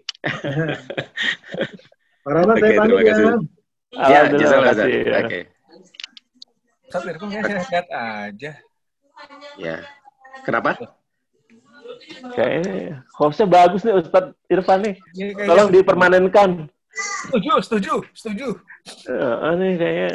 Pak 2.22 2.30
Rahmat, 2.30 2.56
saya 2.62 2.72
pamit 2.78 3.02
ya. 3.02 3.34
Ya, 3.98 4.20
terima 4.30 4.62
kasih. 4.70 4.94
Oke. 5.26 5.40
Ustadz 6.86 7.10
Irfan 7.18 7.34
sehat 7.66 7.90
aja. 7.90 8.52
Ya. 9.58 9.90
Kenapa? 10.46 10.99
Kayaknya 12.36 13.04
hostnya 13.18 13.48
bagus 13.48 13.82
nih 13.84 13.96
Ustadz 14.00 14.36
Irfan 14.50 14.80
nih. 14.84 14.96
Ya, 15.16 15.26
Tolong 15.48 15.70
dipermanenkan. 15.74 16.50
Setuju, 17.30 17.54
setuju, 17.64 17.94
setuju. 18.18 18.48
Uh, 19.08 19.54
nih 19.56 19.74
kayaknya 19.78 20.12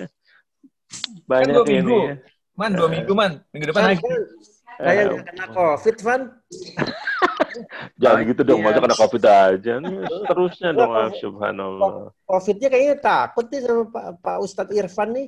banyak 1.26 1.54
kan 1.54 1.70
ini. 1.70 1.96
Ya. 1.96 2.14
Man, 2.54 2.70
dua 2.78 2.88
minggu 2.90 3.12
man. 3.14 3.32
Minggu 3.50 3.66
depan 3.74 3.82
lagi. 3.94 4.02
Kayak 4.74 5.02
nggak 5.06 5.26
kena 5.30 5.46
COVID, 5.54 5.96
Van. 6.02 6.22
Jangan 8.02 8.20
gitu 8.26 8.42
dong, 8.42 8.58
iya. 8.62 8.66
masa 8.66 8.78
kena 8.82 8.96
COVID 8.98 9.24
aja. 9.24 9.74
Terusnya 10.26 10.70
dong, 10.74 11.14
subhanallah. 11.22 12.10
COVID-nya 12.26 12.68
kayaknya 12.70 12.96
takut 12.98 13.46
nih 13.50 13.60
sama 13.62 13.84
Pak, 13.94 14.06
Pak 14.18 14.36
Ustadz 14.42 14.74
Irfan 14.74 15.14
nih. 15.14 15.26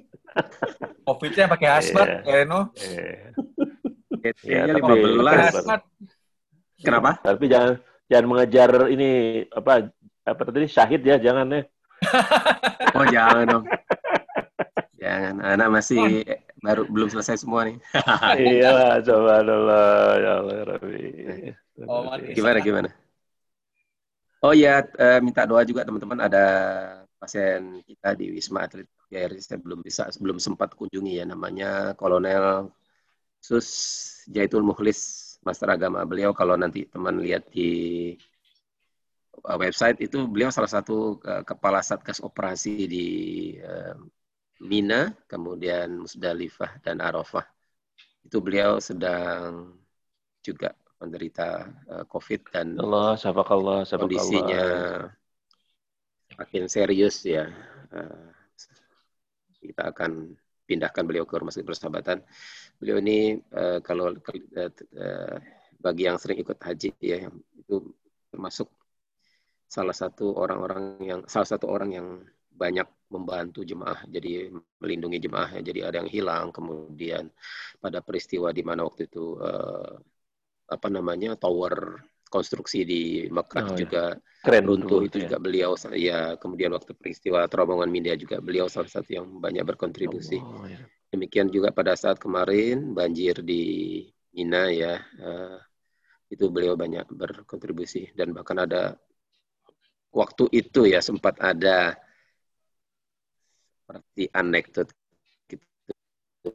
COVID-nya 1.07 1.47
pakai 1.47 1.69
hazmat, 1.71 2.09
yeah. 2.27 2.43
Eno. 2.43 2.61
Iya, 4.43 4.67
yeah, 4.75 5.79
Kenapa? 6.81 7.17
Tapi 7.21 7.45
jangan 7.49 7.81
jangan 8.07 8.27
mengejar 8.29 8.71
ini 8.93 9.11
apa 9.51 9.91
apa 10.27 10.41
tadi 10.51 10.69
syahid 10.69 11.03
ya, 11.07 11.17
jangan 11.17 11.47
ya. 11.49 11.63
oh 12.97 13.07
jangan 13.09 13.45
dong. 13.47 13.65
Jangan, 14.97 15.35
anak 15.39 15.69
masih 15.71 16.27
baru 16.61 16.83
belum 16.91 17.09
selesai 17.13 17.47
semua 17.47 17.69
nih. 17.69 17.79
iya, 18.59 18.99
coba 19.07 19.45
dulu 19.45 19.81
ya 20.19 20.33
Allah 20.43 20.55
ya 20.57 20.65
Rabbi. 20.67 21.05
Oh, 21.87 22.03
gimana 22.35 22.59
gimana? 22.59 22.89
Oh 24.43 24.51
ya, 24.51 24.83
uh, 24.83 25.21
minta 25.23 25.47
doa 25.47 25.63
juga 25.63 25.87
teman-teman 25.87 26.27
ada 26.27 26.45
pasien 27.17 27.81
kita 27.87 28.13
di 28.19 28.35
Wisma 28.35 28.69
Atlet 28.69 28.87
ya 29.11 29.27
saya 29.39 29.59
belum 29.63 29.81
bisa 29.83 30.11
belum 30.19 30.39
sempat 30.43 30.75
kunjungi 30.75 31.23
ya 31.23 31.25
namanya 31.25 31.95
Kolonel 31.95 32.71
Sus 33.39 33.69
Jaitul 34.27 34.67
Muhlis 34.67 35.26
Master 35.47 35.71
Agama 35.71 36.03
beliau 36.03 36.35
kalau 36.35 36.59
nanti 36.59 36.91
teman 36.91 37.23
lihat 37.23 37.47
di 37.55 37.71
eh, 39.47 39.59
website 39.63 40.03
itu 40.03 40.27
beliau 40.27 40.51
salah 40.51 40.67
satu 40.67 41.23
uh, 41.23 41.47
kepala 41.47 41.79
satgas 41.87 42.19
operasi 42.19 42.91
di 42.91 43.07
uh, 43.63 43.95
Mina, 44.67 45.13
kemudian 45.31 46.03
Musdalifah 46.03 46.83
dan 46.83 46.99
Arafah. 46.99 47.47
Itu 48.27 48.43
beliau 48.43 48.83
sedang 48.83 49.79
juga 50.43 50.75
menderita 50.99 51.71
uh, 51.93 52.05
COVID 52.09 52.41
dan 52.51 52.75
Allah, 52.81 53.15
Allah, 53.15 53.79
kondisinya 53.87 54.65
makin 56.35 56.67
serius 56.67 57.23
ya. 57.23 57.47
Uh, 57.95 58.35
kita 59.61 59.93
akan 59.95 60.35
pindahkan 60.67 61.07
beliau 61.07 61.25
ke 61.25 61.39
rumah 61.39 61.55
sakit 61.55 61.67
persahabatan. 61.67 62.19
Beliau 62.77 63.01
ini 63.01 63.41
uh, 63.57 63.81
kalau 63.81 64.13
uh, 64.13 64.71
uh, 64.97 65.37
bagi 65.81 66.03
yang 66.09 66.19
sering 66.21 66.41
ikut 66.41 66.59
haji 66.61 66.91
ya 67.01 67.29
itu 67.57 67.77
termasuk 68.33 68.69
salah 69.67 69.97
satu 69.97 70.35
orang-orang 70.39 71.01
yang 71.03 71.21
salah 71.27 71.49
satu 71.49 71.67
orang 71.67 71.91
yang 71.95 72.09
banyak 72.57 72.89
membantu 73.13 73.63
jemaah 73.63 74.01
jadi 74.09 74.49
melindungi 74.81 75.19
jemaah 75.21 75.61
jadi 75.61 75.93
ada 75.93 76.03
yang 76.03 76.11
hilang 76.11 76.51
kemudian 76.51 77.29
pada 77.79 78.01
peristiwa 78.01 78.51
di 78.51 78.65
mana 78.65 78.83
waktu 78.83 79.07
itu 79.07 79.37
uh, 79.37 79.95
apa 80.67 80.89
namanya 80.91 81.39
tower 81.39 82.03
konstruksi 82.27 82.83
di 82.83 83.03
Mekah 83.31 83.67
oh, 83.71 83.77
juga 83.79 84.05
ya. 84.19 84.43
keren 84.43 84.67
runtuh 84.67 85.07
itu 85.07 85.23
ya. 85.23 85.31
juga 85.31 85.37
beliau 85.39 85.71
ya 85.95 86.35
kemudian 86.41 86.75
waktu 86.75 86.93
peristiwa 86.99 87.47
terowongan 87.47 87.87
Mindia 87.87 88.19
juga 88.19 88.43
beliau 88.43 88.67
salah 88.67 88.91
satu 88.91 89.15
yang 89.15 89.27
banyak 89.39 89.63
berkontribusi 89.63 90.43
oh, 90.43 90.67
ya. 90.67 90.83
Demikian 91.17 91.49
juga 91.49 91.73
pada 91.73 91.97
saat 91.97 92.21
kemarin 92.21 92.93
banjir 92.93 93.41
di 93.41 94.05
Mina 94.37 94.69
ya 94.69 95.01
uh, 95.01 95.57
itu 96.29 96.53
beliau 96.53 96.77
banyak 96.77 97.09
berkontribusi 97.09 98.13
dan 98.13 98.37
bahkan 98.37 98.61
ada 98.61 99.01
waktu 100.13 100.45
itu 100.53 100.85
ya 100.85 101.01
sempat 101.01 101.41
ada 101.41 101.97
seperti 103.81 104.29
anekdot 104.35 104.89
gitu. 105.49 105.65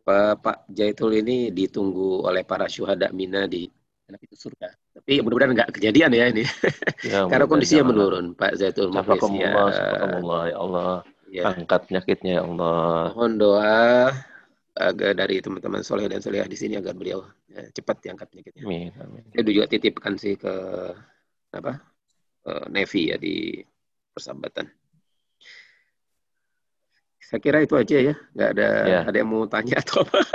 Pak 0.05 0.67
Jaitul 0.69 1.17
ini 1.17 1.49
ditunggu 1.49 2.21
oleh 2.27 2.45
para 2.45 2.69
syuhada 2.69 3.09
Mina 3.09 3.49
di 3.49 3.65
anak 4.11 4.27
itu 4.27 4.35
surga. 4.35 4.67
Tapi 4.91 5.23
mudah-mudahan 5.23 5.55
nggak 5.55 5.71
kejadian 5.79 6.11
ya 6.11 6.25
ini. 6.27 6.43
Ya, 7.01 7.25
Karena 7.25 7.49
kondisinya 7.49 7.89
menurun, 7.89 8.37
Pak 8.37 8.61
Zaitun 8.61 8.93
Muflis 8.93 9.25
ya. 9.41 9.49
ya 9.49 10.57
Allah. 10.61 11.01
Ya. 11.33 11.49
Angkat 11.49 11.89
penyakitnya 11.89 12.37
ya 12.37 12.43
Allah. 12.45 13.09
Mohon 13.17 13.33
doa 13.41 13.81
agar 14.71 15.11
dari 15.11 15.43
teman-teman 15.43 15.83
soleh 15.83 16.07
dan 16.07 16.23
soleh 16.23 16.39
di 16.47 16.55
sini 16.55 16.79
agar 16.79 16.95
beliau 16.95 17.27
ya, 17.51 17.67
cepat 17.75 18.07
diangkat 18.07 18.27
penyakitnya. 18.31 18.63
Amin, 18.63 18.95
amin. 18.95 19.23
Saya 19.35 19.43
juga 19.43 19.67
titipkan 19.67 20.15
sih 20.15 20.39
ke 20.39 20.53
apa 21.51 21.83
uh, 22.47 22.65
Nevi 22.71 23.11
ya 23.11 23.19
di 23.19 23.59
persahabatan. 24.15 24.71
Saya 27.19 27.39
kira 27.39 27.63
itu 27.63 27.75
aja 27.79 28.11
ya, 28.11 28.15
nggak 28.35 28.49
ada 28.59 28.67
ya. 28.87 28.99
ada 29.07 29.15
yang 29.15 29.29
mau 29.31 29.47
tanya 29.47 29.79
atau 29.79 30.03
apa. 30.03 30.19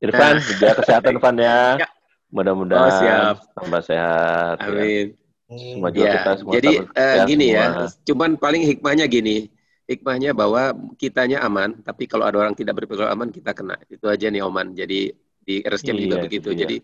Irfan, 0.00 0.40
nah. 0.40 0.56
jaga 0.56 0.74
kesehatan 0.80 1.12
Irfan 1.18 1.36
ya. 1.38 1.58
ya. 1.76 1.88
Mudah-mudahan 2.30 2.88
oh, 2.88 2.94
siap. 2.94 3.36
tambah 3.58 3.82
sehat. 3.84 4.56
Ya. 4.62 4.66
Amin. 4.70 5.06
Ya. 5.12 5.18
Semua 5.50 5.90
ya. 5.90 6.12
kita 6.14 6.32
semua 6.38 6.52
Jadi 6.54 6.72
uh, 6.78 7.26
gini 7.26 7.46
ya, 7.50 7.64
semua. 7.66 7.86
ya, 7.90 8.06
cuman 8.06 8.30
paling 8.38 8.62
hikmahnya 8.70 9.10
gini. 9.10 9.50
Hikmahnya 9.90 10.30
bahwa 10.38 10.70
kitanya 10.94 11.42
aman, 11.42 11.82
tapi 11.82 12.06
kalau 12.06 12.22
ada 12.22 12.38
orang 12.38 12.54
tidak 12.54 12.78
berpikir 12.78 13.10
aman, 13.10 13.34
kita 13.34 13.50
kena. 13.50 13.74
Itu 13.90 14.06
aja 14.06 14.30
nih 14.30 14.38
Oman. 14.46 14.70
Jadi 14.78 15.10
di 15.42 15.54
RSCM 15.66 15.98
iya, 15.98 16.02
juga 16.06 16.16
begitu. 16.22 16.54
Iya. 16.54 16.58
Jadi 16.62 16.76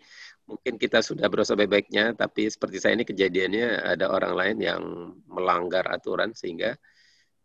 mungkin 0.51 0.75
kita 0.75 1.07
sudah 1.07 1.31
berusaha 1.31 1.55
baik-baiknya, 1.55 2.19
tapi 2.19 2.51
seperti 2.51 2.83
saya 2.83 2.99
ini 2.99 3.07
kejadiannya 3.07 3.95
ada 3.95 4.11
orang 4.11 4.35
lain 4.35 4.57
yang 4.59 4.83
melanggar 5.31 5.87
aturan 5.87 6.35
sehingga 6.35 6.75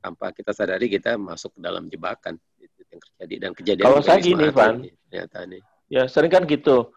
tanpa 0.02 0.34
kita 0.34 0.50
sadari 0.50 0.90
kita 0.90 1.14
masuk 1.22 1.54
ke 1.54 1.60
dalam 1.62 1.86
jebakan 1.86 2.42
yang 2.92 3.00
terjadi 3.00 3.36
dan 3.38 3.52
kejadian 3.54 3.86
kalau 3.86 4.02
saya 4.04 4.20
gini 4.20 4.50
Van 4.52 4.84
ya 5.14 5.24
ya 5.88 6.04
sering 6.10 6.34
kan 6.34 6.44
gitu 6.44 6.92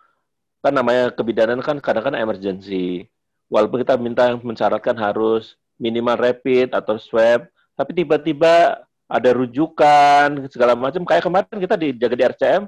kan 0.64 0.72
namanya 0.72 1.12
kebidanan 1.12 1.60
kan 1.60 1.78
kadang-kadang 1.78 2.24
emergency 2.24 3.06
walaupun 3.52 3.84
kita 3.84 3.94
minta 4.00 4.34
mensyaratkan 4.40 4.96
harus 4.96 5.54
minimal 5.76 6.16
rapid 6.16 6.72
atau 6.72 6.96
swab 6.96 7.46
tapi 7.74 7.90
tiba-tiba 7.92 8.82
ada 9.04 9.30
rujukan 9.36 10.48
segala 10.48 10.74
macam. 10.74 11.02
Kayak 11.04 11.24
kemarin 11.26 11.58
kita 11.60 11.76
dijaga 11.76 12.14
di 12.16 12.24
RCM 12.24 12.62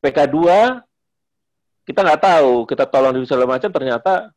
PK2 0.00 0.38
kita 1.88 2.00
nggak 2.06 2.22
tahu 2.22 2.52
kita 2.68 2.84
tolong 2.86 3.16
di 3.16 3.26
segala 3.26 3.56
macam 3.56 3.70
ternyata 3.72 4.30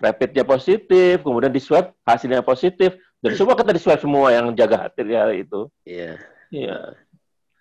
rapidnya 0.00 0.40
positif 0.46 1.20
kemudian 1.20 1.52
di 1.52 1.60
swab 1.62 1.92
hasilnya 2.06 2.42
positif. 2.42 2.94
Dan 3.16 3.32
semua 3.32 3.56
kita 3.56 3.72
di 3.72 3.80
swab 3.80 3.98
semua 3.98 4.30
yang 4.30 4.52
jaga 4.52 4.86
hati 4.86 5.02
ya 5.08 5.32
itu. 5.32 5.66
Iya. 5.82 6.20
Iya. 6.52 6.78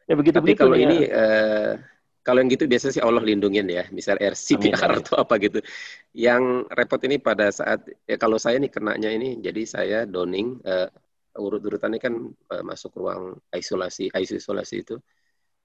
Ya 0.06 0.14
begitu 0.14 0.38
Tapi 0.38 0.54
kalau 0.54 0.78
ya. 0.78 0.86
ini 0.86 1.10
uh, 1.10 1.82
kalau 2.26 2.42
yang 2.42 2.50
gitu 2.50 2.66
biasa 2.66 2.90
sih 2.90 3.02
Allah 3.06 3.22
lindungin 3.22 3.70
ya, 3.70 3.86
misal 3.94 4.18
RCPR 4.18 4.98
atau 5.02 5.22
apa 5.22 5.38
gitu. 5.38 5.62
Yang 6.10 6.66
repot 6.74 7.02
ini 7.06 7.22
pada 7.22 7.54
saat 7.54 7.86
ya 8.10 8.18
kalau 8.18 8.42
saya 8.42 8.58
nih 8.58 8.74
kenanya 8.74 9.14
ini, 9.14 9.38
jadi 9.42 9.62
saya 9.66 10.00
doning 10.10 10.58
uh, 10.66 10.90
urut-urutannya 11.36 12.00
kan 12.00 12.14
uh, 12.26 12.64
masuk 12.64 12.96
ruang 12.98 13.36
isolasi, 13.52 14.10
ICU 14.12 14.40
isolasi 14.40 14.76
itu 14.82 14.96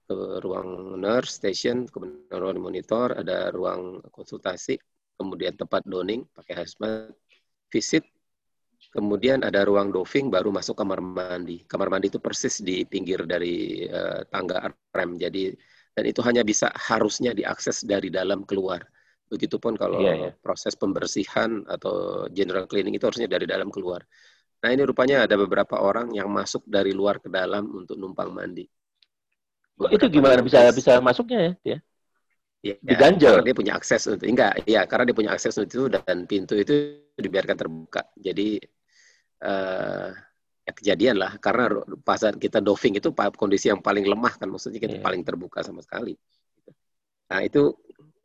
ke 0.05 0.15
ruang 0.43 0.99
nurse 0.99 1.39
station, 1.39 1.87
kemudian 1.87 2.37
ruang 2.37 2.59
monitor, 2.59 3.15
ada 3.15 3.49
ruang 3.55 4.03
konsultasi, 4.11 4.75
kemudian 5.15 5.55
tempat 5.55 5.87
doning 5.87 6.27
pakai 6.35 6.65
hazmat, 6.65 7.15
visit, 7.71 8.03
Kemudian 8.91 9.45
ada 9.45 9.61
ruang 9.63 9.93
doving, 9.93 10.27
baru 10.27 10.49
masuk 10.49 10.75
kamar 10.75 10.99
mandi. 10.99 11.63
Kamar 11.63 11.93
mandi 11.93 12.09
itu 12.09 12.19
persis 12.19 12.59
di 12.59 12.81
pinggir 12.83 13.23
dari 13.23 13.85
uh, 13.85 14.25
tangga 14.27 14.67
rem. 14.91 15.15
Jadi 15.15 15.53
dan 15.95 16.05
itu 16.07 16.19
hanya 16.25 16.41
bisa 16.41 16.67
harusnya 16.73 17.31
diakses 17.31 17.87
dari 17.87 18.11
dalam 18.11 18.43
keluar. 18.43 18.81
Begitupun 19.31 19.79
kalau 19.79 20.03
yeah, 20.03 20.27
yeah. 20.27 20.33
proses 20.43 20.75
pembersihan 20.75 21.63
atau 21.69 22.27
general 22.35 22.67
cleaning 22.67 22.97
itu 22.97 23.07
harusnya 23.07 23.31
dari 23.31 23.47
dalam 23.47 23.71
keluar. 23.71 24.03
Nah 24.61 24.69
ini 24.69 24.83
rupanya 24.85 25.25
ada 25.25 25.35
beberapa 25.37 25.81
orang 25.81 26.13
yang 26.13 26.29
masuk 26.29 26.61
dari 26.69 26.93
luar 26.93 27.17
ke 27.17 27.27
dalam 27.27 27.65
untuk 27.73 27.97
numpang 27.97 28.29
mandi. 28.29 28.69
Beberapa 29.73 29.97
itu 29.97 30.05
gimana 30.13 30.39
bisa 30.45 30.69
bisa 30.69 31.01
masuknya 31.01 31.57
ya? 31.65 31.77
Ya, 32.61 32.77
diganjel. 32.77 33.41
dia 33.41 33.57
punya 33.57 33.73
akses 33.73 34.05
untuk 34.05 34.29
enggak, 34.29 34.61
ya 34.69 34.85
karena 34.85 35.09
dia 35.09 35.17
punya 35.17 35.31
akses 35.33 35.57
untuk 35.57 35.73
itu 35.73 35.85
dan 35.89 36.29
pintu 36.29 36.53
itu 36.53 37.01
dibiarkan 37.17 37.57
terbuka. 37.57 38.05
Jadi 38.13 38.61
uh, 39.41 40.13
ya 40.61 40.71
kejadian 40.77 41.17
lah 41.17 41.41
karena 41.41 41.81
pasar 42.05 42.37
kita 42.37 42.61
doving 42.61 43.01
itu 43.01 43.09
kondisi 43.33 43.73
yang 43.73 43.81
paling 43.81 44.05
lemah 44.05 44.37
kan 44.37 44.45
maksudnya 44.45 44.77
kita 44.77 45.01
yeah. 45.01 45.05
paling 45.05 45.25
terbuka 45.25 45.65
sama 45.65 45.81
sekali. 45.81 46.13
Nah 47.33 47.41
itu 47.41 47.73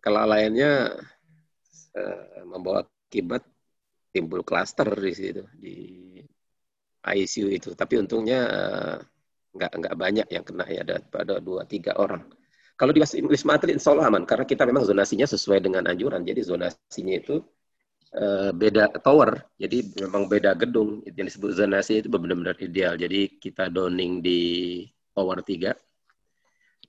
kelalaiannya 0.04 0.70
uh, 1.96 2.44
membawa 2.44 2.84
akibat 2.84 3.40
timbul 4.12 4.44
klaster 4.44 4.92
di 5.00 5.12
situ 5.16 5.48
di 5.56 5.76
ICU 7.14 7.48
itu. 7.52 7.70
Tapi 7.78 8.02
untungnya 8.02 8.40
uh, 8.48 8.96
nggak 9.56 9.72
nggak 9.72 9.94
banyak 9.96 10.26
yang 10.28 10.44
kena 10.44 10.64
ya 10.68 10.80
ada 10.84 10.96
pada 11.06 11.38
dua 11.38 11.62
tiga 11.64 11.94
orang. 11.96 12.26
Kalau 12.76 12.92
di 12.92 13.00
Wisma 13.00 13.56
Atlet 13.56 13.80
insya 13.80 13.96
Allah 13.96 14.12
aman 14.12 14.28
karena 14.28 14.44
kita 14.44 14.68
memang 14.68 14.84
zonasinya 14.84 15.24
sesuai 15.24 15.64
dengan 15.64 15.88
anjuran. 15.88 16.20
Jadi 16.20 16.44
zonasinya 16.44 17.14
itu 17.16 17.40
uh, 18.12 18.52
beda 18.52 18.92
tower, 19.00 19.48
jadi 19.56 19.80
memang 20.04 20.28
beda 20.28 20.52
gedung. 20.60 21.00
Yang 21.08 21.36
disebut 21.36 21.50
zonasi 21.56 22.04
itu 22.04 22.08
benar-benar 22.12 22.56
ideal. 22.60 23.00
Jadi 23.00 23.40
kita 23.40 23.72
doning 23.72 24.20
di 24.20 24.40
tower 25.16 25.40
3, 25.40 25.72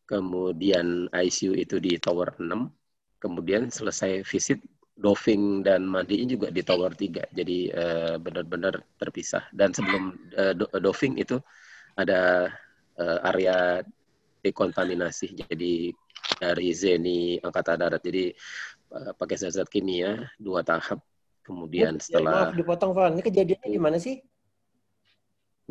kemudian 0.04 1.08
ICU 1.08 1.56
itu 1.56 1.80
di 1.80 1.96
tower 2.04 2.36
6, 2.36 2.44
kemudian 3.24 3.72
selesai 3.72 4.28
visit 4.28 4.60
doving 4.98 5.62
dan 5.62 5.86
mandiin 5.86 6.26
juga 6.26 6.50
di 6.50 6.66
tower 6.66 6.92
3. 6.98 7.30
Jadi 7.32 7.70
uh, 7.70 8.16
benar-benar 8.18 8.82
terpisah. 8.98 9.46
Dan 9.54 9.72
sebelum 9.72 10.18
uh, 10.34 10.54
do 10.58 10.66
doving 10.82 11.22
itu 11.22 11.38
ada 11.94 12.50
uh, 12.98 13.20
area 13.30 13.86
dekontaminasi. 14.42 15.38
Jadi 15.38 15.94
dari 16.42 16.70
Zeni 16.74 17.38
Angkatan 17.38 17.78
Darat. 17.78 18.02
Jadi 18.02 18.34
uh, 18.92 19.14
pakai 19.14 19.38
zat-zat 19.38 19.70
kimia 19.70 20.26
dua 20.42 20.66
tahap. 20.66 21.00
Kemudian 21.46 21.96
ya, 21.96 22.04
setelah 22.04 22.52
maaf 22.52 22.60
dipotong 22.60 22.92
Van. 22.92 23.16
Ini 23.16 23.24
kejadiannya 23.24 23.70
di 23.72 23.80
mana 23.80 23.98
sih? 24.02 24.20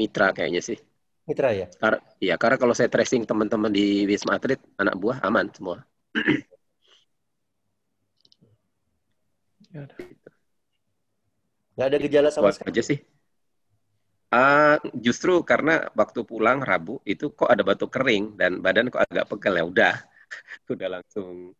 Mitra 0.00 0.32
kayaknya 0.32 0.64
sih. 0.64 0.78
Mitra 1.26 1.50
ya? 1.52 1.66
Karena, 1.76 1.98
ya 2.22 2.34
karena 2.38 2.56
kalau 2.56 2.72
saya 2.72 2.88
tracing 2.88 3.26
teman-teman 3.26 3.68
di 3.68 4.06
Wisma 4.06 4.38
Atlet, 4.38 4.62
anak 4.78 4.94
buah 4.96 5.20
aman 5.26 5.50
semua. 5.52 5.84
Nggak 11.76 11.88
ada. 11.92 11.96
Gejala 12.00 12.28
sama 12.32 12.50
sekali. 12.56 12.72
aja 12.72 12.82
sih. 12.82 12.98
Uh, 14.26 14.76
justru 14.98 15.38
karena 15.46 15.86
waktu 15.94 16.26
pulang 16.26 16.58
Rabu 16.58 16.98
itu 17.06 17.30
kok 17.30 17.46
ada 17.46 17.62
batuk 17.62 17.94
kering 17.94 18.34
dan 18.34 18.58
badan 18.58 18.90
kok 18.90 19.06
agak 19.06 19.30
pegal 19.30 19.54
ya 19.54 19.64
udah 19.64 19.94
udah 20.74 20.88
langsung 20.98 21.54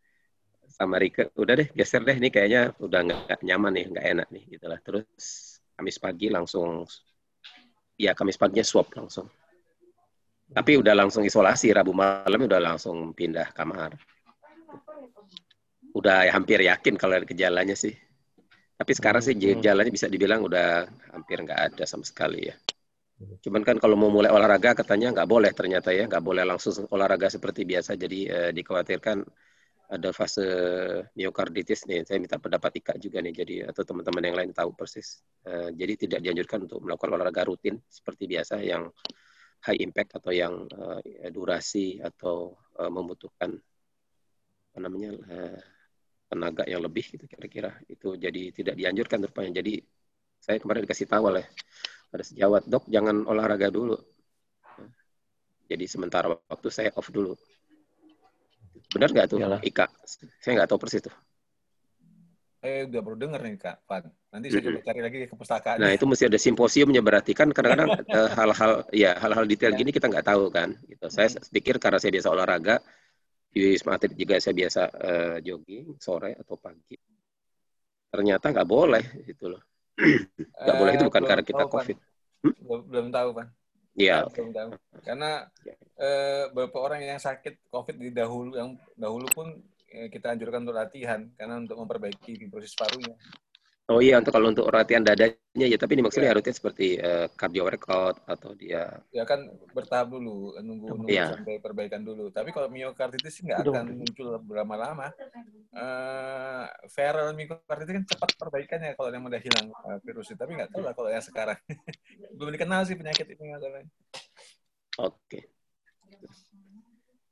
sama 0.67 0.99
Rike 0.99 1.31
udah 1.39 1.55
deh 1.63 1.69
geser 1.73 2.03
deh 2.03 2.19
ini 2.19 2.27
kayaknya 2.27 2.75
udah 2.83 3.01
nggak 3.07 3.41
nyaman 3.47 3.71
nih 3.71 3.85
nggak 3.87 4.07
enak 4.13 4.29
nih 4.35 4.45
gitulah 4.59 4.83
terus 4.83 5.07
Kamis 5.79 5.97
pagi 6.03 6.27
langsung 6.27 6.83
ya 7.97 8.13
Kamis 8.17 8.41
paginya 8.41 8.65
swab 8.65 8.91
langsung. 8.97 9.29
Tapi 10.47 10.79
udah 10.79 10.95
langsung 10.95 11.27
isolasi 11.27 11.71
Rabu 11.75 11.95
malam 11.95 12.51
udah 12.51 12.61
langsung 12.63 13.15
pindah 13.15 13.51
kamar. 13.51 13.95
Udah 15.97 16.29
ya, 16.29 16.33
hampir 16.35 16.61
yakin 16.61 16.95
kalau 17.01 17.19
ada 17.19 17.27
gejalanya 17.27 17.73
sih 17.73 17.97
tapi 18.77 18.93
sekarang 18.93 19.23
sih 19.25 19.35
hmm. 19.35 19.61
gejalanya 19.61 19.93
bisa 19.93 20.07
dibilang 20.07 20.45
udah 20.45 20.85
hampir 21.17 21.41
nggak 21.41 21.61
ada 21.73 21.85
sama 21.89 22.05
sekali 22.05 22.53
ya 22.53 22.57
Cuman 23.17 23.65
kan 23.65 23.81
kalau 23.81 23.97
mau 23.97 24.13
mulai 24.13 24.29
olahraga 24.29 24.77
katanya 24.77 25.09
nggak 25.17 25.29
boleh 25.29 25.49
ternyata 25.57 25.89
ya, 25.89 26.05
nggak 26.05 26.21
boleh 26.21 26.45
langsung 26.45 26.85
olahraga 26.93 27.33
seperti 27.33 27.65
biasa. 27.65 27.97
Jadi 27.97 28.29
eh, 28.29 28.51
dikhawatirkan 28.53 29.19
ada 29.89 30.11
fase 30.13 30.45
miokarditis 31.17 31.89
nih. 31.89 32.05
Saya 32.05 32.21
minta 32.21 32.37
pendapat 32.37 32.77
Ika 32.85 32.93
juga 33.01 33.25
nih, 33.25 33.33
jadi 33.33 33.55
atau 33.73 33.83
teman-teman 33.89 34.21
yang 34.21 34.37
lain 34.37 34.51
tahu 34.53 34.77
persis. 34.77 35.25
Eh, 35.49 35.73
jadi 35.73 35.93
tidak 35.97 36.21
dianjurkan 36.29 36.69
untuk 36.69 36.85
melakukan 36.85 37.11
olahraga 37.17 37.43
rutin 37.49 37.81
seperti 37.89 38.29
biasa 38.29 38.61
yang 38.61 38.85
high 39.65 39.81
impact 39.81 40.21
atau 40.21 40.33
yang 40.37 40.69
eh, 40.69 41.33
durasi 41.33 41.97
atau 42.05 42.53
eh, 42.77 42.91
membutuhkan 42.93 43.51
apa 44.77 44.79
namanya 44.85 45.17
eh, 45.17 45.61
tenaga 46.27 46.67
yang 46.67 46.83
lebih 46.83 47.07
gitu 47.07 47.25
kira-kira. 47.31 47.75
Itu 47.87 48.19
jadi 48.19 48.51
tidak 48.51 48.75
dianjurkan 48.75 49.23
rupanya. 49.27 49.63
Jadi 49.63 49.79
saya 50.43 50.59
kemarin 50.63 50.85
dikasih 50.85 51.09
tahu 51.09 51.35
oleh 51.35 51.45
ada 52.13 52.25
sejawat 52.25 52.67
dok 52.67 52.87
jangan 52.91 53.27
olahraga 53.27 53.71
dulu. 53.71 53.97
Jadi 55.67 55.85
sementara 55.91 56.31
waktu 56.31 56.69
saya 56.71 56.91
off 56.95 57.11
dulu. 57.11 57.35
Benar 58.95 59.11
nggak 59.11 59.27
tuh 59.27 59.39
Yalah. 59.43 59.61
Ika? 59.63 59.91
Saya 60.39 60.63
nggak 60.63 60.69
tahu 60.71 60.79
persis 60.79 61.03
tuh. 61.03 61.15
Eh 62.63 62.87
udah 62.87 63.01
baru 63.03 63.17
dengar 63.19 63.41
nih 63.47 63.59
kak 63.59 63.85
Pan 63.87 64.11
nanti 64.31 64.51
saya 64.51 64.63
coba 64.69 64.81
cari 64.83 65.01
lagi 65.03 65.17
ke 65.23 65.27
perpustakaan. 65.35 65.77
Nah 65.79 65.91
itu 65.95 66.05
mesti 66.07 66.25
ada 66.31 66.39
simposiumnya 66.39 67.03
berarti. 67.03 67.35
Kan 67.35 67.51
kadang-kadang 67.51 67.91
eh, 68.17 68.31
hal-hal 68.35 68.73
ya 68.95 69.11
hal-hal 69.19 69.45
detail 69.47 69.75
ya. 69.75 69.79
gini 69.83 69.91
kita 69.91 70.07
nggak 70.07 70.27
tahu 70.27 70.51
kan 70.51 70.75
gitu. 70.87 71.07
Saya 71.11 71.35
pikir 71.51 71.83
karena 71.83 71.99
saya 71.99 72.15
biasa 72.15 72.29
olahraga 72.31 72.79
di 73.57 73.73
Wisma 73.73 73.97
Atlet 73.97 74.13
juga 74.13 74.37
saya 74.37 74.53
biasa 74.53 74.81
uh, 74.93 75.37
jogging 75.41 75.97
sore 75.97 76.37
atau 76.37 76.61
pagi 76.61 77.01
ternyata 78.13 78.53
nggak 78.53 78.69
boleh 78.69 79.05
gitu 79.25 79.57
loh 79.57 79.65
Nggak 80.65 80.77
boleh 80.77 80.93
itu 80.93 81.05
bukan 81.09 81.23
karena 81.25 81.45
kita 81.45 81.65
tahu, 81.65 81.73
COVID. 81.73 81.97
Hmm? 82.45 82.55
Belum, 82.61 82.83
belum 82.89 83.07
tahu, 83.09 83.29
Pak. 83.33 83.47
Iya. 83.97 84.17
Belum 84.29 84.51
tahu. 84.53 84.71
Karena 85.01 85.31
ya. 85.65 85.75
eh, 85.97 86.45
beberapa 86.53 86.79
orang 86.85 87.01
yang 87.01 87.21
sakit 87.21 87.73
COVID 87.73 87.97
di 87.97 88.11
dahulu 88.13 88.53
yang 88.61 88.77
dahulu 88.93 89.27
pun 89.33 89.49
eh, 89.89 90.13
kita 90.13 90.37
anjurkan 90.37 90.69
untuk 90.69 90.77
latihan 90.77 91.25
karena 91.41 91.57
untuk 91.57 91.81
memperbaiki 91.81 92.37
fibrosis 92.37 92.77
parunya. 92.77 93.17
Oh 93.87 94.03
iya, 94.03 94.19
untuk 94.19 94.35
kalau 94.35 94.51
untuk 94.51 94.67
latihan 94.67 94.99
dadanya 94.99 95.67
ya, 95.71 95.79
tapi 95.79 95.95
ini 95.95 96.03
maksudnya 96.03 96.27
ya. 96.27 96.33
harusnya 96.35 96.55
seperti 96.59 96.99
uh, 96.99 97.31
cardio 97.39 97.63
workout 97.71 98.19
atau 98.27 98.51
dia. 98.59 98.99
Ya 99.15 99.23
kan 99.23 99.47
bertahap 99.71 100.11
dulu, 100.11 100.59
nunggu 100.59 101.07
nunggu 101.07 101.15
ya. 101.15 101.31
sampai 101.31 101.63
perbaikan 101.63 102.03
dulu. 102.03 102.27
Tapi 102.35 102.51
kalau 102.51 102.67
miokarditis 102.67 103.31
sih 103.31 103.47
nggak 103.47 103.63
akan 103.63 103.95
muncul 103.95 104.43
berlama-lama. 104.43 105.15
Uh, 105.71 106.67
viral 106.91 107.31
miokarditis 107.39 107.95
kan 108.03 108.05
cepat 108.11 108.31
perbaikannya 108.35 108.99
kalau 108.99 109.15
yang 109.15 109.23
udah 109.23 109.39
hilang 109.39 109.71
uh, 109.71 110.03
virus 110.03 110.35
itu. 110.35 110.39
Tapi 110.43 110.59
nggak 110.59 110.75
tahu 110.75 110.83
lah 110.83 110.95
kalau 110.99 111.07
yang 111.07 111.23
sekarang. 111.23 111.59
Belum 112.43 112.51
dikenal 112.59 112.91
sih 112.91 112.99
penyakit 112.99 113.39
ini 113.39 113.55
masalahnya. 113.55 113.87
Oke. 114.99 115.47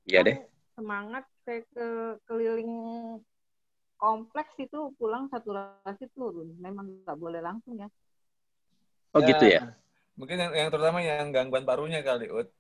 Ya 0.06 0.22
deh. 0.22 0.39
Semangat 0.78 1.26
saya 1.43 1.66
ke 1.66 1.86
keliling 2.31 2.70
kompleks 4.05 4.52
itu 4.60 4.93
pulang 5.01 5.32
saturasi 5.32 6.12
turun. 6.12 6.52
Memang 6.60 7.09
nggak 7.09 7.16
boleh 7.16 7.40
langsung 7.40 7.81
ya. 7.81 7.89
Oh 9.16 9.24
ya, 9.24 9.32
gitu 9.32 9.44
ya? 9.48 9.72
Mungkin 10.20 10.36
yang, 10.36 10.52
yang 10.52 10.68
terutama 10.68 11.01
yang 11.01 11.32
gangguan 11.32 11.64
parunya 11.64 12.05
kali, 12.05 12.28
Ut. 12.28 12.52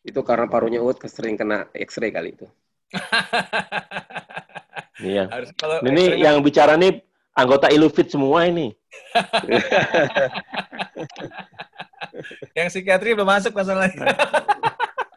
Itu 0.00 0.24
karena 0.24 0.48
parunya 0.48 0.80
Ut 0.80 0.96
sering 1.04 1.36
kena 1.36 1.68
X-ray 1.76 2.08
kali 2.08 2.32
itu. 2.32 2.48
iya. 5.04 5.28
Harus, 5.28 5.52
kalau 5.52 5.84
ini 5.84 6.16
yang 6.16 6.40
bicara 6.40 6.80
nih 6.80 7.04
anggota 7.36 7.68
Ilufit 7.68 8.08
semua 8.08 8.48
ini. 8.48 8.72
yang 12.56 12.72
psikiatri 12.72 13.12
belum 13.12 13.28
masuk 13.28 13.52
masalahnya. 13.52 14.08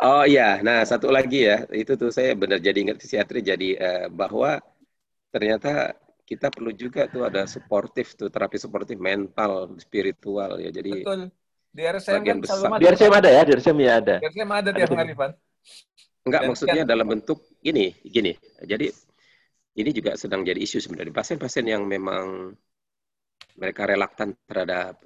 Oh 0.01 0.25
iya, 0.25 0.57
nah 0.65 0.81
satu 0.81 1.13
lagi 1.13 1.45
ya, 1.45 1.69
itu 1.69 1.93
tuh 1.93 2.09
saya 2.09 2.33
benar 2.33 2.57
jadi 2.57 2.73
ingat 2.73 2.97
psikiatri 2.97 3.45
jadi 3.45 3.69
uh, 3.77 4.05
bahwa 4.09 4.57
ternyata 5.29 5.93
kita 6.25 6.49
perlu 6.49 6.73
juga 6.73 7.05
tuh 7.05 7.27
ada 7.27 7.45
suportif 7.45 8.17
tuh 8.17 8.33
terapi 8.33 8.57
suportif 8.57 8.97
mental, 8.97 9.77
spiritual 9.77 10.57
ya. 10.57 10.73
Jadi 10.73 11.05
Betul. 11.05 11.29
Di 11.71 11.83
RSM 11.87 12.21
kan 12.23 12.37
besar. 12.39 12.67
Di 12.79 12.85
RSM 12.87 13.13
ada 13.15 13.29
ya, 13.29 13.41
di 13.47 13.51
RSM 13.55 13.77
ya 13.79 13.93
ada. 13.99 14.15
Di 14.19 14.27
RSM 14.27 14.49
ada 14.51 14.69
tiap 14.73 14.89
hari, 14.91 15.13
Pak. 15.15 15.31
Enggak, 16.21 16.41
maksudnya 16.47 16.83
dalam 16.83 17.07
bentuk 17.07 17.39
gini, 17.61 17.95
gini. 18.03 18.35
Jadi 18.63 18.87
ini 19.79 19.89
juga 19.95 20.17
sedang 20.19 20.43
jadi 20.43 20.59
isu 20.59 20.83
sebenarnya. 20.83 21.15
Pasien-pasien 21.15 21.65
yang 21.67 21.83
memang 21.87 22.51
mereka 23.55 23.87
relaktan 23.87 24.35
terhadap 24.47 25.03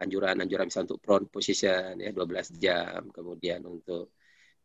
anjuran-anjuran 0.00 0.64
uh, 0.64 0.68
misalnya 0.68 0.86
untuk 0.92 1.02
prone 1.02 1.26
position 1.32 1.96
ya 1.96 2.10
12 2.12 2.60
jam, 2.60 3.08
kemudian 3.08 3.64
untuk 3.64 4.12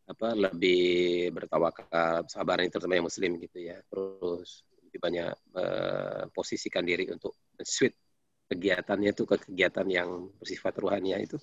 apa 0.06 0.36
lebih 0.38 1.34
bertawakal, 1.34 2.28
sabar 2.30 2.62
ini 2.62 2.70
terutama 2.70 2.94
yang 3.00 3.08
muslim 3.08 3.40
gitu 3.40 3.58
ya. 3.58 3.80
Terus 3.88 4.62
lebih 4.86 5.00
banyak 5.00 5.32
uh, 5.56 6.22
posisikan 6.30 6.84
diri 6.86 7.08
untuk 7.10 7.34
switch 7.64 7.96
kegiatannya 8.46 9.10
itu 9.10 9.26
ke 9.26 9.36
kegiatan 9.42 9.86
yang 9.90 10.30
bersifat 10.38 10.78
ruhania 10.78 11.18
itu 11.18 11.36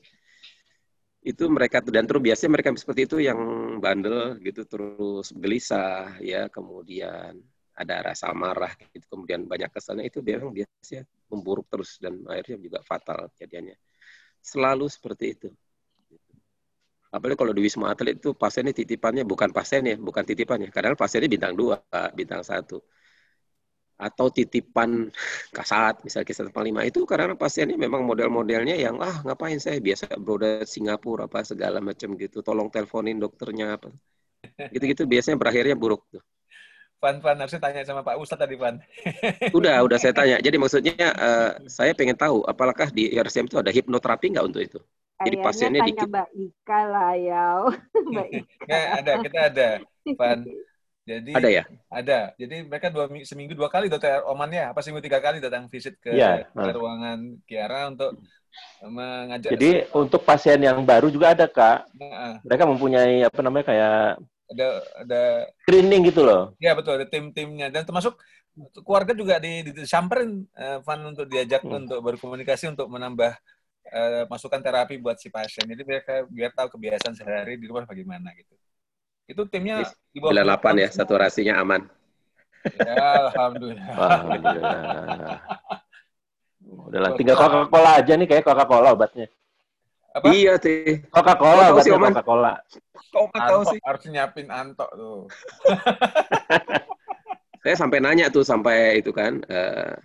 itu 1.24 1.48
mereka 1.48 1.80
dan 1.80 2.04
terus 2.04 2.20
biasanya 2.20 2.52
mereka 2.52 2.76
seperti 2.76 3.08
itu 3.08 3.18
yang 3.24 3.40
bandel 3.80 4.36
gitu 4.44 4.68
terus 4.68 5.32
gelisah 5.32 6.20
ya 6.20 6.52
kemudian 6.52 7.40
ada 7.74 8.14
rasa 8.14 8.30
marah 8.38 8.70
gitu 8.94 9.06
kemudian 9.10 9.50
banyak 9.50 9.70
kesannya 9.74 10.06
itu 10.06 10.22
memang 10.22 10.54
biasanya 10.54 11.04
memburuk 11.34 11.66
terus 11.74 11.98
dan 11.98 12.22
akhirnya 12.30 12.58
juga 12.62 12.80
fatal 12.86 13.30
jadinya. 13.34 13.74
Selalu 14.44 14.86
seperti 14.92 15.26
itu. 15.34 15.50
Apalagi 17.14 17.38
kalau 17.38 17.54
di 17.54 17.62
wisma 17.62 17.94
atlet 17.94 18.18
itu 18.18 18.34
pasiennya 18.34 18.74
titipannya 18.74 19.24
bukan 19.26 19.50
pasiennya 19.54 19.98
bukan 20.02 20.24
titipannya. 20.26 20.70
Kadang 20.74 20.98
pasiennya 20.98 21.30
bintang 21.30 21.54
dua 21.58 21.78
bintang 22.14 22.42
satu. 22.46 22.82
Atau 23.98 24.34
titipan 24.34 25.10
kasat 25.58 26.02
misalnya 26.06 26.28
kisah 26.30 26.50
lima. 26.62 26.82
Itu 26.86 27.06
karena 27.10 27.34
pasiennya 27.38 27.78
memang 27.78 28.02
model-modelnya 28.06 28.76
yang 28.78 28.98
ah 29.02 29.22
ngapain 29.26 29.58
saya? 29.62 29.78
Biasa 29.82 30.14
broda 30.18 30.66
Singapura 30.66 31.26
apa 31.30 31.42
segala 31.46 31.78
macam 31.82 32.18
gitu. 32.18 32.42
Tolong 32.46 32.70
teleponin 32.74 33.18
dokternya 33.22 33.78
apa. 33.78 33.90
Gitu-gitu 34.74 35.06
biasanya 35.06 35.38
berakhirnya 35.42 35.78
buruk 35.78 36.04
tuh 36.14 36.22
Pan, 37.04 37.20
Pan, 37.20 37.36
harusnya 37.36 37.60
tanya 37.60 37.84
sama 37.84 38.00
Pak 38.00 38.16
Ustadz 38.16 38.48
tadi, 38.48 38.56
Pan. 38.56 38.80
udah, 39.60 39.84
udah 39.84 39.98
saya 40.00 40.16
tanya. 40.16 40.40
Jadi 40.40 40.56
maksudnya 40.56 41.12
uh, 41.20 41.60
saya 41.68 41.92
pengen 41.92 42.16
tahu, 42.16 42.48
apakah 42.48 42.88
di 42.96 43.12
RSM 43.12 43.52
itu 43.52 43.60
ada 43.60 43.76
hipnoterapi 43.76 44.32
nggak 44.32 44.48
untuk 44.48 44.64
itu? 44.64 44.80
Jadi 45.20 45.36
pasiennya 45.44 45.84
tanya 45.84 45.90
dikit. 45.92 46.08
Mbak 46.08 46.30
Ika 46.32 46.80
lah 46.88 47.12
ya. 47.20 47.48
Mbak 48.16 48.28
Ika. 48.32 48.64
Nggak, 48.64 48.86
ada, 48.88 49.12
kita 49.20 49.40
ada, 49.52 49.70
Pan. 50.16 50.40
Jadi 51.04 51.32
ada 51.36 51.50
ya? 51.52 51.64
Ada. 51.92 52.20
Jadi 52.40 52.56
mereka 52.64 52.88
dua 52.88 53.12
seminggu 53.28 53.52
dua 53.52 53.68
kali 53.68 53.92
dokter 53.92 54.24
Oman 54.24 54.48
ya, 54.56 54.72
apa 54.72 54.80
seminggu 54.80 55.04
tiga 55.04 55.20
kali 55.20 55.44
datang 55.44 55.68
visit 55.68 56.00
ke, 56.00 56.16
ya, 56.16 56.48
ke 56.48 56.70
ruangan 56.72 57.44
Kiara 57.44 57.92
untuk 57.92 58.16
mengajak. 58.80 59.52
Jadi 59.52 59.92
untuk 59.92 60.24
pasien 60.24 60.64
yang 60.64 60.80
baru 60.88 61.12
juga 61.12 61.36
ada 61.36 61.44
kak. 61.52 61.92
Nah, 62.00 62.40
mereka 62.48 62.64
mempunyai 62.64 63.28
apa 63.28 63.40
namanya 63.44 63.66
kayak 63.68 64.24
ada 64.54 64.68
ada 65.02 65.22
screening 65.66 66.14
gitu 66.14 66.22
loh. 66.24 66.54
Ya 66.62 66.78
betul, 66.78 67.02
ada 67.02 67.08
tim-timnya 67.10 67.74
dan 67.74 67.84
termasuk 67.84 68.16
keluarga 68.86 69.18
juga 69.18 69.42
di, 69.42 69.66
di 69.66 69.72
disamperin 69.74 70.46
uh, 70.54 70.78
Van 70.86 71.02
untuk 71.02 71.26
diajak 71.26 71.66
hmm. 71.66 71.80
untuk 71.84 72.00
berkomunikasi 72.06 72.70
untuk 72.70 72.86
menambah 72.86 73.34
uh, 73.90 74.24
masukan 74.30 74.62
terapi 74.62 75.02
buat 75.02 75.18
si 75.18 75.34
pasien. 75.34 75.66
Jadi 75.66 75.82
mereka 75.82 76.24
biar 76.30 76.54
tahu 76.54 76.78
kebiasaan 76.78 77.18
sehari 77.18 77.58
di 77.58 77.66
rumah 77.66 77.90
bagaimana 77.90 78.30
gitu. 78.38 78.54
Itu 79.26 79.42
timnya 79.50 79.82
di 80.14 80.20
bawah 80.22 80.36
8 80.36 80.84
ya, 80.84 80.90
saturasinya 80.92 81.58
aman. 81.58 81.88
Ya, 82.64 83.32
alhamdulillah. 83.32 83.88
alhamdulillah. 83.92 85.40
Udahlah, 86.88 87.12
tinggal 87.20 87.36
Coca-Cola 87.36 87.92
aja 88.00 88.14
nih 88.16 88.28
kayak 88.28 88.44
Coca-Cola 88.48 88.96
obatnya. 88.96 89.28
Apa? 90.14 90.30
Iya 90.30 90.62
sih. 90.62 91.02
Coca-Cola, 91.10 91.74
obatnya 91.74 91.98
Coca-Cola. 91.98 92.54
Kok 93.10 93.34
tahu 93.34 93.62
sih? 93.74 93.80
Harus 93.82 94.06
nyiapin 94.06 94.48
Anto 94.54 94.86
tuh. 94.94 95.26
Saya 97.64 97.76
sampai 97.80 98.04
nanya 98.04 98.30
tuh 98.30 98.44
sampai 98.46 99.00
itu 99.02 99.10
kan, 99.10 99.40
uh, 99.48 99.96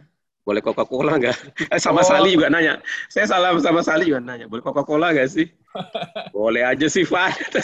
boleh 0.49 0.65
Coca-Cola 0.65 1.21
nggak? 1.21 1.37
Eh, 1.75 1.81
sama 1.83 2.01
oh. 2.01 2.09
Sali 2.09 2.39
juga 2.39 2.49
nanya. 2.49 2.81
Saya 3.13 3.29
salah 3.29 3.53
sama 3.61 3.85
Sali 3.85 4.09
juga 4.09 4.25
nanya, 4.25 4.49
boleh 4.49 4.65
Coca-Cola 4.65 5.13
nggak 5.13 5.29
sih? 5.29 5.45
boleh 6.37 6.65
aja 6.65 6.87
sih, 6.89 7.05
Pak. 7.05 7.61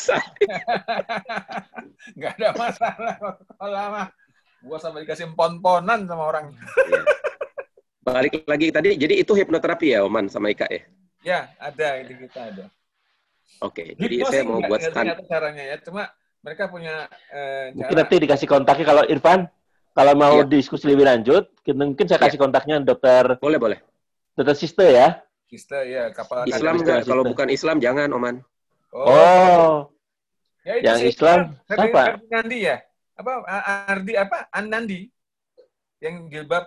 Nggak 2.19 2.33
ada 2.37 2.49
masalah 2.59 3.15
Coca-Cola 3.16 3.83
mah. 3.89 4.09
Gua 4.65 4.77
sampai 4.81 5.09
dikasih 5.09 5.33
pon-ponan 5.33 6.05
sama 6.05 6.25
orang. 6.29 6.47
Iya. 6.89 7.03
Balik 8.05 8.45
lagi 8.45 8.69
tadi, 8.69 9.01
jadi 9.01 9.16
itu 9.16 9.33
hipnoterapi 9.33 9.97
ya, 9.97 10.05
Oman 10.05 10.29
sama 10.29 10.53
Ika 10.53 10.69
ya? 10.69 10.85
Ya, 11.24 11.51
ada. 11.56 11.88
Itu 12.05 12.14
kita 12.20 12.40
ada. 12.52 12.64
Oke, 13.62 13.96
okay, 13.96 14.01
jadi 14.01 14.14
saya 14.28 14.42
mau 14.44 14.60
buat 14.60 14.82
stand. 14.82 15.14
caranya 15.30 15.62
ya, 15.62 15.76
cuma 15.80 16.10
mereka 16.42 16.68
punya 16.68 17.06
eh, 17.30 17.70
Mungkin 17.72 17.96
nanti 17.96 18.16
dikasih 18.20 18.48
kontaknya 18.51 18.84
kalau 18.84 19.02
Irfan, 19.06 19.46
kalau 19.94 20.12
mau 20.18 20.42
yeah. 20.42 20.48
diskusi 20.48 20.90
lebih 20.90 21.06
lanjut, 21.06 21.48
mungkin 21.70 22.05
saya 22.05 22.18
kasih 22.18 22.36
yeah. 22.36 22.44
kontaknya 22.44 22.76
dokter. 22.82 23.38
Boleh, 23.38 23.59
boleh. 23.62 23.78
Dokter 24.34 24.59
Siste 24.59 24.84
ya. 24.90 25.22
Kista 25.46 25.86
ya 25.86 26.10
kapal 26.10 26.51
Islam 26.51 26.82
enggak 26.82 27.06
kalau 27.06 27.22
bukan 27.22 27.46
Islam 27.52 27.78
jangan 27.78 28.10
Oman. 28.10 28.42
Oh. 28.90 29.06
oh. 29.06 29.72
Ya, 30.64 30.80
itu 30.80 30.84
yang 30.88 30.98
sih, 30.98 31.09
Islam 31.12 31.38
apa? 31.68 32.18
Nandi 32.26 32.59
ya? 32.64 32.76
Apa 33.14 33.32
Ardi 33.86 34.12
apa? 34.18 34.48
Anandi 34.51 35.06
yang 36.02 36.26
jilbab 36.32 36.66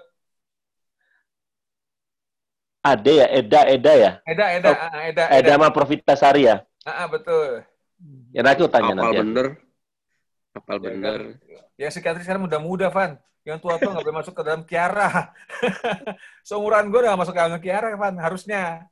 Ade 2.94 3.14
ya, 3.20 3.28
Eda, 3.28 3.62
Eda 3.68 3.92
ya? 3.94 4.12
Eda, 4.24 4.46
Eda, 4.56 4.70
oh, 4.72 5.00
Eda, 5.04 5.24
Eda. 5.28 5.38
Eda 5.44 5.52
sama 5.60 5.70
Profita 5.76 6.14
Sari 6.16 6.48
ya? 6.48 6.64
Ah, 6.88 7.08
betul. 7.12 7.64
Ya 8.32 8.42
nanti 8.46 8.62
tanya 8.70 8.94
Apal 8.94 8.96
nanti. 8.96 9.16
Ya. 9.16 9.22
bener. 9.26 9.48
Apal 10.56 10.78
ya, 10.78 10.84
bener. 10.88 11.20
Yang 11.76 11.92
psikiatris 11.98 12.24
sekarang 12.24 12.48
muda-muda, 12.48 12.88
Van. 12.94 13.20
Yang 13.44 13.58
tua-tua 13.64 13.92
nggak 13.96 14.06
boleh 14.06 14.18
masuk 14.20 14.34
ke 14.36 14.44
dalam 14.44 14.62
Kiara. 14.68 15.32
Seumuran 16.48 16.92
gue 16.92 17.00
udah 17.00 17.16
masuk 17.16 17.34
ke 17.36 17.40
dalam 17.40 17.62
Kiara, 17.64 17.96
Van. 17.96 18.16
Harusnya. 18.20 18.88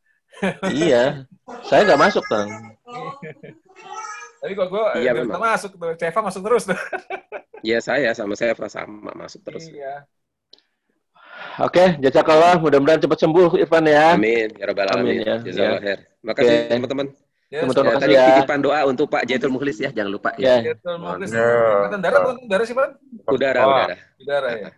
iya. 0.75 1.27
Saya 1.67 1.87
nggak 1.87 2.01
masuk, 2.01 2.23
Bang. 2.27 2.49
Tapi 4.43 4.51
kok 4.53 4.67
gue 4.69 4.83
iya, 5.01 5.11
masuk. 5.15 5.71
Ceva 5.97 6.19
masuk 6.21 6.41
terus 6.43 6.63
tuh. 6.69 6.79
Iya, 7.65 7.81
saya 7.81 8.13
sama 8.13 8.37
saya 8.37 8.53
sama 8.69 9.09
masuk 9.17 9.41
terus. 9.41 9.65
Iya. 9.71 10.05
Oke, 11.55 11.79
okay, 11.79 11.87
jazakallah. 12.03 12.59
Mudah-mudahan 12.59 12.99
cepat 12.99 13.19
sembuh 13.23 13.55
Irfan 13.55 13.87
ya. 13.87 14.15
Amin. 14.19 14.51
Ya 14.59 14.65
rabbal 14.67 14.91
alamin. 14.91 15.23
Ya. 15.23 15.35
Jazakallah 15.39 15.83
ya. 15.83 15.97
Makasih 16.19 16.57
teman-teman. 16.67 17.07
Ya, 17.45 17.59
teman-teman 17.61 17.93
ya, 17.93 18.01
tadi 18.01 18.13
ya. 18.17 18.25
titipan 18.35 18.59
doa 18.59 18.79
untuk 18.89 19.05
Pak 19.07 19.23
Jaitul 19.29 19.53
Mukhlis 19.53 19.77
ya, 19.77 19.93
jangan 19.93 20.11
lupa 20.11 20.33
ya. 20.35 20.59
ya. 20.59 20.73
Jaitul 20.73 20.97
Mukhlis. 20.99 21.31
Darat 21.31 22.19
bukan 22.25 22.37
darat 22.49 22.65
sih, 22.67 22.75
Pak? 22.75 22.89
Udara, 23.31 23.61
oh. 23.63 23.69
udara. 23.71 23.95
Udara 24.19 24.49
ya. 24.57 24.69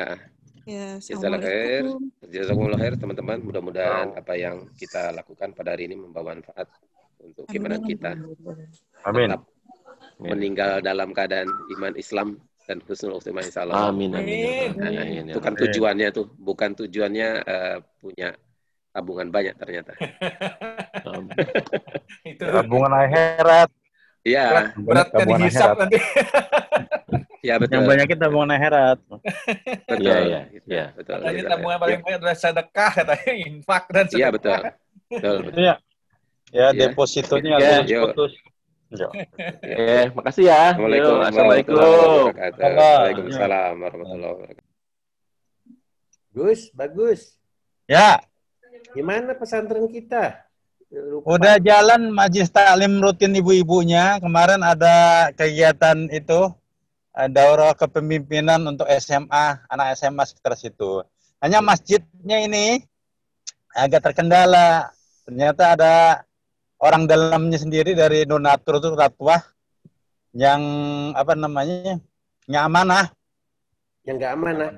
Heeh. 0.00 0.18
Ya, 0.64 0.88
Jazakallah 0.96 1.40
khair. 1.44 1.84
Jazakumullah 2.32 2.80
khair 2.80 2.94
teman-teman. 2.96 3.38
Mudah-mudahan 3.44 4.16
apa 4.16 4.32
yang 4.40 4.64
kita 4.80 5.12
lakukan 5.12 5.52
pada 5.52 5.76
hari 5.76 5.92
ini 5.92 6.00
membawa 6.00 6.32
manfaat 6.32 6.72
untuk 7.20 7.44
gimana 7.48 7.76
kita 7.80 8.16
Amin. 9.04 9.28
tetap 9.28 9.42
meninggal 10.20 10.80
dalam 10.80 11.12
keadaan 11.12 11.48
iman 11.76 11.92
Islam 11.96 12.28
dan 12.64 12.80
husnul 12.88 13.20
khotimah 13.20 13.44
insyaallah. 13.44 13.92
Amin 13.92 14.16
amin. 14.16 14.72
amin. 14.80 14.98
amin. 14.98 15.24
Itu 15.36 15.40
kan 15.44 15.52
tujuannya 15.52 16.08
tuh, 16.16 16.32
bukan 16.40 16.72
tujuannya 16.72 17.28
uh, 17.44 17.76
punya 18.00 18.32
tabungan 18.94 19.28
banyak 19.28 19.54
ternyata. 19.60 19.92
itu 22.30 22.44
tabungan 22.44 22.92
akhirat. 22.94 23.70
Iya. 24.24 24.72
Berat, 24.80 25.08
kan 25.12 25.26
dihisap 25.28 25.76
nanti. 25.78 26.00
Ya 27.44 27.60
betul. 27.60 27.84
Yang 27.84 27.88
banyak 27.92 28.06
kita 28.08 28.24
tabungan 28.24 28.56
akhirat. 28.56 28.98
betul. 29.84 30.00
Iya, 30.00 30.16
iya. 30.24 30.40
Ya. 30.64 30.86
Betul. 30.96 31.20
Katanya 31.20 31.42
tabungan 31.52 31.76
paling 31.76 32.00
banyak 32.00 32.18
adalah 32.24 32.36
sedekah 32.40 32.90
katanya 32.96 33.32
infak 33.36 33.84
dan 33.92 34.04
sedekah. 34.08 34.16
Iya 34.16 34.28
betul. 34.32 34.56
Betul. 35.12 35.36
betul. 35.44 35.60
Iya. 35.60 35.74
Ya, 36.54 36.66
depositonya 36.72 37.60
ya, 37.60 37.84
harus 37.84 37.92
putus. 37.92 38.32
Ya, 38.92 40.12
makasih 40.12 40.44
ya. 40.50 40.76
Assalamualaikum. 40.76 41.16
Assalamualaikum. 41.24 41.74
Waalaikumsalam 42.60 43.74
warahmatullahi 43.80 44.32
wabarakatuh. 44.36 44.66
Gus, 46.34 46.60
bagus. 46.74 47.20
Ya. 47.88 48.20
Gimana 48.92 49.32
pesantren 49.38 49.86
kita? 49.88 50.44
Lupa. 50.94 51.26
Udah 51.34 51.58
jalan 51.58 52.14
majlis 52.14 52.52
taklim 52.52 53.02
rutin 53.02 53.34
ibu-ibunya. 53.34 54.22
Kemarin 54.22 54.62
ada 54.62 55.30
kegiatan 55.34 56.06
itu 56.14 56.54
daurah 57.34 57.74
kepemimpinan 57.74 58.62
untuk 58.62 58.86
SMA, 59.02 59.64
anak 59.66 59.98
SMA 59.98 60.22
sekitar 60.26 60.54
situ. 60.54 61.02
Hanya 61.42 61.58
masjidnya 61.58 62.46
ini 62.46 62.82
agak 63.74 64.06
terkendala. 64.10 64.94
Ternyata 65.26 65.74
ada 65.74 66.22
orang 66.84 67.08
dalamnya 67.08 67.56
sendiri 67.56 67.96
dari 67.96 68.28
donatur 68.28 68.76
itu 68.76 68.92
ratuah 68.92 69.40
yang 70.36 70.60
apa 71.16 71.32
namanya 71.32 71.96
nggak 72.44 72.64
amanah. 72.68 73.06
Yang 74.04 74.16
nggak 74.20 74.32
amanah 74.36 74.70